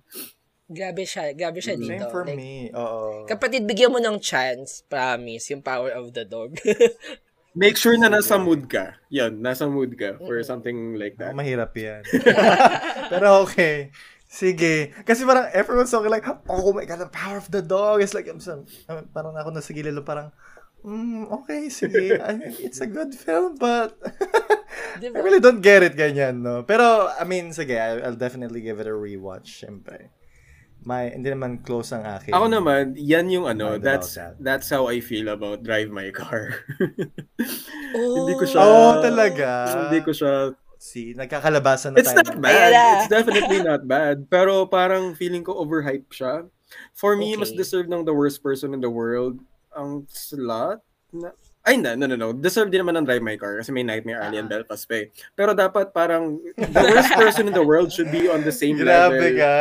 Grabe 0.70 1.02
siya, 1.02 1.34
grabe 1.34 1.58
siya 1.58 1.74
dito. 1.74 1.98
Same 1.98 2.08
for 2.08 2.22
Like, 2.24 2.38
me. 2.38 2.70
Oo. 2.72 3.26
Kapatid, 3.26 3.66
bigyan 3.66 3.92
mo 3.92 3.98
ng 3.98 4.22
chance, 4.22 4.86
promise, 4.86 5.50
yung 5.50 5.60
power 5.60 5.90
of 5.92 6.14
the 6.14 6.24
dog. 6.24 6.56
Make 7.52 7.76
sure 7.76 7.92
na 8.00 8.08
nasa 8.08 8.40
mood 8.40 8.64
ka. 8.64 8.96
Yan, 9.12 9.36
nasa 9.44 9.68
mood 9.68 9.92
ka 10.00 10.16
for 10.16 10.40
something 10.40 10.96
like 10.96 11.20
Oh, 11.20 11.28
that. 11.28 11.36
mahirap 11.36 11.76
yan. 11.76 12.00
Pero 13.12 13.44
okay. 13.44 13.92
Sige. 14.32 14.96
Kasi 15.04 15.28
parang 15.28 15.52
everyone's 15.52 15.92
talking 15.92 16.08
like, 16.08 16.24
oh 16.48 16.72
my 16.72 16.88
God, 16.88 17.04
the 17.04 17.12
power 17.12 17.36
of 17.36 17.52
the 17.52 17.60
dog. 17.60 18.00
It's 18.00 18.16
like, 18.16 18.24
I'm 18.24 18.40
so, 18.40 18.64
I'm- 18.88 19.12
parang 19.12 19.36
ako 19.36 19.52
nasa 19.52 19.76
gilid 19.76 20.00
parang, 20.08 20.32
mm, 20.80 21.28
okay, 21.28 21.68
sige. 21.68 22.16
I 22.16 22.40
mean, 22.40 22.56
it's 22.56 22.80
a 22.80 22.88
good 22.88 23.12
film, 23.12 23.60
but 23.60 23.92
Diba? 25.00 25.16
I 25.16 25.20
really 25.20 25.40
don't 25.40 25.60
get 25.60 25.84
it 25.84 25.96
ganyan, 25.96 26.40
no? 26.40 26.64
Pero, 26.64 27.12
I 27.12 27.28
mean, 27.28 27.52
sige, 27.52 27.76
I'll 27.76 28.16
definitely 28.16 28.64
give 28.64 28.80
it 28.80 28.88
a 28.88 28.96
rewatch, 28.96 29.64
syempre. 29.64 30.08
My, 30.82 31.12
hindi 31.12 31.30
naman 31.30 31.62
close 31.62 31.92
ang 31.92 32.02
akin. 32.02 32.34
Ako 32.34 32.50
naman, 32.50 32.96
yan 32.98 33.30
yung 33.30 33.46
ano, 33.46 33.76
Mind 33.78 33.86
that's 33.86 34.18
that. 34.18 34.34
that's 34.42 34.66
how 34.66 34.90
I 34.90 34.98
feel 34.98 35.30
about 35.30 35.62
Drive 35.62 35.92
My 35.94 36.10
Car. 36.10 36.58
Oh. 37.94 38.16
Hindi 38.18 38.34
ko 38.34 38.42
siya 38.42 38.58
Oh, 38.58 38.98
talaga? 38.98 39.48
Hindi 39.86 40.02
ko 40.02 40.10
siya 40.10 40.50
See, 40.82 41.14
nagkakalabasan 41.14 41.94
na 41.94 42.02
It's 42.02 42.10
tayo. 42.10 42.26
not 42.26 42.42
Ayan 42.42 42.42
bad. 42.42 42.70
It's 42.74 43.06
definitely 43.06 43.60
not 43.62 43.86
bad. 43.86 44.26
Pero 44.26 44.66
parang 44.66 45.14
feeling 45.14 45.46
ko 45.46 45.54
overhype 45.62 46.10
siya. 46.10 46.50
For 46.90 47.14
me, 47.14 47.38
mas 47.38 47.54
Okay. 47.54 47.62
deserve 47.62 47.86
ng 47.86 48.02
the 48.02 48.10
worst 48.10 48.42
person 48.42 48.74
in 48.74 48.82
the 48.82 48.90
world 48.90 49.38
ang 49.78 50.10
slot. 50.10 50.82
Na, 51.14 51.30
ay, 51.62 51.78
na, 51.78 51.94
no, 51.94 52.10
no, 52.10 52.16
no. 52.18 52.34
Deserve 52.34 52.66
din 52.66 52.82
naman 52.82 52.98
ng 52.98 53.06
Drive 53.06 53.22
My 53.22 53.38
Car 53.38 53.62
kasi 53.62 53.70
may 53.70 53.86
Nightmare 53.86 54.18
Alley 54.18 54.42
and 54.42 54.50
Ah. 54.50 54.58
Belfast 54.58 54.82
pa 54.90 55.06
eh. 55.06 55.14
Pero 55.38 55.54
dapat 55.54 55.94
parang 55.94 56.42
the 56.58 56.82
worst 56.90 57.12
person 57.14 57.46
in 57.46 57.54
the 57.54 57.62
world 57.62 57.94
should 57.94 58.10
be 58.10 58.26
on 58.26 58.42
the 58.42 58.50
same 58.50 58.80
level. 58.82 59.22
Grabe 59.22 59.38
ka. 59.38 59.52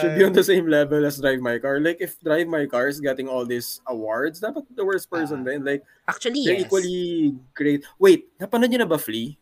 Should 0.00 0.16
be 0.16 0.24
on 0.24 0.32
the 0.32 0.46
same 0.46 0.64
level 0.64 1.04
as 1.04 1.20
Drive 1.20 1.44
My 1.44 1.60
Car. 1.60 1.76
Like, 1.76 2.00
if 2.00 2.16
Drive 2.24 2.48
My 2.48 2.64
Car 2.64 2.88
is 2.88 3.02
getting 3.04 3.28
all 3.28 3.44
these 3.44 3.84
awards, 3.84 4.40
dapat 4.40 4.64
the 4.72 4.86
worst 4.86 5.12
person 5.12 5.44
Ah. 5.44 5.52
din. 5.52 5.60
Like, 5.60 5.84
Actually, 6.08 6.48
they're 6.48 6.56
yes. 6.56 6.70
equally 6.70 7.36
great. 7.52 7.84
Wait, 8.00 8.32
napanood 8.40 8.72
niyo 8.72 8.80
na 8.80 8.88
ba 8.88 8.96
Flea? 8.96 9.36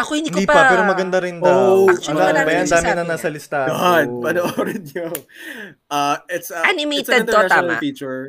Ako 0.00 0.10
hindi 0.16 0.30
ko 0.32 0.40
Hindi 0.40 0.48
pa. 0.48 0.56
pa, 0.56 0.70
pero 0.72 0.82
maganda 0.82 1.18
rin 1.20 1.36
daw. 1.38 1.84
Oh, 1.84 1.92
Actually, 1.92 2.16
marami 2.16 2.40
ba 2.40 2.52
yan? 2.56 2.66
Dami 2.66 2.90
na 2.96 3.04
nasa 3.04 3.28
listahan. 3.28 3.68
God, 3.68 4.06
ko. 4.08 4.16
panoorin 4.24 4.82
nyo. 4.88 5.08
Uh, 5.86 6.16
it's, 6.32 6.48
a, 6.48 6.64
Animated 6.64 7.04
it's 7.04 7.12
an 7.12 7.20
to, 7.20 7.32
international 7.36 7.68
tama? 7.76 7.82
feature. 7.84 8.20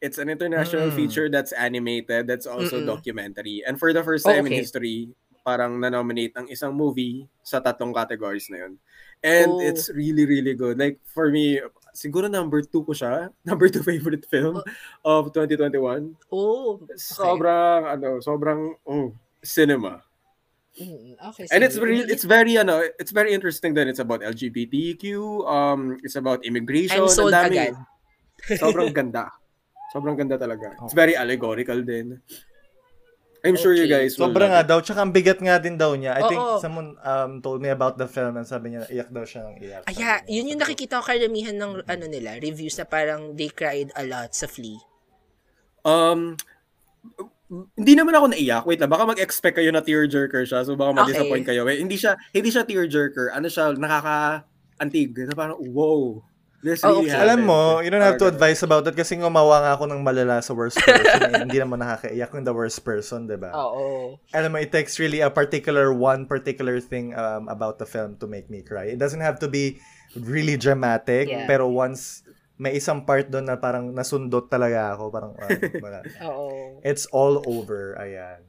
It's 0.00 0.16
an 0.16 0.28
international 0.30 0.88
Mm. 0.88 0.96
feature 0.96 1.28
that's 1.28 1.52
animated, 1.52 2.24
that's 2.24 2.48
also 2.48 2.80
Mm-mm. 2.80 2.88
documentary. 2.88 3.60
And 3.66 3.76
for 3.76 3.92
the 3.92 4.00
first 4.00 4.24
Oh, 4.24 4.32
time 4.32 4.48
in 4.48 4.54
okay. 4.54 4.62
history, 4.64 5.12
parang 5.42 5.76
na-nominate 5.76 6.32
ang 6.36 6.48
isang 6.48 6.72
movie 6.72 7.28
sa 7.44 7.60
tatlong 7.60 7.92
categories 7.92 8.48
na 8.48 8.64
yun. 8.64 8.80
And 9.20 9.52
Oh. 9.52 9.60
it's 9.60 9.92
really, 9.92 10.24
really 10.24 10.56
good. 10.56 10.80
Like, 10.80 10.96
for 11.04 11.28
me, 11.28 11.60
siguro 11.92 12.32
number 12.32 12.64
two 12.64 12.80
ko 12.80 12.96
siya. 12.96 13.28
Number 13.44 13.68
two 13.68 13.84
favorite 13.84 14.24
film 14.24 14.64
of 15.04 15.36
2021. 15.36 16.16
Oh, 16.32 16.80
Sobrang, 16.96 17.84
ano, 17.84 18.24
sobrang, 18.24 18.80
oh, 18.88 19.12
cinema. 19.44 20.00
Mm, 20.80 21.20
okay. 21.20 21.44
And 21.52 21.60
sige. 21.60 21.66
it's 21.68 21.76
very 21.76 21.98
it's 22.08 22.24
very 22.24 22.56
ano, 22.56 22.80
it's 22.96 23.12
very 23.12 23.36
interesting 23.36 23.76
that 23.76 23.84
it's 23.84 24.00
about 24.00 24.24
LGBTQ, 24.24 25.04
um 25.44 26.00
it's 26.00 26.16
about 26.16 26.40
immigration, 26.40 27.04
I'm 27.04 27.12
sold 27.12 27.36
dami. 27.36 27.52
agad. 27.52 27.76
Sobrang 28.62 28.88
ganda. 28.90 29.28
Sobrang 29.92 30.16
ganda 30.16 30.40
talaga. 30.40 30.72
It's 30.80 30.96
very 30.96 31.12
allegorical 31.12 31.84
din. 31.84 32.24
I'm 33.40 33.56
sure 33.56 33.72
you 33.72 33.88
Okay. 33.88 34.04
guys 34.04 34.20
will 34.20 34.28
Sobra 34.28 34.52
nga 34.52 34.60
it. 34.64 34.68
daw. 34.68 34.78
Tsaka 34.80 35.00
ang 35.00 35.12
bigat 35.12 35.40
nga 35.40 35.56
din 35.56 35.76
daw 35.76 35.96
niya. 35.96 36.12
I 36.12 36.28
think 36.28 36.40
Oo. 36.40 36.60
someone 36.60 36.96
um, 37.00 37.40
told 37.40 37.60
me 37.60 37.72
about 37.72 37.96
the 37.96 38.04
film 38.04 38.36
and 38.36 38.44
sabi 38.44 38.76
niya, 38.76 38.84
iyak 38.92 39.08
daw 39.08 39.24
siya 39.24 39.48
ng 39.48 39.56
iyak. 39.60 39.82
Aya, 39.84 39.96
Sabi 39.96 40.00
niya. 40.00 40.16
yun 40.28 40.50
yung 40.52 40.60
nakikita 40.60 41.00
ko 41.00 41.08
karamihan 41.08 41.56
ng 41.56 41.72
ano 41.88 42.04
nila, 42.04 42.36
reviews 42.36 42.76
na 42.76 42.84
parang 42.84 43.32
they 43.32 43.48
cried 43.48 43.88
a 43.96 44.04
lot 44.04 44.32
sa 44.32 44.44
Flea. 44.44 44.76
Um 45.84 46.36
hindi 47.50 47.98
naman 47.98 48.14
ako 48.14 48.26
naiyak. 48.30 48.62
Wait 48.62 48.78
lang, 48.78 48.88
baka 48.88 49.04
mag-expect 49.04 49.58
kayo 49.58 49.74
na 49.74 49.82
tearjerker 49.82 50.46
siya. 50.46 50.62
So 50.62 50.78
baka 50.78 50.94
ma-disappoint 50.94 51.42
Okay. 51.42 51.58
kayo. 51.58 51.66
Eh, 51.66 51.82
hindi 51.82 51.98
siya 51.98 52.14
hindi 52.30 52.48
siya 52.48 52.62
tearjerker. 52.62 53.34
Ano 53.34 53.46
siya, 53.46 53.74
nakaka-antig. 53.74 55.10
Na 55.26 55.34
parang, 55.34 55.58
wow. 55.70 56.22
This 56.60 56.84
Oh, 56.84 57.00
really 57.00 57.08
okay. 57.08 57.16
Alam 57.16 57.48
mo, 57.48 57.80
you 57.80 57.88
don't 57.88 58.04
have 58.04 58.20
to 58.20 58.28
advise 58.28 58.60
about 58.60 58.84
that 58.84 58.92
kasi 58.92 59.16
ngumawa 59.16 59.64
nga 59.64 59.72
ako 59.80 59.88
ng 59.88 60.04
malala 60.04 60.44
sa 60.44 60.52
worst 60.52 60.76
person. 60.84 61.32
eh. 61.32 61.48
Hindi 61.48 61.56
naman 61.56 61.80
nakakaiyak 61.80 62.28
yung 62.36 62.44
the 62.44 62.52
worst 62.52 62.84
person, 62.84 63.24
di 63.24 63.40
ba? 63.40 63.48
Oo. 63.56 64.20
Alam 64.36 64.50
mo, 64.52 64.56
it 64.60 64.68
takes 64.68 65.00
really 65.00 65.24
a 65.24 65.32
particular, 65.32 65.88
one 65.88 66.28
particular 66.28 66.76
thing 66.76 67.16
um, 67.16 67.48
about 67.48 67.80
the 67.80 67.88
film 67.88 68.20
to 68.20 68.28
make 68.28 68.52
me 68.52 68.60
cry. 68.60 68.92
It 68.92 69.00
doesn't 69.00 69.24
have 69.24 69.40
to 69.40 69.48
be 69.48 69.80
really 70.12 70.60
dramatic, 70.60 71.32
Yeah. 71.32 71.48
pero 71.48 71.64
once 71.64 72.28
may 72.60 72.76
isang 72.76 73.08
part 73.08 73.32
doon 73.32 73.48
na 73.48 73.56
parang 73.56 73.88
nasundot 73.96 74.52
talaga 74.52 74.92
ako, 74.92 75.08
parang, 75.08 75.32
wala. 75.80 76.04
Oo. 76.28 76.76
It's 76.84 77.08
all 77.08 77.40
over. 77.48 77.96
Ayan. 77.96 78.44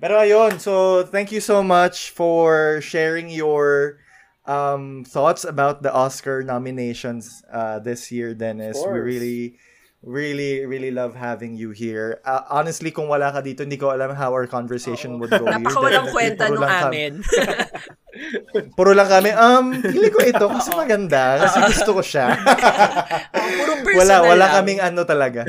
Pero 0.00 0.16
ayun, 0.16 0.56
so 0.56 1.04
thank 1.04 1.28
you 1.28 1.44
so 1.44 1.60
much 1.60 2.16
for 2.16 2.80
sharing 2.80 3.28
your 3.28 4.00
um, 4.48 5.04
thoughts 5.04 5.44
about 5.44 5.84
the 5.84 5.92
Oscar 5.92 6.40
nominations 6.40 7.44
uh, 7.52 7.78
this 7.78 8.08
year, 8.12 8.32
Dennis. 8.32 8.76
We 8.80 9.00
really, 9.00 9.40
really, 10.04 10.64
really 10.64 10.90
love 10.90 11.16
having 11.16 11.56
you 11.56 11.70
here. 11.70 12.20
Uh, 12.24 12.44
honestly, 12.48 12.90
kung 12.92 13.08
wala 13.08 13.32
ka 13.32 13.40
dito, 13.40 13.64
hindi 13.64 13.76
ko 13.76 13.92
alam 13.92 14.16
how 14.16 14.32
our 14.32 14.46
conversation 14.46 15.18
would 15.18 15.32
go. 15.32 15.44
Napakawalang 15.52 16.08
kwenta 16.12 16.48
nung 16.48 16.64
amin. 16.64 17.20
Puro 18.74 18.92
lang 18.92 19.08
kami, 19.08 19.30
um, 19.32 19.72
pili 19.80 20.08
ko 20.10 20.20
ito 20.24 20.46
kasi 20.50 20.70
maganda, 20.74 21.40
kasi 21.46 21.58
gusto 21.72 22.00
ko 22.00 22.02
siya. 22.02 22.32
Puro 23.32 23.72
personal 23.84 23.96
wala, 23.98 24.14
wala 24.24 24.46
lang. 24.46 24.54
kaming 24.60 24.80
ano 24.82 25.00
talaga. 25.06 25.44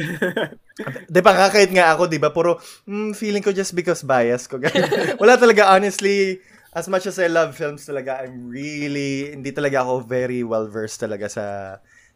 di 1.09 1.19
ba, 1.23 1.31
kakait 1.33 1.71
nga 1.73 1.95
ako, 1.95 2.05
di 2.05 2.19
ba? 2.21 2.29
Puro, 2.29 2.61
mm, 2.85 3.17
feeling 3.17 3.41
ko 3.41 3.51
just 3.51 3.73
because 3.73 4.05
bias 4.05 4.45
ko. 4.45 4.61
wala 5.21 5.35
talaga, 5.35 5.73
honestly, 5.73 6.37
as 6.75 6.85
much 6.85 7.09
as 7.09 7.17
I 7.17 7.27
love 7.31 7.57
films 7.57 7.87
talaga, 7.87 8.21
I'm 8.21 8.51
really, 8.51 9.33
hindi 9.33 9.49
talaga 9.49 9.81
ako 9.81 10.05
very 10.05 10.45
well-versed 10.45 11.01
talaga 11.01 11.27
sa 11.31 11.45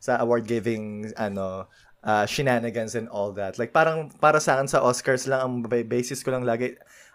sa 0.02 0.18
award-giving, 0.18 1.14
ano, 1.14 1.70
uh, 2.02 2.26
shenanigans 2.26 2.98
and 2.98 3.06
all 3.10 3.32
that. 3.38 3.58
Like, 3.62 3.70
parang, 3.74 4.10
para 4.18 4.42
sa 4.42 4.58
akin 4.58 4.68
sa 4.68 4.82
Oscars 4.82 5.30
lang, 5.30 5.42
ang 5.42 5.54
ba- 5.66 5.86
basis 5.86 6.26
ko 6.26 6.34
lang 6.34 6.42
lagi, 6.46 6.74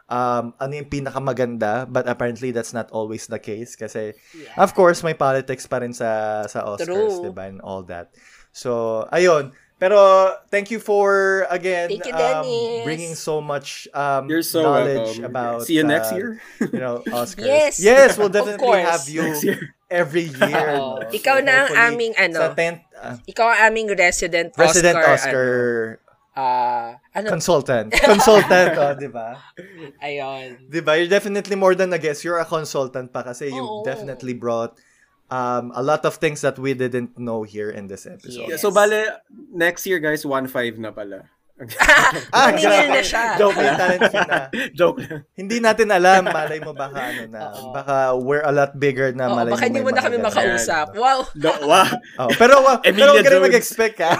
um, 0.09 0.55
ano 0.57 0.73
yung 0.74 0.89
pinakamaganda, 0.89 1.87
but 1.87 2.07
apparently 2.07 2.51
that's 2.51 2.73
not 2.73 2.91
always 2.91 3.27
the 3.27 3.39
case 3.39 3.74
kasi, 3.74 4.15
Yeah. 4.35 4.55
of 4.59 4.74
course, 4.74 5.03
may 5.03 5.15
politics 5.15 5.66
pa 5.66 5.78
rin 5.78 5.93
sa, 5.93 6.43
sa 6.47 6.62
Oscars, 6.65 7.20
di 7.20 7.31
ba, 7.31 7.47
and 7.47 7.61
all 7.61 7.83
that. 7.87 8.11
So, 8.53 9.05
ayun. 9.12 9.53
Pero, 9.77 10.01
thank 10.49 10.73
you 10.73 10.81
for, 10.81 11.45
again, 11.53 11.93
Thank 11.93 12.09
you, 12.09 12.16
um, 12.16 12.49
bringing 12.89 13.12
so 13.12 13.45
much 13.45 13.85
um, 13.93 14.24
You're 14.24 14.41
so 14.41 14.65
knowledge 14.65 15.20
welcome. 15.20 15.28
about, 15.28 15.69
See 15.69 15.77
you 15.77 15.85
next 15.85 16.12
uh, 16.12 16.16
year. 16.16 16.31
you 16.73 16.81
know, 16.81 17.05
Oscars. 17.12 17.45
Yes, 17.45 17.77
Yes, 17.77 18.16
we'll 18.16 18.33
definitely 18.33 18.81
have 18.81 19.05
you 19.05 19.28
Next 19.37 19.45
year. 19.45 19.77
every 19.93 20.33
year. 20.33 20.81
Oo. 20.81 21.05
no? 21.05 21.12
Ikaw 21.12 21.45
na 21.45 21.69
ang 21.69 21.93
aming, 21.93 22.16
ano, 22.16 22.41
Sa 22.41 22.57
10th, 22.57 22.81
uh, 22.97 23.20
Ikaw 23.28 23.47
ang 23.53 23.61
aming 23.69 23.93
resident, 23.93 24.57
Resident 24.57 24.97
Oscar. 24.97 25.12
Oscar, 25.12 25.45
Ano, 26.33 26.41
ah, 26.41 26.89
ano, 27.17 27.33
consultant. 27.33 27.89
Consultant, 28.13 28.77
oh, 28.77 28.93
di 28.93 29.09
ba? 29.09 29.41
ayun. 30.05 30.69
Di 30.69 30.81
ba? 30.85 31.01
You're 31.01 31.09
definitely 31.09 31.57
more 31.57 31.73
than 31.73 31.89
a 31.93 31.99
guest. 31.99 32.21
You're 32.23 32.39
a 32.39 32.45
consultant 32.45 33.09
pa 33.09 33.25
kasi 33.25 33.49
you 33.49 33.65
definitely 33.89 34.37
brought 34.37 34.77
um, 35.31 35.73
a 35.75 35.83
lot 35.83 36.05
of 36.05 36.17
things 36.21 36.41
that 36.43 36.59
we 36.59 36.75
didn't 36.75 37.19
know 37.19 37.43
here 37.43 37.71
in 37.71 37.87
this 37.89 38.07
episode. 38.07 38.53
Yes. 38.53 38.61
So 38.63 38.71
bale 38.71 39.17
next 39.53 39.87
year 39.87 39.99
guys 39.99 40.23
1-5 40.23 40.79
na 40.79 40.93
pala. 40.93 41.33
Ah, 42.37 42.53
Tumingil 42.53 42.69
grabe. 42.69 43.01
na 43.01 43.03
siya. 43.03 43.25
Joke 43.41 43.57
lang. 43.57 43.77
Talent 43.81 44.13
na. 44.13 44.41
Joke 44.77 44.99
lang. 45.01 45.21
Hindi 45.33 45.57
natin 45.57 45.89
alam. 45.89 46.29
Malay 46.29 46.61
mo 46.61 46.77
baka 46.77 47.01
ano 47.01 47.23
na. 47.33 47.41
Oo. 47.57 47.73
Baka 47.73 47.95
we're 48.13 48.45
a 48.45 48.53
lot 48.53 48.77
bigger 48.77 49.17
na. 49.17 49.33
Oo, 49.33 49.37
malay 49.41 49.53
baka 49.57 49.65
hindi 49.65 49.81
mo 49.81 49.89
na 49.89 50.05
kami 50.05 50.21
makausap. 50.21 50.93
Wow. 50.93 51.25
No, 51.33 51.53
wow. 51.65 51.89
Oh, 52.21 52.29
pero 52.37 52.61
pero 52.61 52.85
Emilia 52.85 53.09
huwag 53.09 53.25
ka 53.25 53.33
rin 53.33 53.43
mag-expect 53.49 53.97
ha. 54.05 54.13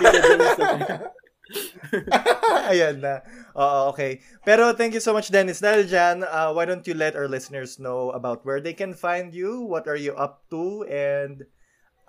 Ayan 2.71 2.99
na. 3.01 3.23
Oo, 3.55 3.95
okay. 3.95 4.21
Pero 4.43 4.75
thank 4.75 4.95
you 4.95 5.03
so 5.03 5.15
much, 5.15 5.31
Dennis. 5.31 5.63
Dahil 5.63 5.87
dyan, 5.87 6.27
uh, 6.27 6.51
why 6.53 6.67
don't 6.67 6.87
you 6.87 6.95
let 6.95 7.15
our 7.15 7.31
listeners 7.31 7.79
know 7.79 8.11
about 8.11 8.43
where 8.43 8.59
they 8.59 8.75
can 8.75 8.95
find 8.95 9.35
you? 9.35 9.63
What 9.63 9.87
are 9.87 9.99
you 9.99 10.15
up 10.19 10.43
to? 10.51 10.83
And 10.91 11.47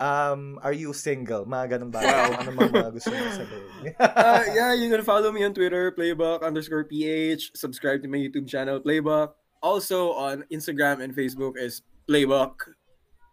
um, 0.01 0.59
are 0.61 0.73
you 0.73 0.93
single? 0.93 1.45
Mga 1.45 1.77
ganun 1.77 1.91
ba? 1.93 2.01
Wow. 2.01 2.41
Ano 2.41 2.49
mga, 2.53 2.71
mga 2.73 2.91
gusto 2.97 3.09
mo 3.13 3.29
sabihin? 3.33 3.65
Uh, 3.97 4.43
yeah, 4.53 4.73
you 4.73 4.89
can 4.89 5.05
follow 5.05 5.31
me 5.31 5.45
on 5.45 5.53
Twitter, 5.53 5.93
playbook 5.93 6.41
underscore 6.41 6.85
ph. 6.85 7.53
Subscribe 7.53 8.01
to 8.01 8.09
my 8.09 8.17
YouTube 8.17 8.49
channel, 8.49 8.81
playbook. 8.81 9.37
Also 9.61 10.13
on 10.13 10.45
Instagram 10.53 11.01
and 11.01 11.13
Facebook 11.13 11.57
is 11.57 11.81
playbook 12.09 12.73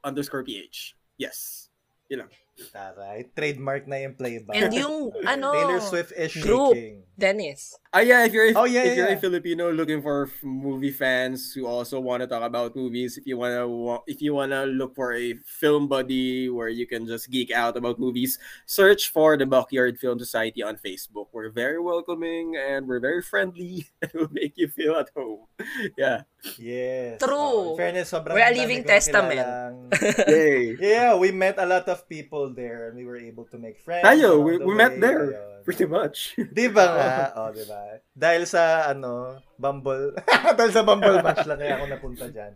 underscore 0.04 0.44
ph. 0.44 0.96
Yes. 1.16 1.68
Yun 2.08 2.28
lang. 2.28 2.43
Taray, 2.54 3.26
trademark 3.34 3.86
na 3.90 3.98
yung 4.02 4.14
playback. 4.14 4.54
And 4.54 4.70
yung, 4.74 5.10
ano, 5.32 5.52
Taylor 5.52 5.82
Swift 5.82 6.12
is 6.14 6.30
group. 6.38 6.74
shaking. 6.74 7.02
Dennis. 7.14 7.78
Ah, 7.94 8.02
yeah, 8.02 8.26
if 8.26 8.32
you're 8.34 8.50
a, 8.50 8.54
Oh, 8.58 8.66
yeah, 8.66 8.82
if 8.90 8.96
you're 8.98 9.06
yeah. 9.06 9.14
a 9.14 9.20
Filipino 9.22 9.70
looking 9.70 10.02
for 10.02 10.26
f- 10.26 10.42
movie 10.42 10.90
fans 10.90 11.54
who 11.54 11.62
also 11.64 12.00
want 12.02 12.22
to 12.22 12.26
talk 12.26 12.42
about 12.42 12.74
movies, 12.74 13.14
if 13.16 13.22
you 13.22 13.38
wanna 13.38 13.62
wa- 13.68 14.02
if 14.10 14.18
you 14.20 14.34
wanna 14.34 14.66
look 14.66 14.98
for 14.98 15.14
a 15.14 15.34
film 15.46 15.86
buddy 15.86 16.50
where 16.50 16.66
you 16.68 16.86
can 16.90 17.06
just 17.06 17.30
geek 17.30 17.54
out 17.54 17.76
about 17.78 18.02
movies, 18.02 18.38
search 18.66 19.14
for 19.14 19.38
the 19.38 19.46
Backyard 19.46 19.94
Film 20.02 20.18
Society 20.18 20.58
on 20.62 20.74
Facebook. 20.74 21.30
We're 21.30 21.54
very 21.54 21.78
welcoming 21.78 22.58
and 22.58 22.88
we're 22.90 22.98
very 22.98 23.22
friendly 23.22 23.86
and 24.02 24.10
we'll 24.14 24.34
make 24.34 24.58
you 24.58 24.66
feel 24.66 24.96
at 24.98 25.10
home. 25.14 25.46
Yeah. 25.96 26.26
Yes. 26.58 27.20
True. 27.22 27.30
Oh, 27.30 27.76
fairness, 27.78 28.10
We're 28.12 28.42
a 28.42 28.52
living 28.52 28.82
testament. 28.84 29.38
kilalang- 29.94 30.80
yeah, 30.82 31.14
we 31.14 31.30
met 31.30 31.56
a 31.58 31.66
lot 31.66 31.88
of 31.88 32.08
people 32.08 32.50
there 32.52 32.88
and 32.88 32.96
we 32.98 33.06
were 33.06 33.16
able 33.16 33.44
to 33.54 33.56
make 33.58 33.78
friends. 33.78 34.02
Tayo, 34.04 34.34
along 34.34 34.44
we, 34.44 34.52
the 34.58 34.66
we 34.66 34.74
met 34.74 34.92
way. 34.92 35.00
there. 35.00 35.22
Pretty 35.64 35.88
much. 35.88 36.36
Di 36.56 36.68
ba 36.68 36.84
nga? 36.92 37.12
O, 37.40 37.48
di 37.50 37.64
ba? 37.64 37.98
Dahil 38.12 38.44
sa, 38.44 38.92
ano, 38.92 39.40
Bumble. 39.56 40.12
Dahil 40.60 40.72
sa 40.72 40.84
Bumble 40.84 41.24
match 41.24 41.48
lang 41.48 41.56
kaya 41.56 41.80
ako 41.80 41.84
napunta 41.88 42.28
dyan. 42.28 42.52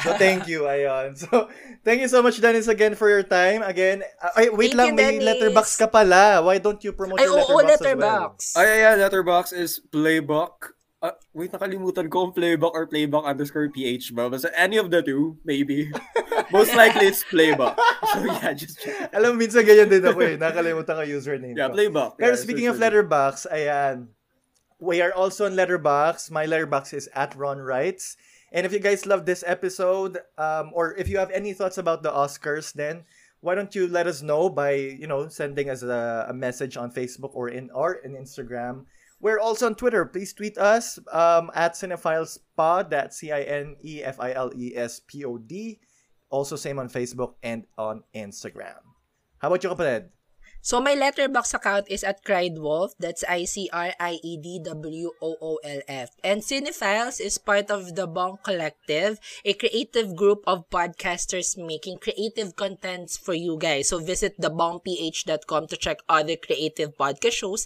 So, 0.00 0.14
thank 0.14 0.46
you. 0.46 0.64
Ayun. 0.70 1.18
So, 1.18 1.50
thank 1.82 2.00
you 2.00 2.08
so 2.08 2.22
much, 2.22 2.38
Dennis, 2.38 2.68
again, 2.70 2.94
for 2.94 3.10
your 3.10 3.26
time. 3.26 3.60
Again, 3.64 4.04
uh, 4.22 4.32
ay, 4.38 4.48
wait 4.52 4.72
Thank 4.72 4.78
lang, 4.78 4.88
you, 4.92 4.94
may 4.94 5.10
Dennis. 5.18 5.26
letterbox 5.26 5.66
ka 5.76 5.88
pala. 5.90 6.40
Why 6.40 6.62
don't 6.62 6.78
you 6.84 6.92
promote 6.94 7.18
Ay, 7.18 7.26
your 7.26 7.42
oo, 7.42 7.58
letterbox, 7.60 7.68
letterbox. 7.68 8.36
as 8.38 8.54
well? 8.54 8.60
Oh, 8.60 8.64
yeah, 8.64 8.78
yeah. 8.78 8.94
Letterbox 8.96 9.44
is 9.52 9.80
playbook. 9.90 10.78
Uh, 11.00 11.16
wait, 11.32 11.48
nakalimutan 11.48 12.12
ko 12.12 12.28
kung 12.28 12.32
playbook 12.36 12.76
or 12.76 12.84
playbook 12.84 13.24
underscore 13.24 13.72
ph 13.72 14.12
ba? 14.12 14.28
Basta 14.28 14.52
any 14.52 14.76
of 14.76 14.92
the 14.92 15.00
two, 15.00 15.40
maybe. 15.48 15.88
Most 16.52 16.76
likely 16.76 17.08
it's 17.08 17.24
playbook. 17.24 17.72
So 18.12 18.20
yeah, 18.28 18.52
just 18.52 18.76
check. 18.84 19.08
Alam 19.16 19.40
minsan 19.40 19.64
ganyan 19.64 19.88
din 19.88 20.04
ako 20.04 20.20
eh. 20.20 20.36
Nakalimutan 20.36 21.00
ko 21.00 21.04
username 21.08 21.56
Yeah, 21.56 21.72
ko. 21.72 21.80
playbook. 21.80 22.10
Pero 22.20 22.36
Yeah, 22.36 22.40
speaking 22.40 22.68
of 22.68 22.76
letterbox, 22.76 23.48
ayan. 23.48 24.12
We 24.76 25.00
are 25.00 25.12
also 25.16 25.48
on 25.48 25.56
letterbox. 25.56 26.28
My 26.28 26.44
letterbox 26.44 26.92
is 26.92 27.08
at 27.16 27.32
Ron 27.32 27.64
Wrights. 27.64 28.20
And 28.52 28.68
if 28.68 28.72
you 28.72 28.80
guys 28.80 29.08
love 29.08 29.24
this 29.24 29.40
episode, 29.46 30.20
um, 30.36 30.68
or 30.76 30.92
if 31.00 31.08
you 31.08 31.16
have 31.16 31.30
any 31.32 31.56
thoughts 31.56 31.78
about 31.80 32.02
the 32.04 32.12
Oscars, 32.12 32.72
then 32.76 33.08
why 33.40 33.54
don't 33.56 33.72
you 33.72 33.88
let 33.88 34.04
us 34.04 34.20
know 34.20 34.52
by 34.52 34.76
you 34.76 35.08
know 35.08 35.32
sending 35.32 35.72
us 35.72 35.80
a, 35.80 36.26
a 36.28 36.34
message 36.36 36.76
on 36.76 36.92
Facebook 36.92 37.32
or 37.32 37.48
in 37.48 37.72
or 37.72 38.04
in 38.04 38.12
Instagram. 38.12 38.84
We're 39.20 39.38
also 39.38 39.66
on 39.66 39.74
Twitter. 39.76 40.04
Please 40.06 40.32
tweet 40.32 40.56
us 40.56 40.98
um, 41.12 41.50
at 41.54 41.74
CinephileSpod. 41.74 42.88
That's 42.88 43.20
C 43.20 43.30
I 43.30 43.42
N 43.42 43.76
E 43.84 44.02
F 44.02 44.18
I 44.18 44.32
L 44.32 44.50
E 44.56 44.72
S 44.74 45.00
P 45.00 45.24
O 45.24 45.36
D. 45.36 45.80
Also 46.30 46.56
same 46.56 46.78
on 46.78 46.88
Facebook 46.88 47.34
and 47.42 47.66
on 47.76 48.02
Instagram. 48.14 48.80
How 49.38 49.48
about 49.48 49.62
you, 49.62 49.70
kapatid? 49.70 50.08
So 50.60 50.76
my 50.76 50.92
letterbox 50.92 51.56
account 51.56 51.88
is 51.88 52.04
at 52.04 52.20
Cried 52.20 52.60
Wolf. 52.60 52.92
That's 53.00 53.24
I 53.24 53.48
C 53.48 53.72
R 53.72 53.96
I 53.96 54.20
E 54.20 54.36
D 54.36 54.60
W 54.60 55.08
O 55.22 55.36
O 55.40 55.56
L 55.64 55.80
F. 55.88 56.12
And 56.22 56.44
Cinephiles 56.44 57.16
is 57.16 57.40
part 57.40 57.72
of 57.72 57.96
the 57.96 58.06
Bong 58.06 58.36
Collective, 58.44 59.16
a 59.44 59.56
creative 59.56 60.14
group 60.14 60.44
of 60.46 60.68
podcasters 60.68 61.56
making 61.56 62.04
creative 62.04 62.56
contents 62.56 63.16
for 63.16 63.32
you 63.32 63.56
guys. 63.56 63.88
So 63.88 64.04
visit 64.04 64.36
thebongph.com 64.36 65.66
to 65.68 65.76
check 65.80 66.04
other 66.08 66.36
creative 66.36 66.92
podcast 66.92 67.40
shows 67.40 67.64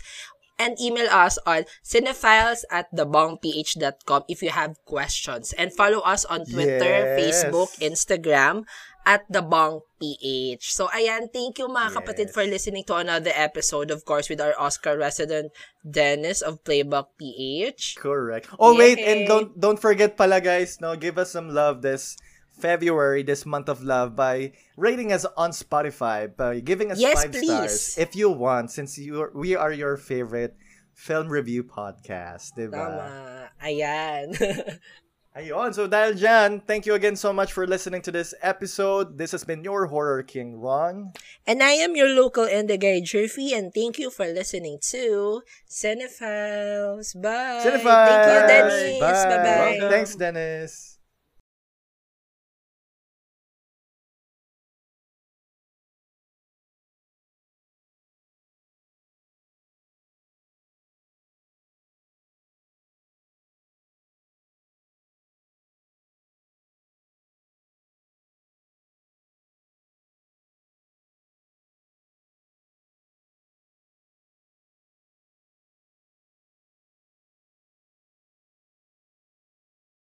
and 0.58 0.78
email 0.80 1.08
us 1.10 1.38
on 1.46 1.64
cinephiles 1.82 2.62
at 2.70 2.86
thebongph.com 2.94 4.22
if 4.28 4.42
you 4.42 4.50
have 4.50 4.76
questions. 4.84 5.52
And 5.56 5.72
follow 5.72 6.00
us 6.00 6.24
on 6.24 6.46
Twitter, 6.46 7.18
Yes. 7.18 7.44
Facebook, 7.44 7.70
Instagram 7.80 8.64
at 9.04 9.20
the 9.28 9.42
Bong 9.42 9.80
PH. 10.00 10.72
So, 10.72 10.88
ayan, 10.88 11.28
thank 11.28 11.58
you 11.60 11.68
mga 11.68 11.92
kapatid 12.00 12.32
Yes. 12.32 12.34
for 12.34 12.44
listening 12.48 12.84
to 12.88 12.96
another 12.96 13.32
episode, 13.36 13.90
of 13.92 14.04
course, 14.08 14.32
with 14.32 14.40
our 14.40 14.56
Oscar 14.56 14.96
resident 14.96 15.52
Dennis 15.84 16.40
of 16.40 16.64
Playbook 16.64 17.12
PH. 17.20 17.96
Correct. 18.00 18.48
Oh 18.58 18.72
wait, 18.72 18.96
Yay. 18.96 19.04
and 19.04 19.18
don't 19.28 19.52
don't 19.60 19.80
forget 19.80 20.16
pala 20.16 20.40
guys, 20.40 20.80
no, 20.80 20.96
give 20.96 21.20
us 21.20 21.36
some 21.36 21.52
love 21.52 21.84
this 21.84 22.16
February, 22.54 23.22
this 23.22 23.44
month 23.44 23.68
of 23.68 23.82
love 23.82 24.14
by 24.14 24.52
rating 24.76 25.12
us 25.12 25.26
on 25.36 25.50
Spotify, 25.50 26.30
by 26.30 26.60
giving 26.60 26.90
us 26.90 27.00
Yes, 27.00 27.22
five 27.22 27.32
please. 27.32 27.50
stars 27.50 27.98
if 27.98 28.14
you 28.14 28.30
want, 28.30 28.70
since 28.70 28.96
you 28.98 29.22
are, 29.26 29.32
we 29.34 29.54
are 29.58 29.72
your 29.72 29.96
favorite 29.96 30.54
film 30.94 31.28
review 31.28 31.64
podcast, 31.66 32.54
diba? 32.54 32.78
Tama. 32.78 33.50
Ayan. 33.62 34.30
Ayun, 35.34 35.74
so 35.74 35.90
dahil 35.90 36.14
dyan, 36.14 36.62
thank 36.62 36.86
you 36.86 36.94
again 36.94 37.18
so 37.18 37.34
much 37.34 37.50
for 37.50 37.66
listening 37.66 37.98
to 37.98 38.14
this 38.14 38.38
episode. 38.38 39.18
This 39.18 39.34
has 39.34 39.42
been 39.42 39.66
your 39.66 39.90
Horror 39.90 40.22
King, 40.22 40.62
Ron. 40.62 41.10
and 41.42 41.58
I 41.58 41.74
am 41.82 41.98
your 41.98 42.06
local 42.14 42.46
indie 42.46 42.78
guy, 42.78 43.02
Jerfy, 43.02 43.50
and 43.50 43.74
thank 43.74 43.98
you 43.98 44.14
for 44.14 44.30
listening 44.30 44.78
to 44.94 45.42
Cinephiles. 45.66 47.18
Bye. 47.18 47.66
Cinephiles! 47.66 48.06
Thank 48.06 48.22
you, 48.30 48.40
Dennis. 48.46 49.00
Bye. 49.02 49.10
Welcome. 49.82 49.90
Thanks, 49.90 50.14
Dennis. 50.14 50.93